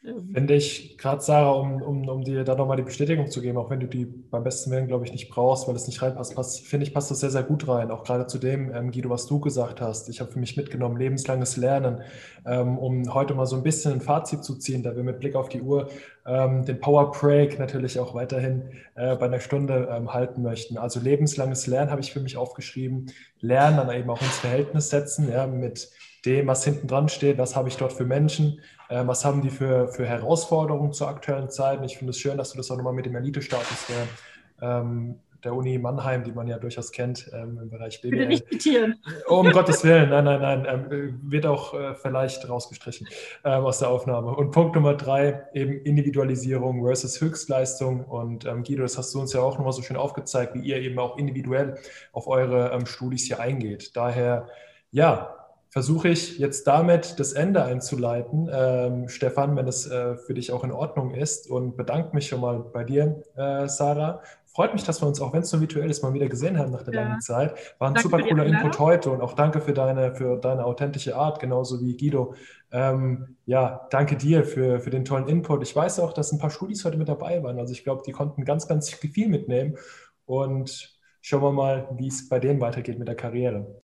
Finde 0.00 0.54
ich, 0.54 0.96
gerade 0.96 1.20
Sarah, 1.20 1.50
um, 1.50 1.82
um, 1.82 2.08
um 2.08 2.22
dir 2.22 2.44
da 2.44 2.54
nochmal 2.54 2.76
die 2.76 2.84
Bestätigung 2.84 3.30
zu 3.32 3.40
geben, 3.40 3.58
auch 3.58 3.68
wenn 3.68 3.80
du 3.80 3.88
die 3.88 4.04
beim 4.04 4.44
besten 4.44 4.70
Willen, 4.70 4.86
glaube 4.86 5.04
ich, 5.04 5.10
nicht 5.10 5.28
brauchst, 5.28 5.66
weil 5.66 5.74
es 5.74 5.88
nicht 5.88 6.00
reinpasst, 6.00 6.36
passt, 6.36 6.66
finde 6.66 6.86
ich, 6.86 6.94
passt 6.94 7.10
das 7.10 7.18
sehr, 7.18 7.30
sehr 7.30 7.42
gut 7.42 7.66
rein. 7.66 7.90
Auch 7.90 8.04
gerade 8.04 8.28
zu 8.28 8.38
dem, 8.38 8.72
ähm, 8.72 8.92
Guido, 8.92 9.10
was 9.10 9.26
du 9.26 9.40
gesagt 9.40 9.80
hast. 9.80 10.08
Ich 10.08 10.20
habe 10.20 10.30
für 10.30 10.38
mich 10.38 10.56
mitgenommen, 10.56 10.96
lebenslanges 10.96 11.56
Lernen, 11.56 12.02
ähm, 12.46 12.78
um 12.78 13.12
heute 13.12 13.34
mal 13.34 13.46
so 13.46 13.56
ein 13.56 13.64
bisschen 13.64 13.94
ein 13.94 14.00
Fazit 14.00 14.44
zu 14.44 14.54
ziehen, 14.54 14.84
da 14.84 14.94
wir 14.94 15.02
mit 15.02 15.18
Blick 15.18 15.34
auf 15.34 15.48
die 15.48 15.62
Uhr 15.62 15.88
ähm, 16.26 16.64
den 16.64 16.78
Power 16.78 17.10
Break 17.10 17.58
natürlich 17.58 17.98
auch 17.98 18.14
weiterhin 18.14 18.70
äh, 18.94 19.16
bei 19.16 19.26
einer 19.26 19.40
Stunde 19.40 19.88
ähm, 19.90 20.14
halten 20.14 20.42
möchten. 20.42 20.78
Also 20.78 21.00
lebenslanges 21.00 21.66
Lernen 21.66 21.90
habe 21.90 22.02
ich 22.02 22.12
für 22.12 22.20
mich 22.20 22.36
aufgeschrieben. 22.36 23.10
Lernen 23.40 23.78
dann 23.78 23.90
eben 23.90 24.10
auch 24.10 24.22
ins 24.22 24.38
Verhältnis 24.38 24.90
setzen, 24.90 25.28
ja, 25.28 25.48
mit 25.48 25.90
dem, 26.24 26.46
was 26.46 26.64
hinten 26.64 26.86
dran 26.86 27.08
steht, 27.08 27.38
was 27.38 27.56
habe 27.56 27.68
ich 27.68 27.76
dort 27.76 27.92
für 27.92 28.04
Menschen, 28.04 28.60
äh, 28.88 29.06
was 29.06 29.24
haben 29.24 29.42
die 29.42 29.50
für, 29.50 29.88
für 29.88 30.06
Herausforderungen 30.06 30.92
zur 30.92 31.08
aktuellen 31.08 31.50
Zeit. 31.50 31.78
Und 31.78 31.84
ich 31.84 31.98
finde 31.98 32.10
es 32.10 32.18
schön, 32.18 32.36
dass 32.36 32.50
du 32.50 32.56
das 32.56 32.70
auch 32.70 32.76
nochmal 32.76 32.92
mit 32.92 33.06
dem 33.06 33.16
Elite-Status 33.16 33.86
der, 33.86 34.68
ähm, 34.68 35.20
der 35.44 35.54
Uni 35.54 35.78
Mannheim, 35.78 36.24
die 36.24 36.32
man 36.32 36.48
ja 36.48 36.58
durchaus 36.58 36.90
kennt 36.90 37.30
ähm, 37.32 37.60
im 37.62 37.70
Bereich 37.70 38.00
BWL. 38.00 38.10
Bitte 38.10 38.26
nicht 38.26 38.48
zitieren. 38.48 38.96
Oh, 39.28 39.36
um 39.40 39.52
Gottes 39.52 39.84
Willen, 39.84 40.10
nein, 40.10 40.24
nein, 40.24 40.40
nein, 40.40 40.66
ähm, 40.90 41.20
wird 41.22 41.46
auch 41.46 41.74
äh, 41.74 41.94
vielleicht 41.94 42.48
rausgestrichen 42.48 43.06
ähm, 43.44 43.64
aus 43.64 43.78
der 43.78 43.88
Aufnahme. 43.88 44.34
Und 44.34 44.50
Punkt 44.50 44.74
Nummer 44.74 44.94
drei, 44.94 45.44
eben 45.54 45.80
Individualisierung 45.82 46.84
versus 46.84 47.20
Höchstleistung. 47.20 48.04
Und 48.04 48.46
ähm, 48.46 48.64
Guido, 48.64 48.82
das 48.82 48.98
hast 48.98 49.14
du 49.14 49.20
uns 49.20 49.32
ja 49.32 49.40
auch 49.40 49.56
nochmal 49.58 49.72
so 49.72 49.82
schön 49.82 49.96
aufgezeigt, 49.96 50.54
wie 50.54 50.60
ihr 50.60 50.78
eben 50.78 50.98
auch 50.98 51.16
individuell 51.16 51.78
auf 52.12 52.26
eure 52.26 52.72
ähm, 52.72 52.86
Studis 52.86 53.26
hier 53.26 53.38
eingeht. 53.38 53.96
Daher, 53.96 54.48
ja, 54.90 55.37
versuche 55.70 56.08
ich 56.08 56.38
jetzt 56.38 56.66
damit 56.66 57.18
das 57.20 57.32
Ende 57.34 57.62
einzuleiten, 57.62 58.48
ähm, 58.52 59.08
Stefan, 59.08 59.54
wenn 59.56 59.68
es 59.68 59.86
äh, 59.86 60.16
für 60.16 60.34
dich 60.34 60.52
auch 60.52 60.64
in 60.64 60.72
Ordnung 60.72 61.14
ist 61.14 61.50
und 61.50 61.76
bedanke 61.76 62.14
mich 62.14 62.28
schon 62.28 62.40
mal 62.40 62.58
bei 62.60 62.84
dir, 62.84 63.22
äh, 63.36 63.68
Sarah, 63.68 64.22
freut 64.46 64.72
mich, 64.72 64.82
dass 64.82 65.02
wir 65.02 65.06
uns, 65.06 65.20
auch 65.20 65.32
wenn 65.34 65.42
es 65.42 65.50
so 65.50 65.60
virtuell 65.60 65.90
ist, 65.90 66.02
mal 66.02 66.14
wieder 66.14 66.28
gesehen 66.28 66.58
haben 66.58 66.72
nach 66.72 66.82
der 66.82 66.94
Ja. 66.94 67.02
langen 67.02 67.20
Zeit. 67.20 67.52
War 67.78 67.88
ein 67.88 67.94
Danke 67.94 68.00
super 68.08 68.22
cooler. 68.22 68.46
Input 68.46 68.78
heute 68.78 69.10
und 69.10 69.20
auch 69.20 69.34
danke 69.34 69.60
für 69.60 69.72
deine, 69.72 70.14
für 70.14 70.36
deine 70.38 70.64
authentische 70.64 71.14
Art, 71.16 71.38
genauso 71.38 71.80
wie 71.80 71.96
Guido. 71.96 72.34
Ähm, 72.72 73.36
ja, 73.46 73.86
danke 73.90 74.16
dir 74.16 74.44
für, 74.44 74.80
für 74.80 74.90
den 74.90 75.04
tollen 75.04 75.28
Input. 75.28 75.62
Ich 75.62 75.76
weiß 75.76 76.00
auch, 76.00 76.12
dass 76.12 76.32
ein 76.32 76.38
paar 76.38 76.50
Studis 76.50 76.84
heute 76.84 76.96
mit 76.96 77.08
dabei 77.08 77.42
waren. 77.42 77.58
Also 77.58 77.72
ich 77.72 77.84
glaube, 77.84 78.02
die 78.06 78.12
konnten 78.12 78.44
ganz, 78.44 78.66
ganz 78.66 78.90
viel 78.90 79.28
mitnehmen. 79.28 79.76
Und 80.24 80.98
schauen 81.20 81.42
wir 81.42 81.52
mal, 81.52 81.88
wie 81.96 82.08
es 82.08 82.28
bei 82.28 82.40
denen 82.40 82.60
weitergeht 82.60 82.98
mit 82.98 83.06
der 83.06 83.14
Karriere. 83.16 83.80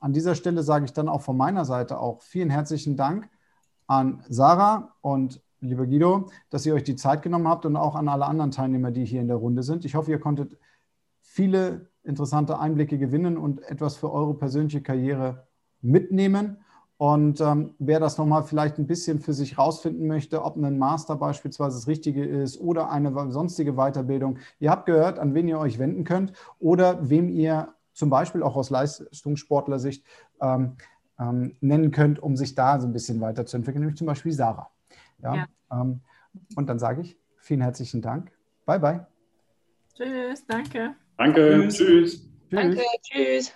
An 0.00 0.12
dieser 0.12 0.34
Stelle 0.34 0.62
sage 0.62 0.84
ich 0.84 0.92
dann 0.92 1.08
auch 1.08 1.22
von 1.22 1.36
meiner 1.36 1.64
Seite 1.64 1.98
auch 1.98 2.22
vielen 2.22 2.50
herzlichen 2.50 2.96
Dank 2.96 3.28
an 3.86 4.22
Sarah 4.28 4.94
und 5.00 5.40
lieber 5.60 5.86
Guido, 5.86 6.30
dass 6.48 6.64
ihr 6.66 6.74
euch 6.74 6.84
die 6.84 6.96
Zeit 6.96 7.22
genommen 7.22 7.48
habt 7.48 7.66
und 7.66 7.76
auch 7.76 7.94
an 7.94 8.08
alle 8.08 8.26
anderen 8.26 8.50
Teilnehmer, 8.50 8.90
die 8.90 9.04
hier 9.04 9.20
in 9.20 9.28
der 9.28 9.36
Runde 9.36 9.62
sind. 9.62 9.84
Ich 9.84 9.94
hoffe, 9.94 10.10
ihr 10.10 10.20
konntet 10.20 10.56
viele 11.20 11.90
interessante 12.02 12.58
Einblicke 12.58 12.98
gewinnen 12.98 13.36
und 13.36 13.62
etwas 13.62 13.96
für 13.96 14.12
eure 14.12 14.34
persönliche 14.34 14.80
Karriere 14.80 15.46
mitnehmen. 15.80 16.58
Und 16.96 17.40
ähm, 17.40 17.74
wer 17.78 17.98
das 17.98 18.18
nochmal 18.18 18.42
vielleicht 18.42 18.78
ein 18.78 18.86
bisschen 18.86 19.20
für 19.20 19.32
sich 19.32 19.56
rausfinden 19.56 20.06
möchte, 20.06 20.44
ob 20.44 20.56
ein 20.56 20.78
Master 20.78 21.16
beispielsweise 21.16 21.76
das 21.76 21.86
Richtige 21.86 22.24
ist 22.24 22.60
oder 22.60 22.90
eine 22.90 23.30
sonstige 23.30 23.72
Weiterbildung, 23.72 24.38
ihr 24.58 24.70
habt 24.70 24.84
gehört, 24.86 25.18
an 25.18 25.34
wen 25.34 25.48
ihr 25.48 25.58
euch 25.58 25.78
wenden 25.78 26.04
könnt 26.04 26.32
oder 26.58 27.08
wem 27.08 27.30
ihr 27.30 27.74
zum 27.92 28.10
Beispiel 28.10 28.42
auch 28.42 28.56
aus 28.56 28.70
Leistungssportler-Sicht 28.70 30.04
ähm, 30.40 30.76
ähm, 31.18 31.56
nennen 31.60 31.90
könnt, 31.90 32.18
um 32.18 32.36
sich 32.36 32.54
da 32.54 32.80
so 32.80 32.86
ein 32.86 32.92
bisschen 32.92 33.20
weiterzuentwickeln, 33.20 33.80
nämlich 33.80 33.98
zum 33.98 34.06
Beispiel 34.06 34.32
Sarah. 34.32 34.70
Ja, 35.22 35.34
Ja. 35.34 35.46
Ähm, 35.72 36.00
und 36.56 36.66
dann 36.68 36.78
sage 36.78 37.02
ich 37.02 37.18
vielen 37.38 37.60
herzlichen 37.60 38.02
Dank. 38.02 38.32
Bye, 38.64 38.78
bye. 38.78 39.06
Tschüss, 39.94 40.46
danke. 40.46 40.94
Danke, 41.16 41.68
Tschüss. 41.68 41.76
tschüss. 41.76 42.12
Tschüss. 42.48 42.50
Danke, 42.50 42.82
tschüss. 43.02 43.52